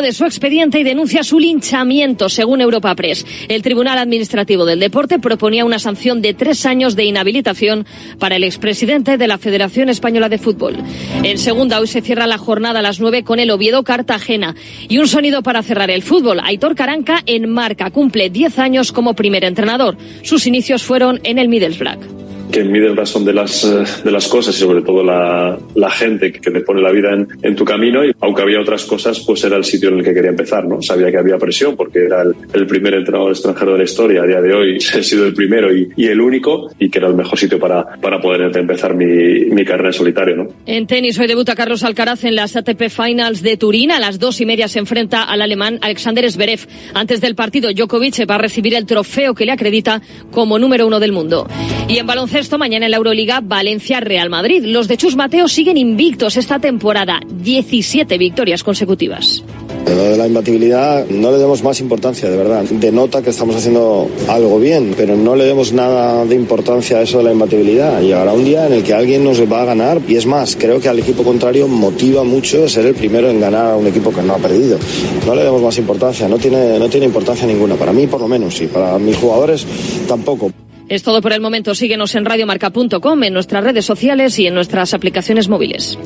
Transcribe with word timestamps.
de 0.00 0.12
su 0.12 0.24
expediente 0.24 0.78
y 0.78 0.84
denuncia 0.84 1.22
su 1.22 1.38
linchamiento, 1.38 2.28
según 2.28 2.60
Europa 2.60 2.94
Press. 2.94 3.24
El 3.48 3.62
Tribunal 3.62 3.98
Administrativo 3.98 4.64
del 4.64 4.80
Deporte 4.80 5.18
proponía 5.18 5.64
una 5.64 5.78
sanción 5.78 6.22
de 6.22 6.34
tres 6.34 6.66
años 6.66 6.96
de 6.96 7.04
inhabilitación 7.04 7.86
para 8.18 8.36
el 8.36 8.44
expresidente 8.44 9.16
de 9.16 9.28
la 9.28 9.38
Federación 9.38 9.88
Española 9.88 10.28
de 10.28 10.38
Fútbol. 10.38 10.76
En 11.22 11.38
segunda, 11.38 11.80
hoy 11.80 11.86
se 11.86 12.02
cierra 12.02 12.26
la 12.26 12.38
jornada 12.38 12.80
a 12.80 12.82
las 12.82 13.00
nueve 13.00 13.24
con 13.24 13.38
el 13.38 13.50
Oviedo 13.50 13.82
Cartagena. 13.84 14.54
Y 14.88 14.98
un 14.98 15.08
sonido 15.08 15.42
para 15.42 15.62
cerrar 15.62 15.90
el 15.90 16.02
fútbol. 16.02 16.40
Aitor 16.42 16.74
Caranca 16.74 17.22
en 17.26 17.48
marca 17.50 17.90
cumple 17.90 18.30
diez 18.30 18.58
años 18.58 18.92
como 18.92 19.14
primer 19.14 19.44
entrenador. 19.44 19.96
Sus 20.22 20.46
inicios 20.46 20.82
fueron 20.82 21.20
en 21.24 21.38
el 21.38 21.48
Middlesbrough 21.48 22.23
que 22.54 22.62
mide 22.62 22.86
el 22.86 23.06
son 23.06 23.24
de 23.24 23.32
las, 23.32 23.64
eh, 23.64 23.82
de 24.04 24.10
las 24.12 24.28
cosas 24.28 24.56
y 24.56 24.60
sobre 24.60 24.82
todo 24.82 25.02
la, 25.02 25.58
la 25.74 25.90
gente 25.90 26.30
que 26.30 26.52
te 26.52 26.60
pone 26.60 26.80
la 26.80 26.92
vida 26.92 27.12
en, 27.12 27.26
en, 27.42 27.56
tu 27.56 27.64
camino. 27.64 28.04
Y 28.04 28.12
aunque 28.20 28.42
había 28.42 28.60
otras 28.60 28.84
cosas, 28.84 29.18
pues 29.26 29.42
era 29.42 29.56
el 29.56 29.64
sitio 29.64 29.88
en 29.88 29.98
el 29.98 30.04
que 30.04 30.14
quería 30.14 30.30
empezar, 30.30 30.64
¿no? 30.64 30.80
Sabía 30.80 31.10
que 31.10 31.18
había 31.18 31.36
presión 31.36 31.74
porque 31.74 32.04
era 32.04 32.22
el, 32.22 32.32
el 32.52 32.66
primer 32.66 32.94
entrenador 32.94 33.32
extranjero 33.32 33.72
de 33.72 33.78
la 33.78 33.84
historia. 33.84 34.22
A 34.22 34.26
día 34.26 34.40
de 34.40 34.54
hoy 34.54 34.76
he 34.94 35.02
sido 35.02 35.26
el 35.26 35.34
primero 35.34 35.74
y, 35.74 35.88
y, 35.96 36.06
el 36.06 36.20
único 36.20 36.70
y 36.78 36.88
que 36.90 36.98
era 36.98 37.08
el 37.08 37.14
mejor 37.14 37.36
sitio 37.36 37.58
para, 37.58 37.96
para 38.00 38.20
poder 38.20 38.56
empezar 38.56 38.94
mi, 38.94 39.46
mi 39.46 39.64
carrera 39.64 39.88
en 39.88 39.94
solitario, 39.94 40.36
¿no? 40.36 40.46
En 40.64 40.86
tenis 40.86 41.18
hoy 41.18 41.26
debuta 41.26 41.56
Carlos 41.56 41.82
Alcaraz 41.82 42.22
en 42.22 42.36
las 42.36 42.54
ATP 42.54 42.88
Finals 42.88 43.42
de 43.42 43.56
Turín. 43.56 43.90
A 43.90 43.98
las 43.98 44.20
dos 44.20 44.40
y 44.40 44.46
media 44.46 44.68
se 44.68 44.78
enfrenta 44.78 45.24
al 45.24 45.42
alemán 45.42 45.80
Alexander 45.82 46.30
Zverev. 46.30 46.60
Antes 46.94 47.20
del 47.20 47.34
partido, 47.34 47.72
Djokovic 47.72 48.30
va 48.30 48.36
a 48.36 48.38
recibir 48.38 48.74
el 48.74 48.86
trofeo 48.86 49.34
que 49.34 49.44
le 49.44 49.50
acredita 49.50 50.00
como 50.30 50.60
número 50.60 50.86
uno 50.86 51.00
del 51.00 51.10
mundo. 51.10 51.48
Y 51.88 51.98
en 51.98 52.06
baloncesto, 52.06 52.43
mañana 52.58 52.86
en 52.86 52.90
la 52.90 52.98
Euroliga 52.98 53.40
Valencia-Real 53.42 54.30
Madrid. 54.30 54.64
Los 54.64 54.86
de 54.88 54.96
Chus 54.96 55.16
Mateo 55.16 55.48
siguen 55.48 55.76
invictos 55.76 56.36
esta 56.36 56.58
temporada, 56.58 57.20
17 57.28 58.18
victorias 58.18 58.62
consecutivas. 58.62 59.42
Lo 59.86 60.02
de 60.02 60.16
la 60.16 60.26
imbatibilidad 60.26 61.06
no 61.08 61.30
le 61.30 61.38
demos 61.38 61.62
más 61.62 61.78
importancia, 61.80 62.30
de 62.30 62.36
verdad. 62.36 62.64
Denota 62.64 63.20
que 63.20 63.30
estamos 63.30 63.56
haciendo 63.56 64.08
algo 64.28 64.58
bien, 64.58 64.94
pero 64.96 65.14
no 65.14 65.36
le 65.36 65.44
demos 65.44 65.72
nada 65.72 66.24
de 66.24 66.34
importancia 66.34 66.98
a 66.98 67.02
eso 67.02 67.18
de 67.18 67.24
la 67.24 67.32
imbatibilidad. 67.32 68.00
Llegará 68.00 68.32
un 68.32 68.44
día 68.44 68.66
en 68.66 68.72
el 68.72 68.82
que 68.82 68.94
alguien 68.94 69.22
nos 69.24 69.40
va 69.40 69.62
a 69.62 69.64
ganar 69.66 70.00
y 70.08 70.16
es 70.16 70.24
más, 70.24 70.56
creo 70.56 70.80
que 70.80 70.88
al 70.88 70.98
equipo 70.98 71.22
contrario 71.22 71.68
motiva 71.68 72.24
mucho 72.24 72.66
ser 72.68 72.86
el 72.86 72.94
primero 72.94 73.28
en 73.28 73.40
ganar 73.40 73.72
a 73.72 73.76
un 73.76 73.86
equipo 73.86 74.10
que 74.10 74.22
no 74.22 74.34
ha 74.34 74.38
perdido. 74.38 74.78
No 75.26 75.34
le 75.34 75.42
demos 75.42 75.60
más 75.60 75.76
importancia, 75.76 76.28
no 76.28 76.38
tiene, 76.38 76.78
no 76.78 76.88
tiene 76.88 77.06
importancia 77.06 77.46
ninguna. 77.46 77.74
Para 77.74 77.92
mí 77.92 78.06
por 78.06 78.20
lo 78.20 78.28
menos, 78.28 78.60
y 78.62 78.66
para 78.66 78.98
mis 78.98 79.16
jugadores 79.16 79.66
tampoco. 80.08 80.50
Es 80.88 81.02
todo 81.02 81.22
por 81.22 81.32
el 81.32 81.40
momento. 81.40 81.74
Síguenos 81.74 82.14
en 82.14 82.24
radiomarca.com, 82.24 83.22
en 83.22 83.32
nuestras 83.32 83.64
redes 83.64 83.84
sociales 83.84 84.38
y 84.38 84.46
en 84.46 84.54
nuestras 84.54 84.94
aplicaciones 84.94 85.48
móviles. 85.48 85.98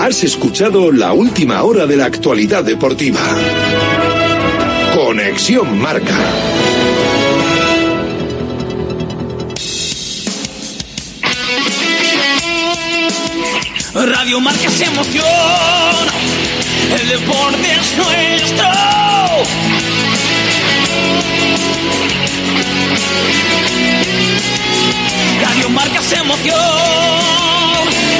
Has 0.00 0.24
escuchado 0.24 0.90
la 0.90 1.12
última 1.12 1.62
hora 1.64 1.86
de 1.86 1.96
la 1.96 2.06
actualidad 2.06 2.64
deportiva. 2.64 3.20
Conexión 4.94 5.78
Marca. 5.78 6.16
Radio 13.94 14.40
Marca 14.40 14.66
es 14.66 14.80
emoción. 14.80 15.24
El 17.00 17.08
deporte 17.08 17.72
es 17.72 17.96
nuestro. 17.96 19.97
Radio 25.40 25.68
Marca 25.70 26.00
es 26.00 26.12
emoción. 26.12 26.56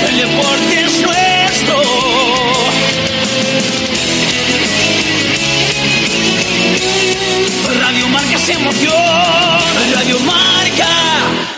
El 0.09 0.17
deporte 0.17 0.85
es 0.85 1.01
nuestro. 1.03 1.83
Radio 7.81 8.09
Marca 8.09 8.35
es 8.35 8.49
emoción. 8.49 8.95
Radio 9.95 10.19
Marca. 10.21 11.58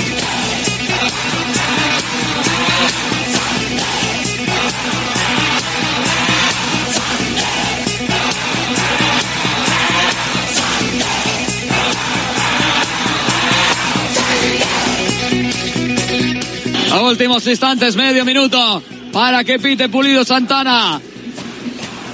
A 16.91 17.01
últimos 17.03 17.47
instantes, 17.47 17.95
medio 17.95 18.25
minuto, 18.25 18.83
para 19.13 19.45
que 19.45 19.59
pite 19.59 19.87
Pulido 19.87 20.25
Santana. 20.25 20.99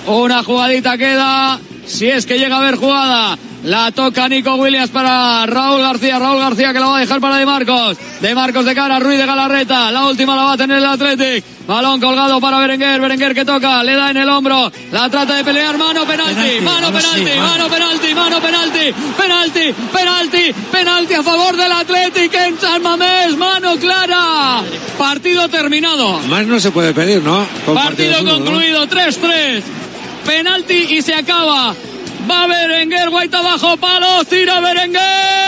Una 0.06 0.44
jugadita 0.44 0.98
queda, 1.00 1.60
si 1.88 2.08
es 2.08 2.28
que 2.28 2.38
llega 2.38 2.58
a 2.58 2.60
haber 2.60 2.76
jugada. 2.76 3.38
La 3.64 3.92
toca 3.92 4.30
Nico 4.30 4.54
Williams 4.54 4.92
para 4.92 5.48
Raúl 5.48 5.82
García. 5.82 6.20
Raúl 6.20 6.40
García 6.40 6.74
que 6.74 6.80
la 6.80 6.86
va 6.86 6.98
a 6.98 7.00
dejar 7.00 7.20
para 7.20 7.38
De 7.38 7.46
Marcos. 7.48 7.98
De 8.22 8.36
Marcos 8.36 8.66
de 8.66 8.76
cara, 8.76 9.00
Ruiz 9.00 9.18
de 9.18 9.26
Galarreta. 9.26 9.92
La 9.92 10.06
última 10.06 10.36
la 10.36 10.44
va 10.44 10.54
a 10.54 10.58
tener 10.58 10.78
el 10.78 10.86
Athletic. 10.86 11.57
Balón 11.68 12.00
colgado 12.00 12.40
para 12.40 12.60
Berenguer. 12.60 13.02
Berenguer 13.02 13.34
que 13.36 13.44
toca, 13.44 13.84
le 13.84 13.96
da 13.96 14.10
en 14.10 14.18
el 14.18 14.30
hombro. 14.30 14.72
La 14.92 15.10
trata 15.10 15.36
de 15.36 15.44
pelear. 15.44 15.78
Mano 15.78 16.06
penalti. 16.06 16.36
Penalti, 16.36 16.62
mano 16.62 16.88
sí, 16.88 16.94
penalti. 16.94 17.40
mano. 17.40 17.70
Penalti. 17.70 18.14
Mano 18.16 18.42
penalti. 18.42 18.94
Penalti. 19.18 19.74
Penalti. 19.92 20.54
Penalti 20.72 21.14
a 21.14 21.24
favor 21.24 21.58
del 21.58 21.72
Athletic 21.72 22.34
en 22.34 22.60
San 22.60 22.82
Mamés. 22.82 23.36
Mano 23.38 23.76
clara. 23.76 24.62
Partido 24.98 25.50
terminado. 25.50 26.20
Más 26.30 26.46
no 26.48 26.60
se 26.60 26.72
puede 26.72 26.94
pedir, 26.94 27.22
¿no? 27.22 27.46
Con 27.66 27.76
Partido 27.76 28.24
concluido, 28.24 28.88
3-3. 28.88 29.62
Penalti 30.26 30.96
y 30.96 31.02
se 31.02 31.14
acaba. 31.14 31.76
Va 32.30 32.48
Berenguer, 32.48 33.10
Guaita 33.10 33.40
abajo, 33.40 33.78
palo, 33.78 34.24
tira 34.26 34.60
Berenguer. 34.62 35.48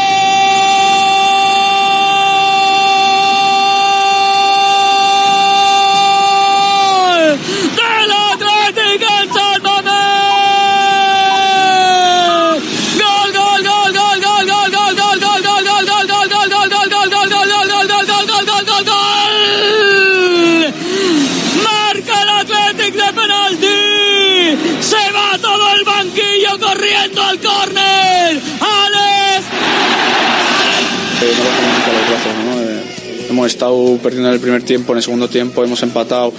hemos 33.41 33.53
estado 33.53 33.97
perdiendo 33.97 34.29
en 34.29 34.35
el 34.35 34.39
primer 34.39 34.61
tiempo, 34.61 34.93
en 34.93 34.97
el 34.97 35.03
segundo 35.03 35.27
tiempo 35.27 35.63
hemos 35.63 35.81
empatado 35.81 36.31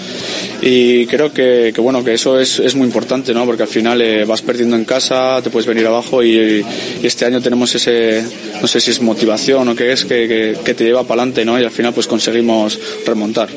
y 0.61 1.07
creo 1.07 1.33
que, 1.33 1.73
que, 1.75 1.81
bueno 1.81 2.05
que 2.05 2.15
eso 2.15 2.39
es, 2.39 2.61
es 2.61 2.77
muy 2.77 2.87
importante, 2.87 3.35
¿no? 3.35 3.45
Porque 3.45 3.65
al 3.65 3.69
final 3.69 4.01
eh, 4.01 4.25
vas 4.25 4.43
perdiendo 4.43 4.77
en 4.77 4.85
casa, 4.85 5.41
te 5.43 5.51
puedes 5.51 5.67
venir 5.67 5.87
abajo 5.87 6.23
y, 6.23 6.65
y 7.03 7.07
este 7.07 7.25
año 7.25 7.41
tenemos 7.41 7.75
ese, 7.75 8.25
no 8.61 8.69
sé 8.69 8.81
si 8.81 8.93
es 8.93 9.01
motivación 9.03 9.69
o 9.69 9.75
qué 9.75 9.93
es, 9.93 10.05
que, 10.05 10.29
que, 10.29 10.57
que 10.65 10.75
te 10.75 10.85
lleva 10.85 11.03
para 11.03 11.23
adelante, 11.23 11.45
¿no? 11.45 11.61
Y 11.61 11.65
al 11.65 11.73
final 11.73 11.93
pues 11.93 12.07
conseguimos 12.07 12.79
remontar. 13.05 13.49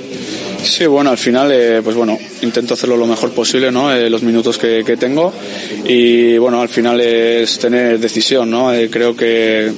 Sí, 0.65 0.87
bueno, 0.87 1.11
al 1.11 1.17
final, 1.19 1.51
eh, 1.51 1.81
pues 1.83 1.95
bueno, 1.95 2.17
intento 2.41 2.73
hacerlo 2.73 2.97
lo 2.97 3.05
mejor 3.05 3.31
posible, 3.31 3.71
¿no? 3.71 3.93
Eh, 3.93 4.09
los 4.09 4.23
minutos 4.23 4.57
que, 4.57 4.83
que, 4.83 4.97
tengo 4.97 5.31
y 5.85 6.37
bueno, 6.39 6.59
al 6.59 6.69
final 6.69 6.99
es 6.99 7.59
tener 7.59 7.99
decisión, 7.99 8.49
¿no? 8.49 8.73
Eh, 8.73 8.89
creo 8.89 9.15
que 9.15 9.71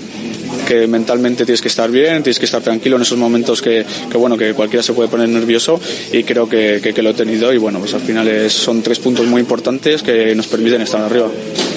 que 0.67 0.87
mentalmente 0.87 1.45
tienes 1.45 1.61
que 1.61 1.67
estar 1.67 1.89
bien, 1.89 2.23
tienes 2.23 2.39
que 2.39 2.45
estar 2.45 2.61
tranquilo 2.61 2.95
en 2.95 3.01
esos 3.01 3.17
momentos 3.17 3.61
que, 3.61 3.85
bueno, 4.13 4.37
que 4.37 4.53
cualquiera 4.53 4.83
se 4.83 4.93
puede 4.93 5.09
poner 5.09 5.29
nervioso 5.29 5.79
y 6.11 6.23
creo 6.23 6.47
que, 6.47 6.81
que, 6.81 7.01
lo 7.01 7.11
he 7.11 7.13
tenido 7.13 7.53
y 7.53 7.57
bueno, 7.57 7.79
pues 7.79 7.93
al 7.93 8.01
final 8.01 8.49
son 8.49 8.81
tres 8.81 8.99
puntos 8.99 9.25
muy 9.25 9.41
importantes 9.41 10.03
que 10.03 10.35
nos 10.35 10.47
permiten 10.47 10.81
estar 10.81 11.01
arriba. 11.01 11.29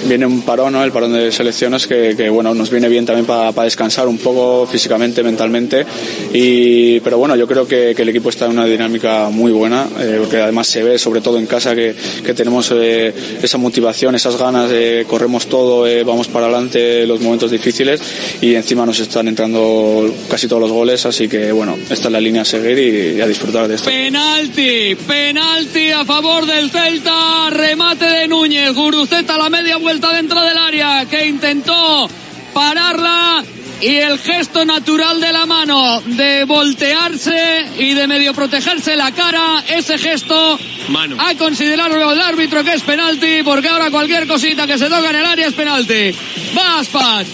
Viene 0.07 0.27
un 0.27 0.43
parón, 0.43 0.73
¿no? 0.73 0.83
el 0.83 0.93
parón 0.93 1.13
de 1.13 1.31
selecciones 1.31 1.87
que, 1.87 2.15
que 2.17 2.31
bueno, 2.31 2.55
nos 2.55 2.71
viene 2.71 2.89
bien 2.89 3.05
también 3.05 3.27
para 3.27 3.53
pa 3.53 3.65
descansar 3.65 4.09
un 4.09 4.19
poco 4.19 4.67
físicamente, 4.67 5.23
mentalmente 5.23 5.85
y 6.33 7.01
pero 7.01 7.19
bueno, 7.19 7.37
yo 7.37 7.47
creo 7.47 7.69
que, 7.69 7.93
que 7.95 8.03
el 8.03 8.09
equipo 8.09 8.31
está 8.31 8.47
en 8.47 8.53
una 8.53 8.65
dinámica 8.65 9.29
muy 9.31 9.53
buena, 9.53 9.87
eh, 9.99 10.17
porque 10.21 10.39
además 10.39 10.67
se 10.67 10.83
ve 10.83 10.99
sobre 10.99 11.21
todo 11.21 11.39
en 11.39 11.47
casa 11.47 11.75
que, 11.75 11.95
que 12.25 12.35
tenemos 12.35 12.73
eh, 12.75 13.13
esa 13.43 13.59
motivación, 13.59 14.15
esas 14.15 14.37
ganas, 14.37 14.71
de 14.71 15.05
corremos 15.07 15.47
todo, 15.47 15.87
eh, 15.87 16.03
vamos 16.03 16.29
para 16.29 16.47
adelante 16.47 17.07
los 17.07 17.21
momentos 17.21 17.51
difíciles 17.51 18.01
y 18.41 18.55
encima 18.55 18.87
nos 18.87 18.99
están 19.01 19.29
entrando 19.29 20.13
casi 20.29 20.49
todos 20.49 20.63
los 20.63 20.73
goles, 20.73 21.05
así 21.07 21.29
que 21.29 21.53
bueno, 21.53 21.77
esta 21.91 22.09
es 22.09 22.13
la 22.13 22.21
línea 22.21 22.43
a 22.43 22.47
seguir 22.47 22.79
y, 22.79 23.19
y 23.19 23.21
a 23.21 23.27
disfrutar 23.27 23.69
de 23.69 23.75
esto. 23.75 23.91
Penalti, 23.91 24.97
penalti 25.07 25.91
a 25.91 26.05
favor 26.05 26.47
del 26.47 26.71
Celta, 26.71 27.51
remate 27.51 28.07
de 28.07 28.29
Núñez, 28.29 28.73
Guruceta 28.73 29.37
la 29.37 29.51
media 29.51 29.77
vuelta 29.77 29.90
dentro 29.99 30.41
del 30.43 30.57
área, 30.57 31.05
que 31.07 31.27
intentó 31.27 32.09
pararla 32.55 33.43
y 33.81 33.97
el 33.97 34.19
gesto 34.19 34.65
natural 34.65 35.21
de 35.21 35.33
la 35.33 35.47
mano 35.47 36.01
de 36.03 36.45
voltearse 36.45 37.67
y 37.77 37.95
de 37.95 38.07
medio 38.07 38.33
protegerse 38.33 38.95
la 38.95 39.11
cara, 39.11 39.65
ese 39.67 39.99
gesto 39.99 40.59
Mano. 40.89 41.17
a 41.19 41.35
considerarlo 41.35 42.13
el 42.13 42.21
árbitro 42.21 42.63
que 42.63 42.75
es 42.75 42.83
penalti, 42.83 43.43
porque 43.43 43.69
ahora 43.69 43.91
cualquier 43.91 44.29
cosita 44.29 44.67
que 44.67 44.79
se 44.79 44.89
toca 44.89 45.11
en 45.11 45.17
el 45.17 45.27
área 45.27 45.49
es 45.49 45.55
penalti. 45.55 46.15
Va 46.57 46.79
Aspas. 46.79 47.27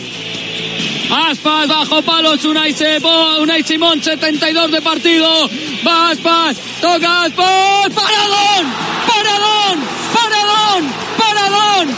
Aspas 1.11 1.69
bajo 1.69 2.03
palos, 2.03 2.45
Unai, 2.45 2.73
Sebo, 2.73 3.39
Unai 3.41 3.63
Simón, 3.63 4.03
72 4.03 4.71
de 4.71 4.81
partido. 4.81 5.51
Va 5.87 6.11
Aspas, 6.11 6.57
toca 6.81 7.25
Aspas, 7.25 7.93
paradón, 7.95 8.67
paradón, 9.07 9.85
paradón, 10.15 10.93
paradón 11.19 11.97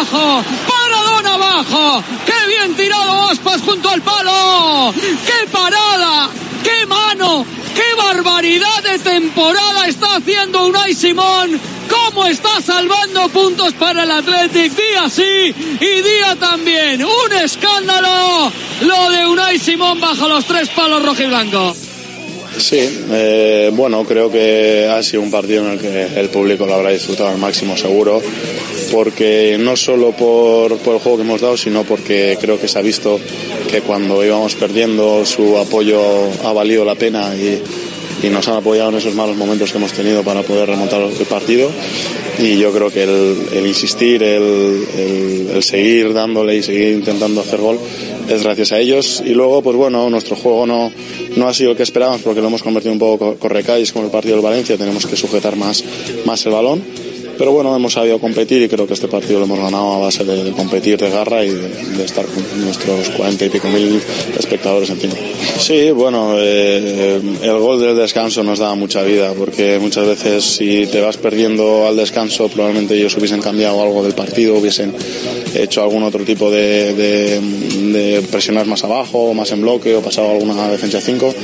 abajo, 0.00 0.44
paradón 0.66 1.26
abajo. 1.26 2.04
Qué 2.24 2.48
bien 2.48 2.74
tirado 2.74 3.28
Aspas 3.28 3.60
junto 3.62 3.88
al 3.88 4.02
palo. 4.02 4.94
Qué 4.94 5.46
parada, 5.50 6.30
qué 6.62 6.86
mano, 6.86 7.44
qué 7.74 7.94
barbaridad 7.96 8.82
de 8.82 8.98
temporada 8.98 9.86
está 9.86 10.16
haciendo 10.16 10.66
Unai 10.66 10.94
Simón. 10.94 11.60
Cómo 11.88 12.26
está 12.26 12.60
salvando 12.60 13.28
puntos 13.30 13.74
para 13.74 14.04
el 14.04 14.10
Athletic 14.10 14.72
día 14.74 15.08
sí 15.08 15.54
y 15.80 16.02
día 16.02 16.36
también. 16.38 17.04
Un 17.04 17.32
escándalo 17.42 18.52
lo 18.82 19.10
de 19.10 19.26
Unai 19.26 19.58
Simón 19.58 20.00
bajo 20.00 20.28
los 20.28 20.44
tres 20.44 20.68
palos 20.70 21.04
rojiblanco. 21.04 21.74
Sí, 22.60 23.04
eh, 23.10 23.70
bueno, 23.72 24.04
creo 24.04 24.30
que 24.30 24.86
ha 24.86 25.02
sido 25.02 25.22
un 25.22 25.30
partido 25.30 25.64
en 25.64 25.72
el 25.72 25.78
que 25.78 26.20
el 26.20 26.28
público 26.28 26.66
lo 26.66 26.74
habrá 26.74 26.90
disfrutado 26.90 27.30
al 27.30 27.38
máximo 27.38 27.74
seguro, 27.74 28.20
porque 28.92 29.56
no 29.58 29.76
solo 29.76 30.12
por, 30.12 30.76
por, 30.78 30.94
el 30.94 31.00
juego 31.00 31.16
que 31.16 31.24
hemos 31.24 31.40
dado, 31.40 31.56
sino 31.56 31.84
porque 31.84 32.36
creo 32.38 32.60
que 32.60 32.68
se 32.68 32.78
ha 32.78 32.82
visto 32.82 33.18
que 33.70 33.80
cuando 33.80 34.22
íbamos 34.22 34.54
perdiendo 34.56 35.24
su 35.24 35.56
apoyo 35.56 36.00
ha 36.44 36.52
valido 36.52 36.84
la 36.84 36.96
pena 36.96 37.34
y, 37.34 37.62
y 38.22 38.28
nos 38.28 38.46
han 38.48 38.56
apoyado 38.56 38.90
en 38.90 38.96
esos 38.96 39.14
malos 39.14 39.36
momentos 39.36 39.70
que 39.70 39.78
hemos 39.78 39.92
tenido 39.92 40.22
para 40.22 40.42
poder 40.42 40.68
remontar 40.68 41.00
el 41.02 41.26
partido. 41.26 41.70
Y 42.38 42.58
yo 42.58 42.72
creo 42.72 42.90
que 42.90 43.04
el, 43.04 43.66
insistir, 43.66 44.22
el, 44.22 45.62
seguir 45.62 46.12
dándole 46.12 46.56
y 46.56 46.62
seguir 46.62 46.94
intentando 46.94 47.40
hacer 47.40 47.60
gol 47.60 47.78
es 48.28 48.42
gracias 48.42 48.72
a 48.72 48.78
ellos. 48.78 49.22
Y 49.24 49.34
luego 49.34 49.62
pues 49.62 49.76
bueno 49.76 50.08
nuestro 50.10 50.36
juego 50.36 50.66
no, 50.66 50.92
no 51.36 51.48
ha 51.48 51.54
sido 51.54 51.72
el 51.72 51.76
que 51.76 51.82
esperábamos 51.82 52.22
porque 52.22 52.40
lo 52.40 52.48
hemos 52.48 52.62
convertido 52.62 52.92
un 52.92 52.98
poco 52.98 53.36
correcalles 53.36 53.92
como 53.92 54.06
el 54.06 54.10
partido 54.10 54.36
del 54.36 54.44
Valencia. 54.44 54.76
Tenemos 54.76 55.06
que 55.06 55.16
sujetar 55.16 55.56
más, 55.56 55.84
más 56.24 56.44
el 56.46 56.52
balón 56.52 56.82
pero 57.40 57.52
bueno, 57.52 57.74
hemos 57.74 57.94
sabido 57.94 58.18
competir 58.18 58.60
y 58.60 58.68
creo 58.68 58.86
que 58.86 58.92
este 58.92 59.08
partido 59.08 59.38
lo 59.38 59.46
hemos 59.46 59.58
ganado 59.58 59.94
a 59.94 59.98
base 59.98 60.24
de, 60.24 60.52
competir, 60.52 60.98
de 60.98 61.08
garra 61.08 61.42
y 61.42 61.48
de, 61.48 62.04
estar 62.04 62.26
con 62.26 62.44
nuestros 62.66 63.08
cuarenta 63.16 63.46
y 63.46 63.48
pico 63.48 63.66
mil 63.68 63.98
espectadores 64.38 64.90
encima. 64.90 65.14
Sí, 65.58 65.90
bueno, 65.90 66.34
eh, 66.36 67.18
el 67.40 67.58
gol 67.58 67.80
del 67.80 67.96
descanso 67.96 68.42
nos 68.42 68.58
da 68.58 68.74
mucha 68.74 69.02
vida 69.04 69.32
porque 69.32 69.78
muchas 69.78 70.06
veces 70.06 70.44
si 70.44 70.86
te 70.86 71.00
vas 71.00 71.16
perdiendo 71.16 71.86
al 71.86 71.96
descanso 71.96 72.46
probablemente 72.50 72.94
ellos 72.94 73.16
hubiesen 73.16 73.40
cambiado 73.40 73.80
algo 73.80 74.02
del 74.02 74.12
partido, 74.12 74.58
hubiesen 74.58 74.92
hecho 75.54 75.82
algún 75.82 76.02
otro 76.02 76.22
tipo 76.24 76.50
de, 76.50 76.92
de 76.92 78.22
presionar 78.30 78.66
más 78.66 78.84
abajo, 78.84 79.32
más 79.32 79.50
en 79.52 79.62
bloque 79.62 79.96
o 79.96 80.02
pasado 80.02 80.30
alguna 80.30 80.68
defensa 80.68 81.00
5. 81.00 81.34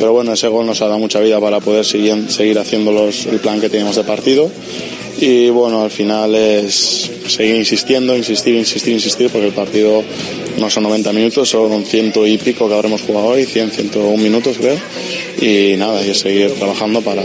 Pero 0.00 0.12
bueno, 0.12 0.32
ese 0.32 0.48
gol 0.48 0.66
nos 0.66 0.82
ha 0.82 0.86
dado 0.86 0.98
mucha 0.98 1.20
vida 1.20 1.40
para 1.40 1.60
poder 1.60 1.84
seguir, 1.84 2.28
seguir 2.30 2.58
haciendo 2.58 2.90
el 3.08 3.38
plan 3.38 3.60
que 3.60 3.68
teníamos 3.68 3.94
de 3.94 4.02
partido 4.02 4.50
y 5.18 5.48
bueno, 5.48 5.82
al 5.82 5.90
final 5.90 6.34
es 6.34 7.10
seguir 7.28 7.56
insistiendo, 7.56 8.16
insistir, 8.16 8.54
insistir, 8.54 8.92
insistir, 8.94 9.30
porque 9.30 9.46
el 9.46 9.52
partido 9.52 10.02
no 10.58 10.70
son 10.70 10.84
90 10.84 11.12
minutos, 11.12 11.48
son 11.48 11.84
ciento 11.84 12.26
y 12.26 12.38
pico 12.38 12.68
que 12.68 12.74
habremos 12.74 13.02
jugado 13.02 13.28
hoy, 13.28 13.44
100, 13.44 13.70
101 13.70 14.16
minutos 14.22 14.56
creo, 14.58 14.76
y 15.40 15.76
nada, 15.76 16.04
y 16.06 16.14
seguir 16.14 16.52
trabajando 16.52 17.00
para, 17.00 17.22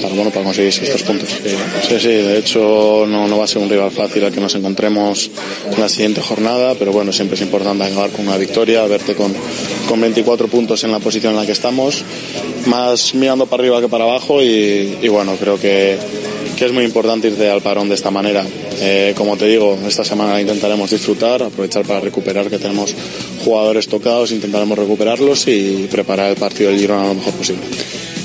para, 0.00 0.14
bueno, 0.14 0.30
para 0.30 0.44
conseguir 0.44 0.68
estos 0.68 1.02
puntos. 1.02 1.28
Sí, 1.88 2.00
sí, 2.00 2.08
de 2.08 2.38
hecho 2.38 3.04
no, 3.06 3.28
no 3.28 3.38
va 3.38 3.44
a 3.44 3.48
ser 3.48 3.62
un 3.62 3.68
rival 3.68 3.90
fácil 3.90 4.24
al 4.24 4.32
que 4.32 4.40
nos 4.40 4.54
encontremos 4.54 5.30
en 5.70 5.80
la 5.80 5.88
siguiente 5.88 6.20
jornada, 6.20 6.74
pero 6.78 6.92
bueno, 6.92 7.12
siempre 7.12 7.36
es 7.36 7.42
importante 7.42 7.84
acabar 7.84 8.10
con 8.10 8.26
una 8.26 8.38
victoria, 8.38 8.84
verte 8.86 9.14
con, 9.14 9.34
con 9.88 10.00
24 10.00 10.48
puntos 10.48 10.82
en 10.84 10.92
la 10.92 10.98
posición 10.98 11.34
en 11.34 11.40
la 11.40 11.46
que 11.46 11.52
estamos, 11.52 12.02
más 12.66 13.14
mirando 13.14 13.46
para 13.46 13.62
arriba 13.62 13.80
que 13.80 13.88
para 13.88 14.04
abajo, 14.04 14.42
y 14.42 15.08
bueno, 15.08 15.36
creo 15.38 15.58
que 15.58 15.98
que 16.56 16.66
es 16.66 16.72
muy 16.72 16.84
importante 16.84 17.28
irte 17.28 17.50
al 17.50 17.62
parón 17.62 17.88
de 17.88 17.94
esta 17.94 18.10
manera. 18.10 18.44
Eh, 18.80 19.14
como 19.16 19.36
te 19.36 19.46
digo, 19.46 19.78
esta 19.86 20.04
semana 20.04 20.40
intentaremos 20.40 20.90
disfrutar, 20.90 21.42
aprovechar 21.42 21.84
para 21.84 22.00
recuperar 22.00 22.48
que 22.48 22.58
tenemos 22.58 22.94
jugadores 23.44 23.88
tocados, 23.88 24.30
intentaremos 24.30 24.78
recuperarlos 24.78 25.46
y 25.48 25.88
preparar 25.90 26.30
el 26.30 26.36
partido 26.36 26.70
del 26.70 26.78
Girona 26.78 27.08
lo 27.08 27.14
mejor 27.14 27.34
posible. 27.34 27.62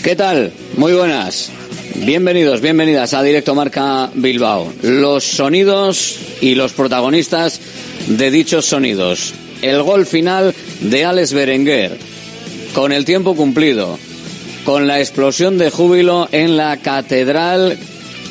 ¿Qué 0.04 0.16
tal? 0.16 0.52
Muy 0.78 0.94
buenas. 0.94 1.52
Bienvenidos, 1.96 2.62
bienvenidas 2.62 3.14
a 3.14 3.24
Directo 3.24 3.56
Marca 3.56 4.12
Bilbao. 4.14 4.72
Los 4.84 5.24
sonidos 5.24 6.18
y 6.42 6.56
los 6.56 6.74
protagonistas 6.74 7.60
de 8.08 8.32
dichos 8.32 8.66
sonidos. 8.66 9.34
El 9.62 9.82
gol 9.84 10.06
final 10.06 10.54
de 10.82 11.04
Alex 11.04 11.34
Berenguer, 11.34 11.98
con 12.74 12.92
el 12.92 13.06
tiempo 13.06 13.36
cumplido, 13.36 13.98
con 14.64 14.88
la 14.88 15.00
explosión 15.00 15.58
de 15.58 15.70
júbilo 15.72 16.30
en 16.32 16.56
la 16.56 16.78
catedral 16.78 17.78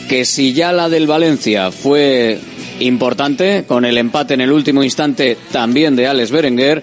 que 0.08 0.24
si 0.24 0.54
ya 0.54 0.72
la 0.72 0.88
del 0.88 1.06
Valencia 1.06 1.70
fue 1.70 2.38
importante, 2.80 3.64
con 3.66 3.84
el 3.84 3.98
empate 3.98 4.34
en 4.34 4.40
el 4.40 4.52
último 4.52 4.82
instante 4.82 5.36
también 5.52 5.94
de 5.94 6.06
Alex 6.06 6.30
Berenguer, 6.30 6.82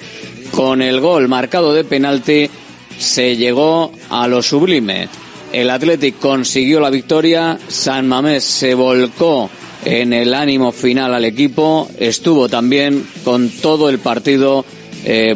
con 0.51 0.81
el 0.81 1.01
gol 1.01 1.27
marcado 1.27 1.73
de 1.73 1.83
penalti 1.83 2.49
se 2.97 3.35
llegó 3.35 3.91
a 4.09 4.27
lo 4.27 4.41
sublime. 4.41 5.09
El 5.51 5.69
Athletic 5.69 6.19
consiguió 6.19 6.79
la 6.79 6.89
victoria, 6.89 7.57
San 7.67 8.07
Mamés 8.07 8.43
se 8.43 8.73
volcó 8.73 9.49
en 9.85 10.13
el 10.13 10.33
ánimo 10.33 10.71
final 10.71 11.13
al 11.13 11.25
equipo, 11.25 11.89
estuvo 11.99 12.49
también 12.49 13.05
con 13.23 13.49
todo 13.49 13.89
el 13.89 13.99
partido 13.99 14.65
eh, 15.03 15.33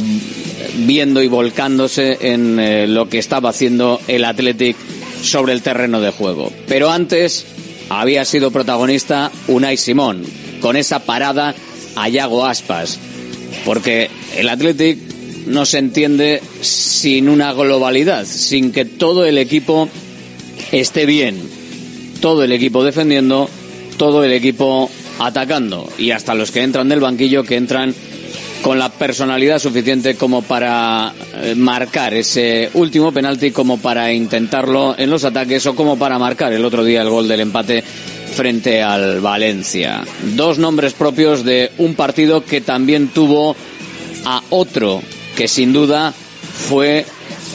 viendo 0.78 1.22
y 1.22 1.28
volcándose 1.28 2.18
en 2.22 2.60
eh, 2.60 2.88
lo 2.88 3.10
que 3.10 3.20
estaba 3.20 3.50
haciendo 3.50 4.00
el 4.08 4.26
Athletic 4.26 4.76
sobre 5.22 5.54
el 5.54 5.62
terreno 5.62 6.02
de 6.02 6.12
juego. 6.12 6.52
Pero 6.68 6.90
antes 6.90 7.46
había 7.90 8.26
sido 8.26 8.52
protagonista 8.52 9.32
Unai 9.48 9.78
Simón, 9.78 10.24
con 10.62 10.76
esa 10.76 11.00
parada 11.00 11.56
a 11.96 12.10
Yago 12.10 12.46
Aspas, 12.46 13.00
porque 13.66 14.10
el 14.38 14.50
Athletic 14.50 15.00
no 15.48 15.66
se 15.66 15.80
entiende 15.80 16.42
sin 16.62 17.30
una 17.30 17.54
globalidad, 17.54 18.26
sin 18.26 18.72
que 18.72 18.86
todo 18.86 19.26
el 19.26 19.38
equipo 19.38 19.90
esté 20.72 21.06
bien, 21.06 21.42
todo 22.22 22.44
el 22.44 22.52
equipo 22.52 22.84
defendiendo, 22.84 23.50
todo 23.98 24.24
el 24.24 24.32
equipo 24.32 24.90
atacando 25.20 25.90
y 25.98 26.12
hasta 26.12 26.36
los 26.36 26.52
que 26.52 26.62
entran 26.62 26.90
del 26.90 27.00
banquillo 27.00 27.44
que 27.44 27.56
entran 27.56 27.94
con 28.62 28.78
la 28.78 28.90
personalidad 28.90 29.60
suficiente 29.60 30.16
como 30.16 30.42
para 30.42 31.14
marcar 31.56 32.14
ese 32.14 32.70
último 32.74 33.12
penalti, 33.12 33.52
como 33.52 33.80
para 33.80 34.12
intentarlo 34.12 34.96
en 34.98 35.10
los 35.10 35.24
ataques 35.24 35.66
o 35.66 35.76
como 35.76 35.98
para 35.98 36.20
marcar 36.20 36.52
el 36.54 36.66
otro 36.66 36.84
día 36.84 37.02
el 37.02 37.10
gol 37.10 37.28
del 37.28 37.40
empate 37.42 37.84
frente 38.36 38.82
al 38.82 39.22
Valencia. 39.22 40.04
Dos 40.36 40.60
nombres 40.60 40.94
propios 40.94 41.44
de 41.44 41.72
un 41.78 41.96
partido 41.96 42.44
que 42.44 42.62
también 42.62 43.10
tuvo 43.10 43.56
a 44.26 44.42
otro 44.50 45.02
que 45.36 45.48
sin 45.48 45.74
duda 45.74 46.14
fue 46.14 47.06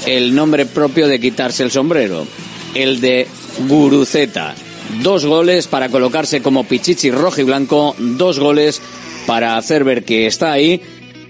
el 0.06 0.34
nombre 0.34 0.66
propio 0.66 1.06
de 1.06 1.20
quitarse 1.20 1.62
el 1.62 1.70
sombrero. 1.70 2.26
el 2.74 3.00
de 3.00 3.26
Guruceta. 3.68 4.54
Dos 5.02 5.24
goles 5.24 5.66
para 5.66 5.88
colocarse 5.88 6.42
como 6.42 6.64
Pichichi 6.64 7.10
rojo 7.10 7.40
y 7.40 7.44
blanco, 7.44 7.94
dos 7.98 8.38
goles 8.38 8.82
para 9.26 9.56
hacer 9.56 9.84
ver 9.84 10.04
que 10.04 10.26
está 10.26 10.52
ahí 10.52 10.80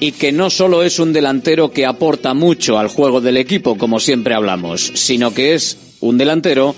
y 0.00 0.12
que 0.12 0.32
no 0.32 0.50
solo 0.50 0.82
es 0.82 0.98
un 0.98 1.12
delantero 1.12 1.70
que 1.70 1.86
aporta 1.86 2.34
mucho 2.34 2.78
al 2.78 2.88
juego 2.88 3.20
del 3.20 3.36
equipo, 3.36 3.76
como 3.76 4.00
siempre 4.00 4.34
hablamos, 4.34 4.92
sino 4.94 5.32
que 5.32 5.54
es 5.54 5.78
un 6.00 6.18
delantero 6.18 6.74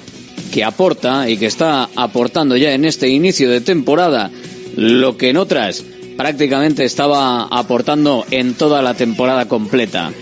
que 0.53 0.65
aporta 0.65 1.29
y 1.29 1.37
que 1.37 1.47
está 1.47 1.89
aportando 1.97 2.57
ya 2.57 2.73
en 2.73 2.85
este 2.85 3.09
inicio 3.09 3.51
de 3.51 3.61
temporada 3.61 4.31
lo 4.77 5.17
que 5.17 5.31
en 5.31 5.39
otras 5.39 5.85
prácticamente 6.17 6.85
estaba 6.85 7.45
aportando 7.45 8.25
en 8.31 8.55
toda 8.55 8.83
la 8.83 8.95
temporada 8.95 9.47
completa. 9.49 10.13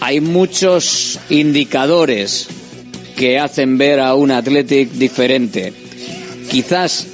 Hay 0.00 0.20
muchos 0.20 1.18
indicadores 1.28 2.48
que 3.16 3.38
hacen 3.38 3.76
ver 3.76 4.00
a 4.00 4.14
un 4.14 4.30
Athletic 4.30 4.90
diferente. 4.92 5.74
Quizás 6.50 7.06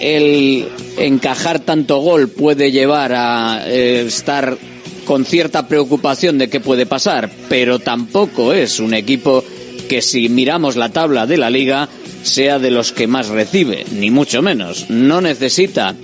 el 0.00 0.68
encajar 0.98 1.60
tanto 1.60 1.98
gol 1.98 2.28
puede 2.28 2.70
llevar 2.70 3.12
a 3.14 3.62
eh, 3.66 4.04
estar 4.06 4.56
con 5.04 5.24
cierta 5.24 5.68
preocupación 5.68 6.38
de 6.38 6.48
qué 6.48 6.60
puede 6.60 6.86
pasar, 6.86 7.30
pero 7.48 7.78
tampoco 7.78 8.52
es 8.52 8.80
un 8.80 8.94
equipo 8.94 9.44
que 9.88 10.02
si 10.02 10.28
miramos 10.28 10.76
la 10.76 10.90
tabla 10.90 11.26
de 11.26 11.36
la 11.36 11.50
liga 11.50 11.88
sea 12.22 12.58
de 12.58 12.70
los 12.70 12.92
que 12.92 13.06
más 13.06 13.28
recibe, 13.28 13.84
ni 13.92 14.10
mucho 14.10 14.40
menos. 14.40 14.88
No 14.88 15.20
necesita 15.20 15.94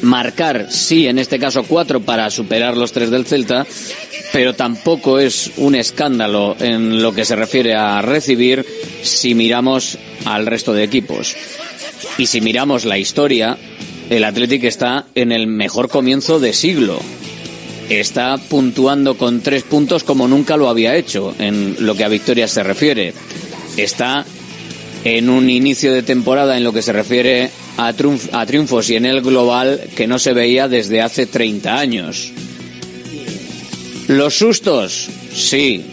marcar, 0.00 0.68
sí, 0.70 1.06
en 1.06 1.18
este 1.18 1.38
caso 1.38 1.64
cuatro 1.64 2.00
para 2.00 2.30
superar 2.30 2.76
los 2.76 2.92
tres 2.92 3.10
del 3.10 3.26
Celta, 3.26 3.66
pero 4.32 4.54
tampoco 4.54 5.18
es 5.18 5.52
un 5.58 5.74
escándalo 5.74 6.56
en 6.58 7.02
lo 7.02 7.12
que 7.12 7.24
se 7.24 7.36
refiere 7.36 7.74
a 7.74 8.00
recibir 8.00 8.64
si 9.02 9.34
miramos 9.34 9.98
al 10.24 10.46
resto 10.46 10.72
de 10.72 10.84
equipos. 10.84 11.36
Y 12.18 12.26
si 12.26 12.40
miramos 12.40 12.84
la 12.84 12.98
historia, 12.98 13.56
el 14.10 14.24
Athletic 14.24 14.64
está 14.64 15.06
en 15.14 15.32
el 15.32 15.46
mejor 15.46 15.88
comienzo 15.88 16.40
de 16.40 16.52
siglo. 16.52 17.00
Está 17.88 18.38
puntuando 18.38 19.16
con 19.16 19.40
tres 19.40 19.62
puntos 19.64 20.04
como 20.04 20.28
nunca 20.28 20.56
lo 20.56 20.68
había 20.68 20.96
hecho 20.96 21.34
en 21.38 21.76
lo 21.80 21.94
que 21.94 22.04
a 22.04 22.08
victorias 22.08 22.50
se 22.50 22.62
refiere. 22.62 23.12
Está 23.76 24.24
en 25.04 25.28
un 25.30 25.50
inicio 25.50 25.92
de 25.92 26.02
temporada 26.02 26.56
en 26.56 26.64
lo 26.64 26.72
que 26.72 26.82
se 26.82 26.92
refiere 26.92 27.50
a, 27.76 27.88
a 28.32 28.46
triunfos 28.46 28.90
y 28.90 28.96
en 28.96 29.06
el 29.06 29.20
global 29.20 29.80
que 29.96 30.06
no 30.06 30.18
se 30.18 30.32
veía 30.32 30.68
desde 30.68 31.00
hace 31.00 31.26
30 31.26 31.78
años. 31.78 32.32
Los 34.08 34.34
sustos, 34.34 35.08
sí. 35.34 35.84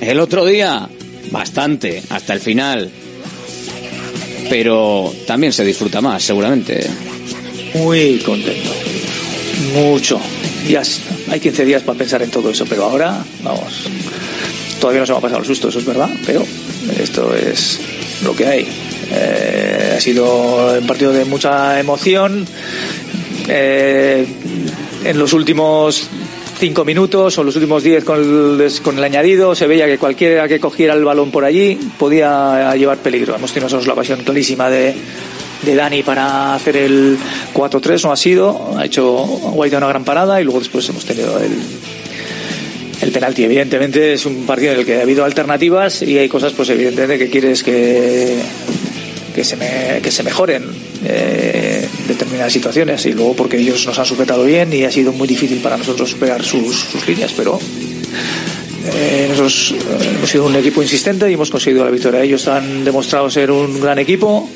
El 0.00 0.20
otro 0.20 0.44
día, 0.44 0.88
bastante, 1.30 2.02
hasta 2.10 2.32
el 2.32 2.40
final. 2.40 2.90
Pero 4.48 5.12
también 5.26 5.52
se 5.52 5.64
disfruta 5.64 6.00
más, 6.00 6.22
seguramente. 6.22 6.88
Muy 7.74 8.18
contento. 8.18 8.70
Mucho. 9.74 10.20
Ya 10.68 10.82
hay 11.30 11.40
15 11.40 11.64
días 11.64 11.82
para 11.82 11.98
pensar 11.98 12.22
en 12.22 12.30
todo 12.30 12.50
eso, 12.50 12.64
pero 12.66 12.84
ahora, 12.84 13.24
vamos. 13.42 13.84
Todavía 14.80 15.00
no 15.00 15.06
se 15.06 15.12
me 15.12 15.18
ha 15.18 15.20
pasado 15.20 15.40
el 15.40 15.46
susto, 15.46 15.68
eso 15.68 15.78
es 15.78 15.84
verdad, 15.84 16.10
pero 16.24 16.44
esto 17.00 17.34
es 17.34 17.80
lo 18.24 18.34
que 18.34 18.46
hay. 18.46 18.68
Eh, 19.10 19.94
ha 19.96 20.00
sido 20.00 20.78
un 20.78 20.86
partido 20.86 21.12
de 21.12 21.24
mucha 21.24 21.80
emoción. 21.80 22.46
Eh, 23.48 24.26
en 25.04 25.18
los 25.18 25.32
últimos 25.32 26.08
cinco 26.58 26.84
minutos 26.84 27.38
o 27.38 27.44
los 27.44 27.54
últimos 27.54 27.82
diez 27.82 28.04
con 28.04 28.18
el, 28.18 28.72
con 28.82 28.98
el 28.98 29.04
añadido 29.04 29.54
se 29.54 29.66
veía 29.66 29.86
que 29.86 29.96
cualquiera 29.96 30.48
que 30.48 30.58
cogiera 30.58 30.94
el 30.94 31.04
balón 31.04 31.30
por 31.30 31.44
allí 31.44 31.78
podía 31.98 32.74
llevar 32.74 32.98
peligro. 32.98 33.36
Hemos 33.36 33.52
tenido 33.52 33.66
nosotros 33.66 33.86
la 33.86 33.94
pasión 33.94 34.20
clarísima 34.24 34.68
de, 34.68 34.94
de 35.62 35.74
Dani 35.74 36.02
para 36.02 36.54
hacer 36.54 36.76
el 36.76 37.16
4-3, 37.54 38.04
no 38.04 38.12
ha 38.12 38.16
sido, 38.16 38.76
ha 38.76 38.84
hecho 38.84 39.04
Guaita 39.04 39.78
una 39.78 39.88
gran 39.88 40.04
parada 40.04 40.40
y 40.40 40.44
luego 40.44 40.58
después 40.58 40.88
hemos 40.88 41.04
tenido 41.04 41.38
el, 41.38 41.52
el 43.02 43.12
penalti. 43.12 43.44
Evidentemente 43.44 44.14
es 44.14 44.26
un 44.26 44.44
partido 44.44 44.72
en 44.72 44.80
el 44.80 44.86
que 44.86 44.98
ha 44.98 45.02
habido 45.02 45.24
alternativas 45.24 46.02
y 46.02 46.18
hay 46.18 46.28
cosas, 46.28 46.52
pues 46.52 46.68
evidentemente 46.70 47.18
que 47.18 47.30
quieres 47.30 47.62
que, 47.62 48.36
que, 49.38 49.44
se, 49.44 49.54
me, 49.54 50.00
que 50.02 50.10
se 50.10 50.24
mejoren 50.24 50.64
eh, 51.04 51.86
determinadas 52.08 52.52
situaciones 52.52 53.06
y 53.06 53.12
luego 53.12 53.36
porque 53.36 53.56
ellos 53.56 53.86
nos 53.86 53.96
han 53.96 54.04
sujetado 54.04 54.42
bien 54.42 54.72
y 54.72 54.82
ha 54.82 54.90
sido 54.90 55.12
muy 55.12 55.28
difícil 55.28 55.58
para 55.58 55.76
nosotros 55.76 56.16
sus, 56.42 56.76
sus 56.76 57.06
líneas, 57.06 57.32
pero 57.36 57.56
eh, 58.92 59.26
nosotros 59.28 59.74
eh, 59.78 60.14
hemos 60.16 60.28
sido 60.28 60.46
un 60.46 60.56
equipo 60.56 60.82
insistente 60.82 61.30
y 61.30 61.34
hemos 61.34 61.52
conseguido 61.52 61.84
la 61.84 61.92
victoria. 61.92 62.20
Ellos 62.20 62.48
han 62.48 62.84
demostrado 62.84 63.30
ser 63.30 63.52
un 63.52 63.80
gran 63.80 64.00
equipo 64.00 64.50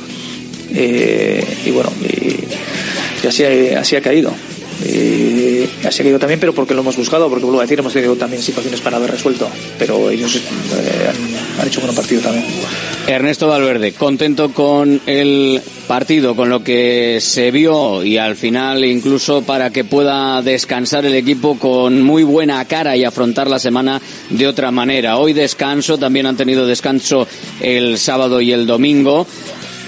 eh, 0.75 1.45
y 1.65 1.71
bueno, 1.71 1.93
y, 2.03 2.43
y 3.23 3.27
así, 3.29 3.45
así 3.45 3.95
ha 3.95 4.01
caído. 4.03 4.35
Y 4.85 5.87
ha 5.87 5.91
seguido 5.91 6.19
también, 6.19 6.41
pero 6.41 6.55
porque 6.55 6.75
lo 6.75 6.81
hemos 6.81 6.97
buscado, 6.97 7.29
porque 7.29 7.45
vuelvo 7.45 7.61
a 7.61 7.63
decir, 7.65 7.79
hemos 7.79 7.93
tenido 7.93 8.17
también 8.17 8.43
situaciones 8.43 8.81
para 8.81 8.97
haber 8.97 9.11
resuelto, 9.11 9.49
pero 9.79 10.11
ellos 10.11 10.37
eh, 10.37 10.41
han, 11.09 11.61
han, 11.61 11.67
hecho 11.67 11.81
un 11.81 11.87
buen 11.87 11.97
partido 11.97 12.21
también. 12.21 12.45
Ernesto 13.07 13.49
Valverde, 13.49 13.93
contento 13.93 14.53
con 14.53 15.01
el 15.07 15.61
partido, 15.87 16.35
con 16.35 16.49
lo 16.49 16.65
que 16.65 17.19
se 17.21 17.51
vio 17.51 18.05
y 18.05 18.17
al 18.17 18.37
final 18.37 18.85
incluso 18.85 19.43
para 19.43 19.71
que 19.71 19.85
pueda 19.85 20.41
descansar 20.41 21.05
el 21.05 21.15
equipo 21.15 21.59
con 21.59 22.03
muy 22.03 22.23
buena 22.23 22.65
cara 22.65 22.97
y 22.97 23.05
afrontar 23.05 23.49
la 23.49 23.59
semana 23.59 24.01
de 24.31 24.47
otra 24.47 24.71
manera. 24.71 25.19
Hoy 25.19 25.33
descanso, 25.33 25.99
también 25.99 26.27
han 26.27 26.37
tenido 26.37 26.67
descanso 26.67 27.27
el 27.61 27.99
sábado 27.99 28.41
y 28.41 28.53
el 28.53 28.67
domingo. 28.67 29.27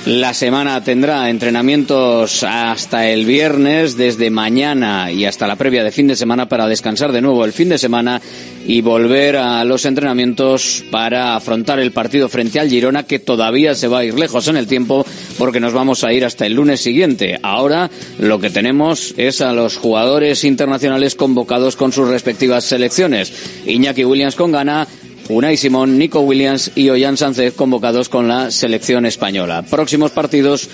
La 0.06 0.34
semana 0.34 0.84
tendrá 0.84 1.30
entrenamientos 1.30 2.42
hasta 2.42 3.08
el 3.08 3.24
viernes, 3.24 3.96
desde 3.96 4.28
mañana 4.28 5.10
y 5.10 5.24
hasta 5.24 5.46
la 5.46 5.56
previa 5.56 5.82
de 5.82 5.92
fin 5.92 6.06
de 6.06 6.14
semana 6.14 6.46
para 6.46 6.66
descansar 6.66 7.10
de 7.10 7.22
nuevo 7.22 7.42
el 7.46 7.54
fin 7.54 7.70
de 7.70 7.78
semana 7.78 8.20
y 8.66 8.82
volver 8.82 9.38
a 9.38 9.64
los 9.64 9.86
entrenamientos 9.86 10.84
para 10.90 11.36
afrontar 11.36 11.78
el 11.78 11.92
partido 11.92 12.28
frente 12.28 12.60
al 12.60 12.68
Girona 12.68 13.04
que 13.04 13.18
todavía 13.18 13.74
se 13.74 13.88
va 13.88 14.00
a 14.00 14.04
ir 14.04 14.18
lejos 14.18 14.46
en 14.48 14.58
el 14.58 14.66
tiempo 14.66 15.06
porque 15.38 15.58
nos 15.58 15.72
vamos 15.72 16.04
a 16.04 16.12
ir 16.12 16.26
hasta 16.26 16.44
el 16.44 16.52
lunes 16.52 16.82
siguiente. 16.82 17.38
Ahora 17.42 17.90
lo 18.18 18.38
que 18.38 18.50
tenemos 18.50 19.14
es 19.16 19.40
a 19.40 19.54
los 19.54 19.78
jugadores 19.78 20.44
internacionales 20.44 21.14
convocados 21.14 21.76
con 21.76 21.92
sus 21.92 22.08
respectivas 22.08 22.64
selecciones. 22.64 23.32
Iñaki 23.64 24.04
Williams 24.04 24.36
con 24.36 24.52
Ghana, 24.52 24.86
Unai 25.28 25.56
Simón, 25.56 25.96
Nico 25.96 26.20
Williams 26.20 26.70
y 26.74 26.90
Ollán 26.90 27.16
Sánchez 27.16 27.54
convocados 27.54 28.08
con 28.08 28.28
la 28.28 28.50
selección 28.50 29.06
española. 29.06 29.62
Próximos 29.62 30.10
partidos, 30.10 30.68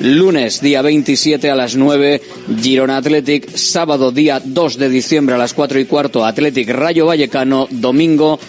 lunes 0.00 0.60
día 0.60 0.82
27 0.82 1.50
a 1.50 1.54
las 1.54 1.76
9, 1.76 2.20
Girona 2.60 2.96
Athletic, 2.96 3.54
sábado 3.54 4.10
día 4.10 4.42
2 4.44 4.78
de 4.78 4.88
diciembre 4.88 5.36
a 5.36 5.38
las 5.38 5.54
4 5.54 5.78
y 5.78 5.84
cuarto, 5.84 6.24
Athletic 6.24 6.68
Rayo 6.70 7.06
Vallecano, 7.06 7.68
domingo 7.70 8.40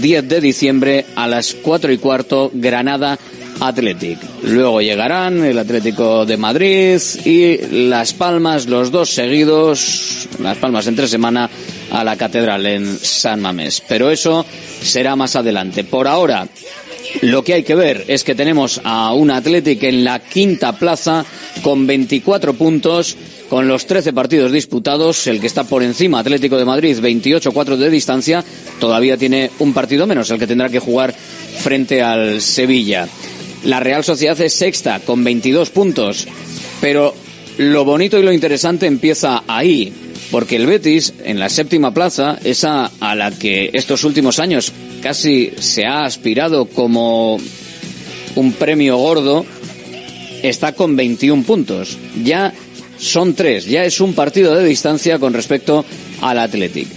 10 0.00 0.28
de 0.28 0.40
diciembre 0.40 1.06
a 1.16 1.26
las 1.26 1.54
4 1.54 1.92
y 1.92 1.98
cuarto, 1.98 2.50
Granada 2.54 3.18
Athletic. 3.58 4.18
Luego 4.44 4.80
llegarán 4.80 5.44
el 5.44 5.58
Atlético 5.58 6.24
de 6.24 6.36
Madrid 6.36 7.00
y 7.24 7.56
Las 7.88 8.12
Palmas, 8.12 8.66
los 8.66 8.92
dos 8.92 9.10
seguidos, 9.10 10.28
Las 10.38 10.58
Palmas 10.58 10.86
entre 10.86 11.08
semana 11.08 11.50
a 11.90 12.04
la 12.04 12.16
Catedral 12.16 12.66
en 12.66 12.98
San 12.98 13.40
Mamés. 13.40 13.82
Pero 13.86 14.10
eso 14.10 14.44
será 14.82 15.16
más 15.16 15.36
adelante. 15.36 15.84
Por 15.84 16.08
ahora, 16.08 16.48
lo 17.22 17.42
que 17.42 17.54
hay 17.54 17.62
que 17.62 17.74
ver 17.74 18.04
es 18.08 18.24
que 18.24 18.34
tenemos 18.34 18.80
a 18.84 19.12
un 19.12 19.30
Athletic 19.30 19.82
en 19.82 20.04
la 20.04 20.20
quinta 20.20 20.72
plaza 20.72 21.24
con 21.62 21.86
24 21.86 22.54
puntos, 22.54 23.16
con 23.48 23.68
los 23.68 23.86
13 23.86 24.12
partidos 24.12 24.52
disputados. 24.52 25.26
El 25.26 25.40
que 25.40 25.46
está 25.46 25.64
por 25.64 25.82
encima, 25.82 26.20
Atlético 26.20 26.56
de 26.56 26.64
Madrid, 26.64 26.98
28-4 26.98 27.76
de 27.76 27.90
distancia, 27.90 28.44
todavía 28.78 29.16
tiene 29.16 29.50
un 29.58 29.72
partido 29.72 30.06
menos, 30.06 30.30
el 30.30 30.38
que 30.38 30.46
tendrá 30.46 30.68
que 30.68 30.78
jugar 30.78 31.14
frente 31.58 32.02
al 32.02 32.40
Sevilla. 32.40 33.08
La 33.64 33.80
Real 33.80 34.04
Sociedad 34.04 34.40
es 34.40 34.54
sexta 34.54 35.00
con 35.00 35.22
22 35.22 35.70
puntos, 35.70 36.26
pero 36.80 37.14
lo 37.58 37.84
bonito 37.84 38.18
y 38.18 38.22
lo 38.22 38.32
interesante 38.32 38.86
empieza 38.86 39.42
ahí, 39.46 39.92
porque 40.30 40.56
el 40.56 40.66
Betis, 40.66 41.12
en 41.24 41.38
la 41.38 41.48
séptima 41.48 41.92
plaza, 41.92 42.38
esa 42.44 42.90
a 43.00 43.14
la 43.14 43.30
que 43.30 43.70
estos 43.72 44.04
últimos 44.04 44.38
años 44.38 44.72
casi 45.02 45.52
se 45.58 45.86
ha 45.86 46.04
aspirado 46.04 46.66
como 46.66 47.38
un 48.36 48.52
premio 48.52 48.96
gordo, 48.96 49.44
está 50.42 50.72
con 50.72 50.96
21 50.96 51.42
puntos. 51.42 51.98
Ya 52.22 52.52
son 52.98 53.34
tres, 53.34 53.66
ya 53.66 53.84
es 53.84 54.00
un 54.00 54.14
partido 54.14 54.54
de 54.54 54.64
distancia 54.64 55.18
con 55.18 55.32
respecto 55.32 55.84
al 56.20 56.38
Athletic. 56.38 56.88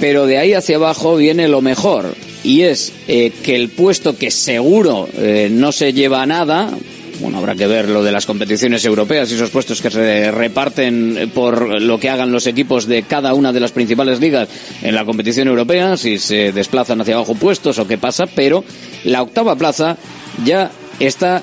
Pero 0.00 0.26
de 0.26 0.38
ahí 0.38 0.54
hacia 0.54 0.76
abajo 0.76 1.16
viene 1.16 1.48
lo 1.48 1.60
mejor, 1.60 2.14
y 2.42 2.62
es 2.62 2.92
eh, 3.06 3.32
que 3.42 3.54
el 3.54 3.68
puesto 3.68 4.16
que 4.16 4.30
seguro 4.30 5.08
eh, 5.18 5.48
no 5.50 5.72
se 5.72 5.92
lleva 5.92 6.22
a 6.22 6.26
nada, 6.26 6.70
bueno, 7.20 7.38
habrá 7.38 7.54
que 7.54 7.66
ver 7.66 7.88
lo 7.88 8.02
de 8.02 8.12
las 8.12 8.26
competiciones 8.26 8.84
europeas 8.84 9.30
y 9.30 9.34
esos 9.34 9.50
puestos 9.50 9.80
que 9.80 9.90
se 9.90 10.30
reparten 10.30 11.30
por 11.34 11.80
lo 11.80 11.98
que 11.98 12.08
hagan 12.10 12.32
los 12.32 12.46
equipos 12.46 12.86
de 12.86 13.02
cada 13.02 13.34
una 13.34 13.52
de 13.52 13.60
las 13.60 13.72
principales 13.72 14.20
ligas 14.20 14.48
en 14.82 14.94
la 14.94 15.04
competición 15.04 15.48
europea, 15.48 15.96
si 15.96 16.18
se 16.18 16.52
desplazan 16.52 17.00
hacia 17.00 17.14
abajo 17.14 17.34
puestos 17.34 17.78
o 17.78 17.86
qué 17.86 17.98
pasa, 17.98 18.26
pero 18.26 18.64
la 19.04 19.22
octava 19.22 19.56
plaza 19.56 19.96
ya 20.44 20.70
está 20.98 21.42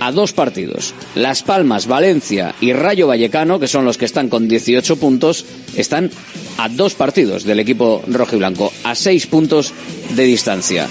a 0.00 0.12
dos 0.12 0.32
partidos. 0.32 0.94
Las 1.14 1.42
Palmas, 1.42 1.86
Valencia 1.86 2.54
y 2.60 2.72
Rayo 2.72 3.06
Vallecano, 3.06 3.58
que 3.58 3.68
son 3.68 3.84
los 3.84 3.98
que 3.98 4.04
están 4.04 4.28
con 4.28 4.48
18 4.48 4.96
puntos, 4.96 5.44
están 5.76 6.10
a 6.58 6.68
dos 6.68 6.94
partidos 6.94 7.44
del 7.44 7.60
equipo 7.60 8.02
rojo 8.08 8.36
y 8.36 8.38
blanco, 8.38 8.72
a 8.84 8.94
seis 8.94 9.26
puntos 9.26 9.72
de 10.14 10.24
distancia. 10.24 10.88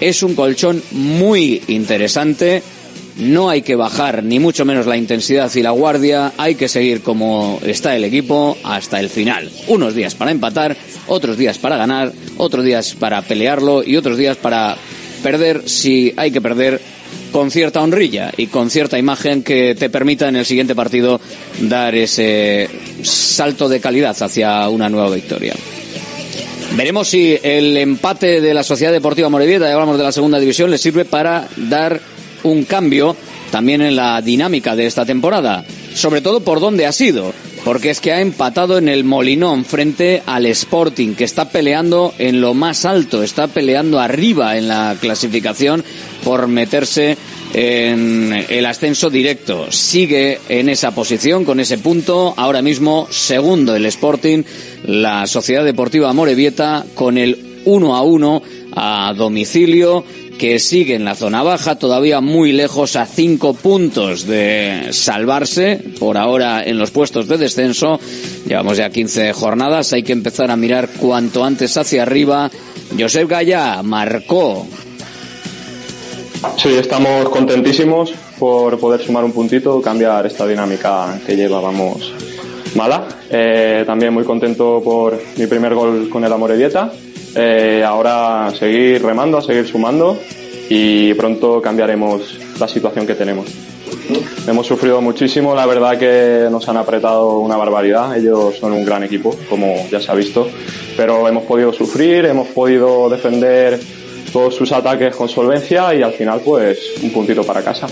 Es 0.00 0.22
un 0.22 0.34
colchón 0.34 0.82
muy 0.90 1.62
interesante. 1.68 2.62
No 3.18 3.48
hay 3.48 3.62
que 3.62 3.76
bajar 3.76 4.22
ni 4.22 4.38
mucho 4.38 4.64
menos 4.64 4.86
la 4.86 4.96
intensidad 4.96 5.50
y 5.54 5.62
la 5.62 5.70
guardia. 5.70 6.32
Hay 6.36 6.54
que 6.54 6.68
seguir 6.68 7.00
como 7.00 7.58
está 7.64 7.96
el 7.96 8.04
equipo 8.04 8.58
hasta 8.62 9.00
el 9.00 9.08
final. 9.08 9.50
Unos 9.68 9.94
días 9.94 10.14
para 10.14 10.30
empatar, 10.30 10.76
otros 11.06 11.38
días 11.38 11.56
para 11.58 11.78
ganar, 11.78 12.12
otros 12.36 12.64
días 12.64 12.94
para 12.94 13.22
pelearlo 13.22 13.82
y 13.82 13.96
otros 13.96 14.18
días 14.18 14.36
para 14.36 14.76
perder 15.22 15.68
si 15.68 16.12
hay 16.16 16.30
que 16.30 16.42
perder 16.42 16.80
con 17.32 17.50
cierta 17.50 17.80
honrilla 17.80 18.32
y 18.36 18.48
con 18.48 18.70
cierta 18.70 18.98
imagen 18.98 19.42
que 19.42 19.74
te 19.74 19.90
permita 19.90 20.28
en 20.28 20.36
el 20.36 20.44
siguiente 20.44 20.74
partido 20.74 21.20
dar 21.60 21.94
ese 21.94 22.68
salto 23.02 23.68
de 23.68 23.80
calidad 23.80 24.16
hacia 24.20 24.68
una 24.68 24.88
nueva 24.88 25.14
victoria. 25.14 25.54
Veremos 26.76 27.08
si 27.08 27.38
el 27.42 27.76
empate 27.78 28.40
de 28.42 28.52
la 28.52 28.62
Sociedad 28.62 28.92
Deportiva 28.92 29.30
Morevieta, 29.30 29.66
ya 29.66 29.74
hablamos 29.74 29.96
de 29.96 30.04
la 30.04 30.12
segunda 30.12 30.38
división, 30.38 30.70
le 30.70 30.76
sirve 30.76 31.06
para 31.06 31.48
dar 31.56 32.00
un 32.46 32.64
cambio 32.64 33.16
también 33.50 33.82
en 33.82 33.96
la 33.96 34.20
dinámica 34.22 34.76
de 34.76 34.86
esta 34.86 35.04
temporada. 35.04 35.64
Sobre 35.94 36.20
todo 36.20 36.40
por 36.40 36.60
dónde 36.60 36.86
ha 36.86 36.92
sido. 36.92 37.32
Porque 37.64 37.90
es 37.90 38.00
que 38.00 38.12
ha 38.12 38.20
empatado 38.20 38.78
en 38.78 38.88
el 38.88 39.02
Molinón 39.02 39.64
frente 39.64 40.22
al 40.24 40.46
Sporting, 40.46 41.14
que 41.14 41.24
está 41.24 41.48
peleando 41.48 42.14
en 42.18 42.40
lo 42.40 42.54
más 42.54 42.84
alto, 42.84 43.24
está 43.24 43.48
peleando 43.48 43.98
arriba 43.98 44.56
en 44.56 44.68
la 44.68 44.96
clasificación 45.00 45.82
por 46.22 46.46
meterse 46.46 47.16
en 47.54 48.44
el 48.48 48.66
ascenso 48.66 49.10
directo. 49.10 49.72
Sigue 49.72 50.38
en 50.48 50.68
esa 50.68 50.92
posición 50.92 51.44
con 51.44 51.58
ese 51.58 51.78
punto. 51.78 52.34
Ahora 52.36 52.62
mismo 52.62 53.08
segundo 53.10 53.74
el 53.74 53.86
Sporting, 53.86 54.44
la 54.84 55.26
Sociedad 55.26 55.64
Deportiva 55.64 56.12
Morevieta 56.12 56.84
con 56.94 57.18
el 57.18 57.62
1 57.64 57.96
a 57.96 58.02
1 58.02 58.42
a 58.76 59.14
domicilio 59.16 60.04
que 60.38 60.58
sigue 60.58 60.94
en 60.94 61.04
la 61.04 61.14
zona 61.14 61.42
baja, 61.42 61.76
todavía 61.76 62.20
muy 62.20 62.52
lejos 62.52 62.96
a 62.96 63.06
cinco 63.06 63.54
puntos 63.54 64.26
de 64.26 64.88
salvarse, 64.90 65.80
por 65.98 66.16
ahora 66.16 66.64
en 66.64 66.78
los 66.78 66.90
puestos 66.90 67.28
de 67.28 67.38
descenso. 67.38 67.98
Llevamos 68.46 68.76
ya 68.76 68.90
15 68.90 69.32
jornadas, 69.32 69.92
hay 69.92 70.02
que 70.02 70.12
empezar 70.12 70.50
a 70.50 70.56
mirar 70.56 70.88
cuanto 70.88 71.44
antes 71.44 71.76
hacia 71.76 72.02
arriba. 72.02 72.50
Josep 72.98 73.28
Gaya 73.28 73.82
marcó. 73.82 74.66
Sí, 76.56 76.68
estamos 76.68 77.28
contentísimos 77.30 78.12
por 78.38 78.78
poder 78.78 79.02
sumar 79.02 79.24
un 79.24 79.32
puntito, 79.32 79.80
cambiar 79.80 80.26
esta 80.26 80.46
dinámica 80.46 81.18
que 81.26 81.34
llevábamos 81.34 82.12
mala. 82.74 83.08
Eh, 83.30 83.84
también 83.86 84.12
muy 84.12 84.24
contento 84.24 84.80
por 84.84 85.20
mi 85.36 85.46
primer 85.46 85.74
gol 85.74 86.08
con 86.10 86.24
el 86.24 86.32
Amorevieta 86.32 86.92
eh, 87.36 87.84
ahora 87.86 88.50
seguir 88.58 89.02
remando, 89.02 89.38
a 89.38 89.42
seguir 89.42 89.66
sumando 89.66 90.18
y 90.68 91.14
pronto 91.14 91.60
cambiaremos 91.60 92.38
la 92.58 92.66
situación 92.66 93.06
que 93.06 93.14
tenemos. 93.14 93.46
Hemos 94.46 94.66
sufrido 94.66 95.00
muchísimo, 95.00 95.54
la 95.54 95.66
verdad 95.66 95.98
que 95.98 96.48
nos 96.50 96.68
han 96.68 96.76
apretado 96.76 97.38
una 97.38 97.56
barbaridad, 97.56 98.16
ellos 98.16 98.56
son 98.56 98.72
un 98.72 98.84
gran 98.84 99.02
equipo, 99.02 99.36
como 99.50 99.86
ya 99.90 100.00
se 100.00 100.10
ha 100.10 100.14
visto, 100.14 100.48
pero 100.96 101.28
hemos 101.28 101.44
podido 101.44 101.72
sufrir, 101.72 102.24
hemos 102.24 102.48
podido 102.48 103.08
defender 103.10 103.78
todos 104.32 104.54
sus 104.54 104.72
ataques 104.72 105.14
con 105.14 105.28
solvencia 105.28 105.94
y 105.94 106.02
al 106.02 106.12
final 106.12 106.40
pues 106.44 106.78
un 107.02 107.10
puntito 107.10 107.44
para 107.44 107.62
casa. 107.62 107.86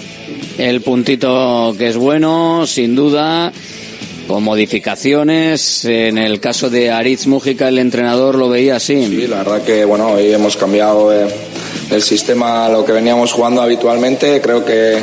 El 0.58 0.80
puntito 0.82 1.74
que 1.76 1.88
es 1.88 1.96
bueno, 1.96 2.66
sin 2.66 2.94
duda, 2.94 3.52
con 4.26 4.42
modificaciones. 4.42 5.84
En 5.84 6.18
el 6.18 6.40
caso 6.40 6.70
de 6.70 6.90
Aritz 6.90 7.26
Mújica, 7.26 7.68
el 7.68 7.78
entrenador 7.78 8.36
lo 8.36 8.48
veía 8.48 8.76
así. 8.76 9.06
Sí, 9.06 9.26
la 9.26 9.38
verdad 9.38 9.62
que 9.62 9.84
bueno, 9.84 10.12
hoy 10.12 10.32
hemos 10.32 10.56
cambiado 10.56 11.12
eh, 11.12 11.26
el 11.90 12.02
sistema 12.02 12.66
a 12.66 12.68
lo 12.68 12.84
que 12.84 12.92
veníamos 12.92 13.32
jugando 13.32 13.62
habitualmente. 13.62 14.40
Creo 14.40 14.64
que, 14.64 14.98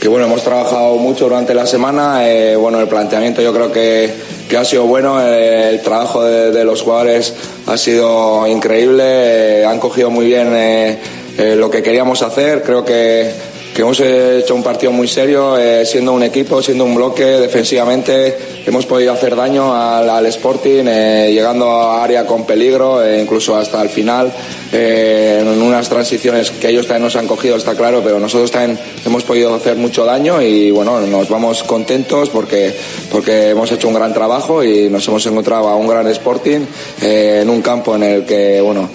que 0.00 0.08
bueno, 0.08 0.26
hemos 0.26 0.42
trabajado 0.42 0.96
mucho 0.96 1.24
durante 1.24 1.54
la 1.54 1.66
semana. 1.66 2.28
Eh, 2.28 2.56
bueno, 2.56 2.80
el 2.80 2.88
planteamiento 2.88 3.42
yo 3.42 3.52
creo 3.52 3.72
que, 3.72 4.12
que 4.48 4.56
ha 4.56 4.64
sido 4.64 4.84
bueno. 4.84 5.20
Eh, 5.20 5.70
el, 5.70 5.80
trabajo 5.82 6.22
de, 6.24 6.50
de, 6.50 6.64
los 6.64 6.82
jugadores 6.82 7.34
ha 7.66 7.76
sido 7.76 8.46
increíble. 8.46 9.64
han 9.64 9.78
cogido 9.78 10.10
muy 10.10 10.26
bien 10.26 10.98
lo 11.56 11.70
que 11.70 11.82
queríamos 11.82 12.22
hacer. 12.22 12.62
Creo 12.62 12.84
que 12.84 13.53
que 13.74 13.82
hemos 13.82 13.98
hecho 13.98 14.54
un 14.54 14.62
partido 14.62 14.92
muy 14.92 15.08
serio, 15.08 15.58
eh, 15.58 15.84
siendo 15.84 16.12
un 16.12 16.22
equipo, 16.22 16.62
siendo 16.62 16.84
un 16.84 16.94
bloque 16.94 17.24
defensivamente, 17.24 18.38
hemos 18.64 18.86
podido 18.86 19.12
hacer 19.12 19.34
daño 19.34 19.74
al, 19.74 20.24
Sporting, 20.26 20.84
eh, 20.86 21.30
llegando 21.32 21.68
a 21.68 22.04
área 22.04 22.24
con 22.24 22.46
peligro, 22.46 23.04
eh, 23.04 23.20
incluso 23.20 23.56
hasta 23.56 23.82
el 23.82 23.88
final, 23.88 24.32
en 24.72 25.60
unas 25.60 25.88
transiciones 25.88 26.50
que 26.52 26.68
ellos 26.68 26.86
también 26.86 27.04
nos 27.04 27.16
han 27.16 27.26
cogido, 27.26 27.56
está 27.56 27.74
claro, 27.74 28.00
pero 28.02 28.18
nosotros 28.20 28.50
también 28.50 28.78
hemos 29.04 29.24
podido 29.24 29.54
hacer 29.54 29.76
mucho 29.76 30.04
daño 30.04 30.40
y 30.40 30.70
bueno, 30.70 31.00
nos 31.00 31.28
vamos 31.28 31.62
contentos 31.64 32.30
porque, 32.30 32.74
porque 33.10 33.50
hemos 33.50 33.70
hecho 33.70 33.88
un 33.88 33.94
gran 33.94 34.12
trabajo 34.12 34.64
y 34.64 34.88
nos 34.88 35.06
hemos 35.08 35.24
encontrado 35.26 35.68
a 35.68 35.76
un 35.76 35.86
gran 35.86 36.06
Sporting 36.08 36.60
en 37.00 37.48
un 37.48 37.62
campo 37.62 37.94
en 37.94 38.02
el 38.02 38.24
que, 38.24 38.60
bueno, 38.60 38.88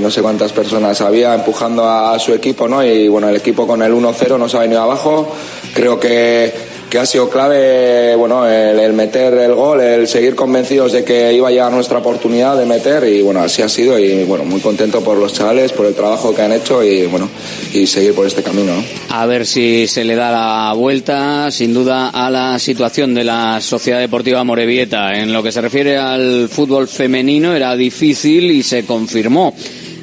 no 0.00 0.10
sé 0.10 0.20
cuántas 0.20 0.52
personas 0.52 1.00
había 1.00 1.34
empujando 1.34 1.88
a, 1.88 2.18
su 2.18 2.32
equipo, 2.32 2.66
¿no? 2.66 2.84
Y 2.84 3.08
bueno, 3.08 3.28
el 3.28 3.36
equipo 3.36 3.66
con 3.66 3.82
el 3.82 3.92
1-0 3.92 4.38
nos 4.38 4.54
ha 4.54 4.60
venido 4.60 4.82
abajo. 4.82 5.32
Creo 5.74 6.00
que 6.00 6.52
que 6.88 6.98
ha 6.98 7.06
sido 7.06 7.28
clave 7.28 8.14
bueno 8.16 8.46
el, 8.48 8.92
meter 8.92 9.34
el 9.34 9.54
gol, 9.54 9.80
el 9.80 10.06
seguir 10.06 10.34
convencidos 10.34 10.92
de 10.92 11.04
que 11.04 11.32
iba 11.32 11.48
a 11.48 11.50
llegar 11.50 11.72
nuestra 11.72 11.98
oportunidad 11.98 12.56
de 12.56 12.66
meter 12.66 13.04
y 13.08 13.22
bueno 13.22 13.40
así 13.40 13.62
ha 13.62 13.68
sido 13.68 13.98
y 13.98 14.24
bueno 14.24 14.44
muy 14.44 14.60
contento 14.60 15.00
por 15.00 15.18
los 15.18 15.32
chavales, 15.32 15.72
por 15.72 15.86
el 15.86 15.94
trabajo 15.94 16.34
que 16.34 16.42
han 16.42 16.52
hecho 16.52 16.82
y 16.82 17.06
bueno 17.06 17.28
y 17.72 17.86
seguir 17.86 18.14
por 18.14 18.26
este 18.26 18.42
camino. 18.42 18.74
¿no? 18.76 18.84
A 19.10 19.26
ver 19.26 19.46
si 19.46 19.86
se 19.88 20.04
le 20.04 20.14
da 20.14 20.30
la 20.30 20.72
vuelta 20.74 21.50
sin 21.50 21.74
duda 21.74 22.10
a 22.10 22.30
la 22.30 22.58
situación 22.58 23.14
de 23.14 23.24
la 23.24 23.60
Sociedad 23.60 23.98
Deportiva 23.98 24.44
Morevieta. 24.44 25.18
En 25.18 25.32
lo 25.32 25.42
que 25.42 25.52
se 25.52 25.60
refiere 25.60 25.96
al 25.96 26.48
fútbol 26.48 26.88
femenino 26.88 27.54
era 27.54 27.74
difícil 27.76 28.50
y 28.50 28.62
se 28.62 28.84
confirmó. 28.84 29.54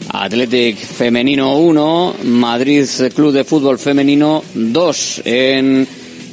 Athletic 0.10 0.78
Femenino 0.78 1.58
1, 1.58 2.15
Madrid 2.26 2.86
Club 3.15 3.32
de 3.32 3.43
Fútbol 3.43 3.80
Femenino 3.80 4.43
2 4.54 5.22
en 5.26 5.88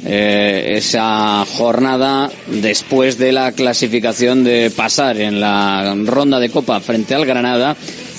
eh, 0.05 0.73
esa 0.77 1.45
jornada 1.45 2.29
después 2.47 3.17
de 3.17 3.31
la 3.31 3.51
clasificación 3.51 4.43
de 4.43 4.71
pasar 4.75 5.19
en 5.19 5.39
la 5.39 5.95
ronda 6.05 6.39
de 6.39 6.49
Copa 6.49 6.79
frente 6.79 7.15
al 7.15 7.25
Granada. 7.25 7.75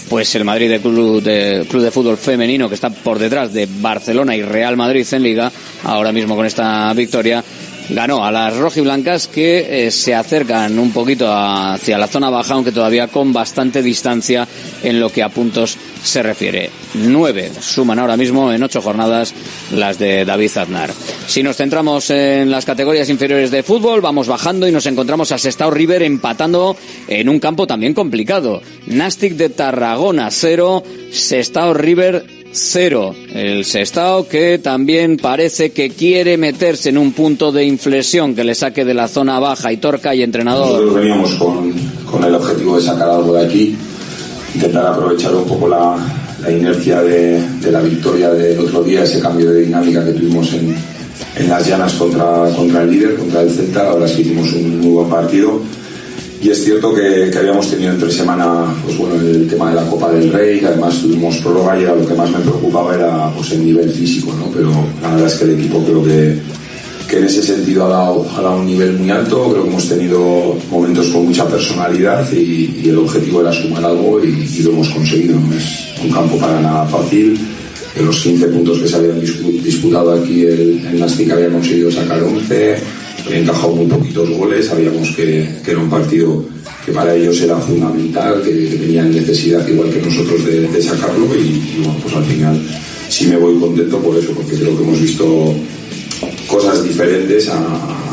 Pues 0.09 0.35
el 0.35 0.45
Madrid 0.45 0.69
de 0.69 0.81
Club, 0.81 1.23
de 1.23 1.65
Club 1.71 1.83
de 1.83 1.91
Fútbol 1.91 2.19
Femenino, 2.19 2.69
que 2.69 2.75
está 2.75 2.91
por 2.91 3.19
detrás 3.19 3.53
de 3.55 3.67
Barcelona 3.81 4.37
y 4.37 4.43
Real 4.43 4.77
Madrid 4.77 5.07
en 5.11 5.23
Liga, 5.23 5.51
ahora 5.85 6.13
mismo 6.13 6.37
con 6.37 6.45
esta 6.45 6.93
victoria, 6.93 7.43
ganó 7.91 8.25
a 8.25 8.33
las 8.33 8.57
rojiblancas 8.57 9.29
que 9.29 9.87
eh, 9.87 9.91
se 9.91 10.15
acercan 10.15 10.79
un 10.79 10.93
poquito 10.93 11.33
hacia 11.33 11.99
la 11.99 12.07
zona 12.07 12.31
baja, 12.31 12.55
aunque 12.55 12.73
todavía 12.73 13.09
con 13.09 13.33
bastante 13.33 13.83
distancia 13.83 14.47
en 14.83 15.01
lo 15.01 15.11
que 15.11 15.23
a 15.23 15.29
puntos 15.29 15.77
se 16.03 16.23
refiere. 16.23 16.71
Nueve 16.95 17.51
suman 17.61 17.99
ahora 17.99 18.17
mismo 18.17 18.53
en 18.53 18.63
ocho 18.63 18.83
jornadas 18.83 19.35
las 19.73 19.99
de 19.99 20.25
David 20.25 20.57
Aznar. 20.57 20.91
Si 21.27 21.43
nos 21.43 21.57
centramos 21.57 22.11
en 22.11 22.51
las 22.51 22.65
categorías 22.65 23.09
inferiores 23.09 23.51
de 23.51 23.63
fútbol, 23.63 24.01
vamos 24.01 24.27
bajando 24.27 24.67
y 24.67 24.73
nos 24.73 24.87
encontramos 24.87 25.33
a 25.33 25.39
Sestao 25.39 25.71
River 25.71 26.03
empatando 26.03 26.77
en 27.09 27.29
un 27.29 27.39
campo 27.39 27.67
también 27.67 27.95
complicado. 27.95 28.63
Nastic 28.87 29.35
de 29.35 29.49
Tarragona 29.49 30.31
cero, 30.31 30.83
Sestao 31.11 31.75
River 31.75 32.42
cero. 32.53 33.15
El 33.33 33.65
Sestao 33.65 34.29
que 34.29 34.59
también 34.59 35.17
parece 35.17 35.73
que 35.73 35.91
quiere 35.91 36.37
meterse 36.37 36.91
en 36.91 36.99
un 36.99 37.13
punto 37.13 37.53
de 37.53 37.65
inflexión 37.65 38.35
que 38.35 38.45
le 38.45 38.55
saque 38.55 38.85
de 38.85 38.95
la 38.95 39.09
zona 39.09 39.39
baja 39.39 39.73
y 39.73 39.79
Torca 39.79 40.15
y 40.15 40.23
entrenador. 40.23 40.69
Nosotros 40.69 40.95
veníamos 40.95 41.35
con, 41.35 41.73
con 42.11 42.25
el 42.25 42.35
objetivo 42.35 42.77
de 42.77 42.83
sacar 42.83 43.09
algo 43.09 43.35
de 43.35 43.47
aquí, 43.47 43.77
intentar 44.55 44.87
aprovechar 44.87 45.35
un 45.35 45.45
poco 45.45 45.69
la, 45.69 45.97
la 46.43 46.51
inercia 46.51 47.03
de, 47.03 47.41
de, 47.59 47.73
la 47.73 47.81
victoria 47.81 48.31
del 48.31 48.59
otro 48.61 48.83
día, 48.83 49.03
ese 49.03 49.21
cambio 49.21 49.51
de 49.51 49.63
dinámica 49.63 50.05
que 50.05 50.13
tuvimos 50.13 50.53
en, 50.53 50.77
en 51.37 51.49
las 51.49 51.67
llanas 51.67 51.95
contra, 51.95 52.49
contra 52.57 52.83
el 52.83 52.91
líder, 52.91 53.17
contra 53.17 53.43
el 53.43 53.51
Celta. 53.51 53.89
Ahora 53.89 54.07
sí 54.07 54.23
hicimos 54.23 54.53
un 54.53 54.81
muy 54.81 54.91
buen 54.91 55.09
partido 55.09 55.61
y 56.43 56.51
es 56.51 56.65
cierto 56.65 56.93
que, 56.93 57.31
que, 57.31 57.39
habíamos 57.39 57.71
tenido 57.71 57.93
entre 57.93 58.11
semana 58.11 58.67
pues 58.85 58.99
bueno, 58.99 59.15
el 59.15 59.47
tema 59.47 59.71
de 59.71 59.77
la 59.77 59.87
Copa 59.87 60.11
del 60.11 60.33
Rey, 60.33 60.59
que 60.59 60.67
además 60.67 61.01
tuvimos 61.01 61.37
prórroga 61.39 61.79
y 61.79 61.85
era 61.85 61.95
lo 61.95 62.07
que 62.07 62.15
más 62.15 62.31
me 62.31 62.41
preocupaba 62.41 62.95
era 62.95 63.33
pues, 63.35 63.53
el 63.53 63.65
nivel 63.65 63.89
físico, 63.91 64.35
¿no? 64.35 64.51
pero 64.53 64.71
la 65.01 65.11
verdad 65.11 65.29
es 65.29 65.35
que 65.35 65.45
el 65.45 65.59
equipo 65.59 65.85
creo 65.85 66.03
que, 66.03 66.39
que 67.09 67.19
en 67.19 67.25
ese 67.27 67.43
sentido 67.43 67.85
ha 67.87 67.89
dado, 67.91 68.27
ha 68.37 68.41
dado 68.41 68.57
un 68.57 68.67
nivel 68.67 68.95
muy 68.95 69.11
alto, 69.11 69.51
creo 69.51 69.63
que 69.63 69.69
hemos 69.71 69.89
tenido 69.89 70.57
momentos 70.69 71.07
con 71.09 71.27
mucha 71.27 71.47
personalidad 71.47 72.27
y, 72.33 72.81
y 72.83 72.89
el 72.89 72.99
objetivo 72.99 73.41
era 73.41 73.53
sumar 73.53 73.85
algo 73.85 74.19
y, 74.25 74.29
y, 74.29 74.63
lo 74.63 74.71
hemos 74.71 74.89
conseguido. 74.89 75.39
No 75.39 75.55
es 75.55 75.95
un 76.03 76.11
campo 76.11 76.37
para 76.39 76.61
nada 76.61 76.87
fácil, 76.87 77.39
de 77.95 78.03
los 78.03 78.21
15 78.21 78.47
puntos 78.49 78.79
que 78.79 78.89
se 78.89 78.97
habían 78.97 79.21
disputado 79.21 80.13
aquí 80.13 80.43
el, 80.43 80.85
en 80.87 80.99
Nastic 80.99 81.31
habían 81.31 81.53
conseguido 81.53 81.91
sacar 81.91 82.23
11, 82.23 82.77
habían 82.77 83.02
encajado 83.31 83.73
muy 83.75 83.87
poquitos 83.87 84.31
goles, 84.31 84.67
sabíamos 84.67 85.09
que, 85.11 85.49
que, 85.65 85.71
era 85.71 85.81
un 85.81 85.91
partido 85.91 86.45
que 86.85 86.93
para 86.93 87.15
ellos 87.15 87.41
era 87.41 87.57
fundamental, 87.59 88.43
que, 88.43 88.51
tenían 88.51 89.15
necesidad 89.15 89.67
igual 89.69 89.91
que 89.91 90.03
nosotros 90.03 90.45
de, 90.45 90.83
sacarlo 90.83 91.27
y, 91.37 91.79
bueno, 91.79 91.97
pues 92.03 92.15
al 92.15 92.25
final 92.25 92.61
sí 93.09 93.27
me 93.27 93.37
voy 93.37 93.59
contento 93.59 93.99
por 93.99 94.17
eso, 94.17 94.33
porque 94.33 94.57
creo 94.57 94.77
que 94.77 94.83
hemos 94.83 95.01
visto 95.01 95.55
cosas 96.47 96.83
diferentes 96.85 97.49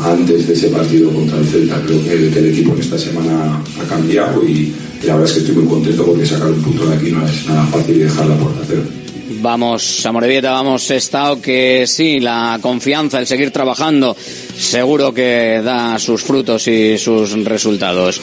antes 0.04 0.46
de 0.46 0.52
ese 0.54 0.68
partido 0.68 1.10
contra 1.10 1.38
el 1.38 1.46
Celta. 1.46 1.82
Creo 1.86 2.02
que, 2.04 2.38
el 2.38 2.46
equipo 2.46 2.74
en 2.74 2.80
esta 2.80 2.98
semana 2.98 3.62
ha 3.80 3.88
cambiado 3.88 4.42
y, 4.46 4.72
la 5.04 5.14
verdad 5.14 5.30
es 5.30 5.32
que 5.32 5.40
estoy 5.40 5.54
muy 5.56 5.66
contento 5.66 6.04
porque 6.04 6.26
sacar 6.26 6.48
un 6.48 6.62
punto 6.62 6.86
de 6.86 6.94
aquí 6.94 7.10
no 7.10 7.26
es 7.26 7.46
nada 7.46 7.64
fácil 7.66 7.96
y 7.96 8.00
dejar 8.00 8.26
la 8.26 8.36
puerta 8.36 8.60
cero. 8.68 8.82
Vamos, 9.42 10.04
Amorebieta, 10.04 10.50
vamos, 10.50 10.90
Estado, 10.90 11.40
que 11.40 11.86
sí, 11.86 12.20
la 12.20 12.58
confianza, 12.60 13.18
el 13.18 13.26
seguir 13.26 13.50
trabajando, 13.50 14.14
seguro 14.14 15.14
que 15.14 15.62
da 15.64 15.98
sus 15.98 16.22
frutos 16.22 16.68
y 16.68 16.98
sus 16.98 17.32
resultados. 17.42 18.20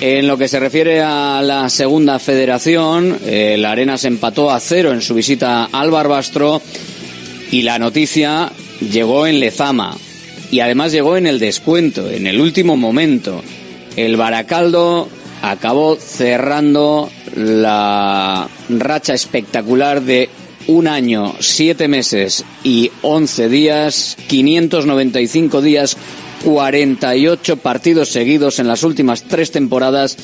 En 0.00 0.28
lo 0.28 0.38
que 0.38 0.46
se 0.46 0.60
refiere 0.60 1.02
a 1.02 1.42
la 1.42 1.68
segunda 1.68 2.20
federación, 2.20 3.18
eh, 3.24 3.56
la 3.58 3.72
Arena 3.72 3.98
se 3.98 4.06
empató 4.06 4.52
a 4.52 4.60
cero 4.60 4.92
en 4.92 5.02
su 5.02 5.14
visita 5.14 5.70
al 5.72 5.90
Barbastro 5.90 6.62
y 7.50 7.62
la 7.62 7.80
noticia 7.80 8.52
llegó 8.92 9.26
en 9.26 9.40
Lezama 9.40 9.96
y 10.52 10.60
además 10.60 10.92
llegó 10.92 11.16
en 11.16 11.26
el 11.26 11.40
descuento, 11.40 12.08
en 12.08 12.28
el 12.28 12.40
último 12.40 12.76
momento. 12.76 13.42
El 13.96 14.16
Baracaldo 14.16 15.08
acabó 15.42 15.96
cerrando 15.96 17.10
la 17.34 18.48
racha 18.68 19.14
espectacular 19.14 20.00
de 20.00 20.28
un 20.66 20.86
año, 20.86 21.34
siete 21.40 21.88
meses 21.88 22.44
y 22.62 22.90
once 23.02 23.48
días, 23.48 24.16
595 24.28 25.62
días, 25.62 25.96
48 26.44 27.56
partidos 27.56 28.10
seguidos 28.10 28.58
en 28.58 28.68
las 28.68 28.82
últimas 28.82 29.22
tres 29.24 29.50
temporadas 29.50 30.16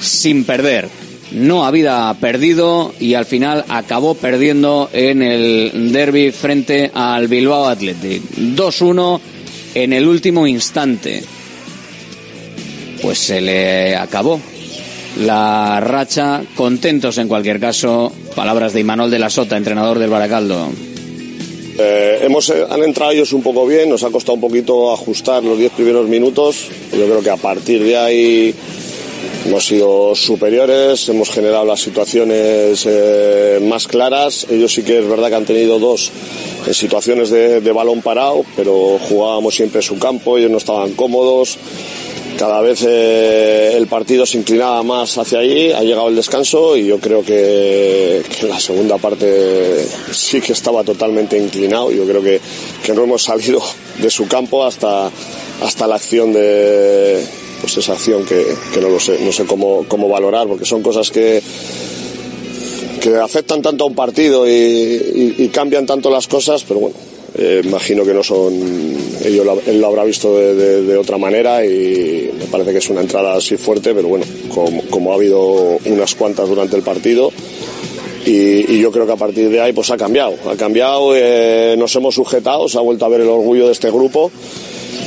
sin 0.00 0.44
perder. 0.44 0.88
No 1.32 1.64
había 1.64 2.14
perdido 2.20 2.92
y 3.00 3.14
al 3.14 3.24
final 3.24 3.64
acabó 3.68 4.14
perdiendo 4.14 4.90
en 4.92 5.22
el 5.22 5.92
derby 5.92 6.30
frente 6.30 6.90
al 6.92 7.28
Bilbao 7.28 7.68
Athletic. 7.68 8.22
2-1 8.36 9.20
en 9.74 9.92
el 9.94 10.06
último 10.06 10.46
instante. 10.46 11.22
Pues 13.00 13.18
se 13.18 13.40
le 13.40 13.96
acabó 13.96 14.40
la 15.18 15.80
racha. 15.80 16.42
Contentos 16.54 17.18
en 17.18 17.28
cualquier 17.28 17.60
caso. 17.60 18.12
Palabras 18.34 18.72
de 18.72 18.80
Imanol 18.80 19.10
de 19.10 19.18
la 19.18 19.30
Sota, 19.30 19.56
entrenador 19.56 19.98
del 19.98 20.10
Baracaldo. 20.10 20.70
Eh, 21.78 22.20
hemos, 22.22 22.50
eh, 22.50 22.66
han 22.68 22.82
entrado 22.82 23.12
ellos 23.12 23.32
un 23.32 23.42
poco 23.42 23.66
bien, 23.66 23.88
nos 23.88 24.02
ha 24.04 24.10
costado 24.10 24.34
un 24.34 24.40
poquito 24.40 24.92
ajustar 24.92 25.42
los 25.42 25.58
10 25.58 25.72
primeros 25.72 26.08
minutos. 26.08 26.68
Yo 26.92 27.04
creo 27.06 27.22
que 27.22 27.30
a 27.30 27.36
partir 27.36 27.82
de 27.82 27.96
ahí 27.96 28.54
hemos 29.46 29.64
sido 29.64 30.14
superiores, 30.14 31.08
hemos 31.08 31.30
generado 31.30 31.64
las 31.64 31.80
situaciones 31.80 32.86
eh, 32.86 33.58
más 33.62 33.88
claras. 33.88 34.46
Ellos 34.50 34.72
sí 34.72 34.82
que 34.82 34.98
es 34.98 35.08
verdad 35.08 35.28
que 35.28 35.34
han 35.34 35.46
tenido 35.46 35.78
dos 35.78 36.10
en 36.66 36.74
situaciones 36.74 37.30
de, 37.30 37.60
de 37.60 37.72
balón 37.72 38.02
parado, 38.02 38.44
pero 38.54 38.98
jugábamos 39.08 39.54
siempre 39.54 39.82
su 39.82 39.98
campo, 39.98 40.38
ellos 40.38 40.50
no 40.50 40.58
estaban 40.58 40.92
cómodos 40.92 41.58
cada 42.38 42.60
vez 42.60 42.84
eh, 42.86 43.74
el 43.76 43.86
partido 43.86 44.26
se 44.26 44.38
inclinaba 44.38 44.82
más 44.82 45.16
hacia 45.18 45.40
allí, 45.40 45.70
ha 45.72 45.82
llegado 45.82 46.08
el 46.08 46.16
descanso 46.16 46.76
y 46.76 46.86
yo 46.86 46.98
creo 46.98 47.22
que, 47.22 48.22
la 48.42 48.58
segunda 48.58 48.98
parte 48.98 49.86
sí 50.10 50.40
que 50.40 50.52
estaba 50.52 50.82
totalmente 50.84 51.38
inclinado. 51.38 51.90
Yo 51.92 52.04
creo 52.04 52.22
que, 52.22 52.40
no 52.94 53.04
hemos 53.04 53.22
salido 53.22 53.62
de 53.98 54.10
su 54.10 54.26
campo 54.26 54.64
hasta, 54.64 55.10
hasta 55.62 55.86
la 55.86 55.96
acción 55.96 56.32
de 56.32 57.24
pues 57.60 57.76
esa 57.76 57.92
acción 57.92 58.24
que, 58.24 58.44
no 58.80 58.88
lo 58.88 58.98
sé, 58.98 59.18
no 59.20 59.30
sé 59.30 59.44
cómo, 59.44 59.84
cómo 59.86 60.08
valorar, 60.08 60.48
porque 60.48 60.64
son 60.64 60.82
cosas 60.82 61.10
que 61.10 61.42
que 63.00 63.16
afectan 63.16 63.60
tanto 63.60 63.82
a 63.82 63.88
un 63.88 63.96
partido 63.96 64.48
y 64.48 65.50
cambian 65.52 65.86
tanto 65.86 66.08
las 66.08 66.28
cosas, 66.28 66.62
pero 66.62 66.78
bueno, 66.78 66.96
eh, 67.34 67.62
imagino 67.64 68.04
que 68.04 68.12
no 68.12 68.22
son. 68.22 68.52
Ellos 69.24 69.46
lo, 69.46 69.60
él 69.66 69.80
lo 69.80 69.86
habrá 69.86 70.04
visto 70.04 70.36
de, 70.36 70.96
otra 70.96 71.16
manera 71.18 71.64
y 71.64 72.30
me 72.38 72.44
parece 72.46 72.72
que 72.72 72.78
es 72.78 72.90
una 72.90 73.00
entrada 73.00 73.34
así 73.34 73.56
fuerte, 73.56 73.94
pero 73.94 74.08
bueno, 74.08 74.24
como, 74.54 74.82
como 74.90 75.12
ha 75.12 75.14
habido 75.14 75.78
unas 75.84 76.14
cuantas 76.14 76.48
durante 76.48 76.76
el 76.76 76.82
partido. 76.82 77.32
Y, 78.24 78.74
y, 78.74 78.80
yo 78.80 78.92
creo 78.92 79.04
que 79.04 79.12
a 79.12 79.16
partir 79.16 79.48
de 79.48 79.60
ahí 79.60 79.72
pues 79.72 79.90
ha 79.90 79.96
cambiado, 79.96 80.34
ha 80.48 80.54
cambiado, 80.54 81.12
eh, 81.16 81.74
nos 81.76 81.96
hemos 81.96 82.14
sujetado, 82.14 82.68
se 82.68 82.78
ha 82.78 82.80
vuelto 82.80 83.04
a 83.04 83.08
ver 83.08 83.22
el 83.22 83.28
orgullo 83.28 83.66
de 83.66 83.72
este 83.72 83.90
grupo 83.90 84.30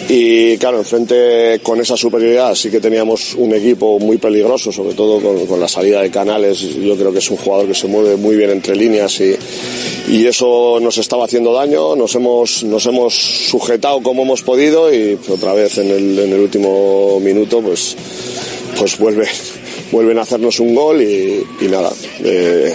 y 0.08 0.58
claro, 0.58 0.80
enfrente 0.80 1.60
con 1.64 1.82
esa 1.82 1.98
superioridad 1.98 2.54
sí 2.54 2.70
que 2.70 2.80
teníamos 2.80 3.34
un 3.36 3.54
equipo 3.56 4.00
muy 4.00 4.18
peligroso, 4.18 4.72
sobre 4.72 4.94
todo 4.94 5.20
con, 5.20 5.60
la 5.60 5.68
salida 5.68 6.02
de 6.02 6.12
Canales. 6.12 6.60
Yo 6.60 6.96
creo 6.96 7.12
que 7.12 7.20
es 7.20 7.32
un 7.32 7.38
jugador 7.38 7.68
que 7.68 7.74
se 7.74 7.88
mueve 7.88 8.16
muy 8.16 8.36
bien 8.36 8.52
entre 8.52 8.76
líneas 8.76 9.20
y, 9.20 9.36
y 10.10 10.26
eso 10.28 10.80
nos 10.80 10.98
estaba 10.98 11.26
haciendo 11.26 11.54
daño. 11.54 11.96
Nos 11.96 12.14
hemos, 12.16 12.64
nos 12.64 12.86
hemos 12.86 13.16
sujetado 13.16 14.02
como 14.04 14.24
hemos 14.24 14.44
podido 14.44 14.94
y 14.94 15.18
otra 15.28 15.54
vez 15.54 15.78
en 15.80 15.90
el, 15.90 16.20
en 16.20 16.34
el 16.34 16.40
último 16.40 17.20
minuto 17.20 17.62
pues, 17.62 17.96
pues 18.78 18.98
vuelve, 19.00 19.28
vuelven 19.92 20.20
a 20.20 20.22
hacernos 20.22 20.60
un 20.60 20.76
gol 20.76 21.02
y, 21.02 21.44
y 21.62 21.68
nada. 21.68 21.92
Eh, 22.24 22.74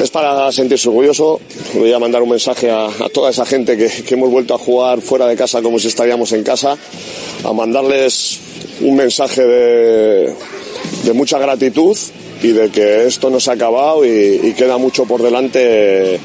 es 0.00 0.10
para 0.10 0.50
sentirse 0.52 0.88
orgulloso. 0.88 1.40
Voy 1.74 1.92
a 1.92 1.98
mandar 1.98 2.22
un 2.22 2.30
mensaje 2.30 2.70
a, 2.70 2.88
toda 3.12 3.30
esa 3.30 3.44
gente 3.44 3.76
que, 3.76 3.90
hemos 4.14 4.30
vuelto 4.30 4.54
a 4.54 4.58
jugar 4.58 5.00
fuera 5.00 5.26
de 5.26 5.36
casa 5.36 5.62
como 5.62 5.78
si 5.78 5.88
estaríamos 5.88 6.32
en 6.32 6.42
casa, 6.42 6.76
a 7.44 7.52
mandarles 7.52 8.38
un 8.80 8.96
mensaje 8.96 9.42
de, 9.42 10.34
de 11.04 11.12
mucha 11.12 11.38
gratitud 11.38 11.96
y 12.42 12.48
de 12.48 12.70
que 12.70 13.06
esto 13.06 13.30
no 13.30 13.38
se 13.38 13.50
ha 13.50 13.54
acabado 13.54 14.04
y, 14.04 14.52
queda 14.56 14.76
mucho 14.78 15.04
por 15.04 15.22
delante 15.22 16.18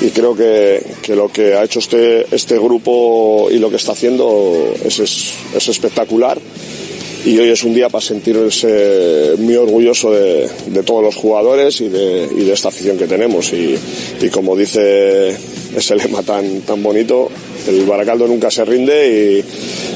y 0.00 0.10
creo 0.10 0.34
que, 0.34 0.82
que, 1.02 1.14
lo 1.14 1.30
que 1.30 1.54
ha 1.54 1.64
hecho 1.64 1.78
este, 1.78 2.26
este 2.34 2.58
grupo 2.58 3.48
y 3.50 3.58
lo 3.58 3.68
que 3.70 3.76
está 3.76 3.92
haciendo 3.92 4.74
es, 4.84 4.98
es 4.98 5.68
espectacular 5.68 6.38
y 7.24 7.38
hoy 7.38 7.48
es 7.48 7.64
un 7.64 7.74
día 7.74 7.88
para 7.88 8.02
sentirse 8.02 9.34
muy 9.38 9.56
orgulloso 9.56 10.12
de, 10.12 10.48
todos 10.84 11.02
los 11.02 11.16
jugadores 11.16 11.80
y 11.80 11.88
de, 11.88 12.52
esta 12.52 12.68
afición 12.68 12.96
que 12.96 13.06
tenemos. 13.06 13.52
Y, 13.52 13.76
como 14.30 14.56
dice 14.56 15.36
ese 15.76 15.96
lema 15.96 16.22
tan, 16.22 16.62
tan 16.62 16.82
bonito, 16.82 17.28
el 17.66 17.84
Baracaldo 17.84 18.26
nunca 18.26 18.50
se 18.50 18.64
rinde 18.64 19.44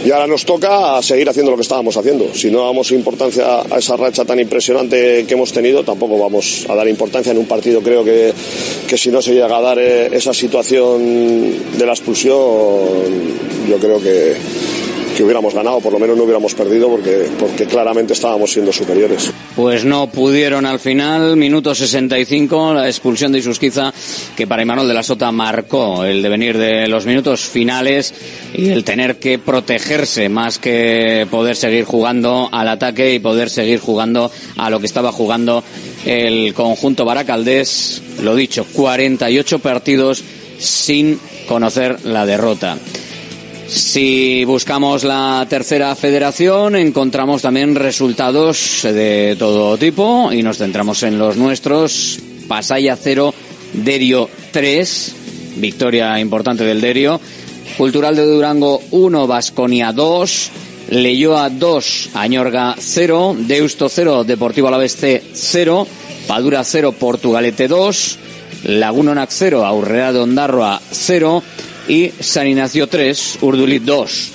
y, 0.05 0.07
y, 0.07 0.11
ahora 0.11 0.27
nos 0.27 0.45
toca 0.45 1.01
seguir 1.01 1.29
haciendo 1.29 1.51
lo 1.51 1.57
que 1.57 1.63
estábamos 1.63 1.97
haciendo. 1.97 2.35
Si 2.35 2.51
no 2.51 2.65
damos 2.67 2.91
importancia 2.91 3.63
a 3.71 3.79
esa 3.79 3.97
racha 3.97 4.25
tan 4.25 4.41
impresionante 4.41 5.25
que 5.27 5.35
hemos 5.35 5.53
tenido, 5.53 5.83
tampoco 5.85 6.19
vamos 6.19 6.67
a 6.69 6.75
dar 6.75 6.89
importancia 6.89 7.33
en 7.33 7.39
un 7.39 7.47
partido. 7.47 7.81
Creo 7.83 8.05
que, 8.05 8.33
que 8.87 8.99
si 8.99 9.11
no 9.11 9.23
se 9.23 9.33
llega 9.33 9.57
a 9.57 9.63
dar 9.63 9.79
eh, 9.79 10.09
esa 10.13 10.35
situación 10.35 11.79
de 11.79 11.87
la 11.87 11.93
expulsión, 11.93 12.37
yo 13.69 13.79
creo 13.79 14.01
que 14.01 14.35
que 15.23 15.27
hubiéramos 15.27 15.55
ganado, 15.55 15.79
por 15.79 15.93
lo 15.93 16.01
menos 16.01 16.17
no 16.17 16.25
hubiéramos 16.25 16.53
perdido 16.53 16.89
porque, 16.89 17.29
porque 17.39 17.65
claramente 17.67 18.13
estábamos 18.13 18.51
siendo 18.51 18.73
superiores. 18.73 19.31
Pues 19.55 19.85
no 19.85 20.09
pudieron 20.09 20.67
al 20.67 20.81
final, 20.81 21.37
minuto 21.37 21.77
65, 21.77 22.75
la 22.75 22.89
expulsión 22.89 23.31
de 23.31 23.39
Isusquiza, 23.39 23.95
que 24.37 24.49
para 24.49 24.63
Imanol 24.63 24.89
de 24.89 24.95
la 24.95 25.05
Sota 25.05 25.31
marcó 25.31 26.03
el 26.05 26.23
devenir 26.23 26.59
de 26.59 26.89
los 26.89 27.07
minutos 27.07 27.43
finales 27.43 28.13
y 28.53 28.71
el 28.71 28.83
tener 28.83 29.21
que 29.21 29.39
protegerse 29.39 30.29
más 30.29 30.59
que 30.59 31.25
poder 31.31 31.55
seguir 31.55 31.85
jugando 31.85 32.49
al 32.51 32.67
ataque 32.67 33.15
y 33.15 33.21
poder 33.21 33.49
seguir 33.49 33.79
jugando 33.79 34.29
a 34.57 34.71
lo 34.71 34.81
que 34.81 34.87
estaba 34.87 35.13
jugando 35.13 35.63
el 36.05 36.53
conjunto 36.53 37.05
baracaldés. 37.05 38.03
Lo 38.23 38.35
dicho, 38.35 38.67
48 38.73 39.61
partidos 39.61 40.25
sin 40.59 41.21
conocer 41.47 42.05
la 42.05 42.27
derrota. 42.27 42.77
Si 43.75 44.45
buscamos 44.45 45.03
la 45.03 45.47
tercera 45.49 45.97
federación, 45.97 46.77
encontramos 46.77 47.41
también 47.41 47.75
resultados 47.75 48.81
de 48.83 49.35
todo 49.39 49.79
tipo 49.79 50.31
y 50.31 50.43
nos 50.43 50.59
centramos 50.59 51.03
en 51.05 51.19
los 51.19 51.39
nuestros. 51.39 52.19
Pasaya 52.47 52.97
0, 52.97 53.33
Derio 53.73 54.29
3, 54.51 55.15
victoria 55.57 56.21
importante 56.21 56.65
del 56.65 56.83
Derio. 56.83 57.19
Cultural 57.79 58.15
de 58.15 58.27
Durango 58.27 58.83
1, 58.91 59.27
Vasconia 59.27 59.91
2, 59.91 60.51
Leyoa 60.91 61.49
2, 61.49 62.11
Añorga 62.13 62.77
0, 62.79 63.37
Deusto 63.39 63.89
0, 63.89 64.25
Deportivo 64.25 64.69
Alavés 64.69 64.97
C 64.97 65.23
0, 65.33 65.87
Padura 66.27 66.63
0, 66.63 66.93
Portugalete 66.93 67.69
2, 67.69 68.19
Lagunonac 68.65 69.31
0, 69.33 69.65
Aurrea 69.65 70.13
de 70.13 70.19
Ondarroa 70.19 70.79
0, 70.91 71.43
y 71.93 72.11
San 72.21 72.47
Ignacio 72.47 72.87
3, 72.87 73.41
Urduliz 73.43 73.85
2. 73.85 74.31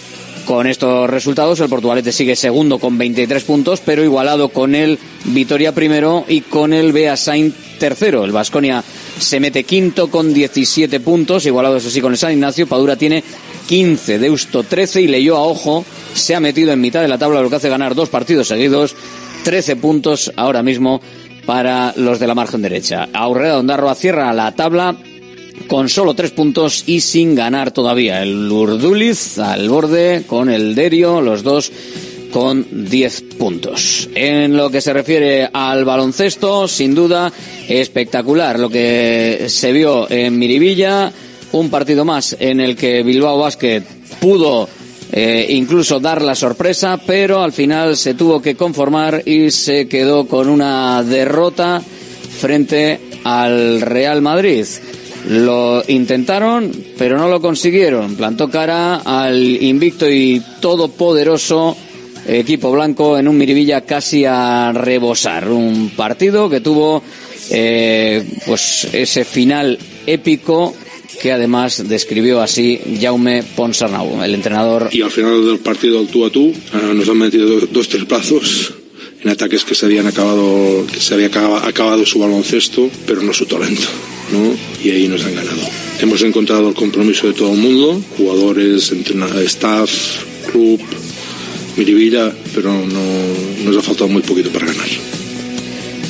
Con 0.45 0.67
estos 0.67 1.09
resultados, 1.09 1.59
el 1.59 1.67
Portugalete 1.67 2.11
sigue 2.11 2.35
segundo 2.35 2.77
con 2.77 2.99
23 2.99 3.43
puntos, 3.43 3.81
pero 3.83 4.03
igualado 4.03 4.49
con 4.49 4.75
el 4.75 4.99
Vitoria 5.25 5.73
primero 5.73 6.23
y 6.27 6.41
con 6.41 6.71
el 6.71 6.91
Beasain 6.93 7.51
tercero. 7.79 8.23
El 8.25 8.31
Vasconia 8.31 8.83
se 9.19 9.39
mete 9.39 9.63
quinto 9.63 10.11
con 10.11 10.35
17 10.35 10.99
puntos, 10.99 11.47
igualados 11.47 11.83
así 11.87 11.99
con 11.99 12.11
el 12.11 12.19
San 12.19 12.33
Ignacio. 12.33 12.67
Padura 12.67 12.95
tiene 12.95 13.23
15, 13.67 14.19
Deusto 14.19 14.61
13 14.61 15.01
y 15.01 15.07
leyó 15.07 15.35
a 15.35 15.41
ojo 15.41 15.83
se 16.13 16.35
ha 16.35 16.39
metido 16.39 16.71
en 16.71 16.79
mitad 16.79 17.01
de 17.01 17.07
la 17.07 17.17
tabla, 17.17 17.41
lo 17.41 17.49
que 17.49 17.55
hace 17.55 17.69
ganar 17.69 17.95
dos 17.95 18.09
partidos 18.09 18.49
seguidos, 18.49 18.95
13 19.43 19.77
puntos 19.77 20.31
ahora 20.35 20.61
mismo 20.61 21.01
para 21.47 21.91
los 21.95 22.19
de 22.19 22.27
la 22.27 22.35
margen 22.35 22.61
derecha. 22.61 23.09
Aurrera 23.13 23.57
Ondarroa 23.57 23.95
cierra 23.95 24.31
la 24.33 24.51
tabla 24.53 24.95
con 25.67 25.89
solo 25.89 26.13
tres 26.13 26.31
puntos 26.31 26.83
y 26.85 27.01
sin 27.01 27.35
ganar 27.35 27.71
todavía. 27.71 28.21
El 28.21 28.51
Urduliz 28.51 29.39
al 29.39 29.69
borde 29.69 30.23
con 30.27 30.49
el 30.49 30.75
Derio, 30.75 31.21
los 31.21 31.43
dos 31.43 31.71
con 32.31 32.65
10 32.89 33.23
puntos. 33.37 34.09
En 34.13 34.55
lo 34.55 34.69
que 34.69 34.81
se 34.81 34.93
refiere 34.93 35.49
al 35.51 35.85
baloncesto, 35.85 36.67
sin 36.67 36.93
duda, 36.93 37.31
espectacular 37.67 38.59
lo 38.59 38.69
que 38.69 39.45
se 39.47 39.71
vio 39.71 40.09
en 40.09 40.37
Miribilla, 40.37 41.11
un 41.53 41.69
partido 41.69 42.05
más 42.05 42.35
en 42.39 42.59
el 42.59 42.75
que 42.75 43.03
Bilbao 43.03 43.39
Basket 43.39 43.81
pudo 44.19 44.67
eh, 45.11 45.47
incluso 45.49 45.99
dar 45.99 46.21
la 46.21 46.35
sorpresa, 46.35 46.99
pero 47.05 47.41
al 47.41 47.53
final 47.53 47.95
se 47.95 48.13
tuvo 48.13 48.41
que 48.41 48.55
conformar 48.55 49.23
y 49.25 49.51
se 49.51 49.87
quedó 49.87 50.27
con 50.27 50.49
una 50.49 51.01
derrota 51.03 51.81
frente 52.39 52.99
al 53.23 53.81
Real 53.81 54.21
Madrid. 54.21 54.65
Lo 55.27 55.83
intentaron, 55.87 56.71
pero 56.97 57.17
no 57.17 57.27
lo 57.27 57.41
consiguieron. 57.41 58.15
Plantó 58.15 58.49
cara 58.49 58.97
al 58.97 59.41
invicto 59.61 60.09
y 60.09 60.41
todopoderoso 60.61 61.75
equipo 62.27 62.71
blanco 62.71 63.17
en 63.17 63.27
un 63.27 63.37
Miribilla 63.37 63.81
casi 63.81 64.25
a 64.25 64.71
rebosar. 64.73 65.49
Un 65.49 65.91
partido 65.95 66.49
que 66.49 66.61
tuvo 66.61 67.03
eh, 67.49 68.23
pues 68.45 68.87
ese 68.93 69.23
final 69.25 69.77
épico 70.05 70.73
que 71.21 71.31
además 71.31 71.87
describió 71.87 72.41
así 72.41 72.79
Jaume 73.01 73.43
Ponsarnau, 73.55 74.21
el 74.23 74.35
entrenador. 74.35 74.89
Y 74.91 75.01
al 75.01 75.11
final 75.11 75.45
del 75.45 75.59
partido 75.59 76.03
tú 76.05 76.25
a 76.25 76.29
tú 76.29 76.49
eh, 76.49 76.93
nos 76.93 77.09
han 77.09 77.17
metido 77.17 77.47
dos, 77.47 77.71
dos 77.71 77.87
plazos 78.05 78.73
en 79.23 79.29
ataques 79.29 79.63
que 79.63 79.75
se 79.75 79.85
habían 79.85 80.07
acabado, 80.07 80.85
que 80.91 80.99
se 80.99 81.13
había 81.13 81.27
acabado, 81.27 82.05
su 82.05 82.19
baloncesto, 82.19 82.89
pero 83.05 83.21
no 83.21 83.33
su 83.33 83.45
talento, 83.45 83.87
¿no? 84.31 84.55
Y 84.83 84.91
ahí 84.91 85.07
nos 85.07 85.23
han 85.25 85.35
ganado. 85.35 85.61
Hemos 85.99 86.21
encontrado 86.21 86.69
el 86.69 86.75
compromiso 86.75 87.27
de 87.27 87.33
todo 87.33 87.53
el 87.53 87.59
mundo, 87.59 88.01
jugadores, 88.17 88.91
staff, 89.45 89.91
club, 90.51 90.79
Miribilla, 91.75 92.33
pero 92.53 92.73
no, 92.73 93.65
nos 93.65 93.77
ha 93.77 93.81
faltado 93.81 94.07
muy 94.07 94.21
poquito 94.21 94.49
para 94.49 94.67
ganar. 94.67 94.87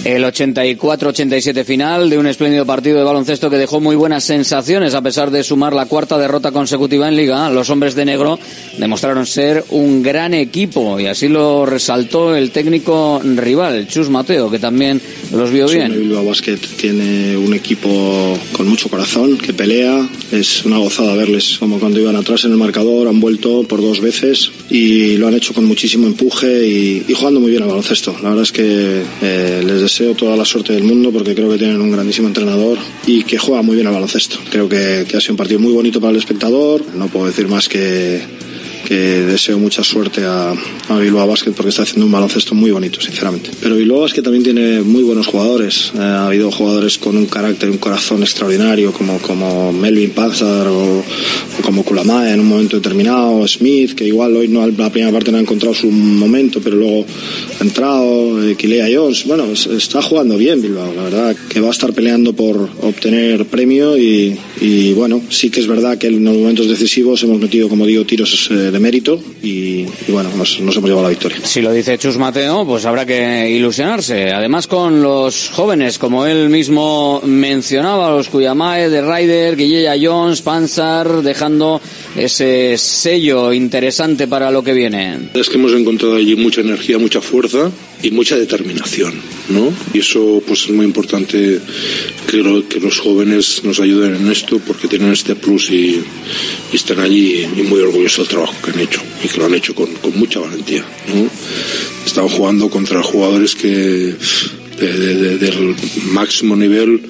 El 0.04 0.24
84-87 0.24 1.66
final 1.66 2.10
de 2.10 2.18
un 2.18 2.28
espléndido 2.28 2.66
partido 2.66 2.98
de 2.98 3.04
baloncesto 3.04 3.50
que 3.50 3.58
dejó 3.58 3.82
muy 3.82 3.96
buenas 3.96 4.24
sensaciones 4.24 4.94
a 4.94 5.02
pesar 5.02 5.32
de 5.32 5.44
sumar 5.44 5.74
la 5.74 5.86
cuarta 5.86 6.18
derrota 6.18 6.52
consecutiva 6.52 7.08
en 7.08 7.18
liga. 7.18 7.50
Los 7.50 7.70
hombres 7.70 7.94
de 7.96 8.06
negro 8.06 8.40
demostraron 8.78 9.26
ser 9.26 9.66
un 9.70 10.02
gran 10.02 10.34
equipo 10.34 11.00
y 11.00 11.08
así 11.08 11.28
lo 11.28 11.66
resaltó 11.66 12.36
el 12.36 12.52
técnico 12.52 13.22
rival, 13.24 13.88
Chus 13.88 14.10
Mateo, 14.10 14.50
que 14.50 14.60
también 14.60 15.02
los 15.34 15.52
vio 15.52 15.68
bien. 15.68 15.92
Bilbao 15.92 16.26
Basket 16.26 16.60
tiene 16.78 17.36
un 17.36 17.54
equipo 17.54 18.38
con 18.54 18.68
mucho 18.68 18.90
corazón, 18.90 19.38
que 19.38 19.54
pelea. 19.54 20.08
Es 20.32 20.64
una 20.66 20.78
gozada 20.78 21.16
verles 21.16 21.58
como 21.60 21.80
cuando 21.80 22.00
iban 22.00 22.16
atrás 22.16 22.46
en 22.46 22.52
el 22.52 22.58
marcador, 22.58 23.08
han 23.08 23.20
vuelto 23.20 23.64
por 23.64 23.82
dos 23.82 24.00
veces 24.00 24.52
y 24.69 25.17
lo 25.17 25.27
han 25.27 25.34
hecho 25.34 25.53
con 25.53 25.65
muchísimo 25.65 26.08
empuje 26.08 26.67
y, 26.67 27.13
jugando 27.13 27.39
muy 27.39 27.51
bien 27.51 27.63
al 27.63 27.69
baloncesto. 27.69 28.15
La 28.21 28.30
verdad 28.30 28.43
es 28.43 28.51
que 28.51 29.01
eh, 29.21 29.63
les 29.65 29.82
deseo 29.82 29.88
deseo 29.88 30.15
toda 30.15 30.36
la 30.36 30.45
suerte 30.45 30.73
del 30.73 30.84
mundo 30.84 31.12
porque 31.12 31.34
creo 31.34 31.49
que 31.49 31.58
tienen 31.58 31.82
un 31.82 31.91
grandísimo 31.91 32.27
entrenador 32.27 32.77
y 33.08 33.23
que 33.23 33.38
juega 33.38 33.62
muy 33.62 33.75
bien 33.75 33.88
al 33.88 33.93
baloncesto. 33.93 34.38
Creo 34.51 34.69
que, 34.69 35.06
que 35.08 35.17
ha 35.17 35.21
sido 35.21 35.34
un 35.34 35.38
partido 35.38 35.60
muy 35.60 35.71
bonito 35.71 35.99
para 35.99 36.12
el 36.12 36.17
espectador. 36.17 36.84
No 36.93 37.08
puedo 37.08 37.27
decir 37.27 37.47
más 37.47 37.67
que 37.67 38.21
que 38.88 39.21
deseo 39.26 39.60
mucha 39.60 39.84
suerte 39.84 40.23
a, 40.23 40.54
a, 40.88 40.97
Bilbao 40.97 41.28
Basket 41.28 41.52
porque 41.52 41.71
está 41.71 41.84
haciendo 41.84 42.06
un 42.06 42.12
baloncesto 42.13 42.56
muy 42.56 42.71
bonito, 42.71 43.02
sinceramente. 43.02 43.50
Pero 43.60 43.76
Bilbao 43.76 44.00
Basket 44.00 44.23
también 44.23 44.45
tiene 44.45 44.80
muy 44.80 45.04
buenos 45.04 45.28
jugadores. 45.28 45.91
Eh, 45.93 46.00
ha 46.00 46.28
habido 46.28 46.50
jugadores 46.52 46.97
con 46.97 47.17
un 47.17 47.26
carácter, 47.26 47.69
un 47.69 47.80
corazón 47.80 48.23
extraordinario, 48.23 48.93
como, 48.93 49.19
como 49.19 49.73
Melvin 49.73 50.12
Panzer 50.12 50.67
o, 50.67 51.00
o 51.00 51.62
como 51.62 51.84
Kulamae 51.84 52.32
en 52.32 52.39
un 52.39 52.47
momento 52.47 52.78
determinado, 52.78 53.45
Smith, 53.45 53.93
que 53.93 54.06
igual 54.06 54.38
hoy 54.38 54.47
no 54.47 54.65
la 54.65 54.89
primera 54.89 55.12
parte 55.12 55.34
no 55.34 55.38
ha 55.38 55.41
encontrado 55.41 55.76
su 55.76 55.91
momento, 55.91 56.62
pero 56.63 56.78
luego 56.78 57.06
ha 57.60 57.63
entrado, 57.63 58.41
eh, 58.41 58.56
Kilea 58.56 58.88
Jones. 58.89 59.26
Bueno, 59.26 59.47
está 59.52 60.02
jugando 60.02 60.38
bien 60.38 60.62
Bilbao, 60.62 60.93
la 60.93 61.04
verdad, 61.04 61.36
que 61.50 61.60
va 61.60 61.67
a 61.67 61.71
estar 61.71 61.91
peleando 61.91 62.32
por 62.32 62.69
obtener 62.82 63.45
premio 63.47 63.97
y, 63.97 64.34
y 64.62 64.93
bueno, 64.93 65.21
sí 65.30 65.50
que 65.50 65.60
es 65.60 65.67
verdad 65.67 65.97
que 65.97 66.08
en 66.08 66.23
los 66.23 66.34
momentos 66.34 66.69
decisivos 66.69 67.21
hemos 67.23 67.41
metido, 67.41 67.67
como 67.67 67.86
digo, 67.86 68.06
tiros 68.06 68.50
eh, 68.50 68.77
de 68.78 68.84
mérito 68.84 69.20
y, 69.42 69.82
y 69.82 70.12
bueno, 70.12 70.30
nos, 70.36 70.60
nos, 70.60 70.76
hemos 70.78 70.90
llevado 70.90 71.04
la 71.04 71.10
victoria. 71.10 71.40
Si 71.44 71.62
lo 71.62 71.72
dice 71.72 71.98
Chus 71.98 72.18
Mateo, 72.18 72.66
pues 72.66 72.86
habrá 72.86 73.06
que 73.06 73.50
ilusionarse. 73.50 74.32
Además 74.32 74.68
con 74.68 75.02
los 75.02 75.50
jóvenes, 75.50 75.98
como 75.98 76.26
él 76.26 76.50
mismo 76.50 77.22
mencionaba, 77.26 78.12
los 78.12 78.30
Cuyamae, 78.30 78.90
de 78.90 79.02
Ryder, 79.02 79.56
Guilleya 79.56 79.96
Jones, 80.00 80.42
Panzer, 80.42 81.08
dejando 81.24 81.82
ese 82.16 82.78
sello 82.78 83.52
interesante 83.52 84.28
para 84.28 84.52
lo 84.52 84.63
que 84.63 84.74
viene. 84.74 85.30
Es 85.34 85.50
que 85.50 85.56
hemos 85.56 85.74
encontrado 85.74 86.16
allí 86.16 86.36
mucha 86.36 86.62
energía, 86.62 87.00
mucha 87.00 87.22
fuerza 87.22 87.72
y 88.04 88.12
mucha 88.12 88.38
determinación, 88.38 89.14
¿no? 89.50 89.74
Y 89.94 90.00
eso 90.00 90.42
pues 90.46 90.64
es 90.64 90.70
muy 90.70 90.86
importante 90.86 91.60
que, 92.30 92.38
lo, 92.38 92.68
que 92.68 92.80
los 92.80 93.00
jóvenes 93.00 93.62
nos 93.64 93.80
ayuden 93.80 94.16
en 94.16 94.32
esto 94.32 94.60
porque 94.60 94.88
tienen 94.88 95.12
este 95.12 95.36
plus 95.36 95.72
y, 95.72 96.02
y 96.72 96.76
están 96.76 97.00
allí 97.00 97.44
y 97.44 97.62
muy 97.64 97.82
orgullosos 97.82 98.20
del 98.20 98.28
trabajo 98.28 98.56
que 98.64 98.72
han 98.72 98.80
hecho 98.80 99.02
y 99.24 99.28
que 99.28 99.38
lo 99.38 99.46
han 99.46 99.56
hecho 99.56 99.74
con, 99.74 99.92
con 99.96 100.18
mucha 100.18 100.40
valentía, 100.40 100.86
¿no? 101.14 101.30
Están 102.06 102.28
jugando 102.28 102.70
contra 102.70 103.02
jugadores 103.04 103.56
que 103.56 104.16
de, 104.80 105.16
de, 105.16 105.38
del 105.38 105.76
máximo 106.12 106.56
nivel 106.56 107.02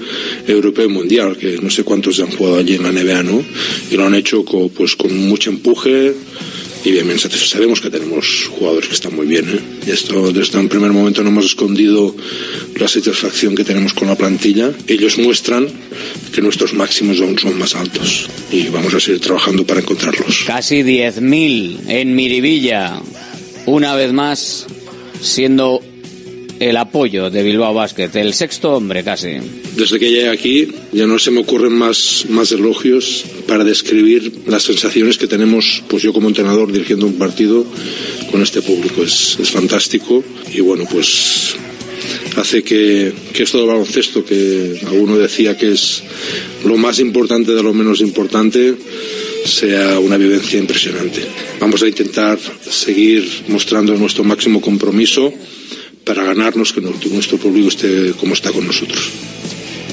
europeo 0.47 0.85
y 0.85 0.89
mundial, 0.89 1.37
que 1.37 1.57
no 1.61 1.69
sé 1.69 1.83
cuántos 1.83 2.19
han 2.19 2.31
jugado 2.31 2.57
allí 2.57 2.75
en 2.75 2.83
la 2.83 2.91
NBA, 2.91 3.23
¿no? 3.23 3.43
Y 3.91 3.95
lo 3.95 4.05
han 4.05 4.15
hecho 4.15 4.45
con, 4.45 4.69
pues 4.69 4.95
con 4.95 5.15
mucho 5.27 5.49
empuje 5.49 6.13
y 6.83 6.91
bien, 6.91 7.07
sabemos 7.19 7.81
que 7.81 7.89
tenemos 7.89 8.49
jugadores 8.49 8.87
que 8.87 8.95
están 8.95 9.15
muy 9.15 9.27
bien. 9.27 9.49
¿eh? 9.49 9.91
Esto 9.91 10.31
desde 10.31 10.57
un 10.57 10.69
primer 10.69 10.91
momento 10.91 11.23
no 11.23 11.29
hemos 11.29 11.45
escondido 11.45 12.15
la 12.75 12.87
satisfacción 12.87 13.55
que 13.55 13.63
tenemos 13.63 13.93
con 13.93 14.07
la 14.07 14.15
plantilla. 14.15 14.71
Ellos 14.87 15.17
muestran 15.17 15.67
que 16.33 16.41
nuestros 16.41 16.73
máximos 16.73 17.19
aún 17.19 17.37
son 17.37 17.57
más 17.57 17.75
altos 17.75 18.29
y 18.51 18.67
vamos 18.67 18.93
a 18.93 18.99
seguir 18.99 19.21
trabajando 19.21 19.65
para 19.65 19.81
encontrarlos. 19.81 20.43
Casi 20.45 20.83
10.000 20.83 21.89
en 21.89 22.15
Miribilla, 22.15 23.01
una 23.65 23.95
vez 23.95 24.13
más 24.13 24.67
siendo 25.21 25.81
el 26.59 26.77
apoyo 26.77 27.29
de 27.29 27.43
Bilbao 27.43 27.73
Basket, 27.73 28.09
el 28.15 28.33
sexto 28.33 28.71
hombre 28.71 29.03
casi. 29.03 29.37
Desde 29.75 29.99
que 29.99 30.09
llegué 30.09 30.29
aquí 30.29 30.67
ya 30.91 31.05
no 31.07 31.19
se 31.19 31.31
me 31.31 31.41
ocurren 31.41 31.73
más, 31.73 32.25
más 32.29 32.51
elogios 32.51 33.25
para 33.47 33.63
describir 33.63 34.41
las 34.47 34.63
sensaciones 34.63 35.17
que 35.17 35.27
tenemos, 35.27 35.83
pues 35.87 36.03
yo 36.03 36.13
como 36.13 36.27
entrenador 36.27 36.71
dirigiendo 36.71 37.05
un 37.05 37.17
partido 37.17 37.65
con 38.31 38.41
este 38.41 38.61
público. 38.61 39.03
Es, 39.03 39.37
es 39.39 39.51
fantástico 39.51 40.23
y 40.53 40.61
bueno, 40.61 40.85
pues 40.89 41.55
hace 42.35 42.63
que, 42.63 43.13
que 43.33 43.43
esto 43.43 43.59
del 43.59 43.67
baloncesto, 43.67 44.23
que 44.23 44.79
alguno 44.85 45.17
decía 45.17 45.57
que 45.57 45.71
es 45.71 46.03
lo 46.65 46.77
más 46.77 46.99
importante 46.99 47.51
de 47.51 47.63
lo 47.63 47.73
menos 47.73 48.01
importante, 48.01 48.75
sea 49.45 49.99
una 49.99 50.17
vivencia 50.17 50.59
impresionante. 50.59 51.21
Vamos 51.59 51.81
a 51.81 51.87
intentar 51.87 52.37
seguir 52.69 53.27
mostrando 53.47 53.95
nuestro 53.95 54.23
máximo 54.23 54.61
compromiso 54.61 55.33
para 56.07 56.23
ganarnos 56.23 56.71
que 56.71 56.81
nuestro 56.81 57.37
público 57.37 57.67
esté 57.67 58.13
como 58.13 58.33
está 58.33 58.51
con 58.51 58.65
nosotros. 58.65 59.11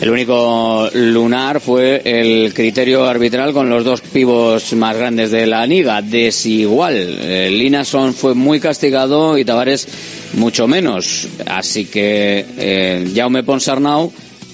El 0.01 0.11
único 0.11 0.91
lunar 0.93 1.61
fue 1.61 2.03
el 2.05 2.53
criterio 2.53 3.05
arbitral 3.05 3.53
con 3.53 3.71
los 3.71 3.85
dos 3.85 4.01
pivos 4.01 4.73
más 4.75 4.97
grandes 4.97 5.31
de 5.31 5.47
la 5.47 5.67
liga, 5.67 6.03
desigual. 6.03 6.95
Eh, 7.21 7.49
Linason 7.51 8.13
fue 8.13 8.35
muy 8.35 8.61
castigado 8.61 9.39
y 9.39 9.45
Tavares 9.45 9.87
mucho 10.35 10.67
menos. 10.67 11.29
Así 11.47 11.87
que 11.87 12.45
eh, 12.59 13.13
Jaume 13.15 13.45
Ponsarnau 13.45 14.13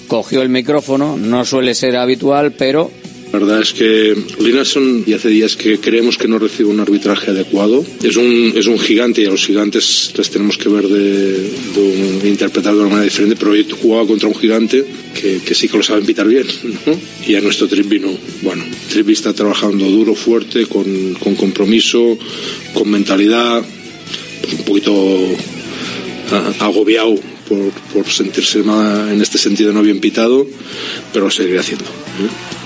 cogió 0.08 0.42
el 0.42 0.50
micrófono, 0.50 1.16
no 1.16 1.44
suele 1.44 1.74
ser 1.74 1.96
habitual, 1.96 2.52
pero 2.52 2.90
la 3.32 3.38
verdad 3.38 3.62
es 3.62 3.72
que 3.72 4.16
Linason 4.40 5.04
y 5.06 5.12
hace 5.12 5.28
días 5.28 5.54
que 5.56 5.78
creemos 5.78 6.18
que 6.18 6.26
no 6.26 6.38
recibe 6.38 6.68
un 6.68 6.80
arbitraje 6.80 7.30
adecuado. 7.30 7.84
Es 8.02 8.16
un, 8.16 8.52
es 8.56 8.66
un 8.66 8.78
gigante 8.78 9.22
y 9.22 9.26
a 9.26 9.30
los 9.30 9.46
gigantes 9.46 10.12
les 10.16 10.30
tenemos 10.30 10.58
que 10.58 10.68
ver 10.68 10.88
de, 10.88 11.32
de, 11.32 12.18
de 12.22 12.28
interpretar 12.28 12.74
de 12.74 12.80
una 12.80 12.88
manera 12.88 13.04
diferente, 13.04 13.36
pero 13.38 13.52
hoy 13.52 13.64
jugaba 13.80 14.06
contra 14.08 14.28
un 14.28 14.34
gigante 14.34 14.84
que, 15.14 15.54
sí 15.54 15.68
que 15.68 15.76
lo 15.76 15.82
saben 15.82 16.04
pitar 16.04 16.26
bien, 16.26 16.46
¿no? 16.86 16.98
Y 17.26 17.36
a 17.36 17.40
nuestro 17.40 17.68
Trippi 17.68 18.00
no. 18.00 18.10
Bueno, 18.42 18.64
Trippi 18.90 19.12
está 19.12 19.32
trabajando 19.32 19.88
duro, 19.88 20.16
fuerte, 20.16 20.66
con, 20.66 21.14
con 21.14 21.36
compromiso, 21.36 22.18
con 22.74 22.90
mentalidad, 22.90 23.62
pues 24.42 24.54
un 24.54 24.64
poquito 24.64 25.18
agobiado 26.60 27.14
por, 27.48 27.70
por 27.92 28.10
sentirse 28.10 28.60
en 28.60 29.20
este 29.20 29.38
sentido 29.38 29.72
no 29.72 29.82
bien 29.82 30.00
pitado, 30.00 30.46
pero 31.12 31.26
lo 31.26 31.30
seguiré 31.30 31.60
haciendo. 31.60 31.84
¿eh? 31.84 32.59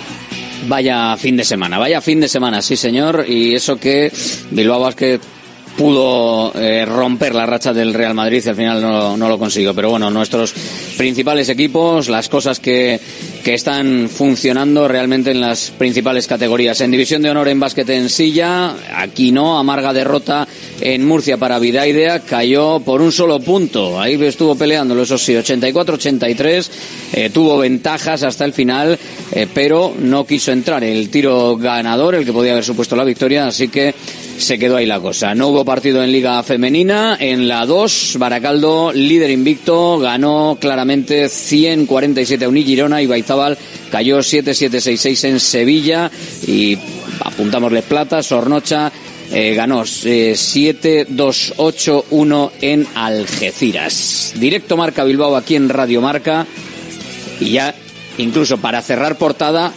Vaya 0.66 1.16
fin 1.16 1.36
de 1.36 1.44
semana, 1.44 1.78
vaya 1.78 2.00
fin 2.00 2.20
de 2.20 2.28
semana, 2.28 2.62
sí 2.62 2.76
señor, 2.76 3.26
y 3.28 3.54
eso 3.54 3.76
que 3.76 4.10
Bilbao 4.50 4.80
Basket 4.80 5.20
pudo 5.76 6.52
eh, 6.54 6.84
romper 6.84 7.34
la 7.34 7.46
racha 7.46 7.72
del 7.72 7.94
Real 7.94 8.14
Madrid 8.14 8.42
y 8.44 8.48
al 8.48 8.56
final 8.56 8.80
no, 8.80 9.16
no 9.16 9.28
lo 9.28 9.38
consiguió. 9.38 9.74
Pero 9.74 9.90
bueno, 9.90 10.10
nuestros 10.10 10.54
principales 10.96 11.48
equipos, 11.48 12.08
las 12.08 12.28
cosas 12.28 12.60
que, 12.60 13.00
que 13.42 13.54
están 13.54 14.08
funcionando 14.08 14.86
realmente 14.88 15.32
en 15.32 15.40
las 15.40 15.70
principales 15.70 16.26
categorías. 16.26 16.80
En 16.80 16.90
División 16.90 17.22
de 17.22 17.30
Honor 17.30 17.48
en 17.48 17.60
básquet 17.60 17.88
en 17.90 18.08
silla, 18.08 18.74
aquí 18.96 19.32
no, 19.32 19.58
amarga 19.58 19.92
derrota 19.92 20.46
en 20.84 21.04
Murcia 21.06 21.38
para 21.38 21.58
Vidaidea, 21.58 22.20
cayó 22.20 22.78
por 22.80 23.00
un 23.00 23.10
solo 23.10 23.40
punto. 23.40 23.98
Ahí 23.98 24.22
estuvo 24.22 24.54
peleándolo, 24.54 25.02
eso 25.02 25.16
sí, 25.16 25.32
84-83, 25.32 26.68
eh, 27.14 27.30
tuvo 27.32 27.56
ventajas 27.56 28.22
hasta 28.22 28.44
el 28.44 28.52
final, 28.52 28.98
eh, 29.32 29.48
pero 29.52 29.94
no 29.98 30.26
quiso 30.26 30.52
entrar 30.52 30.84
el 30.84 31.08
tiro 31.08 31.56
ganador, 31.56 32.14
el 32.14 32.26
que 32.26 32.34
podía 32.34 32.52
haber 32.52 32.64
supuesto 32.64 32.96
la 32.96 33.04
victoria, 33.04 33.46
así 33.46 33.68
que 33.68 33.94
se 34.36 34.58
quedó 34.58 34.76
ahí 34.76 34.84
la 34.84 35.00
cosa. 35.00 35.34
No 35.34 35.48
hubo 35.48 35.64
partido 35.64 36.02
en 36.02 36.12
Liga 36.12 36.42
Femenina. 36.42 37.16
En 37.18 37.48
la 37.48 37.64
2, 37.64 38.16
Baracaldo, 38.18 38.92
líder 38.92 39.30
invicto, 39.30 39.98
ganó 39.98 40.58
claramente 40.60 41.30
147 41.30 42.44
a 42.44 42.48
Unigirona 42.48 43.00
y 43.00 43.06
Baizábal 43.06 43.56
cayó 43.90 44.18
7-7-6-6 44.18 45.28
en 45.28 45.40
Sevilla 45.40 46.10
y 46.46 46.76
apuntámosle 47.20 47.82
plata, 47.82 48.22
Sornocha 48.22 48.92
eh, 49.32 49.54
ganó 49.54 49.82
eh, 49.82 50.34
7-2-8-1 50.36 52.50
en 52.60 52.86
Algeciras. 52.94 54.34
Directo 54.36 54.76
Marca 54.76 55.02
Bilbao 55.04 55.36
aquí 55.36 55.56
en 55.56 55.68
Radio 55.68 56.00
Marca 56.00 56.46
y 57.40 57.50
ya 57.52 57.74
incluso 58.18 58.58
para 58.58 58.82
cerrar 58.82 59.16
portada 59.16 59.72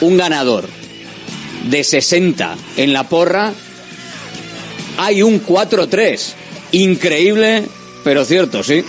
un 0.00 0.16
ganador 0.16 0.68
de 1.68 1.84
60 1.84 2.56
en 2.76 2.92
la 2.92 3.08
porra 3.08 3.52
hay 4.96 5.22
un 5.22 5.44
4-3. 5.44 6.34
Increíble, 6.72 7.64
pero 8.04 8.24
cierto, 8.24 8.62
sí. 8.62 8.84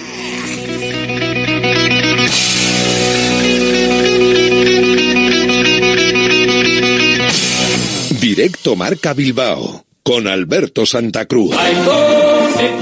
Directo 8.31 8.77
Marca 8.77 9.13
Bilbao 9.13 9.83
con 10.01 10.25
Alberto 10.25 10.85
Santa 10.85 11.25
Cruz. 11.25 11.53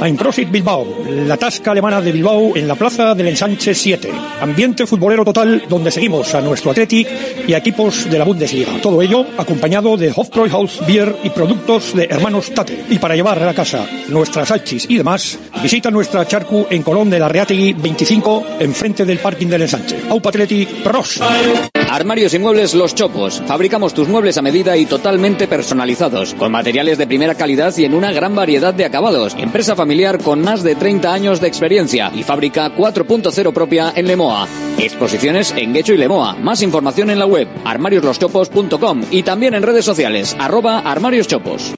Einprosit 0.01 0.51
Bilbao, 0.51 0.85
la 1.09 1.37
tasca 1.37 1.71
alemana 1.71 1.99
de 2.01 2.11
Bilbao 2.11 2.55
en 2.55 2.67
la 2.67 2.75
plaza 2.75 3.15
del 3.15 3.29
Ensanche 3.29 3.73
7. 3.73 4.11
Ambiente 4.41 4.85
futbolero 4.85 5.25
total 5.25 5.63
donde 5.67 5.89
seguimos 5.89 6.33
a 6.35 6.41
nuestro 6.41 6.69
Athletic 6.69 7.07
y 7.47 7.53
equipos 7.53 8.09
de 8.09 8.19
la 8.19 8.25
Bundesliga. 8.25 8.79
Todo 8.79 9.01
ello 9.01 9.25
acompañado 9.37 9.97
de 9.97 10.13
Hofbräuhaus 10.15 10.85
Beer 10.85 11.15
y 11.23 11.31
productos 11.31 11.95
de 11.95 12.05
hermanos 12.05 12.51
Tate. 12.53 12.85
Y 12.89 12.99
para 12.99 13.15
llevar 13.15 13.41
a 13.41 13.45
la 13.47 13.53
casa 13.53 13.89
nuestras 14.07 14.51
hachis 14.51 14.85
y 14.87 14.97
demás, 14.97 15.39
visita 15.61 15.91
nuestra 15.91 16.25
charcu 16.25 16.67
en 16.69 16.83
Colón 16.83 17.09
de 17.09 17.19
la 17.19 17.27
Reategui 17.27 17.73
25, 17.73 18.45
enfrente 18.59 19.05
del 19.05 19.19
parking 19.19 19.47
del 19.47 19.63
Ensanche. 19.63 19.97
Aupa 20.09 20.31
pros. 20.83 21.19
Armarios 21.89 22.35
y 22.35 22.39
muebles 22.39 22.75
Los 22.75 22.93
Chopos. 22.93 23.41
Fabricamos 23.47 23.95
tus 23.95 24.07
muebles 24.07 24.37
a 24.37 24.43
medida 24.43 24.77
y 24.77 24.85
totalmente 24.85 25.47
personalizados, 25.47 26.35
con 26.35 26.51
materiales 26.51 26.99
de 26.99 27.07
primera 27.07 27.33
calidad 27.33 27.75
y 27.77 27.85
en 27.85 27.95
una 27.95 28.11
gran 28.11 28.35
variedad 28.35 28.73
de 28.73 28.85
acabados. 28.85 29.35
Empresa 29.39 29.75
familiar 29.75 30.21
con 30.21 30.41
más 30.41 30.61
de 30.61 30.75
30 30.75 31.11
años 31.11 31.41
de 31.41 31.47
experiencia 31.47 32.11
y 32.13 32.21
fábrica 32.21 32.75
4.0 32.75 33.53
propia 33.53 33.91
en 33.95 34.05
Lemoa. 34.05 34.47
Exposiciones 34.77 35.53
en 35.57 35.73
Guecho 35.73 35.93
y 35.93 35.97
Lemoa. 35.97 36.35
Más 36.35 36.61
información 36.61 37.09
en 37.09 37.17
la 37.17 37.25
web 37.25 37.47
armariosloschopos.com 37.65 39.01
y 39.09 39.23
también 39.23 39.55
en 39.55 39.63
redes 39.63 39.85
sociales 39.85 40.35
arroba 40.39 40.79
armarioschopos. 40.79 41.73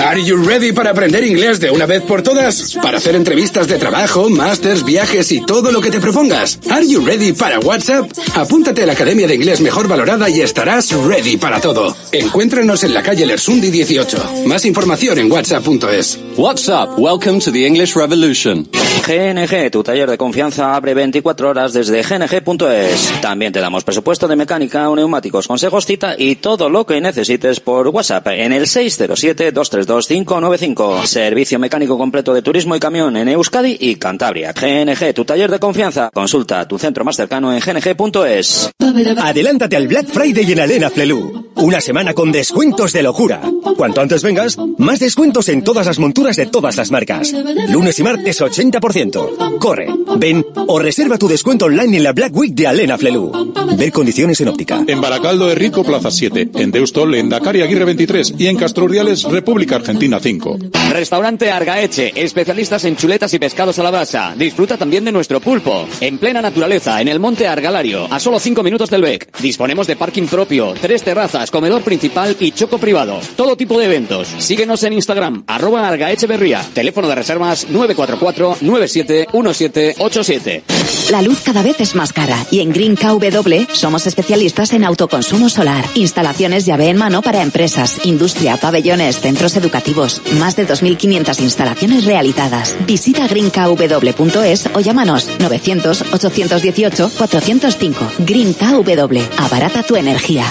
Are 0.00 0.22
you 0.22 0.36
ready 0.36 0.72
para 0.72 0.90
aprender 0.90 1.24
inglés 1.24 1.58
de 1.58 1.70
una 1.70 1.86
vez 1.86 2.02
por 2.02 2.22
todas? 2.22 2.76
Para 2.80 3.00
hacer 3.02 3.16
entrevistas 3.16 3.66
de 3.66 3.78
trabajo, 3.78 4.30
másters, 4.30 4.84
viajes 4.84 5.32
y 5.32 5.44
todo 5.44 5.72
lo 5.72 5.80
que 5.80 5.90
te 5.90 5.98
propongas. 5.98 6.60
Are 6.70 6.86
you 6.86 7.04
ready 7.04 7.32
para 7.32 7.58
WhatsApp? 7.58 8.08
Apúntate 8.36 8.84
a 8.84 8.86
la 8.86 8.92
Academia 8.92 9.26
de 9.26 9.34
Inglés 9.34 9.60
Mejor 9.60 9.88
Valorada 9.88 10.30
y 10.30 10.40
estarás 10.40 10.92
ready 10.92 11.36
para 11.36 11.60
todo. 11.60 11.96
Encuéntranos 12.12 12.84
en 12.84 12.94
la 12.94 13.02
calle 13.02 13.26
Lersundi 13.26 13.72
18. 13.72 14.44
Más 14.46 14.64
información 14.66 15.18
en 15.18 15.32
whatsapp.es. 15.32 16.20
WhatsApp, 16.36 16.96
welcome 16.96 17.40
to 17.40 17.50
the 17.50 17.66
English 17.66 17.96
Revolution. 17.96 18.68
GNG, 19.04 19.72
tu 19.72 19.82
taller 19.82 20.08
de 20.08 20.16
confianza, 20.16 20.76
abre 20.76 20.94
24 20.94 21.48
horas 21.48 21.72
desde 21.72 22.04
gng.es. 22.04 23.20
También 23.20 23.52
te 23.52 23.58
damos 23.58 23.82
presupuesto 23.82 24.28
de 24.28 24.36
mecánica, 24.36 24.88
neumáticos, 24.94 25.48
consejos, 25.48 25.86
cita 25.86 26.14
y 26.16 26.36
todo 26.36 26.70
lo 26.70 26.86
que 26.86 27.00
necesites 27.00 27.58
por 27.58 27.88
WhatsApp 27.88 28.28
en 28.28 28.52
el 28.52 28.66
607-232-595. 28.66 31.04
Servicio 31.04 31.58
mecánico 31.58 31.98
completo 31.98 32.32
de 32.32 32.42
turismo 32.42 32.76
y 32.76 32.80
camión 32.80 32.91
en 32.94 33.28
Euskadi 33.28 33.78
y 33.80 33.96
Cantabria. 33.96 34.52
GNG, 34.52 35.14
tu 35.14 35.24
taller 35.24 35.50
de 35.50 35.58
confianza. 35.58 36.10
Consulta 36.12 36.68
tu 36.68 36.78
centro 36.78 37.04
más 37.04 37.16
cercano 37.16 37.50
en 37.52 37.60
gng.es. 37.60 38.70
Adelántate 39.18 39.76
al 39.76 39.88
Black 39.88 40.08
Friday 40.08 40.52
en 40.52 40.60
Alena 40.60 40.90
Flelu. 40.90 41.50
Una 41.56 41.80
semana 41.80 42.12
con 42.12 42.30
descuentos 42.32 42.92
de 42.92 43.02
locura. 43.02 43.40
Cuanto 43.76 44.02
antes 44.02 44.22
vengas, 44.22 44.58
más 44.78 45.00
descuentos 45.00 45.48
en 45.48 45.64
todas 45.64 45.86
las 45.86 45.98
monturas 45.98 46.36
de 46.36 46.46
todas 46.46 46.76
las 46.76 46.90
marcas. 46.90 47.32
Lunes 47.70 47.98
y 47.98 48.02
martes 48.02 48.42
80%. 48.42 49.58
Corre, 49.58 49.88
ven 50.18 50.44
o 50.66 50.78
reserva 50.78 51.16
tu 51.16 51.28
descuento 51.28 51.66
online 51.66 51.96
en 51.96 52.04
la 52.04 52.12
Black 52.12 52.36
Week 52.36 52.54
de 52.54 52.66
Alena 52.66 52.98
Flelu. 52.98 53.32
Ver 53.76 53.90
condiciones 53.90 54.40
en 54.40 54.48
óptica. 54.48 54.84
En 54.86 55.00
Baracaldo 55.00 55.46
de 55.46 55.54
Rico, 55.54 55.82
Plaza 55.82 56.10
7. 56.10 56.50
En 56.54 56.70
Deustol, 56.70 57.14
en 57.14 57.30
Dakar 57.30 57.56
y 57.56 57.62
Aguirre 57.62 57.86
23. 57.86 58.34
Y 58.38 58.48
en 58.48 58.56
Castruriales, 58.56 59.24
República 59.24 59.76
Argentina 59.76 60.18
5. 60.20 60.58
Restaurante 60.90 61.50
Argaeche, 61.50 62.12
especialistas 62.16 62.81
en 62.84 62.96
chuletas 62.96 63.32
y 63.34 63.38
pescados 63.38 63.78
a 63.78 63.82
la 63.82 63.90
brasa. 63.90 64.34
Disfruta 64.36 64.76
también 64.76 65.04
de 65.04 65.12
nuestro 65.12 65.40
pulpo. 65.40 65.86
En 66.00 66.18
plena 66.18 66.42
naturaleza, 66.42 67.00
en 67.00 67.08
el 67.08 67.20
monte 67.20 67.46
Argalario, 67.46 68.06
a 68.10 68.20
solo 68.20 68.38
5 68.38 68.62
minutos 68.62 68.90
del 68.90 69.02
BEC. 69.02 69.38
Disponemos 69.40 69.86
de 69.86 69.96
parking 69.96 70.26
propio, 70.26 70.74
tres 70.80 71.02
terrazas, 71.02 71.50
comedor 71.50 71.82
principal 71.82 72.36
y 72.40 72.52
choco 72.52 72.78
privado. 72.78 73.20
Todo 73.36 73.56
tipo 73.56 73.78
de 73.78 73.86
eventos. 73.86 74.28
Síguenos 74.38 74.82
en 74.84 74.92
Instagram, 74.94 75.44
arroba 75.46 75.88
Argaecheverría. 75.88 76.62
Teléfono 76.74 77.08
de 77.08 77.14
reservas 77.14 77.68
944-971787. 77.68 80.62
La 81.10 81.22
luz 81.22 81.40
cada 81.40 81.62
vez 81.62 81.80
es 81.80 81.94
más 81.94 82.12
cara 82.12 82.36
y 82.50 82.60
en 82.60 82.72
Green 82.72 82.96
KW 82.96 83.72
somos 83.72 84.06
especialistas 84.06 84.72
en 84.72 84.84
autoconsumo 84.84 85.48
solar, 85.48 85.84
instalaciones 85.94 86.66
llave 86.66 86.88
en 86.88 86.96
mano 86.96 87.22
para 87.22 87.42
empresas, 87.42 88.04
industria, 88.04 88.56
pabellones, 88.56 89.20
centros 89.20 89.56
educativos, 89.56 90.22
más 90.38 90.56
de 90.56 90.66
2.500 90.66 91.40
instalaciones 91.40 92.04
realizadas. 92.04 92.71
Visita 92.86 93.26
greenkw.es 93.28 94.68
o 94.74 94.80
llámanos 94.80 95.30
900-818-405. 95.38 97.94
Green 98.18 98.54
KW, 98.54 99.20
abarata 99.38 99.82
tu 99.82 99.96
energía. 99.96 100.46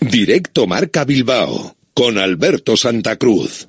Directo 0.00 0.66
Marca 0.66 1.04
Bilbao 1.04 1.76
con 1.94 2.18
Alberto 2.18 2.76
Santa 2.76 3.16
Cruz. 3.16 3.68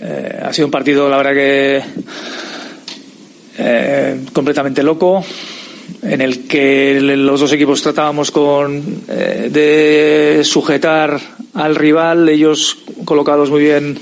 Eh, 0.00 0.40
ha 0.42 0.52
sido 0.52 0.66
un 0.66 0.72
partido, 0.72 1.08
la 1.08 1.16
verdad 1.16 1.34
que 1.34 1.80
eh, 3.58 4.24
completamente 4.32 4.82
loco, 4.82 5.24
en 6.02 6.20
el 6.20 6.46
que 6.46 7.00
los 7.00 7.40
dos 7.40 7.52
equipos 7.52 7.82
tratábamos 7.82 8.30
con 8.30 9.02
eh, 9.08 9.48
de 9.50 10.44
sujetar 10.44 11.20
al 11.54 11.74
rival, 11.76 12.28
ellos 12.28 12.78
colocados 13.04 13.50
muy 13.50 13.62
bien 13.62 13.98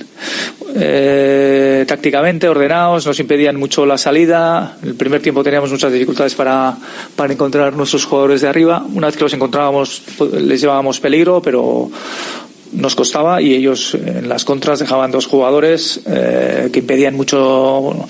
eh, 0.75 1.85
tácticamente, 1.87 2.49
ordenados, 2.49 3.07
nos 3.07 3.19
impedían 3.19 3.57
mucho 3.57 3.85
la 3.85 3.99
salida. 3.99 4.77
El 4.83 4.95
primer 4.95 5.21
tiempo 5.21 5.43
teníamos 5.43 5.71
muchas 5.71 5.93
dificultades 5.93 6.35
para, 6.35 6.77
para 7.17 7.33
encontrar 7.33 7.75
nuestros 7.75 8.05
jugadores 8.05 8.41
de 8.43 8.49
arriba. 8.49 8.85
Una 8.95 9.09
vez 9.09 9.17
que 9.17 9.25
los 9.25 9.33
encontrábamos, 9.33 10.03
pues, 10.17 10.33
les 10.33 10.61
llevábamos 10.61 11.01
peligro, 11.01 11.43
pero 11.43 11.91
nos 12.73 12.95
costaba 12.95 13.43
y 13.43 13.55
ellos 13.55 13.95
en 13.95 14.29
las 14.29 14.45
contras 14.45 14.79
dejaban 14.79 15.11
dos 15.11 15.27
jugadores 15.27 16.01
eh, 16.07 16.71
que 16.73 16.79
impedían 16.79 17.17
mucho 17.17 18.07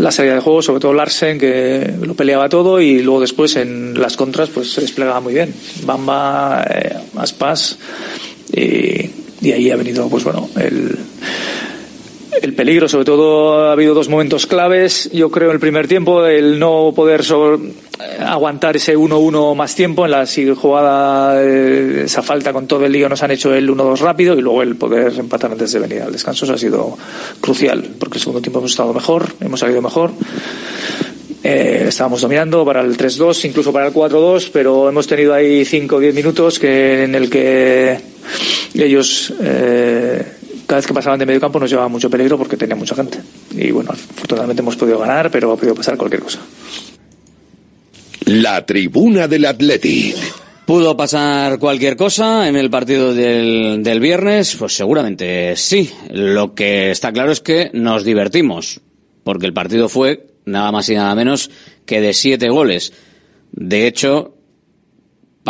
la 0.00 0.10
salida 0.10 0.34
de 0.34 0.40
juego, 0.40 0.62
sobre 0.62 0.80
todo 0.80 0.92
Larsen, 0.92 1.38
que 1.38 1.92
lo 2.00 2.14
peleaba 2.14 2.48
todo 2.48 2.80
y 2.80 3.02
luego 3.02 3.20
después 3.20 3.56
en 3.56 4.00
las 4.00 4.16
contras 4.16 4.48
pues 4.48 4.72
se 4.72 4.80
desplegaba 4.80 5.20
muy 5.20 5.34
bien. 5.34 5.54
Bamba, 5.84 6.64
eh, 6.68 6.96
Aspas 7.16 7.78
y, 8.52 9.10
y 9.42 9.52
ahí 9.52 9.70
ha 9.70 9.76
venido 9.76 10.08
pues 10.08 10.24
bueno 10.24 10.48
el 10.56 10.96
el 12.42 12.54
peligro, 12.54 12.88
sobre 12.88 13.04
todo 13.04 13.68
ha 13.68 13.72
habido 13.72 13.94
dos 13.94 14.08
momentos 14.08 14.46
claves, 14.46 15.10
yo 15.12 15.30
creo, 15.30 15.48
en 15.50 15.54
el 15.54 15.60
primer 15.60 15.88
tiempo, 15.88 16.24
el 16.26 16.58
no 16.58 16.92
poder 16.94 17.24
sobre- 17.24 17.68
eh, 18.00 18.18
aguantar 18.24 18.76
ese 18.76 18.96
1-1 18.96 19.54
más 19.54 19.74
tiempo, 19.74 20.04
en 20.06 20.12
la 20.12 20.24
jugada 20.56 21.42
eh, 21.42 22.02
esa 22.04 22.22
falta 22.22 22.52
con 22.52 22.66
todo 22.66 22.86
el 22.86 22.92
lío 22.92 23.08
nos 23.08 23.22
han 23.22 23.30
hecho 23.32 23.54
el 23.54 23.68
1-2 23.68 23.98
rápido 24.00 24.34
y 24.38 24.40
luego 24.42 24.62
el 24.62 24.76
poder 24.76 25.12
empatar 25.18 25.52
antes 25.52 25.72
de 25.72 25.80
venir 25.80 26.02
al 26.02 26.12
descanso 26.12 26.44
eso 26.44 26.54
ha 26.54 26.58
sido 26.58 26.96
crucial, 27.40 27.84
porque 27.98 28.16
el 28.18 28.20
segundo 28.20 28.40
tiempo 28.40 28.60
hemos 28.60 28.70
estado 28.70 28.94
mejor, 28.94 29.26
hemos 29.40 29.60
salido 29.60 29.82
mejor. 29.82 30.12
Eh, 31.42 31.86
estábamos 31.88 32.20
dominando 32.20 32.64
para 32.66 32.82
el 32.82 32.96
3-2, 32.98 33.46
incluso 33.46 33.72
para 33.72 33.86
el 33.86 33.92
4-2, 33.94 34.50
pero 34.52 34.88
hemos 34.88 35.06
tenido 35.06 35.32
ahí 35.32 35.64
5 35.64 35.96
o 35.96 35.98
10 35.98 36.14
minutos 36.14 36.58
que, 36.58 37.04
en 37.04 37.14
el 37.14 37.30
que 37.30 37.98
ellos, 38.74 39.32
eh, 39.42 40.22
cada 40.70 40.78
vez 40.78 40.86
que 40.86 40.94
pasaban 40.94 41.18
de 41.18 41.26
medio 41.26 41.40
campo, 41.40 41.58
nos 41.58 41.68
llevaban 41.68 41.90
mucho 41.90 42.08
peligro 42.08 42.38
porque 42.38 42.56
tenía 42.56 42.76
mucha 42.76 42.94
gente. 42.94 43.18
Y 43.50 43.72
bueno, 43.72 43.90
afortunadamente 43.90 44.62
hemos 44.62 44.76
podido 44.76 45.00
ganar, 45.00 45.28
pero 45.28 45.50
ha 45.50 45.56
podido 45.56 45.74
pasar 45.74 45.96
cualquier 45.96 46.22
cosa. 46.22 46.38
La 48.26 48.64
tribuna 48.64 49.26
del 49.26 49.46
Athletic. 49.46 50.14
¿Pudo 50.66 50.96
pasar 50.96 51.58
cualquier 51.58 51.96
cosa 51.96 52.46
en 52.46 52.54
el 52.54 52.70
partido 52.70 53.12
del, 53.12 53.82
del 53.82 53.98
viernes? 53.98 54.54
Pues 54.54 54.76
seguramente 54.76 55.56
sí. 55.56 55.90
Lo 56.12 56.54
que 56.54 56.92
está 56.92 57.10
claro 57.10 57.32
es 57.32 57.40
que 57.40 57.72
nos 57.74 58.04
divertimos, 58.04 58.80
porque 59.24 59.46
el 59.46 59.52
partido 59.52 59.88
fue 59.88 60.28
nada 60.44 60.70
más 60.70 60.88
y 60.88 60.94
nada 60.94 61.16
menos 61.16 61.50
que 61.84 62.00
de 62.00 62.14
siete 62.14 62.48
goles. 62.48 62.92
De 63.50 63.88
hecho, 63.88 64.36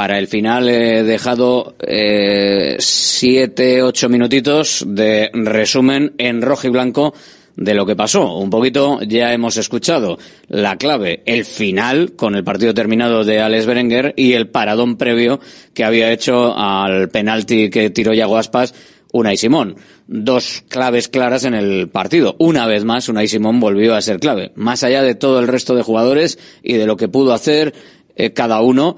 para 0.01 0.18
el 0.18 0.28
final 0.28 0.66
he 0.70 1.03
dejado 1.03 1.74
eh, 1.86 2.76
siete, 2.78 3.82
ocho 3.82 4.09
minutitos 4.09 4.82
de 4.86 5.28
resumen 5.34 6.14
en 6.16 6.40
rojo 6.40 6.68
y 6.68 6.70
blanco 6.70 7.12
de 7.55 7.74
lo 7.74 7.84
que 7.84 7.96
pasó. 7.96 8.38
Un 8.38 8.48
poquito 8.48 9.01
ya 9.03 9.34
hemos 9.34 9.59
escuchado 9.59 10.16
la 10.48 10.78
clave, 10.78 11.22
el 11.26 11.44
final 11.44 12.12
con 12.16 12.34
el 12.34 12.44
partido 12.44 12.72
terminado 12.72 13.24
de 13.24 13.40
Alex 13.42 13.66
Berenguer 13.66 14.14
y 14.16 14.32
el 14.32 14.48
paradón 14.48 14.96
previo 14.96 15.38
que 15.74 15.84
había 15.84 16.11
hecho 16.11 16.57
al 16.57 17.11
penalti 17.11 17.68
que 17.68 17.90
tiró 17.90 18.14
Yago 18.14 18.38
Aspas 18.38 18.72
Unai 19.12 19.36
Simón. 19.36 19.76
Dos 20.07 20.64
claves 20.70 21.09
claras 21.09 21.44
en 21.44 21.53
el 21.53 21.90
partido. 21.90 22.36
Una 22.38 22.66
vez 22.66 22.84
más, 22.84 23.11
Unai 23.11 23.28
Simón 23.28 23.61
volvió 23.61 23.94
a 23.94 24.01
ser 24.01 24.18
clave. 24.18 24.53
Más 24.55 24.82
allá 24.82 25.03
de 25.03 25.14
todo 25.14 25.40
el 25.40 25.46
resto 25.46 25.74
de 25.74 25.82
jugadores 25.82 26.38
y 26.62 26.78
de 26.78 26.86
lo 26.86 26.96
que 26.96 27.09
pudo 27.09 27.34
hacer 27.34 27.74
eh, 28.16 28.32
cada 28.32 28.62
uno, 28.62 28.96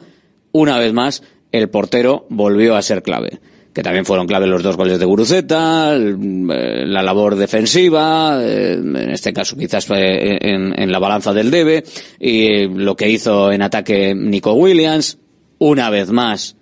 una 0.52 0.78
vez 0.78 0.92
más, 0.92 1.22
el 1.50 1.68
portero 1.68 2.26
volvió 2.28 2.76
a 2.76 2.82
ser 2.82 3.02
clave. 3.02 3.40
Que 3.72 3.82
también 3.82 4.04
fueron 4.04 4.26
clave 4.26 4.46
los 4.46 4.62
dos 4.62 4.76
goles 4.76 4.98
de 4.98 5.06
Guruceta, 5.06 5.96
eh, 5.96 6.84
la 6.86 7.02
labor 7.02 7.36
defensiva, 7.36 8.38
eh, 8.42 8.74
en 8.74 9.10
este 9.10 9.32
caso 9.32 9.56
quizás 9.56 9.88
eh, 9.90 10.38
en, 10.42 10.78
en 10.78 10.92
la 10.92 10.98
balanza 10.98 11.32
del 11.32 11.50
debe, 11.50 11.82
y 12.20 12.66
lo 12.68 12.94
que 12.96 13.08
hizo 13.08 13.50
en 13.50 13.62
ataque 13.62 14.14
Nico 14.14 14.52
Williams, 14.52 15.18
una 15.58 15.88
vez 15.88 16.10
más, 16.10 16.56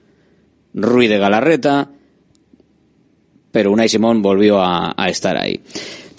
Ruiz 0.72 1.11
de 1.11 1.18
Galarreta, 1.18 1.91
pero 3.51 3.72
Unai 3.72 3.88
Simón 3.88 4.22
volvió 4.22 4.61
a, 4.61 4.95
a 4.97 5.09
estar 5.09 5.36
ahí. 5.36 5.61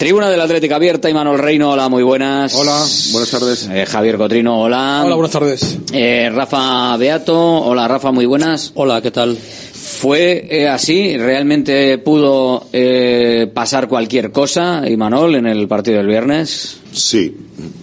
Tribuna 0.02 0.28
del 0.28 0.40
Atlético 0.40 0.74
abierta, 0.74 1.08
Imanol 1.08 1.38
Reino, 1.38 1.70
hola, 1.70 1.88
muy 1.88 2.02
buenas. 2.02 2.56
Hola, 2.56 2.84
buenas 3.12 3.30
tardes. 3.30 3.68
Eh, 3.70 3.86
Javier 3.86 4.16
Cotrino, 4.16 4.60
hola. 4.60 5.02
Hola, 5.06 5.14
buenas 5.14 5.30
tardes. 5.30 5.78
Eh, 5.92 6.28
Rafa 6.28 6.96
Beato, 6.96 7.38
hola 7.38 7.86
Rafa, 7.86 8.10
muy 8.10 8.26
buenas. 8.26 8.72
Hola, 8.74 9.00
¿qué 9.00 9.12
tal? 9.12 9.36
¿Fue 9.36 10.44
eh, 10.50 10.68
así? 10.68 11.16
¿Realmente 11.16 11.98
pudo 11.98 12.66
eh, 12.72 13.48
pasar 13.54 13.86
cualquier 13.86 14.32
cosa, 14.32 14.82
Imanol, 14.90 15.36
en 15.36 15.46
el 15.46 15.68
partido 15.68 15.98
del 15.98 16.08
viernes? 16.08 16.78
Sí, 16.90 17.36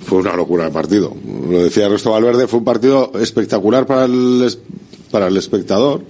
fue 0.04 0.18
una 0.18 0.36
locura 0.36 0.66
de 0.66 0.72
partido. 0.72 1.16
Lo 1.50 1.64
decía 1.64 1.86
Ernesto 1.86 2.12
Valverde, 2.12 2.50
fue 2.50 2.60
un 2.60 2.66
partido 2.66 3.14
espectacular 3.18 3.86
para 3.86 4.04
el, 4.04 4.58
para 5.10 5.28
el 5.28 5.38
espectador, 5.38 6.04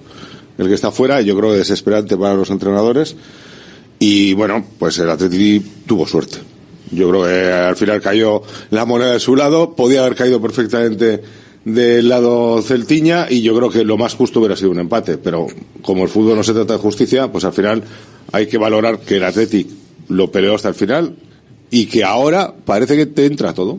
el 0.58 0.66
que 0.66 0.74
está 0.74 0.90
fuera, 0.90 1.22
y 1.22 1.26
yo 1.26 1.36
creo 1.38 1.52
desesperante 1.52 2.16
para 2.16 2.34
los 2.34 2.50
entrenadores. 2.50 3.14
Y 4.02 4.32
bueno, 4.32 4.64
pues 4.78 4.98
el 4.98 5.10
Atleti 5.10 5.60
tuvo 5.86 6.06
suerte. 6.06 6.38
Yo 6.90 7.10
creo 7.10 7.24
que 7.24 7.52
al 7.52 7.76
final 7.76 8.00
cayó 8.00 8.42
la 8.70 8.86
moneda 8.86 9.12
de 9.12 9.20
su 9.20 9.36
lado, 9.36 9.76
podía 9.76 10.00
haber 10.00 10.16
caído 10.16 10.40
perfectamente 10.40 11.22
del 11.64 12.08
lado 12.08 12.62
celtiña 12.62 13.26
y 13.28 13.42
yo 13.42 13.54
creo 13.54 13.68
que 13.68 13.84
lo 13.84 13.98
más 13.98 14.14
justo 14.14 14.40
hubiera 14.40 14.56
sido 14.56 14.70
un 14.70 14.80
empate, 14.80 15.18
pero 15.18 15.46
como 15.82 16.02
el 16.02 16.08
fútbol 16.08 16.36
no 16.36 16.42
se 16.42 16.54
trata 16.54 16.72
de 16.72 16.78
justicia, 16.78 17.30
pues 17.30 17.44
al 17.44 17.52
final 17.52 17.84
hay 18.32 18.46
que 18.46 18.56
valorar 18.56 19.00
que 19.00 19.18
el 19.18 19.24
Athletic 19.24 19.68
lo 20.08 20.32
peleó 20.32 20.54
hasta 20.54 20.68
el 20.68 20.74
final 20.74 21.16
y 21.70 21.84
que 21.84 22.02
ahora 22.02 22.54
parece 22.64 22.96
que 22.96 23.04
te 23.04 23.26
entra 23.26 23.52
todo. 23.52 23.78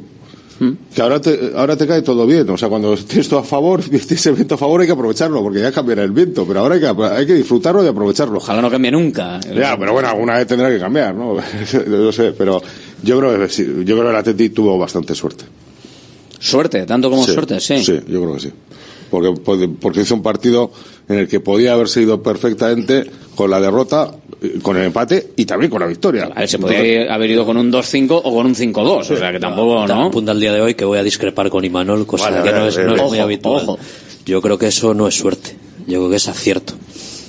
Que 0.94 1.02
ahora 1.02 1.20
te, 1.20 1.54
ahora 1.56 1.76
te 1.76 1.88
cae 1.88 2.02
todo 2.02 2.26
bien. 2.28 2.50
O 2.50 2.58
sea, 2.58 2.70
cuando 2.70 2.96
tienes 2.96 3.28
todo 3.28 3.40
a 3.40 3.44
favor, 3.44 3.82
tienes 3.84 4.26
el 4.28 4.36
viento 4.36 4.56
a 4.56 4.58
favor, 4.58 4.82
hay 4.82 4.88
que 4.88 4.94
aprovecharlo, 4.94 5.42
porque 5.42 5.60
ya 5.60 5.72
cambiará 5.72 6.04
el 6.04 6.12
viento. 6.12 6.46
Pero 6.46 6.60
ahora 6.60 6.76
hay 6.76 6.82
que, 6.82 6.88
hay 6.88 7.26
que 7.26 7.34
disfrutarlo 7.34 7.84
y 7.84 7.88
aprovecharlo. 7.88 8.38
Ojalá 8.38 8.62
no 8.62 8.70
cambie 8.70 8.92
nunca. 8.92 9.40
Ya, 9.42 9.76
pero 9.78 9.94
bueno, 9.94 10.10
alguna 10.10 10.36
vez 10.36 10.48
tendrá 10.48 10.70
que 10.70 10.80
cambiar, 10.80 11.16
¿no? 11.16 11.36
no 11.88 12.12
sé, 12.12 12.34
pero 12.38 12.62
yo 13.02 13.18
creo 13.20 13.40
que 13.40 13.50
sí, 13.50 13.66
yo 13.66 13.96
creo 13.96 14.04
que 14.04 14.10
el 14.10 14.16
Atleti 14.16 14.50
tuvo 14.50 14.78
bastante 14.78 15.16
suerte. 15.16 15.46
Suerte, 16.40 16.86
tanto 16.86 17.10
como 17.10 17.24
Sí, 17.26 17.34
suerte, 17.34 17.60
sí. 17.60 17.84
Sí, 17.84 18.00
yo 18.08 18.22
creo 18.22 18.34
que 18.34 18.40
sí. 18.40 18.52
Porque, 19.12 19.68
porque 19.80 20.02
hizo 20.02 20.16
un 20.16 20.24
partido 20.24 20.72
en 21.10 21.20
el 21.20 21.28
que 21.28 21.42
podía 21.42 21.74
haberse 21.74 22.02
ido 22.02 22.24
perfectamente 22.24 23.06
con 23.36 23.52
la 23.52 23.60
derrota, 23.60 24.12
eh, 24.42 24.60
con 24.62 24.78
el 24.78 24.86
empate 24.86 25.34
y 25.36 25.46
también 25.46 25.70
con 25.70 25.82
la 25.82 25.88
victoria. 25.88 26.32
A 26.34 26.40
ver, 26.40 26.50
se 26.50 26.58
podría 26.58 27.14
haber 27.14 27.30
ido 27.30 27.46
con 27.46 27.58
un 27.58 27.72
2-5 27.72 28.22
o 28.24 28.34
con 28.34 28.46
un 28.46 28.56
5-2, 28.56 29.00
o 29.00 29.04
sea 29.04 29.32
que 29.32 29.40
tampoco, 29.40 29.86
¿no? 29.86 30.06
Apunta 30.06 30.32
al 30.32 30.40
día 30.40 30.54
de 30.54 30.62
hoy 30.62 30.74
que 30.76 30.86
voy 30.86 30.98
a 30.98 31.04
discrepar 31.04 31.50
con 31.50 31.64
Imanol, 31.66 32.08
cosa 32.08 32.30
Vale, 32.30 32.44
que 32.44 32.52
no 32.52 32.66
es, 32.66 32.78
a 32.78 32.80
ver, 32.80 32.88
no 32.88 32.96
es 32.96 33.02
ojo, 33.02 33.10
muy 33.10 33.20
habitual. 33.20 33.64
ojo. 33.64 33.80
Yo 34.26 34.42
creo 34.42 34.58
que 34.58 34.68
eso 34.68 34.94
no 34.94 35.08
es 35.08 35.16
suerte. 35.16 35.56
Yo 35.88 36.00
creo 36.00 36.10
que 36.10 36.16
es 36.16 36.28
acierto. 36.30 36.74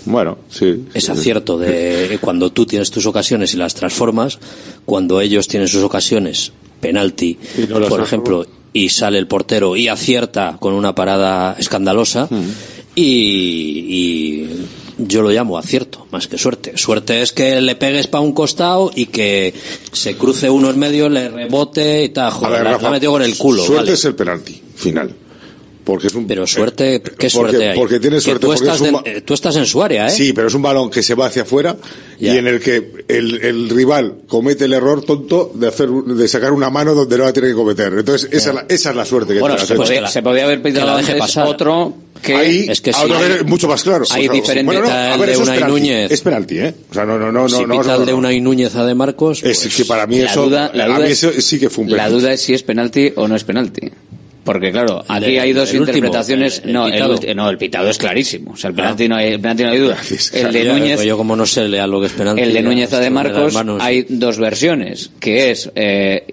Bueno, 0.04 0.38
sí. 0.48 0.84
Es 0.94 1.10
acierto 1.10 1.58
de 1.58 2.18
cuando 2.20 2.50
tú 2.50 2.66
tienes 2.66 2.90
tus 2.90 3.06
ocasiones 3.06 3.54
y 3.54 3.56
las 3.56 3.74
transformas, 3.74 4.38
cuando 4.84 5.20
ellos 5.20 5.48
tienen 5.48 5.68
sus 5.68 5.82
ocasiones, 5.82 6.52
penalti, 6.80 7.38
no 7.68 7.80
por 7.88 8.00
ejemplo, 8.00 8.44
y 8.72 8.88
sale 8.88 9.18
el 9.18 9.26
portero 9.26 9.76
y 9.76 9.88
acierta 9.88 10.56
con 10.60 10.72
una 10.74 10.94
parada 10.94 11.56
escandalosa, 11.58 12.28
y, 12.94 13.02
y 13.88 14.48
yo 14.98 15.22
lo 15.22 15.30
llamo 15.30 15.58
acierto, 15.58 16.06
más 16.10 16.28
que 16.28 16.38
suerte. 16.38 16.76
Suerte 16.76 17.22
es 17.22 17.32
que 17.32 17.60
le 17.60 17.74
pegues 17.74 18.06
para 18.06 18.20
un 18.22 18.32
costado 18.32 18.90
y 18.94 19.06
que 19.06 19.54
se 19.92 20.16
cruce 20.16 20.48
uno 20.50 20.70
en 20.70 20.78
medio, 20.78 21.08
le 21.08 21.28
rebote 21.28 22.04
y 22.04 22.08
la- 22.14 22.62
la 22.62 22.90
metido 22.90 23.12
con 23.12 23.22
el 23.22 23.36
culo. 23.36 23.62
Suerte 23.64 23.82
vale. 23.84 23.92
es 23.94 24.04
el 24.04 24.14
penalti 24.14 24.62
final. 24.74 25.14
Porque 25.84 26.06
es 26.06 26.14
un, 26.14 26.26
Pero 26.28 26.46
suerte, 26.46 27.00
¿qué 27.02 27.10
porque- 27.10 27.30
suerte 27.30 27.68
hay? 27.70 27.76
porque 27.76 27.98
tienes 27.98 28.20
Que 28.22 28.30
suerte, 28.30 28.40
Tú 28.42 28.46
porque 28.52 28.62
estás, 28.64 28.80
es 28.80 28.92
un 28.92 29.02
de- 29.02 29.10
eh, 29.10 29.20
tú 29.22 29.34
estás 29.34 29.56
en 29.56 29.66
su 29.66 29.82
área, 29.82 30.06
¿eh? 30.06 30.10
Sí, 30.10 30.32
pero 30.32 30.46
es 30.46 30.54
un 30.54 30.62
balón 30.62 30.90
que 30.90 31.02
se 31.02 31.14
va 31.16 31.26
hacia 31.26 31.42
afuera 31.42 31.76
y 32.20 32.28
en 32.28 32.46
el 32.46 32.60
que 32.60 33.04
el, 33.08 33.42
el 33.44 33.68
rival 33.68 34.18
comete 34.28 34.66
el 34.66 34.74
error 34.74 35.04
tonto 35.04 35.50
de 35.54 35.66
hacer 35.66 35.90
un- 35.90 36.16
de 36.16 36.28
sacar 36.28 36.52
una 36.52 36.70
mano 36.70 36.94
donde 36.94 37.18
no 37.18 37.24
la 37.24 37.32
tiene 37.32 37.48
que 37.48 37.54
cometer. 37.54 37.92
Entonces, 37.94 38.28
esa, 38.32 38.50
es 38.50 38.54
la, 38.54 38.66
esa 38.68 38.90
es 38.90 38.96
la 38.96 39.04
suerte 39.04 39.34
que 39.34 39.40
Bueno, 39.40 39.56
tiene 39.56 39.64
Atlético. 39.64 39.84
podía, 39.88 40.06
se 40.08 40.22
podía 40.22 40.44
haber 40.44 40.62
pedido 40.62 40.86
la 40.86 40.96
deje 40.98 41.12
antes 41.12 41.20
pasar. 41.20 41.46
otro 41.48 41.94
que 42.22 42.34
Ahí, 42.36 42.66
Es 42.68 42.80
que 42.80 42.92
sí. 42.92 43.00
ver, 43.10 43.44
mucho 43.44 43.66
más 43.66 43.82
claro. 43.82 44.04
Hay 44.10 44.28
O 44.28 44.32
sea, 44.32 44.40
diferente 44.40 44.64
bueno, 44.66 44.82
no, 44.82 44.86
tal 44.88 45.12
a 45.12 45.16
ver, 45.16 45.26
de 45.26 45.32
eso 45.32 45.42
es 45.42 45.48
penalti. 45.50 45.70
Núñez. 45.72 46.10
Es 46.12 46.20
penalti, 46.20 46.58
¿eh? 46.58 46.74
O 46.90 46.94
sea, 46.94 47.04
no, 47.04 47.18
no, 47.18 47.32
no, 47.32 47.42
no. 47.42 47.48
si 47.48 47.62
no, 47.66 47.82
no, 47.82 47.94
el 47.96 48.06
de 48.06 48.12
no. 48.12 48.18
una 48.18 48.30
Núñez 48.32 48.76
a 48.76 48.84
De 48.86 48.94
Marcos, 48.94 49.42
Es 49.42 49.58
pues, 49.62 49.74
que 49.74 49.84
para 49.84 50.06
mí 50.06 50.20
la 50.20 50.30
eso, 50.30 50.44
duda, 50.44 50.70
la 50.72 50.84
a 50.84 50.86
duda 50.86 50.98
mí 51.00 51.04
es, 51.10 51.24
eso 51.24 51.40
sí 51.40 51.58
que 51.58 51.68
fue 51.68 51.82
un 51.84 51.90
la 51.90 51.96
penalti. 51.96 52.20
duda 52.20 52.32
es 52.34 52.40
si 52.40 52.54
es 52.54 52.62
penalti 52.62 53.12
o 53.16 53.26
no 53.26 53.34
es 53.34 53.42
penalti. 53.42 53.90
Porque 54.44 54.72
claro, 54.72 55.04
aquí 55.06 55.26
de- 55.32 55.40
hay 55.40 55.52
dos 55.52 55.68
último, 55.72 55.86
interpretaciones. 55.86 56.58
el- 56.64 56.68
el 56.70 56.72
no, 56.74 56.86
el, 56.86 56.92
pitado. 56.94 57.14
ulti- 57.16 57.34
no, 57.36 57.48
el 57.50 57.58
pitado 57.58 57.88
es 57.90 57.98
clarísimo. 57.98 58.52
O 58.52 58.56
sea, 58.56 58.70
el 58.70 58.74
penalti, 58.76 59.08
no, 59.08 59.14
hay, 59.16 59.32
el 59.34 59.40
penalti 59.40 59.62
no 59.62 59.70
hay 59.70 59.78
duda. 59.78 59.96
El 60.32 60.52
de 60.52 60.64
Núñez, 60.64 61.02
yo 61.04 61.16
como 61.16 61.36
no 61.36 61.46
sé 61.46 61.68
lea 61.68 61.86
lo 61.86 62.00
que 62.00 62.06
es 62.08 62.12
penalti. 62.12 62.42
el 62.42 62.52
de 62.52 62.62
Núñez 62.62 62.92
a 62.92 62.98
de 63.00 63.10
Marcos, 63.10 63.54
hay 63.80 64.04
dos 64.08 64.38
versiones, 64.38 65.10
que 65.20 65.50
es 65.52 65.70
eh, 65.76 66.24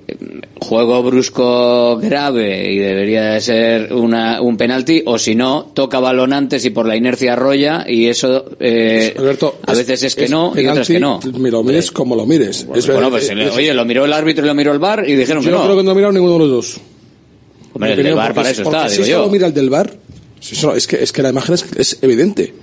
juego 0.59 1.03
brusco 1.03 1.97
grave 1.97 2.71
y 2.71 2.77
debería 2.79 3.23
de 3.33 3.41
ser 3.41 3.93
una, 3.93 4.41
un 4.41 4.57
penalti, 4.57 5.03
o 5.05 5.17
si 5.19 5.35
no, 5.35 5.71
toca 5.73 5.99
balón 5.99 6.33
antes 6.33 6.65
y 6.65 6.71
por 6.71 6.87
la 6.87 6.95
inercia 6.95 7.33
arrolla 7.33 7.85
y 7.87 8.07
eso 8.07 8.45
eh, 8.59 9.13
Alberto, 9.17 9.59
a 9.65 9.73
veces 9.73 10.01
es 10.03 10.15
que 10.15 10.27
no 10.27 10.53
y 10.55 10.65
otras 10.67 10.87
que 10.87 10.99
no. 10.99 11.19
Me 11.37 11.51
lo 11.51 11.63
mires 11.63 11.91
como 11.91 12.15
lo 12.15 12.25
mires. 12.25 12.65
Es 12.75 12.87
bueno, 12.87 13.09
pues 13.09 13.29
es- 13.29 13.55
oye, 13.55 13.73
lo 13.73 13.85
miró 13.85 14.05
el 14.05 14.13
árbitro 14.13 14.43
y 14.45 14.47
lo 14.47 14.55
miró 14.55 14.71
el 14.73 14.79
bar 14.79 15.07
y 15.07 15.15
dijeron 15.15 15.43
yo 15.43 15.49
que 15.49 15.51
no 15.51 15.59
no. 15.59 15.65
creo 15.65 15.77
que 15.77 15.83
no 15.83 15.91
ha 15.91 15.95
mirado 15.95 16.13
ninguno 16.13 16.33
de 16.33 16.39
los 16.39 16.49
dos. 16.49 16.81
Hombre, 17.73 17.93
el 17.93 18.03
del 18.03 18.15
bar 18.15 18.33
para 18.33 18.49
es- 18.49 18.59
eso 18.59 18.69
está, 18.69 18.89
si 18.89 19.03
digo 19.03 19.05
solo 19.17 19.25
yo. 19.25 19.31
mira 19.31 19.47
el 19.47 19.53
del 19.53 19.69
bar, 19.69 19.93
si 20.39 20.55
solo- 20.55 20.75
es, 20.75 20.87
que, 20.87 21.01
es 21.03 21.11
que 21.11 21.21
la 21.21 21.29
imagen 21.29 21.55
es, 21.55 21.65
es 21.75 21.97
evidente. 22.01 22.53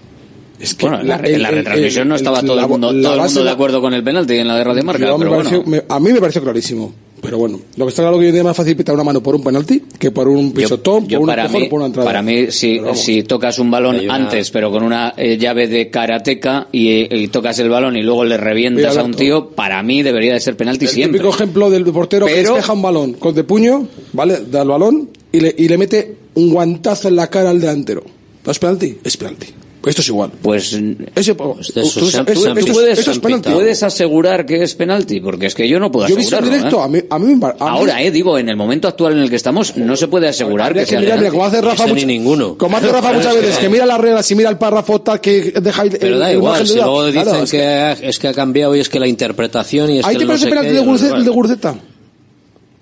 Es 0.58 0.74
que 0.74 0.86
Bueno, 0.86 1.00
en 1.02 1.08
la, 1.08 1.16
el- 1.16 1.34
en 1.34 1.42
la 1.42 1.48
el- 1.50 1.54
retransmisión 1.56 2.02
el- 2.04 2.08
no 2.08 2.16
estaba 2.16 2.40
todo 2.42 2.56
la- 2.56 2.62
el 2.62 2.68
mundo, 2.68 2.92
la 2.92 3.02
todo 3.10 3.14
el 3.14 3.20
mundo 3.22 3.44
de 3.44 3.50
acuerdo 3.50 3.80
con 3.80 3.92
el 3.94 4.02
penalti 4.02 4.34
en 4.36 4.48
la 4.48 4.56
de 4.56 4.64
Radio 4.64 4.82
Marca, 4.84 5.06
Yo 5.06 5.18
me 5.18 5.24
pero 5.26 5.36
pareció- 5.36 5.62
bueno. 5.62 5.82
me- 5.88 5.94
a 5.94 6.00
mí 6.00 6.12
me 6.12 6.20
pareció 6.20 6.42
clarísimo. 6.42 6.94
Pero 7.26 7.38
bueno, 7.38 7.60
lo 7.76 7.84
que 7.84 7.88
está 7.90 8.02
claro 8.02 8.16
que 8.18 8.22
hoy 8.22 8.26
en 8.28 8.32
día 8.32 8.40
es 8.40 8.44
más 8.46 8.56
fácil 8.56 8.74
pitar 8.76 8.94
una 8.94 9.04
mano 9.04 9.22
por 9.22 9.34
un 9.34 9.42
penalti 9.44 9.82
que 9.98 10.10
por 10.10 10.28
un 10.28 10.52
pisotón, 10.52 11.06
Yo 11.06 11.18
por 11.18 11.24
un 11.24 11.26
para 11.26 11.42
empujón 11.42 11.60
mí, 11.60 11.66
o 11.66 11.70
por 11.70 11.78
una 11.80 11.86
entrada. 11.86 12.06
para 12.08 12.22
mí 12.22 12.46
si, 12.50 13.22
tocas 13.24 13.58
un 13.58 13.70
balón 13.70 14.00
una- 14.00 14.14
antes, 14.14 14.50
pero 14.50 14.70
con 14.70 14.82
una 14.82 15.12
eh, 15.16 15.36
llave 15.36 15.68
de 15.68 15.90
karateca 15.90 16.68
y, 16.72 17.14
y 17.14 17.28
tocas 17.28 17.58
el 17.58 17.68
balón 17.68 17.96
y 17.96 18.02
luego 18.02 18.24
le 18.24 18.36
revientas 18.36 18.92
Mira, 18.92 19.02
a 19.02 19.04
un 19.04 19.14
tío, 19.14 19.50
para 19.50 19.82
mí 19.82 20.02
debería 20.02 20.32
de 20.34 20.40
ser 20.40 20.56
penalti 20.56 20.86
El 20.86 20.90
siempre. 20.90 21.18
típico 21.20 21.34
ejemplo 21.34 21.68
del 21.70 21.84
portero 21.84 22.26
que 22.26 22.32
Pero- 22.34 22.54
despeja 22.54 22.72
un 22.72 22.82
balón 22.82 23.12
con 23.14 23.34
de 23.34 23.44
puño, 23.44 23.86
¿vale? 24.12 24.38
Da 24.50 24.62
el 24.62 24.68
balón 24.68 25.10
y 25.32 25.40
le, 25.40 25.54
y 25.58 25.68
le 25.68 25.76
mete 25.78 26.16
un 26.34 26.50
guantazo 26.52 27.08
en 27.08 27.16
la 27.16 27.28
cara 27.28 27.50
al 27.50 27.60
delantero. 27.60 28.04
¿No 28.44 28.52
es 28.52 28.58
penalti? 28.58 28.98
Es 29.02 29.16
penalti. 29.16 29.46
Pues 29.86 29.92
esto 29.92 30.02
es 30.02 30.08
igual. 30.08 30.32
Pues 30.42 30.72
Ese, 31.14 31.34
tú- 31.36 31.54
tú- 31.54 31.60
eso- 31.60 32.00
tú 32.00 32.08
eso- 32.08 32.72
puedes, 32.72 32.98
eso 32.98 33.12
es 33.12 33.18
penalti. 33.20 33.50
puedes 33.50 33.84
asegurar 33.84 34.44
que 34.44 34.60
es 34.64 34.74
penalti, 34.74 35.20
porque 35.20 35.46
es 35.46 35.54
que 35.54 35.68
yo 35.68 35.78
no 35.78 35.92
puedo 35.92 36.08
Yo 36.08 36.14
he 36.14 36.18
visto 36.18 36.34
en 36.38 36.42
asegurarlo. 36.42 36.80
directo, 36.80 36.80
¿eh? 36.80 36.84
a 36.84 36.88
mí, 36.88 36.98
a 37.08 37.18
mí 37.20 37.32
a 37.40 37.48
mí- 37.48 37.54
Ahora, 37.60 38.02
eh, 38.02 38.10
digo, 38.10 38.36
en 38.36 38.48
el 38.48 38.56
momento 38.56 38.88
actual 38.88 39.12
en 39.12 39.20
el 39.20 39.30
que 39.30 39.36
estamos, 39.36 39.76
no 39.76 39.94
se 39.94 40.08
puede 40.08 40.26
asegurar 40.26 40.74
que 40.74 40.84
sea 40.86 40.98
que 40.98 41.04
mirar, 41.04 41.18
mira, 41.20 41.30
penalti. 41.30 41.30
como 41.36 41.44
hace 41.44 41.60
Rafa, 41.60 41.86
mucho- 41.86 42.04
ninguno. 42.04 42.58
como 42.58 42.76
hace 42.78 42.88
Rafa 42.88 43.12
muchas 43.12 43.34
veces, 43.36 43.58
que 43.58 43.68
mira 43.68 43.86
las 43.86 44.00
reglas 44.00 44.28
y 44.28 44.34
mira 44.34 44.50
el 44.50 44.58
párrafo 44.58 45.00
tal 45.02 45.20
que 45.20 45.52
deja 45.52 45.82
el, 45.84 45.90
Pero 45.90 46.18
da 46.18 46.30
el 46.32 46.38
igual, 46.38 46.58
de 46.62 46.66
si 46.66 46.74
luego 46.74 47.06
dicen 47.06 47.22
Claro, 47.22 47.42
es 47.44 47.50
que, 47.52 47.64
ha- 47.64 47.92
es 47.92 48.18
que 48.18 48.26
ha 48.26 48.34
cambiado 48.34 48.74
y 48.74 48.80
es 48.80 48.88
que 48.88 48.98
la 48.98 49.06
interpretación 49.06 49.88
y 49.92 49.98
es 50.00 50.04
Ahí 50.04 50.14
que 50.14 50.18
te 50.18 50.24
no 50.24 50.28
parece 50.30 50.44
sé 50.46 50.48
penalti 50.50 50.66
qué, 50.66 50.72
de 50.72 50.78
da 50.80 50.84
Guruceta, 50.84 51.06
igual. 51.06 51.20
el 51.20 51.24
de 51.24 51.30
Guruceta. 51.30 51.74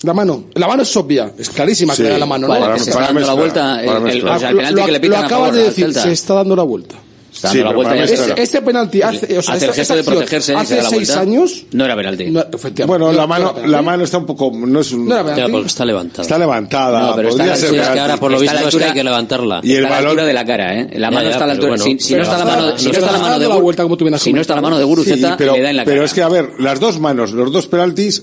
La 0.05 0.13
mano. 0.15 0.45
La 0.55 0.67
mano 0.69 0.83
es 0.83 0.97
obvia. 0.97 1.33
Es 1.39 1.51
clarísima 1.51 1.95
Sí. 1.95 1.99
que 2.03 2.09
le 2.09 2.11
da 2.15 2.19
la 2.19 2.27
mano, 2.27 2.47
¿no? 2.47 2.55
Para- 2.59 2.75
que 2.75 2.81
se 2.81 2.91
está 2.91 3.03
dando 3.03 3.21
la 3.21 3.33
vuelta, 3.35 3.83
el- 3.83 3.89
el- 4.11 4.29
o 4.29 4.39
sea, 4.39 4.51
el 4.51 4.57
penalti 4.57 4.81
lo, 4.81 4.87
que 4.87 4.93
le 4.93 4.99
lo 4.99 5.03
pitan 5.03 5.23
a 5.23 5.27
acabas 5.27 5.49
favor 5.49 5.55
de 5.55 5.65
decir, 5.65 5.95
se 5.95 6.13
está 6.13 6.35
dando 6.35 6.57
la 6.57 6.63
vuelta. 6.63 6.97
Está 7.35 7.49
dando 7.49 7.65
la 7.65 7.73
vuelta 7.73 7.97
ya 7.97 8.05
Ese- 8.05 8.15
está. 8.15 8.35
Este 8.35 8.63
penalti 8.63 9.03
hace, 9.03 9.39
o 9.39 9.43
sea, 9.43 9.55
Hace 9.55 9.67
el 9.67 9.73
gesto 9.73 9.97
de 9.97 10.05
protegerse 10.05 10.53
se 10.53 10.55
hace 10.57 10.77
da 10.77 10.83
la 10.85 10.89
seis 10.89 11.09
vuelta. 11.09 11.21
años. 11.21 11.65
No 11.73 11.85
era 11.85 11.97
penalti. 11.97 12.27
No, 12.27 12.41
efectivamente. 12.41 12.85
Bueno, 12.87 13.07
No- 13.07 13.13
la 13.13 13.23
no 13.23 13.27
mano, 13.29 13.55
era 13.59 13.67
la 13.67 13.83
mano 13.83 14.05
está 14.05 14.19
un 14.19 14.27
poco, 14.27 14.53
no 14.55 14.81
es 14.81 14.93
un, 14.93 15.09
No 15.09 15.15
era 15.17 15.25
penalti. 15.25 15.41
Ya, 15.43 15.53
porque 15.53 15.67
está 15.67 15.85
levantada. 15.85 16.23
está 16.23 16.39
levantada. 16.39 17.01
No, 17.01 17.17
pero 17.17 17.29
está 17.31 17.43
a 17.53 17.57
ser 17.57 17.75
es 17.75 17.89
que 17.89 17.99
ahora 17.99 18.17
por 18.19 18.31
lo 18.31 18.37
Está 18.41 18.51
a 18.51 18.55
visto 18.55 18.55
es 18.55 18.61
que 18.61 18.77
altura- 18.77 18.87
hay 18.87 18.93
que 18.93 19.05
levantarla. 19.05 19.61
Y 19.65 19.73
el 19.75 19.85
a 19.87 19.89
la 19.91 19.99
altura 19.99 20.25
de 20.27 20.33
la 20.33 20.45
cara, 20.45 20.79
¿eh? 20.79 20.89
La 20.93 21.09
Ya, 21.09 21.11
mano 21.11 21.23
ya, 21.25 21.31
está 21.33 21.45
a 21.45 21.47
la 21.49 21.55
pero 21.55 21.67
altura. 21.73 21.85
bueno, 21.85 21.99
si, 22.01 22.07
si 22.07 22.15
no 22.15 22.23
está 22.23 22.39
la 22.39 22.45
pero 22.45 22.57
mano, 22.57 22.69
está- 22.69 22.79
si 22.79 22.85
no 22.87 22.93
está 22.93 23.01
la 23.07 23.13
está 23.19 23.23
mano 23.29 23.39
de 23.41 23.61
vuelta 23.61 23.83
como 23.83 23.97
tú 23.97 24.05
si 24.19 24.33
no 24.33 24.41
está 24.41 24.55
la 24.55 24.61
mano 24.61 24.77
de 24.77 24.83
Sí, 24.85 24.89
Guruceta, 24.89 25.37
pero, 25.37 25.53
le 25.55 25.61
da 25.63 25.71
en 25.71 25.77
la 25.79 25.85
pero 25.85 25.97
cara. 25.97 26.07
es 26.07 26.15
que, 26.15 26.23
a 26.23 26.29
ver, 26.29 26.51
las 26.61 26.79
dos 26.79 27.01
manos, 27.01 27.33
los 27.33 27.53
dos 27.53 27.67
penaltis, 27.67 28.23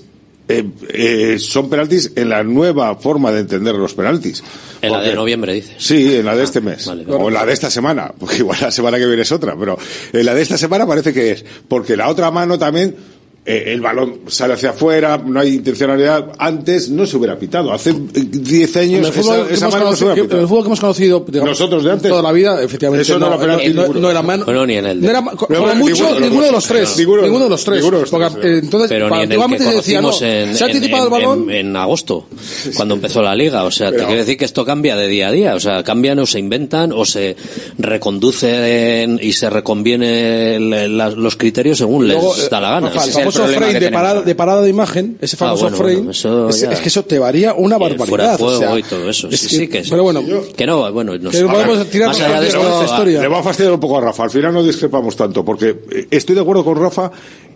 eh, 0.59 0.65
eh, 0.89 1.39
son 1.39 1.69
penaltis 1.69 2.11
en 2.15 2.29
la 2.29 2.43
nueva 2.43 2.95
forma 2.95 3.31
de 3.31 3.41
entender 3.41 3.75
los 3.75 3.93
penaltis. 3.93 4.43
En 4.81 4.91
la 4.91 5.01
de 5.01 5.13
noviembre, 5.13 5.53
dices. 5.53 5.75
Sí, 5.77 6.15
en 6.15 6.25
la 6.25 6.35
de 6.35 6.43
este 6.43 6.61
mes. 6.61 6.87
O 6.87 7.27
en 7.27 7.33
la 7.33 7.45
de 7.45 7.53
esta 7.53 7.69
semana, 7.69 8.13
porque 8.17 8.37
igual 8.37 8.57
la 8.61 8.71
semana 8.71 8.97
que 8.97 9.05
viene 9.05 9.21
es 9.21 9.31
otra, 9.31 9.55
pero 9.57 9.77
en 10.11 10.25
la 10.25 10.33
de 10.33 10.41
esta 10.41 10.57
semana 10.57 10.85
parece 10.85 11.13
que 11.13 11.31
es. 11.31 11.45
Porque 11.67 11.95
la 11.95 12.09
otra 12.09 12.31
mano 12.31 12.57
también, 12.57 12.95
eh, 13.43 13.63
el 13.73 13.81
balón 13.81 14.19
sale 14.27 14.53
hacia 14.53 14.69
afuera, 14.69 15.17
no 15.17 15.39
hay 15.39 15.55
intencionalidad. 15.55 16.31
Antes 16.37 16.89
no 16.89 17.07
se 17.07 17.17
hubiera 17.17 17.39
pitado. 17.39 17.71
Hace 17.73 17.89
eh, 17.89 17.95
10 18.13 18.75
En 18.75 18.81
años 18.83 19.07
el 19.07 19.13
fútbol 19.13 19.35
esa, 19.39 19.47
que 19.47 19.53
esa 19.55 19.65
hemos 19.65 19.73
mano 19.75 19.85
no 19.89 19.95
se 19.95 20.05
conocido- 20.05 20.11
hubiera 20.13 20.27
que- 20.29 20.35
en 20.35 20.41
el 20.41 20.47
fútbol 20.47 20.61
que 20.63 20.67
hemos 20.67 20.79
conocido 20.79 21.25
digamos, 21.27 21.49
Nosotros 21.49 21.83
de 21.83 21.91
antes. 21.91 22.09
toda 22.09 22.21
la 22.21 22.31
vida, 22.31 22.61
efectivamente, 22.63 23.01
Eso 23.01 23.17
no 23.17 23.27
era 23.27 23.37
penalti 23.39 23.69
no, 23.99 24.11
era 24.11 24.21
mano. 24.21 24.45
Bueno, 24.45 24.65
ni 24.67 24.75
en 24.75 24.85
el 24.85 25.01
de- 25.01 25.07
No 25.07 25.11
era, 25.11 25.21
co- 25.35 25.47
Pero 25.47 25.61
como 25.61 25.73
ninguno 25.73 25.89
mucho, 25.91 26.05
de 26.05 26.11
los 26.11 26.21
ninguno 26.21 26.41
de 26.41 26.47
dos. 26.47 26.53
los 26.55 26.65
tres. 26.67 26.97
Ninguno 26.99 27.17
de 27.21 27.27
Ninguno 27.27 27.43
de 27.45 27.49
los- 27.49 27.63
tres. 27.63 27.77
ninguno 27.79 27.97
de 27.97 28.01
los 28.03 28.09
Porque, 28.11 28.29
tres, 28.29 28.45
eh, 28.45 28.59
entonces, 28.63 28.89
pero 28.89 29.09
ni 29.09 29.15
en 29.23 29.31
el 29.31 29.39
que 29.49 29.57
se 29.57 29.71
decía, 29.71 30.01
no, 30.01 30.07
conocimos 30.09 30.21
en, 30.21 30.55
se 30.55 30.63
ha 30.63 30.67
en- 30.67 30.75
anticipado 30.75 31.03
el 31.05 31.09
balón. 31.09 31.49
en- 31.49 31.55
en 31.55 31.75
agosto, 31.75 32.27
cuando 32.75 32.93
empezó 32.93 33.21
la 33.23 33.33
liga. 33.35 33.63
O 33.63 33.71
sea, 33.71 33.89
te 33.91 33.97
quiero 33.97 34.15
decir 34.17 34.37
que 34.37 34.45
esto 34.45 34.63
cambia 34.65 34.95
de 34.95 35.07
día 35.07 35.29
a 35.29 35.31
día. 35.31 35.55
O 35.55 35.59
sea, 35.59 35.83
cambian 35.83 36.19
o 36.19 36.27
se 36.27 36.37
inventan 36.37 36.91
o 36.93 37.05
se 37.05 37.35
reconducen 37.79 39.19
y 39.21 39.33
se 39.33 39.49
reconviene 39.49 40.59
los 40.59 41.35
criterios 41.35 41.77
según 41.79 42.07
les 42.07 42.17
eh, 42.17 42.47
da 42.49 42.59
la 42.61 42.71
gana. 42.71 42.91
Es 43.31 43.37
famoso 43.37 43.57
frame 43.57 43.79
de 43.79 43.91
parada, 43.91 44.21
de 44.21 44.35
parada 44.35 44.61
de 44.61 44.69
imagen, 44.69 45.17
ese 45.21 45.35
Ah, 45.35 45.39
famoso 45.39 45.63
bueno, 45.63 45.77
frame, 45.77 45.95
bueno, 45.95 46.11
eso 46.11 46.49
es, 46.49 46.63
es 46.63 46.79
que 46.79 46.87
eso 46.89 47.03
te 47.05 47.17
varía 47.19 47.53
una 47.53 47.77
barbaridad. 47.77 48.07
fuera 48.07 48.31
de 48.31 48.37
juego 48.37 48.55
o 48.55 48.59
sea, 48.59 48.79
y 48.79 48.83
todo 48.83 49.09
eso. 49.09 49.27
es 49.29 49.39
Sí, 49.39 49.47
que- 49.47 49.55
sí, 49.55 49.67
que 49.67 49.83
sí. 49.83 49.89
Pero 49.89 50.03
bueno, 50.03 50.21
Que 50.55 50.65
no, 50.65 50.91
bueno, 50.91 51.17
no 51.17 51.29
que 51.29 51.37
sé. 51.37 51.45
podemos 51.45 51.89
tirar 51.89 52.07
más 52.09 52.21
allá 52.21 52.41
de 52.41 52.47
esto, 52.47 52.61
esta 52.81 52.85
historia. 52.85 53.21
Le 53.21 53.27
va 53.27 53.39
a 53.39 53.43
fastidiar 53.43 53.73
un 53.73 53.79
poco 53.79 53.97
a 53.97 54.01
Rafa. 54.01 54.23
Al 54.23 54.29
final 54.31 54.53
no 54.53 54.63
discrepamos 54.63 55.15
tanto, 55.15 55.43
porque 55.43 55.69
eh, 55.91 56.07
estoy 56.11 56.35
de 56.35 56.41
acuerdo 56.41 56.63
con 56.63 56.75
Rafa 56.77 57.11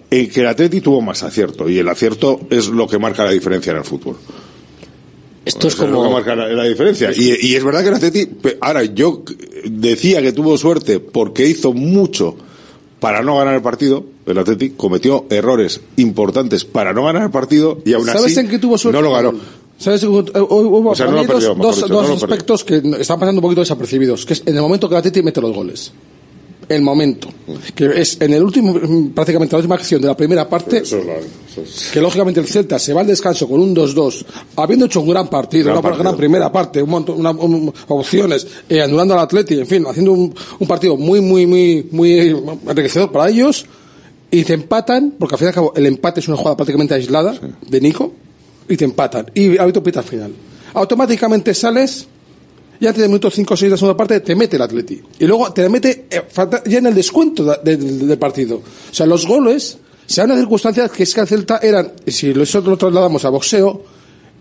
en 0.09 0.30
que 0.30 0.41
el 0.41 0.47
Atleti 0.47 0.82
tuvo 0.82 1.01
más 1.01 1.23
acierto, 1.23 1.67
y 1.69 1.80
el 1.80 1.88
acierto 1.89 2.39
es 2.49 2.67
lo 2.67 2.88
que 2.88 2.97
marca 2.99 3.23
la 3.26 3.32
diferencia 3.32 3.71
en 3.71 3.78
el 3.80 3.84
fútbol. 3.84 4.15
Esto 5.43 5.67
es 5.67 5.73
Eso 5.76 5.84
lo 5.86 5.89
que 5.89 5.93
como... 5.97 6.11
marca 6.11 6.36
la, 6.36 6.47
la 6.47 6.63
diferencia. 6.63 7.11
Y, 7.15 7.36
y 7.49 7.55
es 7.55 7.63
verdad 7.63 7.82
que 7.84 7.89
el 7.89 7.93
Atleti, 7.95 8.28
ahora 8.61 8.84
yo 8.84 9.23
decía 9.65 10.21
que 10.21 10.32
tuvo 10.32 10.57
suerte 10.57 10.99
porque 10.99 11.45
hizo 11.47 11.71
mucho 11.73 12.36
para 12.99 13.21
no 13.21 13.38
ganar 13.38 13.53
el 13.55 13.61
partido. 13.61 14.05
El 14.26 14.38
Atleti 14.39 14.71
cometió 14.71 15.26
errores 15.30 15.80
importantes 15.97 16.65
para 16.65 16.93
no 16.93 17.03
ganar 17.05 17.23
el 17.23 17.32
partido 17.32 17.78
y 17.86 17.93
aún 17.93 18.05
¿Sabes 18.07 18.26
así 18.26 18.39
en 18.39 18.49
qué 18.49 18.57
tuvo 18.59 18.78
suerte? 18.78 18.99
no 18.99 19.07
lo 19.07 19.13
ganó. 19.13 19.34
¿Sabes? 19.78 20.03
Hubo, 20.03 20.19
O 20.89 20.95
sea, 20.95 21.05
no 21.07 21.17
perdió, 21.28 21.49
dos, 21.49 21.57
mejor 21.57 21.57
dos- 21.57 21.76
dicho, 21.76 21.88
dos 21.88 21.89
no 21.89 22.01
lo 22.01 22.19
perdió. 22.19 22.26
aspectos 22.26 22.63
que 22.63 22.76
están 22.78 23.19
pasando 23.19 23.39
un 23.39 23.41
poquito 23.41 23.61
desapercibidos, 23.61 24.26
que 24.26 24.34
es 24.34 24.43
en 24.45 24.55
el 24.55 24.61
momento 24.61 24.88
que 24.89 24.95
el 24.95 24.99
Atleti 24.99 25.21
mete 25.21 25.41
los 25.41 25.53
goles. 25.53 25.91
El 26.67 26.82
momento. 26.82 27.28
Que 27.76 28.01
es 28.01 28.19
en 28.19 28.34
el 28.34 28.41
último, 28.41 28.73
prácticamente 29.13 29.53
la 29.53 29.57
última 29.59 29.76
acción 29.76 30.01
de 30.01 30.07
la 30.07 30.17
primera 30.17 30.49
parte, 30.49 30.78
Eso 30.78 30.97
es 30.97 31.05
la- 31.05 31.13
eso 31.17 31.61
es- 31.61 31.91
que 31.93 32.01
lógicamente 32.01 32.39
el 32.39 32.47
Celta 32.47 32.80
se 32.80 32.91
va 32.93 33.01
al 33.01 33.07
descanso 33.07 33.47
con 33.47 33.59
un 33.59 33.71
2-2, 33.76 34.26
habiendo 34.55 34.88
hecho 34.88 35.01
un 35.01 35.09
gran 35.09 35.30
partido, 35.30 35.65
Gran 35.65 35.76
una 35.76 35.82
partido. 35.84 36.03
gran 36.03 36.17
primera 36.17 36.51
parte, 36.51 36.82
un 36.82 36.89
montón, 36.89 37.19
una, 37.19 37.30
un- 37.32 37.71
opciones, 37.89 38.47
eh, 38.67 38.82
anulando 38.82 39.13
al 39.13 39.19
Atleti, 39.19 39.59
en 39.59 39.67
fin, 39.67 39.86
haciendo 39.86 40.13
un, 40.13 40.34
un 40.57 40.67
partido 40.67 40.97
muy, 40.97 41.21
muy, 41.21 41.45
muy, 41.45 41.86
muy 41.91 42.36
enriquecedor 42.67 43.11
para 43.11 43.30
ellos, 43.30 43.63
y 44.40 44.44
te 44.44 44.54
empatan, 44.54 45.14
porque 45.20 45.36
al 45.36 45.40
fin 45.40 45.46
y 45.46 45.50
al 45.50 45.54
cabo 45.54 45.74
el 45.76 45.86
empate 45.86 46.20
es 46.20 46.28
una 46.28 46.38
jugada 46.38 46.56
prácticamente 46.58 46.94
aislada 46.94 47.38
de 47.68 47.82
Nico, 47.82 48.14
y 48.68 48.76
te 48.78 48.86
empatan, 48.86 49.30
y 49.34 49.58
hábito 49.58 49.82
pita 49.84 50.00
al 50.00 50.06
final. 50.06 50.34
Automáticamente 50.74 51.54
sales, 51.54 52.08
y 52.80 52.88
antes 52.88 53.02
del 53.02 53.10
minuto 53.10 53.30
5 53.32 53.54
o 53.54 53.58
6 53.58 53.68
de 53.70 53.72
la 53.72 53.78
segunda 53.78 53.96
parte 53.98 54.20
te 54.20 54.36
mete 54.36 54.58
el 54.58 54.62
Atleti. 54.62 55.02
Y 55.20 55.26
luego 55.26 55.52
te 55.54 55.68
mete 55.70 56.08
eh, 56.10 56.22
ya 56.66 56.78
en 56.80 56.88
el 56.88 56.94
descuento 56.96 57.44
de- 57.46 57.60
de- 57.64 57.78
de- 57.78 58.06
del 58.08 58.18
partido. 58.20 58.58
O 58.58 58.94
sea, 58.94 59.06
los 59.06 59.26
goles 59.26 59.78
se 60.06 60.22
dan 60.22 60.32
en 60.32 60.38
circunstancias 60.40 60.92
que 60.92 61.04
es 61.04 61.14
que 61.14 61.22
al 61.22 61.28
Celta 61.28 61.60
eran, 61.64 61.94
si 62.06 62.34
nosotros 62.34 62.72
lo 62.72 62.78
trasladamos 62.78 63.24
a 63.24 63.30
boxeo, 63.30 63.84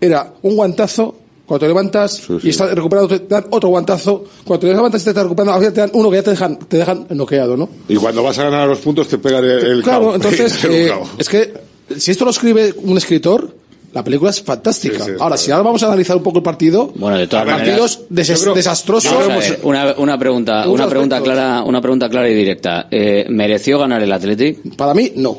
era 0.01 0.33
un 0.41 0.55
guantazo, 0.57 1.17
cuando 1.45 1.59
te 1.59 1.67
levantas 1.67 2.21
y 2.43 2.49
estás 2.49 2.73
recuperado, 2.73 3.07
te 3.07 3.19
dan 3.27 3.45
otro 3.51 3.69
guantazo, 3.69 4.23
cuando 4.43 4.67
te 4.67 4.73
levantas 4.73 5.01
y 5.01 5.03
te 5.05 5.09
estás 5.11 5.23
recuperando, 5.23 5.53
al 5.53 5.59
final 5.59 5.73
te 5.73 5.81
dan 5.81 5.89
uno 5.93 6.09
que 6.09 6.15
ya 6.17 6.23
te 6.23 6.31
dejan, 6.31 6.57
te 6.59 6.77
dejan 6.77 7.05
noqueado, 7.11 7.55
¿no? 7.57 7.69
Y 7.87 7.95
cuando 7.95 8.23
vas 8.23 8.37
a 8.39 8.43
ganar 8.45 8.67
los 8.67 8.79
puntos 8.79 9.07
te 9.07 9.17
pegan 9.17 9.43
el, 9.43 9.51
el 9.51 9.83
claro, 9.83 9.99
clavo. 10.11 10.15
entonces, 10.15 10.63
eh, 10.69 10.91
es 11.17 11.29
que 11.29 11.53
si 11.97 12.11
esto 12.11 12.25
lo 12.25 12.31
escribe 12.31 12.73
un 12.83 12.97
escritor, 12.97 13.55
la 13.93 14.03
película 14.03 14.29
es 14.31 14.41
fantástica. 14.41 14.97
Sí, 15.05 15.11
sí, 15.11 15.17
ahora, 15.19 15.37
si 15.37 15.51
ahora 15.51 15.63
vamos 15.63 15.81
a 15.83 15.87
analizar 15.87 16.17
un 16.17 16.23
poco 16.23 16.39
el 16.39 16.43
partido, 16.43 16.91
Bueno, 16.95 17.17
de 17.17 17.27
todas 17.27 17.45
partidos 17.45 17.99
maneras, 17.99 17.99
des- 18.09 18.27
yo 18.27 18.41
creo- 18.41 18.53
desastrosos. 18.55 19.13
A 19.13 19.27
ver, 19.37 19.59
una, 19.63 19.93
una 19.97 20.17
pregunta, 20.19 20.67
una 20.67 20.89
pregunta 20.89 21.15
aspectos. 21.17 21.35
clara, 21.37 21.63
una 21.63 21.79
pregunta 21.79 22.09
clara 22.09 22.27
y 22.29 22.33
directa. 22.33 22.87
Eh, 22.91 23.25
¿Mereció 23.29 23.79
ganar 23.79 24.01
el 24.01 24.11
Athletic? 24.11 24.75
Para 24.75 24.93
mí, 24.93 25.13
no. 25.15 25.37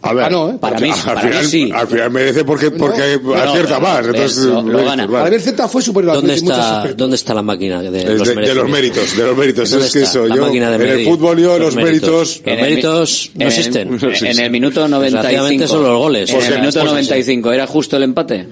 A 0.00 0.12
ver, 0.14 0.24
Ah, 0.26 0.30
no, 0.30 0.50
¿eh? 0.50 0.54
Para 0.60 0.78
mí, 0.78 0.90
al, 0.90 0.98
para 1.04 1.20
final, 1.22 1.42
mí 1.44 1.48
sí. 1.50 1.70
al 1.74 1.88
final 1.88 2.10
merece 2.12 2.44
porque, 2.44 2.70
porque 2.70 3.18
no, 3.22 3.34
acierta 3.34 3.74
no, 3.74 3.80
más. 3.80 4.02
no, 4.06 4.10
Entonces, 4.14 4.44
lo- 4.44 4.62
lo 4.62 4.84
gana. 4.84 5.06
vale. 5.06 5.40
Celta 5.40 5.66
fue 5.68 5.82
superior 5.82 6.14
¿Dónde 6.14 6.34
en 6.34 6.38
está. 6.38 6.92
¿Dónde 6.96 7.16
está 7.16 7.34
la 7.34 7.42
máquina 7.42 7.82
de, 7.82 7.98
Es 7.98 8.04
los, 8.18 8.28
de, 8.28 8.34
de 8.36 8.54
los 8.54 8.68
méritos, 8.68 9.16
de 9.16 9.24
los 9.24 9.36
méritos. 9.36 9.70
¿Dónde 9.70 9.86
Es 9.86 9.92
que 9.92 10.02
eso, 10.02 10.28
yo, 10.28 10.46
de 10.50 10.56
en 10.56 10.82
el 10.82 11.04
fútbol 11.04 11.38
yo 11.40 11.58
los, 11.58 11.74
méritos... 11.74 12.08
Los 12.10 12.42
En 12.44 12.60
méritos 12.60 13.30
no 13.34 13.42
en 13.42 13.48
existen. 13.48 13.98
En 13.98 14.38
el 14.38 14.50
minuto 14.50 14.86
Desgraciadamente 14.88 15.64
95. 15.64 15.66
son 15.66 15.82
los 15.82 15.98
goles. 15.98 16.30
En 16.30 16.36
O 16.36 16.40
sea, 16.40 16.48
el 16.50 16.60
minuto 16.60 16.78
las 16.78 16.84
cosas, 16.84 16.92
95, 16.92 17.52
¿era 17.52 17.66
justo 17.66 17.96
el 17.96 18.02
empate? 18.04 18.46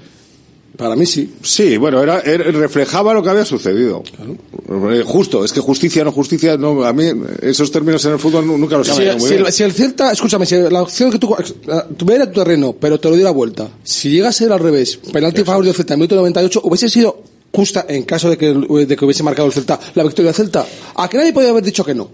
Para 0.76 0.94
mí 0.94 1.06
sí. 1.06 1.32
Sí, 1.42 1.78
bueno, 1.78 2.02
era, 2.02 2.20
era- 2.20 2.44
reflejaba 2.50 3.14
lo 3.14 3.22
que 3.22 3.30
había 3.30 3.44
sucedido. 3.46 4.02
Eh, 4.92 5.02
Justo, 5.06 5.42
es 5.44 5.52
que 5.52 5.60
justicia 5.60 6.04
no 6.04 6.12
justicia, 6.12 6.58
no, 6.58 6.84
a 6.84 6.92
mí 6.92 7.10
esos 7.40 7.70
términos 7.70 8.04
en 8.04 8.12
el 8.12 8.18
fútbol 8.18 8.46
nu- 8.46 8.58
nunca 8.58 8.76
los 8.76 8.86
Si, 8.88 8.92
muy 8.92 9.20
si 9.20 9.28
bien. 9.34 9.46
el, 9.46 9.52
si 9.52 9.62
el 9.62 9.72
Celta, 9.72 10.12
escúchame, 10.12 10.44
si 10.44 10.56
la 10.56 10.82
opción 10.82 11.10
que 11.10 11.18
tú, 11.18 11.34
tuviera 11.96 12.30
tu 12.30 12.40
terreno, 12.40 12.74
pero 12.78 13.00
te 13.00 13.08
lo 13.08 13.14
diera 13.14 13.30
vuelta, 13.30 13.68
si 13.84 14.10
llega 14.10 14.28
a 14.28 14.32
ser 14.32 14.52
al 14.52 14.58
revés, 14.60 14.98
penalti 15.12 15.40
a 15.40 15.44
favor 15.46 15.64
del 15.64 15.74
Celta 15.74 15.94
en 15.94 16.00
minuto 16.00 16.16
98, 16.16 16.60
hubiese 16.64 16.90
sido 16.90 17.22
justa 17.52 17.86
en 17.88 18.02
caso 18.02 18.28
de 18.28 18.36
que, 18.36 18.52
de 18.52 18.96
que 18.96 19.04
hubiese 19.06 19.22
marcado 19.22 19.46
el 19.48 19.54
Celta 19.54 19.80
la 19.94 20.02
victoria 20.02 20.30
del 20.30 20.34
Celta. 20.34 20.66
A 20.96 21.08
que 21.08 21.16
nadie 21.16 21.32
podía 21.32 21.50
haber 21.50 21.62
dicho 21.64 21.84
que 21.84 21.94
no. 21.94 22.10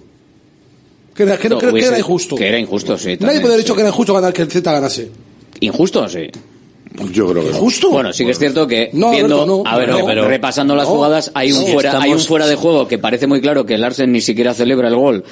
Que, 1.16 1.24
era- 1.24 1.36
que 1.36 1.48
no, 1.48 1.58
era 1.60 1.98
injusto. 1.98 2.36
Que 2.36 2.46
era 2.46 2.58
injusto, 2.60 2.96
sí. 2.96 3.16
nadie 3.18 3.40
podía 3.40 3.54
haber 3.54 3.58
dicho 3.64 3.72
sí. 3.72 3.76
que 3.76 3.80
era 3.80 3.88
injusto 3.90 4.14
ganar 4.14 4.32
que 4.32 4.42
el 4.42 4.50
Celta 4.52 4.70
ganase. 4.72 5.10
¿Injusto? 5.60 6.08
Sí. 6.08 6.28
Yo 7.12 7.28
creo 7.28 7.45
que 7.45 7.51
no. 7.51 7.57
¿Justo? 7.57 7.90
Bueno, 7.90 8.12
sí 8.12 8.24
que 8.24 8.32
es 8.32 8.38
cierto 8.38 8.66
que 8.66 8.90
No, 8.93 9.11
viendo, 9.11 9.36
Alberto, 9.43 9.62
no. 9.64 9.70
a 9.70 9.78
ver, 9.78 9.88
No, 9.90 10.05
pero 10.07 10.26
repasando 10.28 10.74
las 10.76 10.86
no. 10.88 10.95
jugadas, 10.95 11.30
hay 11.34 11.53
un 11.53 11.64
Sí, 11.64 11.72
fuera, 11.72 12.01
hay 12.01 12.12
un 12.12 12.18
fuera 12.20 12.47
de 12.47 12.55
juego 12.57 12.86
que 12.88 12.99
parece 12.99 13.26
muy 13.26 13.40
claro 13.40 13.64
que 13.66 13.78
Larsen 13.78 14.12
ni 14.12 14.20
siquiera 14.20 14.55
celebra 14.55 14.88
el 14.88 14.97
gol, 14.97 15.24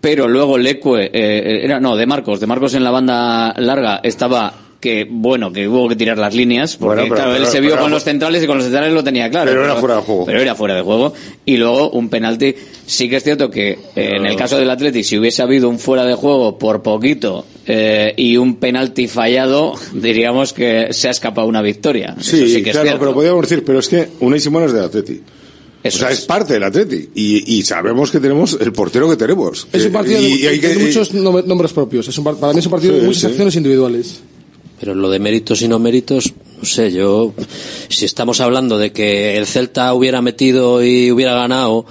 pero 0.00 0.28
luego 0.28 0.58
Leque, 0.58 1.10
eh, 1.12 1.60
era 1.64 1.80
no, 1.80 1.96
de 1.96 2.06
Marcos, 2.06 2.38
de 2.40 2.46
Marcos 2.46 2.74
en 2.74 2.84
la 2.84 2.90
banda 2.90 3.54
larga 3.58 4.00
estaba 4.02 4.52
que 4.78 5.06
bueno, 5.10 5.50
que 5.52 5.66
hubo 5.66 5.88
que 5.88 5.96
tirar 5.96 6.18
las 6.18 6.34
líneas, 6.34 6.76
porque 6.76 6.96
Bueno, 7.00 7.02
pero- 7.04 7.14
claro, 7.16 7.30
él 7.32 7.38
pero- 7.38 7.50
se 7.50 7.60
vio 7.60 7.70
pero- 7.70 7.82
con 7.82 7.90
los 7.90 8.04
centrales 8.04 8.42
y 8.44 8.46
con 8.46 8.56
los 8.58 8.64
centrales 8.64 8.92
lo 8.92 9.02
tenía 9.02 9.30
claro. 9.30 9.50
Pero 9.50 9.64
era 9.64 9.74
fuera 9.76 9.96
de 9.96 10.02
juego. 10.02 10.26
Pero 10.26 10.40
era 10.42 10.54
fuera 10.54 10.74
de 10.74 10.82
juego. 10.82 11.14
Y 11.46 11.56
luego 11.56 11.90
un 11.90 12.08
penalti, 12.10 12.54
sí 12.84 13.08
que 13.08 13.16
es 13.16 13.24
cierto 13.24 13.50
que 13.50 13.70
eh, 13.70 13.78
en 14.16 14.26
el 14.26 14.36
caso 14.36 14.58
del 14.58 14.68
Atleti, 14.70 15.02
si 15.02 15.16
hubiese 15.18 15.42
habido 15.42 15.70
un 15.70 15.78
fuera 15.78 16.04
de 16.04 16.14
juego 16.14 16.58
por 16.58 16.82
poquito, 16.82 17.46
eh, 17.66 18.14
y 18.16 18.36
un 18.36 18.56
penalti 18.56 19.08
fallado, 19.08 19.74
diríamos 19.92 20.52
que 20.52 20.88
se 20.92 21.08
ha 21.08 21.10
escapado 21.10 21.46
una 21.48 21.62
victoria. 21.62 22.14
Sí, 22.20 22.36
Eso 22.36 22.46
sí 22.46 22.62
que 22.62 22.70
es 22.70 22.76
claro, 22.78 22.98
pero 22.98 23.12
podríamos 23.14 23.42
decir, 23.48 23.64
pero 23.64 23.80
es 23.80 23.88
que 23.88 24.08
Unai 24.20 24.40
Simón 24.40 24.64
es 24.64 24.72
del 24.72 24.84
Atleti. 24.84 25.20
o 25.84 25.90
sea, 25.90 26.10
es. 26.10 26.20
parte 26.22 26.54
del 26.54 26.62
Atleti. 26.64 27.08
Y, 27.14 27.56
y 27.58 27.62
sabemos 27.62 28.10
que 28.10 28.20
tenemos 28.20 28.56
el 28.60 28.72
portero 28.72 29.08
que 29.10 29.16
tenemos. 29.16 29.66
Es 29.72 29.84
un 29.86 29.92
partido 29.92 30.20
y, 30.20 30.38
de, 30.42 30.48
hay 30.48 30.60
que- 30.60 30.68
de 30.68 30.84
muchos 30.84 31.12
nom- 31.14 31.44
nombres 31.44 31.72
propios. 31.72 32.06
Es 32.08 32.16
un, 32.18 32.24
par- 32.24 32.36
para 32.36 32.52
mí 32.52 32.58
es 32.60 32.66
un 32.66 32.72
partido 32.72 32.94
Sí, 32.94 33.00
de 33.00 33.06
muchas 33.06 33.20
sí. 33.22 33.26
acciones 33.28 33.56
individuales. 33.56 34.20
Pero 34.78 34.94
lo 34.94 35.08
de 35.08 35.18
méritos 35.18 35.62
y 35.62 35.68
no 35.68 35.78
méritos, 35.78 36.34
no 36.58 36.64
sé, 36.66 36.92
yo, 36.92 37.32
si 37.88 38.04
estamos 38.04 38.40
hablando 38.42 38.76
de 38.78 38.92
que 38.92 39.38
el 39.38 39.46
Celta 39.46 39.94
hubiera 39.94 40.20
metido 40.20 40.84
y 40.84 41.10
hubiera 41.10 41.32
ganado, 41.34 41.86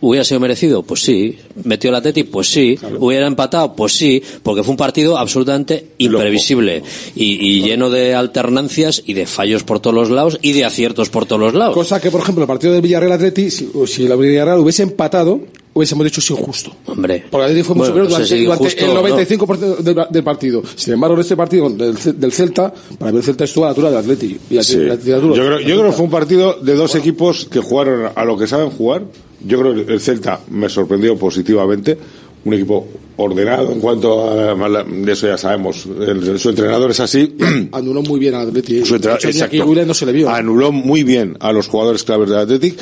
¿hubiera 0.00 0.24
sido 0.24 0.40
merecido? 0.40 0.82
Pues 0.82 1.02
sí. 1.02 1.38
¿Metió 1.64 1.90
el 1.90 1.96
Atleti? 1.96 2.24
Pues 2.24 2.48
sí. 2.48 2.78
¿Hubiera 2.98 3.26
empatado? 3.26 3.74
Pues 3.74 3.92
sí, 3.92 4.22
porque 4.42 4.62
fue 4.62 4.72
un 4.72 4.76
partido 4.76 5.18
absolutamente 5.18 5.88
imprevisible 5.98 6.82
y, 7.14 7.34
y 7.46 7.62
lleno 7.62 7.90
de 7.90 8.14
alternancias 8.14 9.02
y 9.06 9.14
de 9.14 9.26
fallos 9.26 9.64
por 9.64 9.80
todos 9.80 9.94
los 9.94 10.10
lados 10.10 10.38
y 10.42 10.52
de 10.52 10.64
aciertos 10.64 11.10
por 11.10 11.26
todos 11.26 11.40
los 11.40 11.54
lados. 11.54 11.74
Cosa 11.74 12.00
que, 12.00 12.10
por 12.10 12.20
ejemplo, 12.20 12.44
el 12.44 12.48
partido 12.48 12.72
del 12.72 12.82
Villarreal 12.82 13.12
Atleti, 13.12 13.50
si, 13.50 13.70
o 13.74 13.86
si 13.86 14.06
el 14.06 14.16
Villarreal 14.16 14.58
hubiese 14.58 14.82
empatado, 14.82 15.40
hubiésemos 15.78 16.04
dicho 16.04 16.20
es 16.20 16.30
injusto. 16.30 16.72
Hombre. 16.86 17.24
Porque 17.30 17.44
el 17.46 17.50
Atleti 17.52 17.66
fue 17.66 17.76
muy 17.76 17.88
Bueno, 17.88 18.04
superior 18.04 18.20
no 18.20 18.26
sé 18.26 18.44
durante, 18.44 18.70
si 18.70 18.84
durante 18.84 19.08
el 19.08 19.38
95% 19.38 19.76
del, 19.78 20.06
del 20.10 20.22
partido. 20.24 20.62
Sin 20.76 20.92
embargo, 20.94 21.14
en 21.16 21.20
este 21.22 21.36
partido 21.36 21.70
del, 21.70 21.96
del 22.20 22.32
Celta, 22.32 22.72
para 22.98 23.10
mí 23.12 23.18
el 23.18 23.24
Celta 23.24 23.44
estuvo 23.44 23.64
a 23.64 23.68
la 23.68 23.70
altura 23.70 23.90
del 23.90 23.98
Atleti. 23.98 24.38
Y 24.50 24.56
el 24.56 24.64
Sí. 24.64 24.74
Atleti- 24.76 24.82
el 24.84 24.90
Atleti 24.92 25.12
a 25.12 25.16
la 25.16 25.22
Yo 25.22 25.32
creo, 25.34 25.60
yo 25.60 25.76
creo 25.78 25.84
que 25.86 25.92
fue 25.92 26.04
un 26.04 26.10
partido 26.10 26.54
de 26.60 26.74
dos 26.74 26.94
equipos 26.94 27.46
que 27.50 27.60
jugaron 27.60 28.10
a 28.14 28.24
lo 28.24 28.36
que 28.36 28.46
saben 28.46 28.70
jugar. 28.70 29.04
Yo 29.44 29.58
creo 29.60 29.86
que 29.86 29.92
el 29.92 30.00
Celta 30.00 30.40
me 30.50 30.68
sorprendió 30.68 31.16
positivamente. 31.16 31.96
Un 32.44 32.54
equipo 32.54 32.86
ordenado 33.18 33.72
en 33.72 33.80
cuanto 33.80 34.28
a, 34.30 34.52
a 34.52 34.84
de 34.84 35.12
eso 35.12 35.26
ya 35.26 35.36
sabemos. 35.36 35.84
El- 35.86 36.38
su 36.38 36.48
entrenador 36.50 36.90
es 36.90 37.00
así. 37.00 37.36
Anuló 37.72 38.02
muy 38.02 38.18
bien 38.18 38.34
al 38.34 38.48
Atleti. 38.48 38.84
Su 38.84 38.94
entrenador- 38.96 39.86
no 39.86 39.94
se 39.94 40.06
le 40.06 40.12
vio. 40.12 40.30
Anuló 40.30 40.72
muy 40.72 41.02
bien 41.02 41.36
a 41.40 41.52
los 41.52 41.68
jugadores 41.68 42.04
claves 42.04 42.28
del 42.30 42.38
Athletic. 42.38 42.78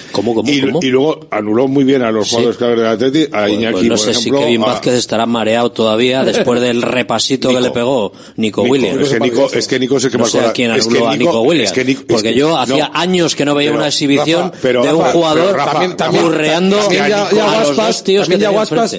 y, 0.47 0.87
y 0.87 0.91
luego 0.91 1.21
anuló 1.31 1.67
muy 1.69 1.85
bien 1.85 2.03
a 2.03 2.11
los 2.13 2.27
Sí. 2.29 2.31
jugadores 2.37 2.57
claves 2.59 2.77
del 2.79 2.87
Athletic. 2.87 3.35
A 3.35 3.41
Pues, 3.41 3.53
Iñaki, 3.53 3.73
pues 3.73 3.83
no 3.85 3.89
por 3.91 3.99
sé 3.99 4.11
ejemplo, 4.13 4.39
si 4.39 4.45
Kevin 4.45 4.63
a- 4.63 4.67
Vázquez 4.67 4.95
estará 4.95 5.27
mareado 5.27 5.73
todavía 5.73 6.23
después 6.25 6.61
del 6.61 6.83
repasito 6.83 7.49
que 7.49 7.61
le 7.61 7.71
pegó 7.71 8.13
Nico, 8.37 8.63
Nico, 8.63 8.73
Williams. 8.73 9.01
es 9.03 9.09
que 9.15 9.21
Nico- 9.21 9.51
es 9.53 9.67
que 9.69 9.79
Nico 9.81 9.97
es 9.97 10.05
el 10.05 10.11
que 10.11 10.19
no 10.19 10.25
marcó 10.25 10.37
sé 10.39 10.43
la- 10.45 10.49
a 10.51 10.53
quién 10.53 10.71
es 10.73 10.87
anuló 10.87 11.01
que 11.01 11.07
a 11.07 11.11
Nico- 11.17 11.31
Nico 11.31 11.41
Williams. 11.43 11.71
es 11.71 11.73
que 11.75 11.85
Nico- 11.85 12.01
es 12.01 12.07
porque 12.07 12.33
que- 12.33 12.39
yo 12.39 12.49
no, 12.51 12.59
hacía 12.59 12.91
años 12.95 13.35
que 13.35 13.45
no 13.45 13.55
veía 13.55 13.71
pero, 13.71 13.79
una 13.79 13.89
exhibición 13.89 14.43
Rafa, 14.43 14.59
pero, 14.63 14.83
de 14.83 14.93
un 14.93 15.01
Rafa, 15.01 15.13
jugador 15.13 15.57
burreando 16.11 16.77
a 16.79 17.61
los 17.65 17.77
dos 17.77 18.05
tíos 18.05 18.29
que 18.29 18.39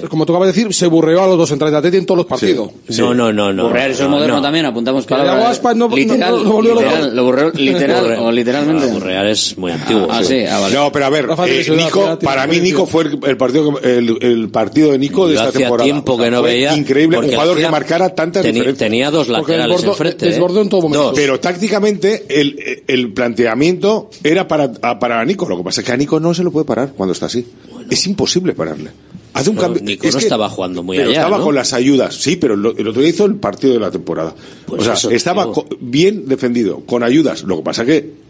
como 0.08 0.26
tú 0.26 0.32
acabas 0.32 0.48
de 0.48 0.52
decir, 0.60 0.74
se 0.74 0.86
burreó 0.86 1.22
a 1.22 1.26
los 1.30 1.38
dos 1.38 1.48
centrales 1.48 1.72
de 1.72 1.78
Atleti 1.78 1.96
en 1.98 2.06
todos 2.06 2.18
los 2.18 2.26
partidos. 2.26 2.70
No, 2.98 3.14
no, 3.14 3.32
no, 3.32 3.52
no. 3.52 3.64
Burrear, 3.68 3.90
eso 3.90 4.04
es 4.04 4.08
no, 4.08 4.16
moderno 4.16 4.36
no. 4.36 4.42
también, 4.42 4.66
apuntamos 4.66 5.04
palabras. 5.06 5.60
No- 5.74 5.88
no- 5.88 5.96
literal, 5.96 6.44
no- 6.44 6.60
literal, 6.62 7.16
lo 7.16 7.50
literal 7.54 8.16
o 8.20 8.32
literalmente. 8.32 8.84
Ah, 8.88 8.92
Burrear 8.92 9.26
es 9.26 9.56
muy 9.58 9.72
antiguo. 9.72 10.06
Ah, 10.10 10.22
sí, 10.24 10.44
ah, 10.44 10.58
vale. 10.60 10.74
No, 10.74 10.90
pero 10.92 11.06
a 11.06 11.10
ver, 11.10 11.28
eh, 11.46 11.66
Nico, 11.76 12.18
para 12.22 12.46
mí. 12.46 12.58
Nico 12.60 12.86
fue 12.86 13.04
el, 13.04 13.18
el 13.26 13.36
partido 13.36 13.74
que- 13.80 13.98
el, 13.98 14.16
el 14.20 14.48
partido 14.50 14.92
de 14.92 14.98
Nico 14.98 15.26
de 15.28 15.34
Yo 15.34 15.40
esta 15.40 15.48
hacía 15.50 15.60
temporada. 15.60 15.84
tiempo 15.84 16.12
O 16.14 16.16
sea, 16.16 16.24
que 16.26 16.30
no 16.30 16.40
fue 16.40 16.50
veía. 16.50 16.76
Increíble, 16.76 17.18
un 17.18 17.28
jugador 17.28 17.58
que 17.58 17.68
marcara 17.68 18.14
tantas 18.14 18.44
teni- 18.44 18.52
diferencias. 18.54 18.78
Tenía 18.78 19.10
dos 19.10 19.26
Porque 19.28 19.52
laterales 19.52 19.76
desbordó- 19.82 19.90
enfrente. 19.92 20.26
¿eh? 20.26 20.30
desbordó 20.30 20.62
en 20.62 20.68
todo 20.68 20.82
momento. 20.82 21.04
Dos. 21.04 21.12
Pero 21.14 21.40
tácticamente 21.40 22.24
el, 22.28 22.82
el 22.86 23.12
planteamiento 23.12 24.10
era 24.22 24.46
para, 24.48 24.72
para 24.72 25.24
Nico. 25.24 25.48
Lo 25.48 25.56
que 25.56 25.64
pasa 25.64 25.80
es 25.80 25.86
que 25.86 25.92
a 25.92 25.96
Nico 25.96 26.18
no 26.20 26.34
se 26.34 26.42
lo 26.42 26.50
puede 26.50 26.64
parar 26.66 26.92
cuando 26.96 27.12
está 27.12 27.26
así. 27.26 27.46
Es 27.90 28.06
imposible 28.06 28.52
pararle. 28.54 28.90
Hace 29.34 29.50
un 29.50 29.56
cambio. 29.56 29.82
Nico 29.82 30.06
es 30.06 30.14
no 30.14 30.18
que- 30.20 30.24
estaba 30.26 30.48
jugando 30.48 30.82
muy 30.82 30.96
pero 30.96 31.10
allá, 31.10 31.18
estaba 31.20 31.38
¿no? 31.38 31.44
con 31.44 31.54
las 31.54 31.72
ayudas, 31.72 32.14
sí, 32.16 32.36
pero 32.36 32.56
lo- 32.56 32.76
el 32.76 32.88
otro 32.88 33.00
día 33.00 33.10
hizo 33.10 33.24
el 33.24 33.36
partido 33.36 33.74
de 33.74 33.80
la 33.80 33.90
temporada. 33.90 34.34
Pues 34.66 34.86
o 34.86 34.96
sea, 34.96 35.10
estaba 35.12 35.44
digo. 35.46 35.66
bien 35.80 36.26
defendido, 36.26 36.80
con 36.86 37.02
ayudas. 37.02 37.42
Lo 37.44 37.56
que 37.58 37.62
pasa 37.62 37.84
que 37.84 38.27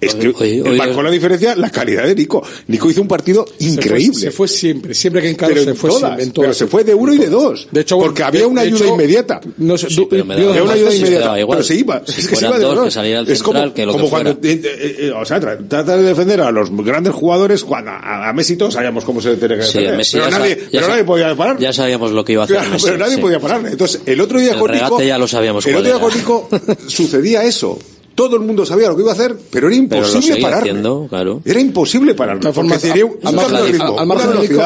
es 0.00 0.14
que 0.14 0.28
Oye, 0.28 0.62
oye, 0.62 0.76
marcó 0.76 1.02
la 1.02 1.10
diferencia 1.10 1.54
la 1.56 1.70
calidad 1.70 2.04
de 2.04 2.14
Nico. 2.14 2.42
Nico 2.68 2.90
hizo 2.90 3.02
un 3.02 3.08
partido 3.08 3.44
Se 3.46 3.52
fue- 3.58 3.66
increíble. 3.68 4.18
Se 4.20 4.30
fue, 4.30 4.48
siempre, 4.48 4.94
siempre 4.94 5.22
que 5.22 5.28
encaró 5.30 5.52
pero 5.52 5.64
se 5.64 5.70
en 5.70 5.76
fue 5.76 5.90
todas, 5.90 6.00
siempre, 6.02 6.24
en 6.24 6.30
pero 6.30 6.42
todas. 6.42 6.56
se 6.56 6.66
fue 6.66 6.84
de 6.84 6.94
uno 6.94 7.12
y 7.14 7.18
de 7.18 7.28
dos. 7.28 7.68
De 7.70 7.80
hecho, 7.82 7.98
porque 7.98 8.22
de- 8.22 8.24
había 8.28 8.46
una 8.46 8.62
ayuda 8.62 8.84
hecho, 8.84 8.94
inmediata. 8.94 9.40
No 9.58 9.76
sé, 9.76 9.90
Sí, 9.90 10.06
pero 10.08 10.24
me 10.24 10.36
dio- 10.36 10.44
daba 10.46 10.52
Había 10.52 10.62
una 10.64 10.72
ayuda 10.74 10.90
se 10.90 10.96
inmediata. 10.96 11.24
daba 11.26 11.40
igual. 11.40 11.58
Pero 11.58 11.66
se 11.68 11.74
iba. 11.74 12.02
Si 12.06 12.20
es 12.20 12.28
que 12.28 12.36
se 12.36 12.46
iba 12.46 12.58
de 12.58 12.64
dos, 12.64 12.94
que 12.94 13.32
es 13.32 13.42
como, 13.42 13.58
central, 13.58 13.74
que 13.74 13.86
lo 13.86 13.92
como 13.92 14.04
que 14.04 14.10
cuando 14.10 14.30
eh, 14.30 14.36
eh, 14.42 14.96
eh, 15.00 15.12
o 15.14 15.24
sea, 15.24 15.40
tra- 15.40 15.68
trata 15.68 15.96
de 15.96 16.02
defender 16.02 16.40
a 16.40 16.50
los 16.50 16.70
grandes 16.70 17.12
jugadores 17.12 17.62
cuando 17.64 17.90
a, 17.90 18.28
a 18.28 18.32
Messi 18.32 18.56
todos 18.56 18.74
sabíamos 18.74 19.04
cómo 19.04 19.20
se 19.20 19.36
tiene 19.36 19.56
que 19.56 19.62
Sí, 19.62 19.68
defender. 19.78 19.94
a 19.94 19.96
Messi 19.98 20.16
pero 20.18 20.30
nadie, 20.30 20.58
pero 20.70 20.88
nadie 20.88 21.04
podía 21.04 21.34
parar. 21.36 21.58
Ya 21.58 21.72
sabíamos 21.72 22.12
lo 22.12 22.24
que 22.24 22.32
iba 22.32 22.42
a 22.42 22.44
hacer 22.46 22.56
Claro, 22.56 22.70
Messi, 22.72 22.86
pero 22.86 22.98
nadie 22.98 23.14
sí. 23.16 23.20
podía 23.20 23.38
pararle. 23.40 23.70
Entonces, 23.70 24.00
el 24.06 24.20
otro 24.20 24.38
día 24.38 24.58
con 24.58 24.70
Nico. 24.72 25.00
El 25.00 25.12
otro 25.12 25.82
día 25.82 25.98
con 26.00 26.14
Nico 26.16 26.48
sucedía 26.86 27.44
eso. 27.44 27.78
Todo 28.14 28.36
el 28.36 28.42
mundo 28.42 28.66
sabía 28.66 28.88
lo 28.88 28.96
que 28.96 29.02
iba 29.02 29.12
a 29.12 29.14
hacer, 29.14 29.34
pero 29.50 29.68
era 29.68 29.76
Pero 29.88 30.02
lo 30.02 30.08
imposible 30.08 30.40
pararle. 30.42 30.70
haciendo, 30.70 31.06
claro. 31.08 31.40
Era 31.44 31.60
imposible 31.60 32.14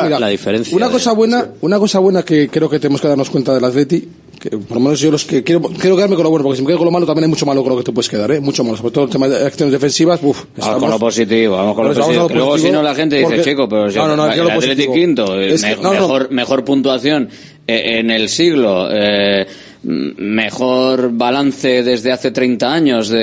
mira, 0.05 0.19
La 0.19 0.29
diferencia 0.29 0.77
Una 0.77 0.87
de- 0.87 0.93
cosa 0.93 1.13
buena, 1.13 1.49
una 1.61 1.79
cosa 1.79 1.99
buena 1.99 2.23
que 2.25 2.49
creo 2.49 2.69
que 2.69 2.79
tenemos 2.79 3.01
que 3.01 3.09
darnos 3.09 3.31
cuenta 3.31 3.55
del 3.55 3.65
Atleti, 3.65 4.09
que 4.41 4.51
por 4.51 4.77
lo 4.77 4.81
menos 4.81 5.01
yo 5.01 5.11
los 5.11 5.25
que 5.25 5.43
quiero, 5.43 5.63
quiero 5.63 5.97
quedarme 5.97 6.17
con 6.17 6.25
lo 6.25 6.31
bueno, 6.31 6.43
porque 6.45 6.57
si 6.57 6.63
me 6.63 6.69
quedo 6.69 6.79
con 6.79 6.87
lo 6.87 6.91
malo 6.91 7.07
también 7.07 7.25
hay 7.25 7.31
mucho 7.31 7.47
malo 7.47 7.63
con 7.63 7.71
lo 7.73 7.79
que 7.79 7.85
te 7.85 7.93
puedes 7.93 8.09
quedar, 8.09 8.31
¿eh? 8.33 8.41
Mucho 8.41 8.65
malo, 8.65 8.77
sobre 8.77 8.91
todo 8.93 9.05
el 9.05 9.11
tema 9.11 9.29
de 9.29 9.47
acciones 9.47 9.73
defensivas, 9.73 10.21
uff, 10.23 10.45
Vamos 10.57 10.81
con 10.81 10.91
lo 10.91 10.99
positivo, 10.99 11.57
vamos 11.57 11.75
con 11.75 11.85
lo 11.85 11.91
vamos 11.95 12.07
positivo. 12.07 12.29
luego 12.35 12.59
si 12.59 12.71
no 12.71 12.83
la 12.83 12.95
gente 12.95 13.17
dice, 13.17 13.27
porque- 13.37 13.43
chico, 13.51 13.69
pero 13.69 13.91
si 13.91 13.97
No, 13.99 14.09
no, 14.09 14.17
no, 14.17 14.27
el 14.31 14.37
yo 14.37 14.45
lo 14.45 14.51
Athletic 14.53 14.87
positivo. 14.89 14.95
quinto, 14.95 15.41
eh, 15.41 15.55
Es 15.55 15.63
que- 15.65 15.77
me- 15.77 15.83
no, 15.83 15.95
no. 15.95 16.01
mejor, 16.01 16.31
mejor 16.31 16.65
puntuación 16.65 17.29
eh, 17.67 17.99
en 18.01 18.11
el 18.11 18.29
siglo, 18.29 18.89
eh, 18.91 19.47
mejor 19.85 21.11
balance 21.13 21.83
desde 21.83 22.11
hace 22.13 22.31
30 22.31 22.73
años 22.73 23.09
de, 23.09 23.19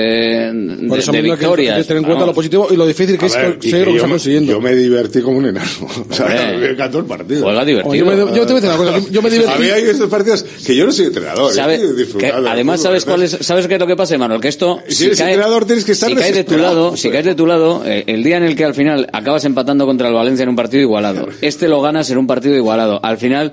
de, 0.52 0.88
Por 0.88 0.98
eso 0.98 1.12
de 1.12 1.18
mismo 1.18 1.32
hay 1.34 1.38
que- 1.38 1.44
victorias. 1.46 1.76
que 1.78 1.84
tener 1.84 1.96
en 1.98 2.04
cuenta 2.04 2.20
Vamos. 2.20 2.28
lo 2.28 2.34
positivo 2.34 2.68
y 2.70 2.76
lo 2.76 2.86
difícil 2.86 3.18
que 3.18 3.24
A 3.24 3.28
es 3.28 3.36
ver, 3.36 3.48
y 3.48 3.52
conseguir 3.54 3.78
lo 3.78 3.84
que 3.84 3.90
que 3.90 3.96
está 3.96 4.08
consiguiendo. 4.08 4.52
yo 4.52 4.60
me 4.60 4.74
divertí 4.74 5.20
como 5.22 5.38
un 5.38 5.46
enano. 5.46 5.68
O 6.10 6.14
sea, 6.14 6.26
Hombre. 6.26 6.58
me 6.58 6.70
encantó 6.70 6.98
el 6.98 7.04
partido. 7.06 7.42
Juega 7.42 7.64
divertido. 7.64 7.90
Oye, 7.90 7.98
yo, 8.00 8.06
me, 8.06 8.16
yo 8.16 8.46
te 8.46 8.52
voy 8.52 8.62
a 8.62 8.66
decir 8.66 8.68
una 8.70 8.76
cosa, 8.78 9.10
yo 9.10 9.22
me 9.22 9.30
divertí. 9.30 9.52
A 9.52 9.58
mí 9.58 9.66
hay 9.70 9.82
estos 9.84 10.08
partidos 10.10 10.42
que 10.64 10.76
yo 10.76 10.86
no 10.86 10.92
soy 10.92 11.06
entrenador. 11.06 11.52
¿Sabe- 11.52 11.80
que 12.18 12.26
además, 12.28 12.80
fútbol, 12.80 12.88
¿sabes 12.90 13.04
cuál 13.04 13.22
es, 13.22 13.38
¿sabes 13.40 13.66
qué 13.66 13.74
es 13.74 13.80
lo 13.80 13.86
que 13.86 13.96
pasa, 13.96 14.16
Manuel? 14.18 14.40
Que 14.40 14.48
esto, 14.48 14.80
Si 14.88 15.06
eres 15.06 15.20
entrenador, 15.20 15.64
tienes 15.64 15.84
que 15.84 15.92
estar 15.92 16.08
si 16.10 16.14
cae 16.16 16.32
de 16.32 16.44
tu 16.44 16.56
lado, 16.58 16.96
si 16.96 17.10
caes 17.10 17.24
de 17.24 17.34
tu 17.34 17.46
lado, 17.46 17.82
eh, 17.86 18.04
el 18.06 18.22
día 18.22 18.36
en 18.36 18.44
el 18.44 18.56
que 18.56 18.64
al 18.64 18.74
final 18.74 19.08
acabas 19.12 19.44
empatando 19.44 19.86
contra 19.86 20.08
el 20.08 20.14
Valencia 20.14 20.42
en 20.42 20.48
un 20.50 20.56
partido 20.56 20.82
igualado, 20.82 21.28
este 21.40 21.68
lo 21.68 21.80
ganas 21.80 22.10
en 22.10 22.18
un 22.18 22.26
partido 22.26 22.54
igualado, 22.54 23.00
al 23.02 23.18
final 23.18 23.52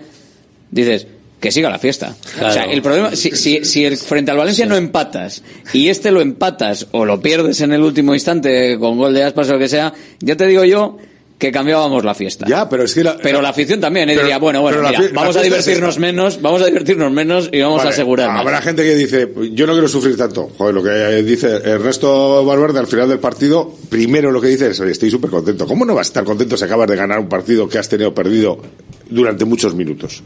dices 0.72 1.07
que 1.40 1.52
siga 1.52 1.70
la 1.70 1.80
fiesta. 1.80 2.16
Claro. 2.34 2.50
O 2.50 2.52
sea, 2.52 2.64
el 2.66 2.82
problema, 2.82 3.16
si, 3.16 3.32
si, 3.32 3.64
si 3.64 3.86
el, 3.86 3.98
frente 3.98 4.32
al 4.32 4.38
Valencia 4.38 4.66
no 4.66 4.76
empatas 4.76 5.42
y 5.74 5.88
este 5.88 6.12
lo 6.12 6.22
empatas 6.22 6.88
o 6.92 7.06
lo 7.06 7.22
pierdes 7.22 7.62
en 7.62 7.72
el 7.72 7.82
último 7.82 8.14
instante 8.14 8.78
con 8.78 8.98
gol 8.98 9.14
de 9.14 9.24
aspas 9.24 9.50
o 9.50 9.54
lo 9.54 9.60
que 9.60 9.70
sea, 9.70 9.94
ya 10.20 10.36
te 10.36 10.46
digo 10.48 10.66
yo 10.66 10.98
que 11.38 11.54
cambiábamos 11.54 12.04
la 12.04 12.14
fiesta. 12.14 12.46
Ya, 12.50 12.68
pero 12.68 12.84
es 12.84 12.94
que 12.94 13.02
la, 13.02 13.16
Pero 13.16 13.42
la 13.42 13.50
afición 13.50 13.80
también, 13.80 14.10
¿eh? 14.10 14.14
Pero- 14.14 14.24
diría, 14.24 14.38
bueno, 14.40 14.62
bueno, 14.62 14.82
mira, 14.86 15.02
vamos 15.14 15.38
a 15.38 15.40
es 15.40 15.46
divertirnos 15.46 15.98
menos, 15.98 16.42
vamos 16.42 16.62
a 16.62 16.66
divertirnos 16.66 17.10
menos 17.14 17.50
y 17.54 17.62
vamos 17.62 17.78
Vale, 17.78 17.90
a 17.90 17.94
asegurarnos. 17.94 18.42
Habrá 18.42 18.62
gente 18.62 18.84
que 18.84 18.94
dice, 18.96 19.30
yo 19.54 19.66
no 19.66 19.72
quiero 19.72 19.88
sufrir 19.88 20.18
tanto. 20.18 20.52
Joder, 20.58 20.76
lo 20.76 20.84
que 20.84 21.24
dice 21.24 21.48
Ernesto 21.64 22.44
Valverde 22.44 22.80
al 22.80 22.88
final 22.88 23.08
del 23.08 23.20
partido, 23.20 23.74
primero 23.88 24.32
lo 24.32 24.42
que 24.42 24.50
dice 24.50 24.72
es, 24.72 24.80
oye, 24.82 24.92
estoy 24.92 25.10
súper 25.10 25.30
contento. 25.30 25.66
¿Cómo 25.66 25.86
no 25.86 25.96
vas 25.96 26.08
a 26.08 26.10
estar 26.10 26.24
contento 26.26 26.58
si 26.58 26.66
acabas 26.66 26.90
de 26.90 26.98
ganar 26.98 27.20
un 27.20 27.30
partido 27.30 27.70
que 27.70 27.78
has 27.78 27.88
tenido 27.88 28.14
perdido 28.14 28.62
durante 29.10 29.46
muchos 29.46 29.74
minutos? 29.74 30.22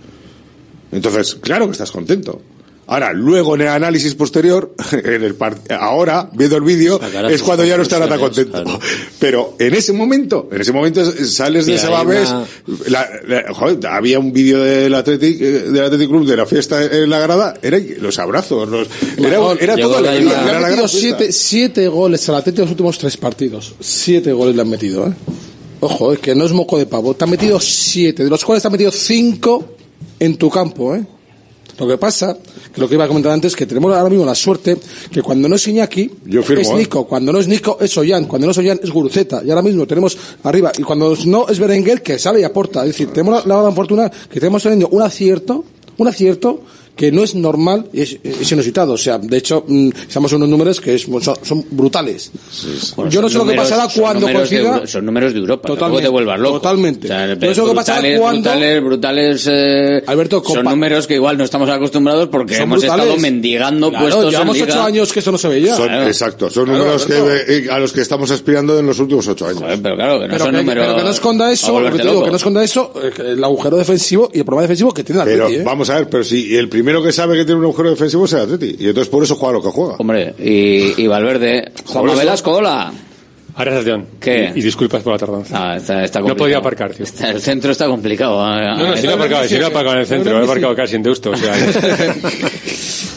Entonces, 0.94 1.36
claro 1.36 1.66
que 1.66 1.72
estás 1.74 1.92
contento. 1.92 2.42
Ahora, 2.86 3.14
luego 3.14 3.56
en 3.56 3.62
el 3.62 3.68
análisis 3.70 4.14
posterior, 4.14 4.76
en 4.92 5.24
el 5.24 5.38
ahora, 5.80 6.30
viendo 6.34 6.58
el 6.58 6.64
vídeo, 6.64 7.00
es 7.30 7.42
cuando 7.42 7.64
ya 7.64 7.78
no 7.78 7.84
estará 7.84 8.10
tan 8.10 8.20
contento. 8.20 8.62
claro. 8.62 8.78
Pero 9.20 9.56
en 9.58 9.74
ese 9.74 9.94
momento, 9.94 10.50
en 10.52 10.60
ese 10.60 10.74
momento 10.74 11.02
sales 11.26 11.66
de 11.66 11.76
Mira, 11.76 11.90
babés, 11.90 12.30
una- 12.30 12.46
la- 12.90 13.10
la- 13.26 13.54
joder, 13.54 13.88
había 13.88 14.20
un 14.20 14.34
vídeo 14.34 14.62
del 14.62 14.94
Athletic, 14.96 15.40
eh, 15.42 15.46
del 15.72 15.82
Athletic 15.86 16.10
Club 16.10 16.26
de 16.28 16.36
la 16.36 16.46
fiesta 16.46 16.84
en 16.84 17.10
la 17.10 17.20
grada, 17.20 17.54
era 17.62 17.80
los 18.02 18.20
abrazos, 18.20 18.68
los, 18.68 18.90
era, 19.18 19.40
era 19.62 19.78
todo 19.78 20.00
hay 20.00 20.06
alegría, 20.08 20.42
Le 20.44 20.48
era 20.50 20.56
han 20.58 20.62
la 20.64 20.68
metido 20.68 20.88
siete, 20.90 21.32
siete 21.32 21.88
goles 21.88 22.28
al 22.28 22.36
Atlético 22.36 22.64
en 22.64 22.66
los 22.66 22.72
últimos 22.72 22.98
tres 22.98 23.16
partidos. 23.16 23.76
Siete 23.80 24.34
goles 24.34 24.58
le 24.58 24.62
han 24.62 24.70
metido, 24.70 25.08
¿eh? 25.08 25.14
Ojo, 25.80 26.12
es 26.12 26.20
que 26.20 26.36
no 26.36 26.46
es 26.46 26.52
moco 26.52 26.78
de 26.78 26.86
pavo. 26.86 27.14
Te 27.14 27.24
han 27.24 27.30
metido 27.30 27.62
siete, 27.62 28.26
de 28.26 28.30
los 28.30 28.44
cuales 28.44 28.62
te 28.62 28.68
han 28.68 28.72
metido 28.74 28.92
cinco 28.92 29.70
en 30.20 30.38
tu 30.38 30.50
campo, 30.50 30.96
¿eh? 30.96 31.04
Lo 31.80 31.88
que 31.88 31.98
pasa, 31.98 32.38
que 32.74 32.80
lo 32.80 32.88
que 32.88 32.94
iba 32.94 33.06
a 33.06 33.08
comentar 33.08 33.32
antes, 33.32 33.56
que 33.56 33.66
tenemos 33.66 33.94
ahora 33.96 34.10
mismo 34.10 34.26
la 34.26 34.36
suerte 34.36 34.78
que 35.12 35.24
cuando 35.24 35.50
no 35.50 35.56
es 35.56 35.68
Iñaki, 35.68 36.12
Yo 36.26 36.44
firmo, 36.44 36.62
es 36.62 36.70
¿eh? 36.70 36.76
Nico. 36.76 37.08
Cuando 37.08 37.34
no 37.34 37.40
es 37.40 37.48
Nico, 37.48 37.78
es 37.82 37.98
Ollán. 37.98 38.26
Cuando 38.26 38.46
no 38.46 38.52
es 38.52 38.58
Ollán, 38.60 38.80
es 38.84 38.92
Guruceta. 38.92 39.42
Y 39.44 39.50
ahora 39.50 39.64
mismo 39.64 39.88
tenemos 39.88 40.16
arriba. 40.44 40.72
Y 40.78 40.84
cuando 40.84 41.16
no 41.26 41.48
es 41.48 41.58
Berenguer, 41.58 42.04
que 42.04 42.20
sale 42.20 42.42
y 42.42 42.44
aporta. 42.44 42.82
Es 42.82 42.90
decir, 42.90 43.10
tenemos 43.12 43.44
la, 43.46 43.56
la 43.56 43.62
gran 43.64 43.76
fortuna 43.76 44.10
que 44.10 44.40
tenemos 44.40 44.62
teniendo 44.62 44.90
un 44.90 45.02
acierto, 45.02 45.66
un 45.98 46.08
acierto 46.08 46.62
que 46.96 47.12
no 47.12 47.24
es 47.24 47.34
normal 47.34 47.88
y 47.92 48.02
es, 48.02 48.18
es 48.24 48.52
inusitado. 48.52 48.94
O 48.94 48.98
sea, 48.98 49.18
de 49.18 49.38
hecho, 49.38 49.64
mm, 49.68 49.90
estamos 50.08 50.32
en 50.32 50.38
unos 50.38 50.50
números 50.50 50.80
que 50.80 50.94
es- 50.96 51.04
son, 51.22 51.36
son 51.42 51.66
brutales. 51.72 52.32
Bueno, 52.96 53.10
Yo 53.12 53.22
no 53.22 53.30
son 53.30 53.42
sé 53.42 53.46
lo 53.48 53.52
que 53.52 53.58
pasará 53.58 53.90
son 53.90 54.04
cuando 54.04 54.28
números 54.28 54.50
de 54.50 54.88
son 54.88 55.06
números 55.06 55.34
de 55.34 55.40
Europa, 55.40 55.68
Totalmente. 55.70 56.04
te 56.04 56.10
vuelvas 56.10 56.40
loco. 56.40 56.56
Totalmente. 56.58 57.08
O 57.08 57.10
sea, 57.10 57.28
Yo 57.34 57.36
no 57.48 57.54
sé 57.56 57.62
lo 57.62 57.68
que 57.70 57.74
pasará 57.76 58.00
brutales, 58.00 58.20
cuando- 58.20 58.42
brutales, 58.50 58.84
brutales, 58.84 59.48
eh, 59.50 60.04
son 60.06 60.30
compa- 60.44 60.70
números 60.70 61.08
que 61.08 61.16
igual 61.16 61.38
no 61.38 61.44
estamos 61.44 61.70
acostumbrados 61.70 62.30
porque 62.30 62.54
Son 62.56 62.64
hemos 62.64 62.80
brutales. 62.82 63.06
estado 63.06 63.20
mendigando 63.22 63.90
Claro, 63.90 64.04
puestos 64.06 64.32
llevamos 64.32 64.56
en 64.58 64.66
liga. 64.66 64.74
ocho 64.76 64.84
años 64.86 65.14
que 65.14 65.20
eso 65.20 65.32
no 65.32 65.38
se 65.38 65.48
veía. 65.48 65.76
Son- 65.76 65.88
Claro. 65.88 66.08
Exacto, 66.08 66.50
son 66.50 66.66
Claro, 66.66 66.80
números 66.80 67.06
que, 67.06 67.14
Alberto. 67.14 67.52
eh, 67.52 67.68
a 67.72 67.80
los 67.80 67.92
que 67.92 68.02
estamos 68.02 68.30
aspirando 68.32 68.78
en 68.78 68.86
los 68.86 69.00
últimos 69.00 69.28
ocho 69.28 69.48
años. 69.48 69.64
pero 69.82 69.96
claro, 69.96 70.20
que 70.20 70.28
no 70.28 70.34
pero, 70.34 70.46
son 70.46 70.52
que, 70.54 70.58
números. 70.62 70.86
pero 70.86 70.98
que 70.98 71.04
no 71.04 71.10
esconda 71.10 71.52
eso, 71.52 71.68
lo 71.68 71.74
que 71.74 71.74
volverte 71.74 71.98
te 71.98 72.04
digo, 72.04 72.14
loco. 72.14 72.26
que 72.26 72.32
no 72.32 72.38
esconda 72.38 72.64
eso, 72.64 72.94
eh, 73.02 73.12
el 73.34 73.44
agujero 73.44 73.78
defensivo 73.78 74.30
y 74.34 74.38
el 74.40 74.46
problema 74.46 74.62
defensivo 74.64 74.94
que 74.94 75.04
tiene 75.04 75.22
el 75.22 75.28
Pero 75.28 75.48
¿eh? 75.50 75.64
vamos 75.64 75.90
a 75.90 75.96
ver, 75.96 76.10
pero 76.10 76.24
si 76.24 76.56
el 76.56 76.70
primero 76.84 77.02
que 77.02 77.14
sabe 77.14 77.38
que 77.38 77.46
tiene 77.46 77.60
un 77.60 77.64
agujero 77.66 77.92
defensivo 77.92 78.26
es 78.26 78.34
el 78.34 78.42
Atleti. 78.42 78.76
Y 78.78 78.88
entonces 78.90 79.08
por 79.10 79.24
eso 79.24 79.36
juega 79.36 79.54
lo 79.54 79.62
que 79.64 79.70
juega. 79.70 79.96
Hombre, 80.00 80.34
y, 80.38 81.02
y 81.02 81.08
Valverde. 81.08 81.72
Juanma 81.86 82.14
Velasco, 82.14 82.52
hola. 82.52 82.92
Ahora. 83.56 83.82
¿Qué? 84.20 84.52
Y, 84.54 84.60
y 84.60 84.62
disculpas 84.64 85.02
por 85.02 85.14
la 85.14 85.20
tardanza. 85.20 85.72
Ah, 85.74 85.78
está, 85.78 86.04
está 86.04 86.20
no 86.20 86.36
podía 86.36 86.58
aparcar, 86.58 86.92
tío. 86.94 87.06
Está- 87.06 87.30
el 87.30 87.40
centro 87.40 87.72
está 87.72 87.86
complicado. 87.88 88.44
ah, 88.44 88.76
No, 88.78 88.88
no, 88.88 88.94
ah, 88.94 88.98
si 88.98 89.06
no 89.06 89.12
he 89.12 89.16
aparcado, 89.16 89.44
si 89.46 89.58
no 89.60 89.68
en 89.94 89.98
el 90.00 90.06
centro, 90.08 90.42
he 90.42 90.44
aparcado 90.44 90.76
casi 90.76 90.96
en 90.98 91.04
Deusto, 91.04 91.32
o 91.32 91.38
sea... 91.38 91.54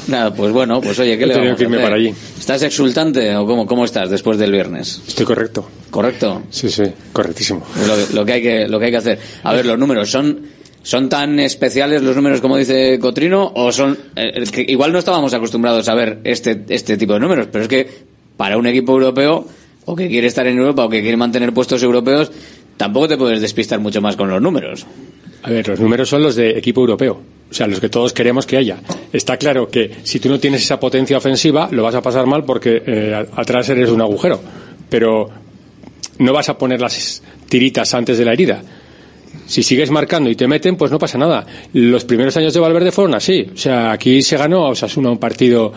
Nada, 0.08 0.32
pues 0.32 0.52
bueno, 0.52 0.80
pues 0.80 0.96
oye, 1.00 1.18
¿qué 1.18 1.24
He 1.24 1.26
le 1.26 1.34
tenido 1.34 1.54
vamos 1.54 1.58
que 1.58 1.64
a 1.64 1.66
irme 1.66 1.76
hacer? 1.78 1.86
para 1.86 1.96
allí. 1.96 2.14
¿Estás 2.38 2.62
exultante 2.62 3.34
o 3.34 3.44
cómo, 3.44 3.66
cómo 3.66 3.84
estás 3.84 4.08
después 4.08 4.38
del 4.38 4.52
viernes? 4.52 5.02
Estoy 5.08 5.26
correcto. 5.26 5.68
¿Correcto? 5.90 6.42
Sí, 6.50 6.68
sí, 6.70 6.84
correctísimo. 7.12 7.64
Lo, 7.88 8.14
lo 8.20 8.24
que 8.24 8.32
hay 8.34 8.42
que, 8.42 8.68
lo 8.68 8.78
que 8.78 8.84
hay 8.84 8.90
que 8.92 8.96
hacer. 8.98 9.18
A 9.42 9.52
ver, 9.52 9.66
los 9.66 9.76
números 9.76 10.08
son, 10.08 10.42
son 10.86 11.08
tan 11.08 11.40
especiales 11.40 12.00
los 12.00 12.14
números 12.14 12.40
como 12.40 12.56
dice 12.56 13.00
Cotrino 13.00 13.50
o 13.56 13.72
son, 13.72 13.98
eh, 14.14 14.44
igual 14.68 14.92
no 14.92 15.00
estábamos 15.00 15.34
acostumbrados 15.34 15.88
a 15.88 15.94
ver 15.96 16.20
este, 16.22 16.62
este 16.68 16.96
tipo 16.96 17.14
de 17.14 17.18
números, 17.18 17.48
pero 17.50 17.64
es 17.64 17.68
que 17.68 17.88
para 18.36 18.56
un 18.56 18.68
equipo 18.68 18.92
europeo 18.92 19.48
o 19.84 19.96
que 19.96 20.06
quiere 20.06 20.28
estar 20.28 20.46
en 20.46 20.58
Europa 20.58 20.84
o 20.84 20.88
que 20.88 21.00
quiere 21.02 21.16
mantener 21.16 21.52
puestos 21.52 21.82
europeos, 21.82 22.30
tampoco 22.76 23.08
te 23.08 23.16
puedes 23.16 23.40
despistar 23.40 23.80
mucho 23.80 24.00
más 24.00 24.14
con 24.14 24.30
los 24.30 24.40
números. 24.40 24.86
A 25.42 25.50
ver, 25.50 25.66
los 25.66 25.80
números 25.80 26.08
son 26.08 26.22
los 26.22 26.36
de 26.36 26.50
equipo 26.50 26.82
europeo. 26.82 27.20
O 27.50 27.54
sea, 27.54 27.66
los 27.66 27.80
que 27.80 27.88
todos 27.88 28.12
queremos 28.12 28.46
que 28.46 28.56
haya. 28.56 28.78
Está 29.12 29.38
claro 29.38 29.68
que 29.68 29.90
si 30.04 30.20
tú 30.20 30.28
no 30.28 30.38
tienes 30.38 30.62
esa 30.62 30.78
potencia 30.78 31.18
ofensiva, 31.18 31.68
lo 31.72 31.82
vas 31.82 31.96
a 31.96 32.02
pasar 32.02 32.26
mal 32.26 32.44
porque 32.44 32.80
eh, 32.86 33.26
atrás 33.34 33.68
eres 33.70 33.90
un 33.90 34.02
agujero. 34.02 34.40
Pero 34.88 35.30
no 36.18 36.32
vas 36.32 36.48
a 36.48 36.56
poner 36.56 36.80
las 36.80 37.24
tiritas 37.48 37.92
antes 37.92 38.18
de 38.18 38.24
la 38.24 38.34
herida. 38.34 38.62
Si 39.46 39.62
sigues 39.62 39.90
marcando 39.90 40.28
y 40.28 40.34
te 40.34 40.48
meten, 40.48 40.76
pues 40.76 40.90
no 40.90 40.98
pasa 40.98 41.18
nada. 41.18 41.46
Los 41.72 42.04
primeros 42.04 42.36
años 42.36 42.52
de 42.52 42.60
Valverde 42.60 42.90
fueron 42.92 43.14
así. 43.14 43.46
O 43.54 43.56
sea, 43.56 43.92
aquí 43.92 44.22
se 44.22 44.36
ganó 44.36 44.66
a 44.66 44.70
Osasuna 44.70 45.10
un 45.10 45.18
partido 45.18 45.72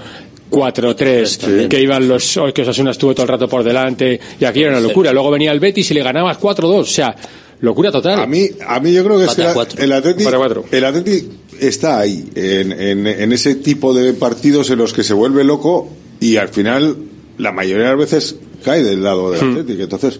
4-3, 0.50 1.68
que 1.68 1.82
iban 1.82 2.08
los, 2.08 2.40
que 2.54 2.62
Osasuna 2.64 2.92
estuvo 2.92 3.14
todo 3.14 3.24
el 3.24 3.30
rato 3.30 3.48
por 3.48 3.64
delante, 3.64 4.20
y 4.40 4.46
aquí 4.46 4.62
era 4.62 4.72
una 4.72 4.80
locura. 4.80 5.12
Luego 5.14 5.32
venía 5.32 5.52
el 5.52 5.60
Betis 5.60 5.92
y 5.92 5.94
le 5.94 6.02
ganabas 6.04 6.40
4-2. 6.40 6.64
O 6.80 6.84
sea, 6.86 7.16
locura 7.62 7.92
total. 7.92 8.20
A 8.20 8.26
mí, 8.26 8.48
a 8.68 8.80
mí 8.80 8.94
yo 8.94 9.04
creo 9.04 9.20
que 9.20 9.26
es 9.26 9.36
que 9.36 9.84
el 9.84 9.92
Atleti, 9.94 10.24
el 10.72 10.86
Atleti 10.86 11.30
está 11.60 12.00
ahí, 12.00 12.28
en, 12.36 12.72
en, 12.72 13.08
en 13.08 13.34
ese 13.34 13.56
tipo 13.56 13.94
de 13.94 14.14
partidos 14.14 14.70
en 14.72 14.80
los 14.80 14.94
que 14.94 15.04
se 15.04 15.14
vuelve 15.14 15.44
loco 15.44 15.90
y 16.20 16.38
al 16.38 16.50
final 16.50 16.96
la 17.38 17.52
mayoría 17.52 17.84
de 17.84 17.90
las 17.92 18.00
veces 18.00 18.36
cae 18.64 18.84
del 18.84 19.04
lado 19.04 19.32
del 19.32 19.42
Hmm. 19.42 19.58
Atleti. 19.60 19.82
Entonces, 19.82 20.20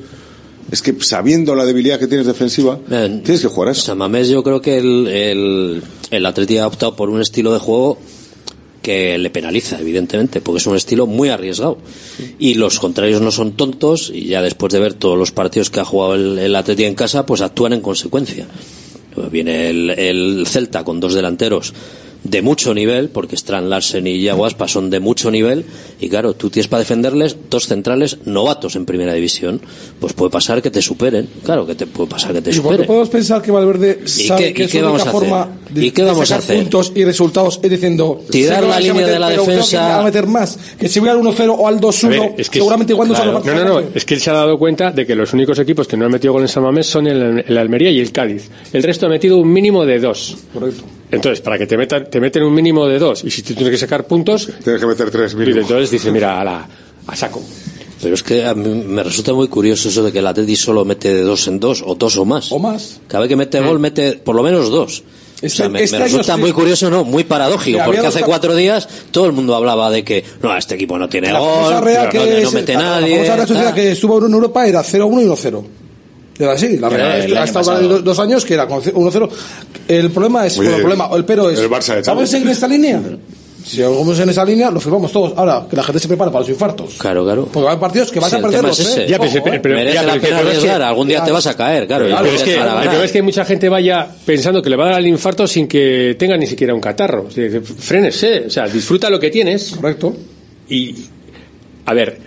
es 0.72 0.82
que 0.82 0.96
sabiendo 1.00 1.56
la 1.56 1.66
debilidad 1.66 2.00
que 2.00 2.08
tienes 2.08 2.28
defensiva, 2.28 2.80
tienes 2.88 3.42
que 3.42 3.48
jugar 3.48 3.70
a 3.70 3.72
eso. 3.72 3.82
Samamés 3.82 4.28
yo 4.30 4.44
creo 4.44 4.62
que 4.62 4.78
el, 4.78 5.08
el, 5.08 5.84
el 6.12 6.26
Atleti 6.26 6.58
ha 6.58 6.68
optado 6.68 6.96
por 6.96 7.10
un 7.10 7.22
estilo 7.22 7.54
de 7.54 7.60
juego 7.60 7.98
que 8.82 9.18
le 9.18 9.30
penaliza, 9.30 9.80
evidentemente, 9.80 10.42
porque 10.42 10.60
es 10.60 10.68
un 10.68 10.76
estilo 10.76 11.06
muy 11.06 11.30
arriesgado. 11.30 11.78
Y 12.38 12.54
los 12.54 12.80
contrarios 12.80 13.22
no 13.22 13.32
son 13.32 13.54
tontos 13.54 14.12
y 14.14 14.28
ya 14.28 14.42
después 14.42 14.72
de 14.72 14.80
ver 14.80 14.94
todos 14.94 15.18
los 15.18 15.32
partidos 15.32 15.70
que 15.70 15.80
ha 15.80 15.86
jugado 15.86 16.16
el, 16.16 16.40
el 16.40 16.56
Atleti 16.56 16.86
en 16.86 16.96
casa, 16.96 17.26
pues 17.26 17.42
actúan 17.42 17.74
en 17.74 17.82
consecuencia. 17.82 18.48
Viene 19.32 19.70
el, 19.70 19.90
el 19.90 20.48
Celta 20.48 20.84
con 20.84 21.00
dos 21.00 21.14
delanteros 21.14 21.74
de 22.24 22.42
mucho 22.42 22.74
nivel, 22.74 23.10
porque 23.10 23.36
Strand 23.36 23.70
Larsen 23.70 24.06
y 24.06 24.18
Iago 24.18 24.46
Aspas 24.46 24.72
son 24.72 24.90
de 24.90 25.00
mucho 25.00 25.32
nivel, 25.32 25.66
y 26.02 26.10
claro, 26.10 26.34
tú 26.34 26.50
tienes 26.50 26.68
para 26.68 26.80
defenderles 26.82 27.38
dos 27.50 27.68
centrales 27.68 28.18
novatos 28.26 28.76
en 28.76 28.86
primera 28.86 29.14
división, 29.14 29.62
pues 30.00 30.14
puede 30.14 30.30
pasar 30.30 30.62
que 30.62 30.70
te 30.70 30.82
superen, 30.82 31.30
claro 31.44 31.66
que 31.66 31.76
te 31.76 31.88
puede 31.88 32.10
pasar 32.10 32.34
que 32.34 32.42
te 32.42 32.50
¿Y 32.50 32.54
superen. 32.54 32.86
podemos 32.86 33.10
pensar 33.10 33.42
que 33.42 33.52
Valverde 33.52 34.00
¿Y 34.06 34.08
sabe 34.10 34.48
qué- 34.48 34.54
que 34.54 34.62
y 34.64 34.66
es 34.66 34.72
qué 34.72 34.80
la 34.82 34.86
vamos 34.88 35.00
a 35.02 35.10
hacer? 35.10 35.12
forma 35.14 35.48
de, 35.70 35.86
¿Y 35.86 35.92
qué 35.92 36.02
de 36.02 36.08
vamos 36.10 36.24
a 36.24 36.26
sacar 36.26 36.44
hacer? 36.44 36.58
puntos 36.58 36.92
y 36.96 37.06
resultados 37.06 37.60
es 37.64 37.70
diciendo 37.70 38.22
Tirar 38.30 38.64
la 38.64 38.76
a 38.76 38.80
línea 38.80 38.94
meter, 38.96 39.12
de 39.14 39.20
la 39.20 39.30
defensa- 39.30 39.80
va 39.88 40.00
a 40.02 40.04
meter 40.04 40.28
más 40.28 40.60
que 40.78 40.88
si 40.90 41.00
voy 41.00 41.10
al 41.10 41.18
1-0 41.18 41.56
o 41.58 41.68
al 41.68 41.80
2-1 41.80 42.06
A 42.06 42.10
ver, 42.28 42.34
es 42.38 42.50
que 42.50 42.60
seguramente 42.60 42.94
igual 42.94 43.08
no 43.08 43.14
claro. 43.16 43.34
salga 43.44 43.54
no, 43.56 43.64
no, 43.66 43.82
no, 43.82 43.88
es 43.96 44.04
que 44.06 44.14
él 44.16 44.20
se 44.20 44.30
ha 44.30 44.34
dado 44.34 44.60
cuenta 44.60 44.92
de 44.92 45.06
que 45.06 45.16
los 45.16 45.32
únicos 45.34 45.58
equipos 45.60 45.88
que 45.88 45.96
no 45.98 46.06
han 46.06 46.12
metido 46.12 46.34
gol 46.34 46.42
en 46.42 46.48
San 46.50 46.64
Mamés 46.64 46.88
son 46.88 47.08
el, 47.08 47.46
el 47.48 47.58
Almería 47.58 47.92
y 47.92 48.00
el 48.00 48.12
Cádiz. 48.12 48.50
El 48.74 48.84
resto 48.84 49.06
ha 49.06 49.10
metido 49.10 49.38
un 49.38 49.52
mínimo 49.52 49.86
de 49.86 50.00
dos. 50.00 50.36
Correcto. 50.54 50.84
Entonces, 51.12 51.42
para 51.42 51.58
que 51.58 51.66
te 51.66 51.76
metan, 51.78 52.10
te 52.10 52.20
meten 52.20 52.44
un 52.44 52.54
mínimo 52.54 52.86
de 52.88 53.00
dos 53.00 53.24
y 53.24 53.32
si 53.32 53.42
tú 53.42 53.54
tienes 53.56 53.72
que 53.72 53.78
sacar 53.78 54.06
puntos, 54.06 54.50
tienes 54.64 54.80
que 54.82 54.88
meter 54.88 55.10
tres 55.10 55.34
mínimo. 55.36 55.62
Entonces 55.62 55.90
dice, 55.92 56.12
mira, 56.12 56.40
a, 56.40 56.44
la, 56.44 56.68
a 57.08 57.16
saco. 57.16 57.42
Pero 58.02 58.14
es 58.16 58.24
que 58.24 58.46
a 58.46 58.54
mí 58.54 58.70
me 58.86 59.04
resulta 59.04 59.34
muy 59.34 59.48
curioso 59.50 59.90
eso 59.90 60.04
de 60.04 60.12
que 60.12 60.20
el 60.20 60.28
Atleti 60.28 60.56
solo 60.56 60.86
mete 60.86 61.14
de 61.14 61.22
dos 61.22 61.48
en 61.48 61.60
dos, 61.60 61.84
o 61.86 61.96
dos 61.96 62.16
o 62.18 62.26
más. 62.26 62.52
O 62.52 62.60
más. 62.60 63.00
Cada 63.08 63.22
vez 63.22 63.30
que 63.30 63.36
mete 63.36 63.60
gol, 63.60 63.80
mete 63.80 64.14
por 64.14 64.36
lo 64.36 64.44
menos 64.44 64.70
dos. 64.70 65.04
o 65.44 65.50
sea, 65.50 65.68
me, 65.68 65.84
este 65.84 65.98
me 65.98 66.04
resulta 66.06 66.36
sí. 66.36 66.40
muy 66.40 66.52
curioso, 66.54 66.90
no, 66.90 67.04
muy 67.04 67.24
paradójico, 67.26 67.80
porque 67.86 68.06
hace 68.06 68.22
cuatro 68.22 68.56
días 68.56 68.88
todo 69.12 69.26
el 69.26 69.34
mundo 69.34 69.54
hablaba 69.56 69.90
de 69.92 70.04
que 70.06 70.24
no, 70.42 70.56
este 70.56 70.76
equipo 70.76 70.98
no 70.98 71.10
tiene 71.10 71.34
La 71.34 71.40
gol, 71.40 71.74
no, 71.74 72.10
que 72.10 72.18
no 72.20 72.24
es- 72.24 72.54
mete 72.54 72.74
la- 72.76 72.80
nadie. 72.80 73.10
La 73.10 73.16
famosa 73.16 73.36
Real 73.36 73.48
Sociedad 73.48 73.66
tal. 73.66 73.76
que 73.76 73.92
estuvo 73.92 74.26
en 74.26 74.32
Europa 74.34 74.66
era 74.68 74.82
0-1 74.84 75.22
y 75.22 75.26
1-0. 75.26 75.64
Era 76.40 76.54
así, 76.54 76.78
la 76.78 76.88
Real 76.90 77.22
el 77.22 77.34
ha 77.38 77.42
año 77.42 77.46
estado 77.46 77.66
pasado. 77.66 78.02
dos, 78.02 78.20
años 78.20 78.46
que 78.46 78.54
era 78.54 78.66
con 78.66 78.82
1-0. 78.82 79.30
El 79.90 80.10
problema 80.12 80.46
es, 80.48 80.58
Oye, 80.58 80.70
el 80.70 80.82
problema, 80.82 81.10
el 81.14 81.26
pero 81.26 81.50
es, 81.50 81.60
el 81.60 81.70
Barça 81.70 81.96
de 81.96 82.02
¿vamos 82.04 82.24
a 82.24 82.28
seguir 82.28 82.48
en 82.48 82.54
esta 82.54 82.68
línea? 82.68 83.02
Si 83.66 83.82
vamos 83.82 84.18
en 84.18 84.30
esa 84.30 84.46
línea, 84.46 84.72
lo 84.72 84.80
firmamos 84.80 85.12
todos. 85.12 85.34
Ahora, 85.38 85.68
que 85.70 85.76
la 85.76 85.84
gente 85.84 86.00
se 86.00 86.08
prepara 86.08 86.32
para 86.32 86.40
los 86.42 86.50
infartos. 86.50 86.96
Claro, 86.98 87.26
claro. 87.26 87.44
Porque 87.52 87.60
va 87.66 87.72
a 87.72 87.74
haber 87.74 87.82
partidos 87.82 88.10
que 88.10 88.20
vas 88.22 88.30
Sí, 88.30 88.36
a 88.36 88.40
el 88.40 88.44
tema 88.46 88.52
perderlos, 88.54 88.80
es. 88.80 88.98
¿eh? 88.98 89.06
Ya, 89.10 89.20
pero- 89.20 89.30
Ojo, 89.32 89.44
pero- 89.44 89.56
¿eh? 89.56 89.60
pero- 89.62 89.76
Merece 89.76 89.94
ya, 89.96 90.04
la 90.04 90.14
pena 90.14 90.40
el 90.40 90.48
es 90.48 90.60
que- 90.60 90.70
algún 90.72 91.08
día 91.10 91.24
te 91.26 91.32
vas 91.32 91.46
a 91.46 91.58
caer, 91.58 91.86
claro. 91.86 92.06
Pero 92.06 92.26
es 92.26 92.42
que, 92.44 92.54
el 92.56 92.60
problema 92.64 93.04
es 93.04 93.12
que 93.12 93.22
mucha 93.22 93.44
gente 93.46 93.68
vaya 93.70 94.08
pensando 94.26 94.62
que 94.62 94.70
le 94.70 94.76
va 94.78 94.86
a 94.86 94.90
dar 94.92 95.00
el 95.02 95.08
infarto 95.08 95.46
sin 95.46 95.68
que 95.68 96.16
tenga 96.18 96.38
ni 96.38 96.48
siquiera 96.48 96.74
un 96.74 96.80
catarro. 96.80 97.26
O 97.28 97.32
sea, 97.32 97.48
Frénese, 97.78 98.46
o 98.48 98.50
sea, 98.50 98.66
disfruta 98.68 99.10
lo 99.10 99.20
que 99.20 99.30
tienes. 99.30 99.72
Correcto. 99.76 100.16
Y, 100.70 100.96
a 101.86 101.94
ver, 101.94 102.18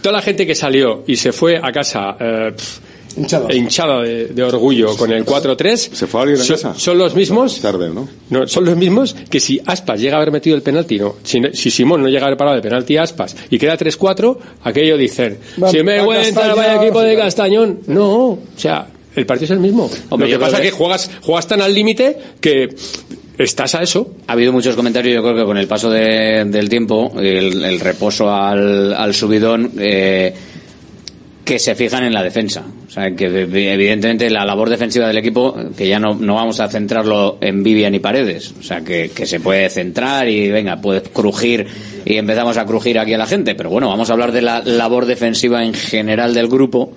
toda 0.00 0.14
la 0.14 0.22
gente 0.22 0.46
que 0.46 0.54
salió 0.54 1.04
y 1.06 1.14
se 1.16 1.30
fue 1.30 1.58
a 1.62 1.70
casa 1.70 2.16
eh, 2.18 2.52
Hinchada. 3.16 3.52
hinchada 3.54 4.02
de, 4.02 4.26
de 4.28 4.42
orgullo 4.42 4.96
con 4.96 5.10
el 5.12 5.24
4-3, 5.26 5.76
¿Se 5.76 6.06
fue 6.06 6.20
alguien 6.22 6.40
a 6.40 6.44
son, 6.44 6.56
casa? 6.56 6.74
son 6.76 6.96
los 6.98 7.14
mismos 7.14 7.60
Tarde, 7.60 7.90
¿no? 7.90 8.08
no, 8.30 8.46
son 8.46 8.64
los 8.64 8.76
mismos 8.76 9.14
que 9.28 9.40
si 9.40 9.60
Aspas 9.66 10.00
llega 10.00 10.14
a 10.14 10.16
haber 10.18 10.30
metido 10.32 10.54
el 10.56 10.62
penalti, 10.62 10.98
no. 10.98 11.16
Si, 11.24 11.40
si 11.52 11.70
Simón 11.70 12.02
no 12.02 12.08
llega 12.08 12.22
a 12.22 12.26
haber 12.26 12.38
parado 12.38 12.56
de 12.56 12.62
penalti 12.62 12.96
a 12.96 13.02
Aspas 13.02 13.36
y 13.50 13.58
queda 13.58 13.76
3-4, 13.76 14.36
aquello 14.64 14.96
dicen, 14.96 15.38
Va- 15.62 15.70
si 15.70 15.82
me 15.82 16.04
cuenta 16.04 16.54
vaya 16.54 16.82
equipo 16.82 17.00
de 17.00 17.16
Castañón. 17.16 17.80
No, 17.88 18.08
o 18.30 18.38
sea, 18.56 18.86
el 19.16 19.26
partido 19.26 19.46
es 19.46 19.50
el 19.50 19.60
mismo. 19.60 19.90
Hombre, 20.10 20.28
Lo 20.30 20.38
que 20.38 20.44
pasa 20.44 20.56
es 20.58 20.62
que- 20.62 20.70
que 20.70 20.76
juegas, 20.76 21.10
juegas 21.22 21.46
tan 21.48 21.60
al 21.62 21.74
límite 21.74 22.16
que 22.40 22.68
estás 23.38 23.74
a 23.74 23.82
eso. 23.82 24.14
Ha 24.26 24.32
habido 24.34 24.52
muchos 24.52 24.76
comentarios, 24.76 25.14
yo 25.14 25.22
creo 25.22 25.34
que 25.34 25.44
con 25.44 25.56
el 25.58 25.66
paso 25.66 25.90
de- 25.90 26.44
del 26.44 26.68
tiempo, 26.68 27.12
el, 27.18 27.64
el 27.64 27.80
reposo 27.80 28.30
al, 28.30 28.92
al 28.94 29.14
subidón, 29.14 29.72
eh, 29.78 30.32
que 31.44 31.58
se 31.58 31.74
fijan 31.74 32.04
en 32.04 32.12
la 32.12 32.22
defensa. 32.22 32.64
O 32.86 32.90
sea, 32.90 33.10
que 33.14 33.26
evidentemente 33.26 34.28
la 34.30 34.44
labor 34.44 34.68
defensiva 34.68 35.06
del 35.06 35.18
equipo, 35.18 35.56
que 35.76 35.88
ya 35.88 35.98
no, 35.98 36.14
no 36.14 36.34
vamos 36.34 36.60
a 36.60 36.68
centrarlo 36.68 37.38
en 37.40 37.62
Vivian 37.62 37.94
y 37.94 37.98
Paredes. 37.98 38.54
O 38.58 38.62
sea, 38.62 38.80
que, 38.82 39.10
que 39.14 39.26
se 39.26 39.40
puede 39.40 39.68
centrar 39.70 40.28
y 40.28 40.50
venga, 40.50 40.80
puede 40.80 41.02
crujir 41.02 41.66
y 42.04 42.16
empezamos 42.16 42.56
a 42.56 42.66
crujir 42.66 42.98
aquí 42.98 43.14
a 43.14 43.18
la 43.18 43.26
gente. 43.26 43.54
Pero 43.54 43.70
bueno, 43.70 43.88
vamos 43.88 44.10
a 44.10 44.12
hablar 44.12 44.32
de 44.32 44.42
la 44.42 44.60
labor 44.60 45.06
defensiva 45.06 45.64
en 45.64 45.74
general 45.74 46.34
del 46.34 46.48
grupo. 46.48 46.92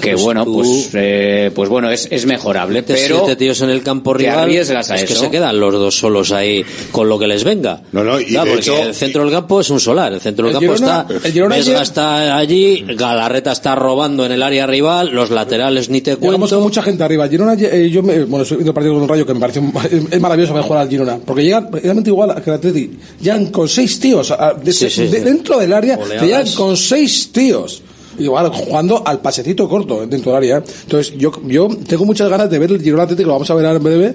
Que 0.00 0.12
Pues 0.12 0.22
bueno, 0.22 0.44
tú- 0.44 0.54
pues, 0.54 0.90
eh, 0.94 1.50
pues 1.54 1.68
bueno, 1.68 1.90
es, 1.90 2.08
es 2.10 2.26
mejorable, 2.26 2.80
Metes 2.80 3.00
pero 3.00 3.18
siete 3.24 3.36
tíos 3.36 3.60
en 3.62 3.70
el 3.70 3.82
campo 3.82 4.12
te 4.12 4.18
rival, 4.18 4.38
arriesgas 4.40 4.90
a 4.90 4.96
es 4.96 5.04
que 5.04 5.14
se 5.14 5.30
quedan 5.30 5.58
los 5.58 5.72
dos 5.72 5.96
solos 5.98 6.32
ahí 6.32 6.64
con 6.92 7.08
lo 7.08 7.18
que 7.18 7.26
les 7.26 7.44
venga. 7.44 7.82
No, 7.92 8.04
no, 8.04 8.20
y 8.20 8.26
Claro, 8.26 8.46
de 8.46 8.50
porque 8.56 8.70
hecho- 8.70 8.82
el 8.82 8.94
centro 8.94 9.22
del 9.24 9.32
campo 9.32 9.60
es 9.60 9.70
un 9.70 9.80
solar, 9.80 10.12
el 10.12 10.20
centro 10.20 10.46
del 10.46 10.56
El 10.56 10.60
campo 10.60 10.76
Girona- 10.76 11.06
está, 11.08 11.26
el 11.28 11.32
Girona 11.32 11.56
Vesga 11.56 11.82
está 11.82 12.36
allí, 12.36 12.84
Galarreta 12.96 13.52
está 13.52 13.74
robando 13.74 14.26
en 14.26 14.32
el 14.32 14.42
área 14.42 14.66
rival, 14.66 15.10
los 15.14 15.30
laterales 15.30 15.88
ni 15.88 16.00
te 16.00 16.16
cuento. 16.16 16.48
con 16.56 16.62
mucha 16.62 16.82
gente 16.82 17.02
arriba. 17.04 17.28
Girona, 17.28 17.54
eh, 17.58 17.88
yo 17.90 18.02
me, 18.02 18.24
bueno, 18.24 18.42
estoy 18.42 18.58
viendo 18.58 18.70
el 18.70 18.74
partido 18.74 18.94
con 18.94 19.02
un 19.02 19.08
rayo 19.08 19.24
que 19.26 19.34
me 19.34 19.40
pareció 19.40 19.62
es 20.10 20.20
maravilloso 20.20 20.54
ver 20.54 20.62
jugar 20.64 20.82
al 20.82 20.88
Girona. 20.88 21.18
Porque 21.24 21.42
llegan 21.44 21.70
realmente 21.72 22.10
igual 22.10 22.34
que 22.42 22.50
el 22.50 22.56
Atleti. 22.56 22.90
Llegan 23.20 23.46
con 23.46 23.68
seis 23.68 23.98
tíos. 24.00 24.30
a- 24.30 24.54
de- 24.54 24.72
Sí, 24.72 24.90
sí, 24.90 25.02
de- 25.06 25.18
sí. 25.18 25.24
Dentro 25.24 25.58
del 25.58 25.72
área, 25.72 25.94
Oleadas. 25.96 26.20
te 26.20 26.26
llegan 26.26 26.48
con 26.54 26.76
seis 26.76 27.30
tíos. 27.32 27.82
Igual 28.18 28.48
jugando 28.50 29.02
al 29.06 29.20
pasecito 29.20 29.68
corto 29.68 30.06
dentro 30.06 30.32
del 30.32 30.38
área. 30.38 30.56
Entonces, 30.82 31.14
yo, 31.16 31.32
yo 31.46 31.68
tengo 31.88 32.04
muchas 32.04 32.28
ganas 32.28 32.48
de 32.50 32.58
ver 32.58 32.70
el 32.72 32.80
Girona 32.82 33.04
Atleti, 33.04 33.22
que 33.22 33.26
lo 33.26 33.32
vamos 33.32 33.50
a 33.50 33.54
ver 33.54 33.66
ahora 33.66 33.78
en 33.78 33.82
breve. 33.84 34.14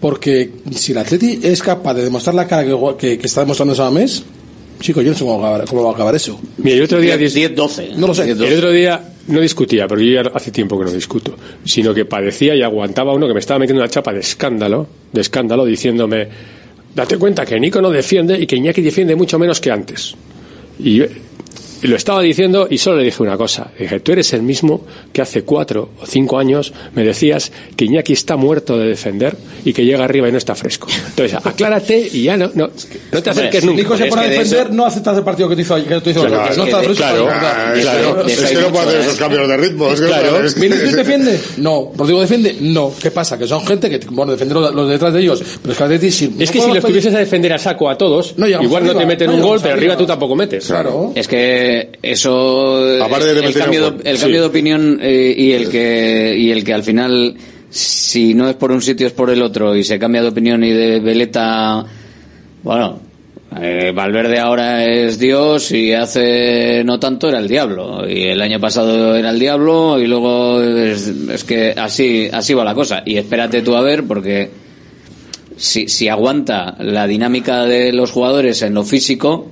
Porque 0.00 0.50
si 0.74 0.92
el 0.92 0.98
Atleti 0.98 1.40
es 1.42 1.60
capaz 1.62 1.94
de 1.94 2.04
demostrar 2.04 2.34
la 2.34 2.46
cara 2.46 2.64
que, 2.64 2.76
que, 2.98 3.18
que 3.18 3.26
está 3.26 3.40
demostrando 3.40 3.74
Samamés, 3.74 4.22
chico, 4.80 5.02
yo 5.02 5.10
no 5.10 5.18
sé 5.18 5.24
cómo 5.24 5.40
va 5.40 5.46
a 5.48 5.50
acabar, 5.50 5.68
cómo 5.68 5.82
va 5.82 5.90
a 5.90 5.92
acabar 5.94 6.14
eso. 6.14 6.38
Mira, 6.58 6.76
el 6.76 6.82
otro 6.84 7.00
día... 7.00 7.16
10-12. 7.16 7.94
No 7.96 8.06
lo 8.06 8.14
sé. 8.14 8.30
El 8.30 8.40
otro 8.58 8.70
día 8.70 9.02
no 9.26 9.40
discutía, 9.40 9.88
porque 9.88 10.06
yo 10.06 10.22
ya 10.22 10.30
hace 10.32 10.52
tiempo 10.52 10.78
que 10.78 10.84
no 10.84 10.92
discuto, 10.92 11.34
sino 11.64 11.92
que 11.92 12.04
padecía 12.04 12.54
y 12.54 12.62
aguantaba 12.62 13.12
uno 13.12 13.26
que 13.26 13.34
me 13.34 13.40
estaba 13.40 13.58
metiendo 13.58 13.82
una 13.82 13.90
chapa 13.90 14.12
de 14.12 14.20
escándalo, 14.20 14.86
de 15.12 15.20
escándalo, 15.20 15.64
diciéndome, 15.64 16.28
date 16.94 17.18
cuenta 17.18 17.44
que 17.44 17.58
Nico 17.58 17.82
no 17.82 17.90
defiende 17.90 18.38
y 18.38 18.46
que 18.46 18.54
Iñaki 18.54 18.80
defiende 18.82 19.16
mucho 19.16 19.36
menos 19.36 19.60
que 19.60 19.72
antes. 19.72 20.14
Y 20.78 20.94
yo- 20.98 21.06
y 21.82 21.86
lo 21.86 21.96
estaba 21.96 22.22
diciendo 22.22 22.66
y 22.70 22.78
solo 22.78 22.98
le 22.98 23.04
dije 23.04 23.22
una 23.22 23.36
cosa. 23.36 23.70
Dije, 23.78 24.00
tú 24.00 24.12
eres 24.12 24.32
el 24.32 24.42
mismo 24.42 24.84
que 25.12 25.22
hace 25.22 25.42
cuatro 25.42 25.90
o 26.00 26.06
cinco 26.06 26.38
años 26.38 26.72
me 26.94 27.04
decías 27.04 27.52
que 27.76 27.84
Iñaki 27.84 28.12
está 28.12 28.36
muerto 28.36 28.76
de 28.78 28.88
defender 28.88 29.36
y 29.64 29.72
que 29.72 29.84
llega 29.84 30.04
arriba 30.04 30.28
y 30.28 30.32
no 30.32 30.38
está 30.38 30.54
fresco. 30.54 30.88
Entonces, 31.08 31.38
aclárate 31.44 32.08
y 32.12 32.22
ya 32.24 32.36
no, 32.36 32.50
no, 32.54 32.70
no 33.12 33.22
te 33.22 33.30
acerques 33.30 33.60
si 33.60 33.66
nunca. 33.66 33.82
Nico 33.82 33.96
se 33.96 34.06
pone 34.06 34.22
a 34.22 34.28
defender, 34.28 34.72
no 34.72 34.86
aceptas 34.86 35.16
el 35.18 35.24
partido 35.24 35.48
que 35.48 35.56
te 35.56 35.62
hizo, 35.62 35.74
que 35.84 36.00
te 36.00 36.10
hizo 36.10 36.24
Claro, 36.26 36.36
no 36.44 36.50
es 36.50 36.56
que 36.56 36.62
está 36.64 36.78
fresco 36.82 36.94
claro, 36.96 37.28
claro. 37.80 38.26
Es 38.26 38.40
que 38.42 38.54
no 38.60 38.68
puede 38.72 38.86
hacer 38.88 39.00
esos 39.00 39.16
cambios 39.16 39.48
de 39.48 39.56
ritmo. 39.56 39.90
Es 39.92 40.00
que 40.00 40.06
Claro. 40.06 40.44
es 40.44 40.54
que- 40.54 40.60
¿Vinicius 40.60 40.92
defiende? 40.94 41.40
No. 41.58 41.92
Rodrigo 41.96 42.20
defiende? 42.20 42.56
No. 42.60 42.92
¿Qué 43.00 43.10
pasa? 43.10 43.38
Que 43.38 43.46
son 43.46 43.64
gente 43.66 43.88
que, 43.90 44.00
bueno, 44.10 44.32
defiende 44.32 44.54
los, 44.54 44.74
los 44.74 44.88
detrás 44.88 45.12
de 45.12 45.20
ellos. 45.20 45.42
Pero 45.62 45.72
es 45.72 45.78
que 45.78 45.84
Atleti, 45.84 46.10
si, 46.10 46.24
Es 46.38 46.50
que 46.50 46.60
si 46.60 46.72
los 46.72 46.84
tuvieses 46.84 47.14
a 47.14 47.18
defender 47.18 47.52
a 47.52 47.58
saco 47.58 47.88
a 47.88 47.96
todos, 47.96 48.34
igual 48.60 48.84
no 48.86 48.94
te 48.96 49.06
meten 49.06 49.28
no 49.30 49.36
un 49.36 49.42
gol, 49.42 49.58
pero 49.62 49.74
arriba 49.74 49.92
arriba. 49.94 49.96
tú 49.96 50.06
tampoco 50.06 50.34
metes. 50.34 50.66
Claro. 50.66 51.12
Es 51.14 51.28
que 51.28 51.67
eso 52.02 53.02
Aparte 53.02 53.34
de 53.34 53.46
el, 53.46 53.54
cambio, 53.54 53.90
de, 53.92 54.10
el 54.10 54.16
Sí. 54.16 54.22
cambio 54.22 54.40
de 54.42 54.46
opinión 54.46 54.98
eh, 55.02 55.34
y 55.36 55.52
el 55.52 55.68
que 55.68 56.36
y 56.38 56.50
el 56.50 56.64
que 56.64 56.74
al 56.74 56.82
final 56.82 57.34
si 57.70 58.34
no 58.34 58.48
es 58.48 58.56
por 58.56 58.72
un 58.72 58.80
sitio 58.82 59.06
es 59.06 59.12
por 59.12 59.30
el 59.30 59.42
otro 59.42 59.76
y 59.76 59.84
se 59.84 59.98
cambia 59.98 60.22
de 60.22 60.28
opinión 60.28 60.64
y 60.64 60.70
de 60.72 61.00
veleta 61.00 61.84
bueno 62.62 63.00
eh, 63.60 63.92
Valverde 63.94 64.38
ahora 64.38 64.84
es 64.84 65.18
Dios 65.18 65.70
y 65.72 65.92
hace 65.92 66.82
no 66.84 66.98
tanto 67.00 67.28
era 67.28 67.38
el 67.38 67.48
diablo 67.48 68.08
y 68.08 68.24
el 68.24 68.40
año 68.42 68.60
pasado 68.60 69.16
era 69.16 69.30
el 69.30 69.38
diablo 69.38 69.98
y 69.98 70.06
luego 70.06 70.62
es, 70.62 71.08
es 71.08 71.44
que 71.44 71.72
así 71.76 72.28
así 72.32 72.52
va 72.54 72.64
la 72.64 72.74
cosa 72.74 73.02
y 73.06 73.16
espérate 73.16 73.62
tú 73.62 73.74
a 73.74 73.80
ver 73.80 74.04
porque 74.04 74.50
si, 75.56 75.88
si 75.88 76.08
aguanta 76.08 76.76
la 76.78 77.06
dinámica 77.06 77.64
de 77.64 77.92
los 77.92 78.10
jugadores 78.12 78.62
en 78.62 78.74
lo 78.74 78.84
físico 78.84 79.50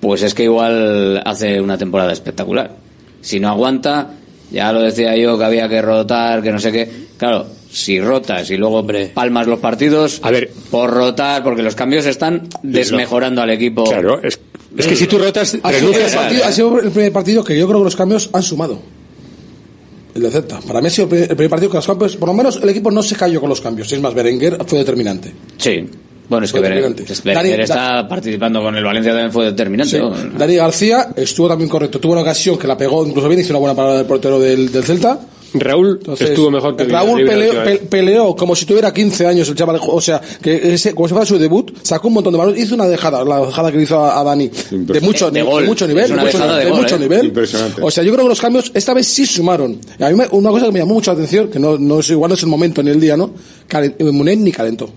pues 0.00 0.22
es 0.22 0.34
que 0.34 0.44
igual 0.44 1.22
hace 1.24 1.60
una 1.60 1.76
temporada 1.78 2.12
espectacular. 2.12 2.76
Si 3.20 3.38
no 3.38 3.48
aguanta, 3.48 4.12
ya 4.50 4.72
lo 4.72 4.80
decía 4.82 5.16
yo 5.16 5.38
que 5.38 5.44
había 5.44 5.68
que 5.68 5.82
rotar, 5.82 6.42
que 6.42 6.50
no 6.52 6.58
sé 6.58 6.72
qué. 6.72 6.90
Claro, 7.18 7.46
si 7.70 8.00
rotas 8.00 8.50
y 8.50 8.56
luego 8.56 8.84
palmas 9.14 9.46
los 9.46 9.58
partidos, 9.60 10.20
a 10.22 10.30
ver, 10.30 10.50
por 10.70 10.90
rotar, 10.90 11.42
porque 11.44 11.62
los 11.62 11.74
cambios 11.74 12.06
están 12.06 12.48
desmejorando 12.62 13.42
al 13.42 13.50
equipo. 13.50 13.84
Claro, 13.84 14.20
es, 14.22 14.40
es 14.76 14.86
que 14.86 14.96
si 14.96 15.06
tú 15.06 15.18
rotas, 15.18 15.56
Ha 15.62 15.72
sido, 15.72 15.92
el 15.92 16.10
partido- 16.14 16.44
ha 16.46 16.52
sido 16.52 16.80
el 16.80 16.90
primer 16.90 17.12
partido 17.12 17.44
que 17.44 17.58
yo 17.58 17.66
creo 17.66 17.78
que 17.80 17.84
los 17.84 17.96
cambios 17.96 18.30
han 18.32 18.42
sumado. 18.42 18.80
El 20.14 20.22
de 20.22 20.30
Celta. 20.30 20.60
Para 20.66 20.80
mí 20.80 20.88
ha 20.88 20.90
sido 20.90 21.04
el 21.04 21.08
primer, 21.10 21.30
el 21.30 21.36
primer 21.36 21.50
partido 21.50 21.70
que 21.70 21.76
los 21.76 21.86
cambios, 21.86 22.16
por 22.16 22.28
lo 22.28 22.34
menos 22.34 22.58
el 22.62 22.68
equipo 22.70 22.90
no 22.90 23.02
se 23.02 23.14
cayó 23.14 23.38
con 23.40 23.48
los 23.48 23.60
cambios. 23.60 23.92
Es 23.92 24.00
más, 24.00 24.12
Berenguer 24.14 24.58
fue 24.66 24.78
determinante. 24.80 25.32
Sí. 25.58 25.86
Bueno, 26.30 26.46
es 26.46 26.52
que 26.52 26.60
Berenguer 26.60 26.94
Dani- 26.94 27.60
está 27.60 28.08
participando 28.08 28.62
con 28.62 28.74
el 28.76 28.84
Valencia 28.84 29.12
también 29.12 29.32
fue 29.32 29.44
determinante. 29.46 29.98
Sí. 29.98 30.02
¿no? 30.02 30.14
Dani 30.38 30.54
García 30.56 31.08
estuvo 31.16 31.48
también 31.48 31.68
correcto. 31.68 31.98
Tuvo 32.00 32.12
una 32.12 32.22
ocasión 32.22 32.56
que 32.56 32.66
la 32.66 32.78
pegó 32.78 33.04
incluso 33.06 33.28
bien, 33.28 33.40
hizo 33.40 33.50
una 33.52 33.58
buena 33.58 33.74
parada 33.74 33.98
del 33.98 34.06
portero 34.06 34.38
del, 34.40 34.70
del 34.72 34.82
Celta. 34.84 35.18
Raúl 35.52 35.96
Entonces, 35.98 36.28
estuvo 36.30 36.48
mejor 36.48 36.76
que 36.76 36.84
Raúl 36.84 37.24
peleó, 37.24 37.64
pe- 37.64 37.78
peleó 37.78 38.36
como 38.36 38.54
si 38.54 38.64
tuviera 38.66 38.92
15 38.94 39.26
años 39.26 39.48
el 39.48 39.56
chaval. 39.56 39.80
O 39.84 40.00
sea, 40.00 40.20
que 40.40 40.74
ese, 40.74 40.94
como 40.94 41.08
si 41.08 41.14
fuera 41.14 41.26
su 41.26 41.36
debut, 41.40 41.72
sacó 41.82 42.06
un 42.06 42.14
montón 42.14 42.32
de 42.32 42.38
balones, 42.38 42.62
hizo 42.62 42.76
una 42.76 42.86
dejada, 42.86 43.24
la 43.24 43.44
dejada 43.44 43.72
que 43.72 43.78
le 43.78 43.82
hizo 43.82 43.98
a, 43.98 44.20
a 44.20 44.22
Dani. 44.22 44.48
De 44.70 45.00
mucho, 45.00 45.28
De 45.32 45.42
de 45.42 45.44
mucho 45.66 45.88
nivel. 45.88 46.08
De 46.10 46.14
mucho, 46.14 46.26
dejada 46.38 46.56
de 46.58 46.64
de 46.66 46.70
gol, 46.70 46.82
mucho 46.82 46.94
¿eh? 46.94 46.98
nivel. 47.00 47.26
Impresionante. 47.26 47.82
O 47.82 47.90
sea, 47.90 48.04
yo 48.04 48.12
creo 48.12 48.26
que 48.26 48.28
los 48.28 48.40
cambios 48.40 48.70
esta 48.72 48.94
vez 48.94 49.08
sí 49.08 49.26
sumaron. 49.26 49.80
A 49.98 50.08
mí 50.08 50.14
me- 50.14 50.28
una 50.30 50.50
cosa 50.50 50.66
que 50.66 50.72
me 50.72 50.78
llamó 50.78 50.94
mucho 50.94 51.10
la 51.10 51.14
atención, 51.16 51.48
que 51.48 51.58
no, 51.58 51.76
no 51.76 51.98
es 51.98 52.08
igual 52.10 52.28
no 52.28 52.36
es 52.36 52.42
el 52.44 52.48
momento 52.48 52.80
ni 52.84 52.90
el 52.90 53.00
día, 53.00 53.16
¿no? 53.16 53.32
Calen- 53.68 53.96
eh, 53.98 54.04
Munez 54.04 54.38
ni 54.38 54.52
calentó. 54.52 54.88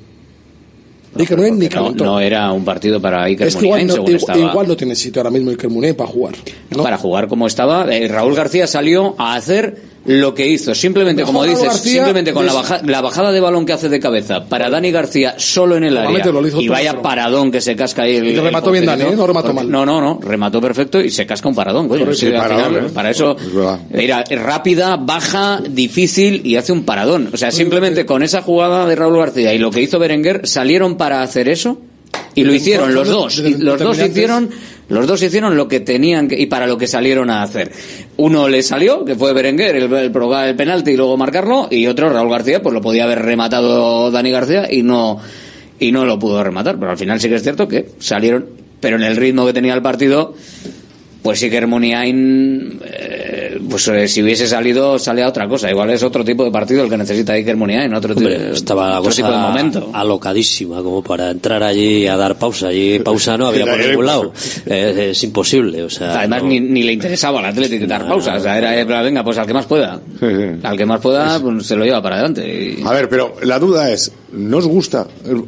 Iker 1.15 1.37
Munez 1.37 1.53
ni 1.53 1.67
No, 1.69 1.91
no 1.91 2.19
era 2.19 2.51
un 2.51 2.65
partido 2.65 3.01
para 3.01 3.23
Iker 3.23 3.47
es 3.47 3.55
que 3.55 3.65
igual 3.65 3.81
Muniain, 3.81 3.87
no, 3.87 3.93
según 3.93 4.09
igual, 4.09 4.37
estaba. 4.37 4.51
igual 4.51 4.67
no 4.67 4.77
tiene 4.77 4.95
sitio 4.95 5.21
ahora 5.21 5.31
mismo 5.31 5.51
Iker 5.51 5.69
Munez 5.69 5.95
para 5.95 6.09
jugar. 6.09 6.35
¿no? 6.69 6.83
Para 6.83 6.97
jugar 6.97 7.27
como 7.27 7.47
estaba, 7.47 7.85
eh, 7.93 8.07
Raúl 8.07 8.35
García 8.35 8.67
salió 8.67 9.15
a 9.17 9.35
hacer 9.35 9.92
lo 10.05 10.33
que 10.33 10.45
hizo, 10.47 10.75
simplemente, 10.75 11.21
Mejor 11.21 11.33
como 11.33 11.45
dices, 11.45 11.63
García 11.63 11.93
simplemente 11.93 12.33
con 12.33 12.45
la, 12.45 12.51
baja- 12.53 12.81
la 12.85 12.99
bajada 12.99 13.31
de 13.31 13.39
balón 13.39 13.65
que 13.65 13.71
hace 13.71 13.87
de 13.87 13.99
cabeza 14.01 14.43
para 14.45 14.69
Dani 14.69 14.91
García 14.91 15.35
solo 15.37 15.77
en 15.77 15.85
el 15.85 15.97
área 15.97 16.25
y 16.59 16.67
vaya 16.67 17.01
paradón 17.01 17.51
que 17.51 17.61
se 17.61 17.75
casca 17.77 18.01
ahí 18.03 18.17
el, 18.17 18.27
Y 18.27 18.31
que 18.33 18.39
el 18.39 18.43
remató 18.45 18.71
bien. 18.71 18.85
Dani, 18.85 19.03
¿eh? 19.03 19.15
No 19.15 19.25
remató 19.25 19.53
mal. 19.53 19.71
No, 19.71 19.85
no, 19.85 20.01
no, 20.01 20.19
remató 20.21 20.59
perfecto 20.59 20.99
y 20.99 21.09
se 21.09 21.25
casca 21.25 21.47
un 21.47 21.55
paradón, 21.55 21.87
coño. 21.87 22.01
Correcto, 22.01 22.19
Sí, 22.19 22.27
al 22.27 22.33
paradón, 22.33 22.65
final, 22.67 22.85
¿eh? 22.85 22.89
Para 22.93 23.09
eso 23.11 23.37
era 23.93 24.23
rápida, 24.29 24.97
baja, 24.97 25.61
difícil 25.69 26.41
y 26.45 26.57
hace 26.57 26.73
un 26.73 26.83
paradón. 26.83 27.29
O 27.31 27.37
sea, 27.37 27.51
simplemente 27.51 28.05
con 28.05 28.23
esa 28.23 28.41
jugada 28.41 28.85
de 28.85 28.95
Raúl 28.95 29.17
García 29.17 29.53
y 29.53 29.57
lo 29.57 29.71
que 29.71 29.81
hizo 29.81 29.99
Berenguer 29.99 30.41
salieron 30.47 30.97
para 30.97 31.21
hacer 31.21 31.47
eso 31.47 31.77
y 32.35 32.43
lo 32.43 32.53
hicieron 32.53 32.93
los 32.93 33.07
dos. 33.07 33.37
Los 33.39 33.79
dos 33.79 33.97
hicieron 33.99 34.49
los 34.93 35.07
dos 35.07 35.21
hicieron 35.21 35.57
lo 35.57 35.67
que 35.67 35.79
tenían 35.79 36.27
que, 36.27 36.39
y 36.39 36.45
para 36.45 36.67
lo 36.67 36.77
que 36.77 36.87
salieron 36.87 37.29
a 37.29 37.43
hacer. 37.43 37.71
Uno 38.17 38.47
le 38.47 38.63
salió, 38.63 39.03
que 39.03 39.15
fue 39.15 39.33
Berenguer, 39.33 39.75
el, 39.75 39.91
el 39.91 40.11
el 40.13 40.55
penalti 40.55 40.91
y 40.91 40.97
luego 40.97 41.17
marcarlo, 41.17 41.67
y 41.69 41.87
otro, 41.87 42.09
Raúl 42.09 42.29
García, 42.29 42.61
pues 42.61 42.73
lo 42.73 42.81
podía 42.81 43.03
haber 43.03 43.21
rematado 43.21 44.11
Dani 44.11 44.31
García 44.31 44.67
y 44.71 44.83
no, 44.83 45.19
y 45.79 45.91
no 45.91 46.05
lo 46.05 46.17
pudo 46.19 46.43
rematar. 46.43 46.77
Pero 46.77 46.91
al 46.91 46.97
final 46.97 47.19
sí 47.19 47.29
que 47.29 47.35
es 47.35 47.43
cierto 47.43 47.67
que 47.67 47.89
salieron, 47.99 48.45
pero 48.79 48.95
en 48.95 49.03
el 49.03 49.15
ritmo 49.15 49.45
que 49.45 49.53
tenía 49.53 49.73
el 49.73 49.81
partido, 49.81 50.33
pues 51.21 51.39
sí 51.39 51.49
que 51.49 51.65
Muniain, 51.65 52.79
eh, 52.85 53.32
pues 53.69 53.87
eh, 53.87 54.07
si 54.07 54.21
hubiese 54.23 54.47
salido, 54.47 54.97
sale 54.99 55.23
a 55.23 55.27
otra 55.29 55.47
cosa. 55.47 55.69
Igual 55.69 55.89
es 55.91 56.03
otro 56.03 56.23
tipo 56.23 56.43
de 56.43 56.51
partido 56.51 56.83
el 56.83 56.89
que 56.89 56.97
necesita 56.97 57.33
Iker 57.33 57.55
Muniain, 57.55 57.93
otro, 57.93 58.13
ti- 58.15 58.23
Hombre, 58.23 58.51
estaba 58.51 58.89
la 58.89 58.99
otro 58.99 59.09
cosa 59.09 59.15
tipo 59.17 59.31
de 59.31 59.37
momento. 59.37 59.89
alocadísima 59.93 60.81
como 60.83 61.03
para 61.03 61.31
entrar 61.31 61.63
allí 61.63 62.07
a 62.07 62.15
dar 62.17 62.35
pausa. 62.37 62.67
Allí 62.67 62.99
pausa 62.99 63.37
no 63.37 63.47
había 63.47 63.65
por 63.65 63.77
ningún 63.79 64.05
lado. 64.05 64.33
Eh, 64.65 65.09
es 65.11 65.23
imposible. 65.23 65.83
O 65.83 65.89
sea, 65.89 66.19
Además, 66.19 66.43
no- 66.43 66.49
ni, 66.49 66.59
ni 66.59 66.83
le 66.83 66.93
interesaba 66.93 67.39
al 67.39 67.45
Atlético 67.45 67.85
dar 67.87 68.07
pausa. 68.07 68.35
O 68.35 68.39
sea, 68.39 68.57
era, 68.57 69.01
venga, 69.01 69.23
pues 69.23 69.37
al 69.37 69.47
que 69.47 69.53
más 69.53 69.65
pueda. 69.65 69.99
Al 70.63 70.77
que 70.77 70.85
más 70.85 70.99
pueda, 71.01 71.39
pues 71.39 71.65
se 71.65 71.75
lo 71.75 71.83
lleva 71.85 72.01
para 72.01 72.15
adelante. 72.15 72.77
Y- 72.79 72.83
A 72.85 72.91
ver, 72.91 73.09
pero 73.09 73.35
la 73.43 73.59
duda 73.59 73.89
es, 73.91 74.11
¿no 74.31 74.57
os 74.57 74.67
gusta 74.67 75.07
el- 75.25 75.43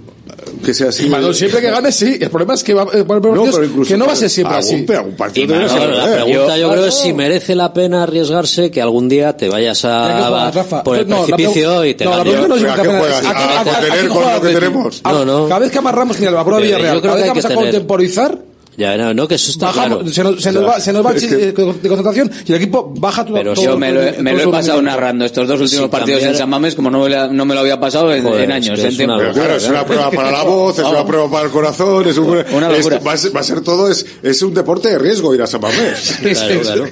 que 0.63 0.73
sea 0.73 0.89
así? 0.89 1.05
Imanol, 1.05 1.33
siempre 1.35 1.61
que 1.61 1.69
gane, 1.69 1.91
sí. 1.91 2.17
El 2.19 2.29
problema 2.29 2.53
es 2.53 2.63
que, 2.63 2.73
va, 2.73 2.83
eh, 2.93 3.03
por 3.03 3.17
el 3.17 3.21
No, 3.33 3.43
pero 3.51 3.63
incluso 3.63 3.87
que 3.89 3.97
no 3.97 4.05
va 4.05 4.13
a 4.13 4.15
ser 4.15 4.29
siempre 4.29 4.55
algún- 4.57 4.73
así. 4.75 4.83
pero 4.87 4.99
algún 4.99 5.15
partido 5.15 5.55
ser, 5.69 5.89
la 5.89 6.05
¿eh? 6.05 6.23
pregunta 6.23 6.57
yo, 6.57 6.67
Yo- 6.67 6.71
creo 6.71 6.85
es 6.85 6.93
si 6.95 7.13
merece 7.13 7.55
la 7.55 7.73
pena 7.73 8.03
arriesgarse 8.03 8.71
que 8.71 8.81
algún 8.81 9.09
día 9.09 9.35
te 9.37 9.49
vayas 9.49 9.83
a, 9.85 10.51
Rafa. 10.51 10.83
por 10.83 10.97
el 10.97 11.07
No, 11.07 11.25
precipicio 11.25 11.85
y 11.85 11.93
te 11.95 12.05
no, 12.05 12.17
la 12.17 12.23
pregunta 12.23 12.47
no 12.47 12.55
es 12.55 12.63
¿a 12.63 12.67
la 12.67 12.75
pena. 12.83 12.99
¿A- 12.99 13.01
a 13.01 13.01
¿A- 13.01 13.61
a- 13.61 13.63
contener 13.63 13.91
a 13.91 13.95
qué 14.01 14.07
con 14.07 14.17
juega 14.17 14.35
lo 14.35 14.41
que 14.41 14.53
tenemos? 14.53 15.01
A-. 15.03 15.11
Cada 15.47 15.59
vez 15.59 15.71
que 15.71 15.77
amarramos, 15.77 16.19
mira, 16.19 16.31
la 16.31 16.43
prueba 16.43 16.59
Yo 16.59 16.65
Villarreal, 16.65 16.99
creo 17.01 17.01
cada 17.01 17.15
que 17.15 17.21
vez 17.21 17.23
que 17.23 17.29
vamos 17.29 17.45
a 17.45 17.47
tener- 17.49 17.63
contemporizar, 17.65 18.37
Ya, 18.77 18.97
no, 18.97 19.13
no, 19.13 19.27
que 19.27 19.35
eso 19.35 19.51
está 19.51 19.71
claro. 19.71 20.05
se, 20.07 20.23
nos, 20.23 20.41
se, 20.41 20.51
nos 20.51 20.65
va, 20.65 20.79
se 20.79 20.91
nos 20.91 21.05
va 21.05 21.11
eh, 21.13 21.53
de 21.53 21.53
concentración 21.53 22.29
y 22.45 22.51
el 22.51 22.57
equipo 22.57 22.93
baja 22.97 23.23
todo. 23.25 23.35
Pero 23.37 23.53
todo- 23.53 23.63
Yo 23.63 23.77
me 23.77 23.91
lo, 23.91 24.01
he- 24.03 24.21
me 24.21 24.33
lo 24.33 24.51
pasado 24.51 24.81
narrando 24.81 25.23
estos 25.25 25.47
dos 25.47 25.61
últimos 25.61 25.85
Sí, 25.85 25.89
partidos 25.89 26.19
cambiar- 26.19 26.31
en 26.33 26.37
San 26.37 26.49
Mames 26.49 26.75
como 26.75 26.89
no 26.91 26.99
me, 27.03 27.09
lo- 27.09 27.27
no 27.31 27.45
me 27.45 27.53
lo 27.53 27.61
había 27.61 27.79
pasado 27.79 28.13
en, 28.13 28.23
Joder, 28.23 28.41
en 28.43 28.51
es 28.51 28.55
años. 28.55 28.75
que 28.75 28.81
en 28.81 28.87
es 28.91 28.97
tiempo. 28.97 29.13
una 29.15 29.23
Pero 29.23 29.33
claro, 29.33 29.55
es 29.55 29.69
una 29.69 29.85
prueba 29.87 30.11
para 30.11 30.31
la 30.31 30.43
voz, 30.43 30.79
es 30.79 30.85
una 30.85 31.05
prueba 31.05 31.31
para 31.31 31.45
el 31.45 31.51
corazón, 31.51 32.07
es 32.07 32.17
un, 32.17 32.25
Una 32.53 32.71
es- 32.75 32.89
va, 33.05 33.13
a 33.13 33.17
ser, 33.17 33.35
va 33.35 33.39
a 33.39 33.43
ser 33.43 33.61
todo, 33.61 33.89
es, 33.89 34.05
es 34.21 34.41
un 34.41 34.53
deporte 34.53 34.89
de 34.89 34.99
riesgo 34.99 35.33
ir 35.33 35.41
a 35.41 35.47
San 35.47 35.61
Mamés. 35.61 36.19
Claro, 36.35 36.61
claro. 36.61 36.85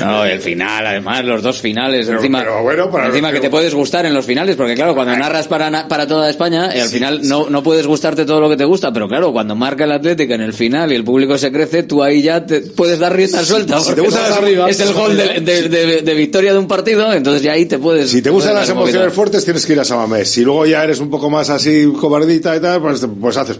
No, 0.00 0.24
el 0.24 0.40
final, 0.40 0.86
además, 0.86 1.24
los 1.24 1.42
dos 1.42 1.60
finales. 1.60 2.06
Pero- 2.06 2.18
encima 2.18 2.40
pero 2.40 2.62
bueno, 2.62 2.90
para 2.90 3.06
encima 3.08 3.28
que 3.28 3.34
que- 3.36 3.40
te 3.42 3.50
puedes 3.50 3.74
gustar 3.74 4.06
en 4.06 4.14
los 4.14 4.24
finales, 4.24 4.56
porque 4.56 4.74
claro, 4.74 4.94
cuando 4.94 5.16
narras 5.16 5.46
para, 5.46 5.70
na- 5.70 5.86
para 5.88 6.06
toda 6.06 6.28
España, 6.30 6.74
eh, 6.74 6.80
al 6.82 6.88
final 6.88 7.20
no, 7.22 7.48
no 7.48 7.62
puedes 7.62 7.86
gustarte 7.86 8.24
todo 8.24 8.40
lo 8.40 8.48
que 8.48 8.56
te 8.56 8.64
gusta, 8.64 8.92
pero 8.92 9.08
claro, 9.08 9.32
cuando 9.32 9.54
marca 9.54 9.84
el 9.84 9.92
Atlético 9.92 10.34
en 10.34 10.40
el 10.42 10.52
final 10.52 10.79
y 10.88 10.94
el 10.94 11.04
público 11.04 11.36
se 11.36 11.50
crece, 11.50 11.82
tú 11.82 12.02
ahí 12.02 12.22
ya 12.22 12.46
te 12.46 12.60
puedes 12.60 12.98
dar 12.98 13.14
rienda 13.14 13.44
suelta. 13.44 13.80
si 13.80 13.92
te 13.94 14.00
gustan 14.00 14.22
es- 14.24 14.28
las 14.30 14.38
arriba, 14.38 14.70
es 14.70 14.80
el 14.80 14.92
gol 14.92 15.16
de, 15.16 15.40
de- 15.40 15.68
de- 15.68 16.02
de 16.02 16.14
victoria 16.14 16.52
de 16.52 16.58
un 16.58 16.68
partido, 16.68 17.12
entonces 17.12 17.42
ya 17.42 17.52
ahí 17.52 17.66
te 17.66 17.78
puedes. 17.78 18.10
Si 18.10 18.22
te 18.22 18.30
gustan 18.30 18.54
las 18.54 18.68
emociones 18.68 19.02
poquito. 19.02 19.14
fuertes, 19.16 19.44
tienes 19.44 19.66
que 19.66 19.72
ir 19.72 19.80
a 19.80 19.84
San 19.84 19.98
Mamés. 19.98 20.28
Si 20.30 20.42
luego 20.42 20.64
ya 20.66 20.84
eres 20.84 21.00
un 21.00 21.10
poco 21.10 21.28
más 21.28 21.50
así 21.50 21.90
cobardita 22.00 22.56
y 22.56 22.60
tal, 22.60 22.80
pues, 22.80 23.06
pues 23.20 23.36
haces 23.36 23.58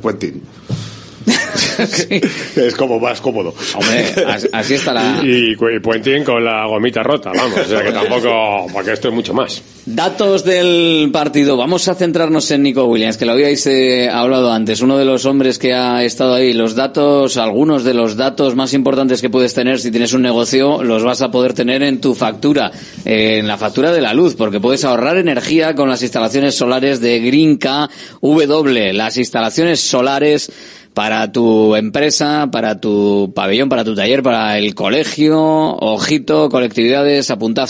es 2.56 2.74
como 2.76 2.98
más 2.98 3.20
cómodo. 3.20 3.54
Hombre, 3.74 4.06
as- 4.26 4.48
así 4.52 4.74
está 4.74 4.92
la... 4.92 5.20
Y, 5.22 5.52
y 5.52 5.80
Puentín 5.80 6.24
con 6.24 6.44
la 6.44 6.66
gomita 6.66 7.02
rota, 7.02 7.30
vamos. 7.34 7.58
O 7.58 7.64
sea 7.64 7.82
que 7.82 7.92
tampoco, 7.92 8.66
porque 8.72 8.92
esto 8.92 9.08
es 9.08 9.14
mucho 9.14 9.34
más. 9.34 9.62
Datos 9.86 10.44
del 10.44 11.10
partido. 11.12 11.56
Vamos 11.56 11.88
a 11.88 11.94
centrarnos 11.94 12.50
en 12.50 12.62
Nico 12.62 12.84
Williams, 12.84 13.16
que 13.16 13.24
lo 13.26 13.32
habíais 13.32 13.66
eh, 13.66 14.08
hablado 14.08 14.52
antes. 14.52 14.80
Uno 14.82 14.98
de 14.98 15.04
los 15.04 15.24
hombres 15.24 15.58
que 15.58 15.74
ha 15.74 16.04
estado 16.04 16.34
ahí. 16.34 16.52
Los 16.52 16.74
datos, 16.74 17.36
algunos 17.36 17.82
de 17.84 17.94
los 17.94 18.16
datos 18.16 18.54
más 18.54 18.72
importantes 18.74 19.20
que 19.20 19.30
puedes 19.30 19.54
tener 19.54 19.80
si 19.80 19.90
tienes 19.90 20.12
un 20.12 20.22
negocio, 20.22 20.82
los 20.82 21.02
vas 21.02 21.22
a 21.22 21.30
poder 21.30 21.54
tener 21.54 21.82
en 21.82 22.00
tu 22.00 22.14
factura, 22.14 22.70
eh, 23.04 23.38
en 23.38 23.46
la 23.48 23.56
factura 23.56 23.90
de 23.92 24.00
la 24.00 24.12
luz, 24.14 24.34
porque 24.36 24.60
puedes 24.60 24.84
ahorrar 24.84 25.16
energía 25.16 25.74
con 25.74 25.88
las 25.88 26.02
instalaciones 26.02 26.54
solares 26.54 27.00
de 27.00 27.20
Green 27.20 27.58
KW. 27.58 28.92
Las 28.92 29.16
instalaciones 29.16 29.80
solares 29.80 30.50
para 30.94 31.30
tu 31.32 31.76
empresa, 31.76 32.48
para 32.50 32.80
tu 32.80 33.32
pabellón, 33.34 33.68
para 33.68 33.84
tu 33.84 33.94
taller, 33.94 34.22
para 34.22 34.56
el 34.58 34.74
colegio. 34.74 35.76
Ojito, 35.76 36.48
colectividades, 36.48 37.30
apuntad. 37.30 37.68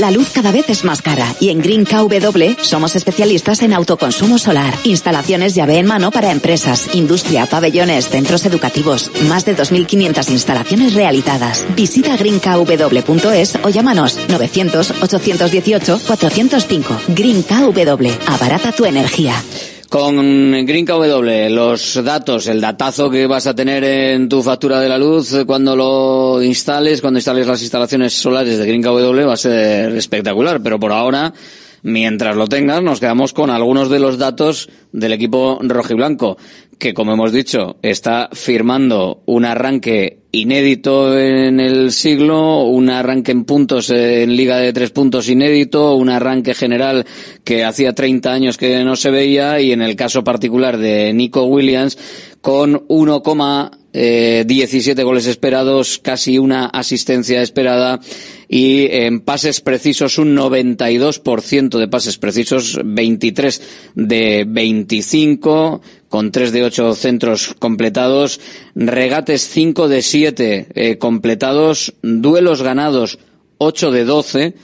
La 0.00 0.10
luz 0.12 0.30
cada 0.32 0.50
vez 0.52 0.70
es 0.70 0.84
más 0.84 1.02
cara 1.02 1.34
y 1.40 1.50
en 1.50 1.60
Green 1.60 1.84
KW 1.84 2.62
somos 2.62 2.94
especialistas 2.94 3.62
en 3.62 3.72
autoconsumo 3.72 4.38
solar, 4.38 4.72
instalaciones 4.84 5.56
llave 5.56 5.78
en 5.78 5.86
mano 5.86 6.12
para 6.12 6.30
empresas, 6.30 6.94
industria, 6.94 7.46
pabellones, 7.46 8.08
centros 8.08 8.46
educativos, 8.46 9.10
más 9.28 9.44
de 9.44 9.56
2.500 9.56 10.30
instalaciones 10.30 10.94
realizadas. 10.94 11.66
Visita 11.74 12.16
greenkw.es 12.16 13.58
o 13.62 13.70
llámanos 13.70 14.20
900-818-405. 14.28 17.00
Green 17.08 17.42
KW, 17.42 18.08
abarata 18.26 18.70
tu 18.72 18.84
energía. 18.84 19.34
Con 19.88 20.66
Green 20.66 20.84
KW, 20.84 21.48
los 21.48 22.04
datos, 22.04 22.46
el 22.46 22.60
datazo 22.60 23.08
que 23.08 23.26
vas 23.26 23.46
a 23.46 23.54
tener 23.54 23.82
en 23.84 24.28
tu 24.28 24.42
factura 24.42 24.80
de 24.80 24.88
la 24.88 24.98
luz 24.98 25.32
eh, 25.32 25.46
cuando 25.46 25.74
lo 25.74 26.42
instales, 26.42 27.00
cuando 27.00 27.18
instales 27.18 27.46
las 27.46 27.62
instalaciones 27.62 28.12
solares 28.12 28.58
de 28.58 28.66
Green 28.66 28.82
KW 28.82 29.26
va 29.26 29.32
a 29.32 29.38
ser 29.38 29.96
espectacular, 29.96 30.62
pero 30.62 30.78
por 30.78 30.92
ahora, 30.92 31.32
mientras 31.82 32.36
lo 32.36 32.46
tengas, 32.48 32.82
nos 32.82 33.00
quedamos 33.00 33.32
con 33.32 33.48
algunos 33.48 33.88
de 33.88 33.98
los 33.98 34.18
datos 34.18 34.68
del 34.92 35.14
equipo 35.14 35.58
rojiblanco, 35.62 36.36
que 36.78 36.92
como 36.92 37.14
hemos 37.14 37.32
dicho, 37.32 37.78
está 37.80 38.28
firmando 38.30 39.22
un 39.24 39.46
arranque 39.46 40.17
inédito 40.30 41.18
en 41.18 41.58
el 41.58 41.90
siglo, 41.92 42.64
un 42.64 42.90
arranque 42.90 43.32
en 43.32 43.44
puntos 43.44 43.88
en 43.90 44.36
Liga 44.36 44.58
de 44.58 44.74
Tres 44.74 44.90
Puntos 44.90 45.28
inédito, 45.28 45.94
un 45.94 46.08
arranque 46.10 46.54
general 46.54 47.06
que 47.44 47.64
hacía 47.64 47.94
30 47.94 48.32
años 48.32 48.58
que 48.58 48.84
no 48.84 48.94
se 48.96 49.10
veía 49.10 49.60
y 49.60 49.72
en 49.72 49.82
el 49.82 49.96
caso 49.96 50.22
particular 50.24 50.76
de 50.76 51.12
Nico 51.14 51.44
Williams 51.44 51.96
con 52.42 52.86
1,17 52.88 55.02
goles 55.02 55.26
esperados, 55.26 55.98
casi 55.98 56.36
una 56.38 56.66
asistencia 56.66 57.42
esperada 57.42 58.00
y 58.48 58.86
en 58.90 59.20
pases 59.20 59.60
precisos 59.60 60.18
un 60.18 60.36
92% 60.36 61.78
de 61.78 61.88
pases 61.88 62.18
precisos, 62.18 62.78
23 62.84 63.62
de 63.94 64.44
25 64.46 65.80
con 66.08 66.32
3 66.32 66.52
de 66.52 66.64
8 66.64 66.94
centros 66.94 67.54
completados, 67.58 68.40
regates 68.74 69.48
5 69.48 69.88
de 69.88 70.02
7 70.02 70.66
eh, 70.74 70.98
completados, 70.98 71.94
duelos 72.02 72.62
ganados 72.62 73.18
8 73.58 73.90
de 73.90 74.04
12 74.04 74.54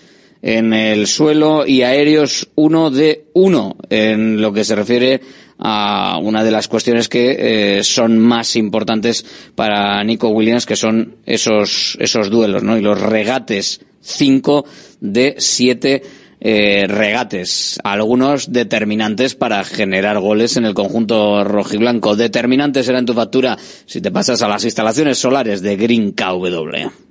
en 0.42 0.72
el 0.72 1.06
suelo 1.06 1.66
y 1.66 1.82
aéreos 1.82 2.48
1 2.54 2.90
de 2.90 3.26
1 3.32 3.76
en 3.90 4.42
lo 4.42 4.52
que 4.52 4.64
se 4.64 4.74
refiere 4.74 5.20
a 5.58 6.18
una 6.22 6.44
de 6.44 6.50
las 6.50 6.68
cuestiones 6.68 7.08
que 7.08 7.78
eh, 7.78 7.84
son 7.84 8.18
más 8.18 8.56
importantes 8.56 9.24
para 9.54 10.02
Nico 10.04 10.28
Williams, 10.28 10.66
que 10.66 10.76
son 10.76 11.16
esos, 11.24 11.96
esos 12.00 12.28
duelos, 12.28 12.62
¿no? 12.62 12.76
Y 12.76 12.82
los 12.82 13.00
regates, 13.00 13.80
5 14.00 14.66
de 15.00 15.36
7 15.38 16.02
eh, 16.46 16.84
regates, 16.86 17.80
algunos 17.82 18.52
determinantes 18.52 19.34
para 19.34 19.64
generar 19.64 20.20
goles 20.20 20.58
en 20.58 20.66
el 20.66 20.74
conjunto 20.74 21.42
rojiblanco. 21.42 22.16
Determinantes 22.16 22.84
será 22.84 22.98
en 22.98 23.06
tu 23.06 23.14
factura 23.14 23.56
si 23.86 24.02
te 24.02 24.12
pasas 24.12 24.42
a 24.42 24.48
las 24.48 24.62
instalaciones 24.62 25.16
solares 25.16 25.62
de 25.62 25.76
Green 25.76 26.12
KW. 26.12 27.03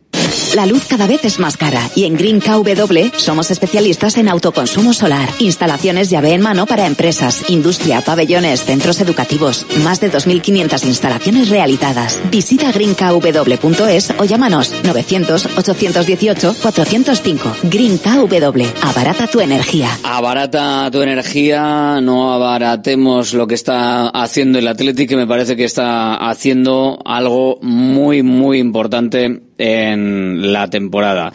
La 0.56 0.66
luz 0.66 0.86
cada 0.88 1.06
vez 1.08 1.26
es 1.26 1.40
más 1.40 1.58
cara 1.58 1.90
y 1.96 2.06
en 2.06 2.16
Green 2.16 2.40
KW 2.40 3.18
somos 3.18 3.52
especialistas 3.52 4.18
en 4.18 4.30
autoconsumo 4.30 4.94
solar, 4.94 5.28
instalaciones 5.40 6.12
llave 6.12 6.34
en 6.34 6.42
mano 6.42 6.68
para 6.68 6.86
empresas, 6.86 7.50
industria, 7.50 8.02
pabellones, 8.02 8.64
centros 8.64 9.02
educativos, 9.02 9.66
más 9.84 10.00
de 10.00 10.12
2.500 10.12 10.86
instalaciones 10.86 11.50
realizadas. 11.50 12.22
Visita 12.30 12.72
greenkw.es 12.72 14.14
o 14.18 14.26
llámanos 14.26 14.76
900-818-405. 14.84 17.56
Green 17.64 17.98
KW, 17.98 18.66
abarata 18.82 19.26
tu 19.28 19.40
energía. 19.40 19.98
Abarata 20.04 20.92
tu 20.92 21.02
energía, 21.02 22.02
no 22.02 22.34
abaratemos 22.34 23.34
lo 23.34 23.48
que 23.48 23.56
está 23.56 24.10
haciendo 24.10 24.60
el 24.60 24.68
Athletic, 24.68 25.08
que 25.10 25.16
me 25.16 25.26
parece 25.26 25.56
que 25.56 25.64
está 25.64 26.16
haciendo 26.16 27.00
algo 27.06 27.58
muy, 27.62 28.22
muy 28.22 28.60
importante 28.60 29.53
en 29.64 30.51
la 30.51 30.70
temporada. 30.70 31.32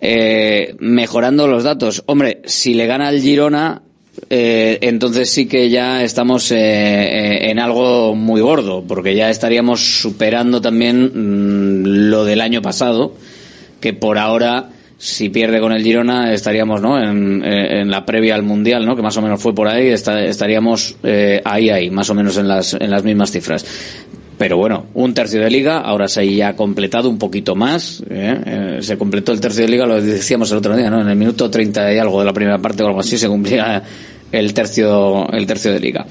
Eh, 0.00 0.74
mejorando 0.78 1.46
los 1.46 1.64
datos. 1.64 2.02
Hombre, 2.06 2.40
si 2.44 2.74
le 2.74 2.86
gana 2.86 3.10
el 3.10 3.20
Girona, 3.20 3.82
eh, 4.30 4.78
entonces 4.80 5.28
sí 5.30 5.46
que 5.46 5.68
ya 5.68 6.02
estamos 6.02 6.50
eh, 6.52 6.56
eh, 6.58 7.50
en 7.50 7.58
algo 7.58 8.14
muy 8.14 8.40
gordo, 8.40 8.84
porque 8.86 9.14
ya 9.14 9.28
estaríamos 9.30 10.00
superando 10.00 10.60
también 10.60 11.04
mm, 11.04 12.08
lo 12.10 12.24
del 12.24 12.40
año 12.40 12.62
pasado, 12.62 13.14
que 13.80 13.92
por 13.92 14.16
ahora, 14.16 14.70
si 14.96 15.28
pierde 15.28 15.60
con 15.60 15.72
el 15.72 15.82
Girona, 15.82 16.32
estaríamos 16.32 16.80
¿no? 16.80 16.98
en, 17.02 17.42
eh, 17.44 17.80
en 17.82 17.90
la 17.90 18.06
previa 18.06 18.34
al 18.34 18.42
Mundial, 18.42 18.86
¿no? 18.86 18.96
que 18.96 19.02
más 19.02 19.16
o 19.18 19.22
menos 19.22 19.42
fue 19.42 19.54
por 19.54 19.68
ahí, 19.68 19.88
esta- 19.88 20.24
estaríamos 20.24 20.96
ahí, 21.44 21.68
ahí, 21.70 21.90
más 21.90 22.08
o 22.08 22.14
menos 22.14 22.38
en 22.38 22.48
las, 22.48 22.72
en 22.74 22.90
las 22.90 23.04
mismas 23.04 23.30
cifras. 23.30 23.64
Pero 24.38 24.58
bueno, 24.58 24.86
un 24.94 25.14
tercio 25.14 25.40
de 25.40 25.50
liga, 25.50 25.78
ahora 25.80 26.08
se 26.08 26.42
ha 26.42 26.54
completado 26.56 27.08
un 27.08 27.18
poquito 27.18 27.54
más. 27.54 28.02
¿eh? 28.10 28.40
Eh, 28.46 28.78
se 28.82 28.98
completó 28.98 29.32
el 29.32 29.40
tercio 29.40 29.62
de 29.62 29.70
liga, 29.70 29.86
lo 29.86 30.00
decíamos 30.00 30.50
el 30.52 30.58
otro 30.58 30.76
día, 30.76 30.90
¿no? 30.90 31.00
En 31.00 31.08
el 31.08 31.16
minuto 31.16 31.50
30 31.50 31.94
y 31.94 31.98
algo 31.98 32.20
de 32.20 32.26
la 32.26 32.32
primera 32.34 32.58
parte 32.58 32.82
o 32.82 32.86
algo 32.86 33.00
así 33.00 33.16
se 33.16 33.28
cumplía 33.28 33.82
el 34.30 34.52
tercio, 34.52 35.30
el 35.30 35.46
tercio 35.46 35.72
de 35.72 35.80
liga. 35.80 36.06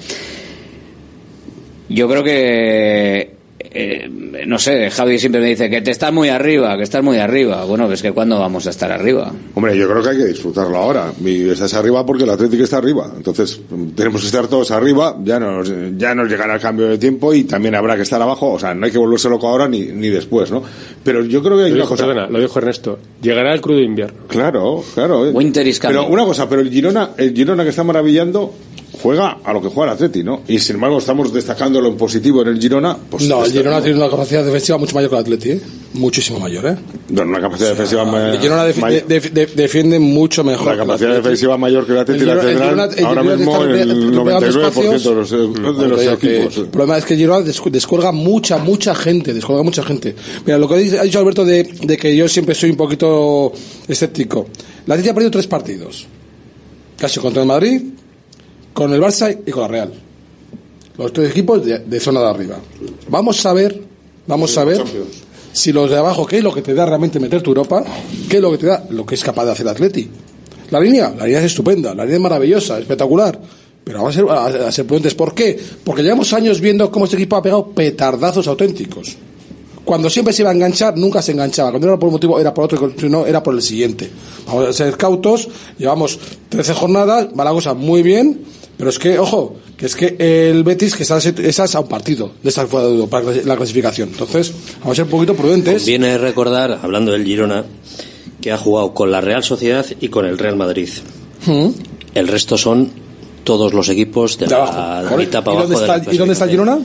Yo 1.88 2.08
creo 2.08 2.24
que, 2.24 3.35
eh, 3.72 4.08
no 4.46 4.58
sé, 4.58 4.90
Javi 4.90 5.18
siempre 5.18 5.40
me 5.40 5.48
dice 5.48 5.68
que 5.70 5.80
te 5.82 5.90
estás 5.90 6.12
muy 6.12 6.28
arriba, 6.28 6.76
que 6.76 6.82
estás 6.82 7.02
muy 7.02 7.18
arriba. 7.18 7.64
Bueno, 7.64 7.90
es 7.92 8.02
que 8.02 8.12
¿cuándo 8.12 8.38
vamos 8.38 8.66
a 8.66 8.70
estar 8.70 8.90
arriba? 8.92 9.32
Hombre, 9.54 9.76
yo 9.76 9.88
creo 9.88 10.02
que 10.02 10.08
hay 10.10 10.16
que 10.18 10.24
disfrutarlo 10.26 10.76
ahora. 10.76 11.12
Y 11.24 11.48
estás 11.50 11.74
arriba 11.74 12.04
porque 12.06 12.24
el 12.24 12.30
Atlético 12.30 12.64
está 12.64 12.78
arriba. 12.78 13.12
Entonces, 13.16 13.60
mm, 13.70 13.88
tenemos 13.90 14.20
que 14.20 14.26
estar 14.28 14.46
todos 14.48 14.70
arriba. 14.70 15.16
Ya 15.24 15.38
nos, 15.40 15.70
ya 15.96 16.14
nos 16.14 16.28
llegará 16.28 16.54
el 16.54 16.60
cambio 16.60 16.88
de 16.88 16.98
tiempo 16.98 17.32
y 17.34 17.44
también 17.44 17.74
habrá 17.74 17.96
que 17.96 18.02
estar 18.02 18.20
abajo. 18.20 18.52
O 18.52 18.58
sea, 18.58 18.74
no 18.74 18.86
hay 18.86 18.92
que 18.92 18.98
volverse 18.98 19.28
loco 19.28 19.48
ahora 19.48 19.68
ni, 19.68 19.80
ni 19.82 20.08
después, 20.08 20.50
¿no? 20.50 20.62
Pero 21.04 21.24
yo 21.24 21.42
creo 21.42 21.56
que 21.56 21.64
hay 21.64 21.70
Lo 21.70 21.76
una 21.76 21.84
dijo, 21.84 21.94
cosa. 21.94 22.06
perdona, 22.06 22.28
lo 22.28 22.40
dijo 22.40 22.58
Ernesto. 22.58 22.98
Llegará 23.22 23.52
el 23.54 23.60
crudo 23.60 23.80
invierno. 23.80 24.18
Claro, 24.28 24.82
claro. 24.94 25.26
eh. 25.26 25.30
Winter 25.32 25.66
is 25.66 25.78
coming. 25.80 25.96
Pero 25.96 26.08
una 26.08 26.24
cosa, 26.24 26.48
pero 26.48 26.60
el 26.60 26.70
Girona, 26.70 27.10
el 27.16 27.34
Girona 27.34 27.62
que 27.64 27.70
está 27.70 27.84
maravillando 27.84 28.54
juega 29.02 29.38
a 29.44 29.52
lo 29.52 29.60
que 29.62 29.68
juega 29.68 29.92
el 29.92 29.96
Atleti, 29.96 30.22
¿no? 30.22 30.42
Y 30.48 30.58
sin 30.58 30.76
embargo 30.76 30.98
estamos 30.98 31.32
destacando 31.32 31.80
lo 31.80 31.88
en 31.88 31.96
positivo 31.96 32.42
en 32.42 32.48
el 32.48 32.60
Girona. 32.60 32.96
Pues 33.10 33.28
no, 33.28 33.44
el 33.44 33.52
Girona 33.52 33.80
tiene 33.82 33.98
una 33.98 34.08
capacidad 34.10 34.44
defensiva 34.44 34.78
mucho 34.78 34.94
mayor 34.94 35.10
que 35.10 35.16
el 35.16 35.20
Atleti, 35.22 35.50
¿eh? 35.50 35.60
Muchísimo 35.94 36.38
mayor, 36.40 36.66
¿eh? 36.66 36.76
No, 37.08 37.22
una 37.22 37.40
capacidad 37.40 37.70
defensiva 37.70 38.04
ma- 38.04 38.30
El 38.32 38.38
Girona 38.40 38.66
defi- 38.68 38.80
may- 38.80 39.00
de- 39.06 39.20
de- 39.20 39.46
defiende 39.46 39.98
mucho 39.98 40.44
mejor. 40.44 40.66
la 40.66 40.72
que 40.74 40.80
el 40.82 40.86
capacidad 40.86 41.14
defensiva 41.14 41.56
mayor 41.56 41.86
que 41.86 41.92
el 41.92 41.98
Atleti 41.98 42.20
El 42.20 42.26
la 42.26 42.32
el 42.34 42.58
Girona- 42.58 43.06
ahora 43.06 43.22
mismo 43.22 43.62
el 43.62 43.70
pe- 43.70 43.78
pegando 43.78 44.24
99% 44.24 44.40
de 44.40 44.50
los, 44.50 45.32
espacios. 45.32 45.78
de 45.78 45.88
los 45.88 46.02
equipos. 46.02 46.56
El 46.58 46.66
problema 46.66 46.98
es 46.98 47.04
que 47.04 47.14
el 47.14 47.20
Girona 47.20 47.44
descu- 47.46 47.70
descuelga 47.70 48.12
mucha, 48.12 48.58
mucha 48.58 48.94
gente, 48.94 49.32
descuelga 49.32 49.62
mucha 49.62 49.82
gente. 49.82 50.14
Mira, 50.44 50.58
lo 50.58 50.68
que 50.68 50.74
ha 50.74 50.78
dicho- 50.78 51.18
Alberto 51.18 51.44
de, 51.44 51.62
de 51.64 51.96
que 51.96 52.14
yo 52.14 52.28
siempre 52.28 52.54
soy 52.54 52.70
un 52.70 52.76
poquito 52.76 53.52
escéptico. 53.88 54.48
La 54.86 54.94
Atleti 54.94 55.08
ha 55.10 55.14
perdido 55.14 55.30
tres 55.30 55.46
partidos. 55.46 56.06
Casi 56.98 57.20
contra 57.20 57.42
el 57.42 57.48
Madrid, 57.48 57.82
con 58.76 58.92
el 58.92 59.00
Barça 59.00 59.34
y 59.46 59.50
con 59.50 59.62
la 59.62 59.68
Real. 59.68 59.92
Los 60.98 61.10
tres 61.12 61.30
equipos 61.30 61.64
de, 61.64 61.78
de 61.78 61.98
zona 62.00 62.20
de 62.20 62.26
arriba. 62.28 62.58
Vamos 63.08 63.44
a 63.46 63.52
ver, 63.54 63.82
vamos 64.26 64.56
a 64.58 64.64
ver 64.64 64.82
si 65.52 65.72
los 65.72 65.88
de 65.90 65.96
abajo, 65.96 66.26
qué 66.26 66.36
es 66.38 66.44
lo 66.44 66.52
que 66.52 66.60
te 66.60 66.74
da 66.74 66.84
realmente 66.84 67.18
meter 67.18 67.40
tu 67.42 67.50
Europa, 67.50 67.82
qué 68.28 68.36
es 68.36 68.42
lo 68.42 68.50
que 68.52 68.58
te 68.58 68.66
da, 68.66 68.84
lo 68.90 69.06
que 69.06 69.14
es 69.14 69.24
capaz 69.24 69.46
de 69.46 69.52
hacer 69.52 69.66
Atleti. 69.66 70.08
La 70.70 70.78
línea, 70.78 71.14
la 71.16 71.24
línea 71.24 71.40
es 71.40 71.46
estupenda, 71.46 71.94
la 71.94 72.04
línea 72.04 72.16
es 72.16 72.22
maravillosa, 72.22 72.78
espectacular. 72.78 73.40
Pero 73.82 73.98
vamos 73.98 74.14
a 74.16 74.20
ser, 74.20 74.28
a- 74.30 74.68
a 74.68 74.72
ser 74.72 74.84
prudentes. 74.84 75.14
¿Por 75.14 75.32
qué? 75.32 75.58
Porque 75.84 76.02
llevamos 76.02 76.32
años 76.34 76.60
viendo 76.60 76.90
cómo 76.90 77.04
este 77.06 77.16
equipo 77.16 77.36
ha 77.36 77.42
pegado 77.42 77.68
petardazos 77.70 78.46
auténticos. 78.48 79.16
Cuando 79.84 80.10
siempre 80.10 80.34
se 80.34 80.42
iba 80.42 80.50
a 80.50 80.54
enganchar, 80.54 80.98
nunca 80.98 81.22
se 81.22 81.30
enganchaba. 81.32 81.70
Cuando 81.70 81.86
era 81.86 81.96
por 81.96 82.08
un 82.08 82.14
motivo, 82.14 82.40
era 82.40 82.52
por 82.52 82.64
otro, 82.64 82.92
si 82.98 83.08
no, 83.08 83.24
era 83.24 83.40
por 83.42 83.54
el 83.54 83.62
siguiente. 83.62 84.10
Vamos 84.46 84.66
a 84.68 84.72
ser 84.72 84.96
cautos, 84.96 85.48
llevamos 85.78 86.18
13 86.48 86.74
jornadas, 86.74 87.28
va 87.38 87.44
la 87.44 87.52
cosa 87.52 87.72
muy 87.74 88.02
bien, 88.02 88.40
Pero 88.78 88.90
es 88.90 88.98
que, 88.98 89.18
ojo, 89.18 89.56
que 89.76 89.86
es 89.86 89.96
que 89.96 90.16
el 90.50 90.62
Betis 90.62 90.94
que 90.96 91.02
está, 91.04 91.16
estás 91.18 91.74
a 91.74 91.80
un 91.80 91.88
partido 91.88 92.32
de 92.42 92.48
estar 92.50 92.66
fuera 92.66 92.88
de 92.88 93.06
para 93.06 93.24
la 93.44 93.56
clasificación. 93.56 94.10
Entonces, 94.10 94.52
vamos 94.80 94.92
a 94.92 94.94
ser 94.96 95.04
un 95.04 95.10
poquito 95.10 95.34
prudentes. 95.34 95.86
Viene 95.86 96.18
recordar, 96.18 96.78
hablando 96.82 97.12
del 97.12 97.24
Girona, 97.24 97.64
que 98.40 98.52
ha 98.52 98.58
jugado 98.58 98.92
con 98.92 99.10
la 99.10 99.20
Real 99.22 99.42
Sociedad 99.42 99.86
y 100.00 100.08
con 100.08 100.26
el 100.26 100.36
Real 100.38 100.56
Madrid. 100.56 100.90
Mm. 101.46 101.68
El 102.14 102.28
resto 102.28 102.58
son 102.58 102.90
todos 103.44 103.72
los 103.72 103.88
equipos 103.88 104.36
de, 104.38 104.46
De 104.46 104.50
la, 104.52 104.64
abajo, 104.64 105.10
la 105.10 105.16
mitad 105.16 105.42
para 105.44 105.56
¿Y 105.56 105.60
dónde 105.62 105.76
abajo. 105.76 105.92
de 105.92 105.96
está- 105.98 106.08
la 106.10 106.14
y 106.14 106.18
dónde 106.18 106.32
está 106.34 106.44
el 106.44 106.50
Girona? 106.50 106.78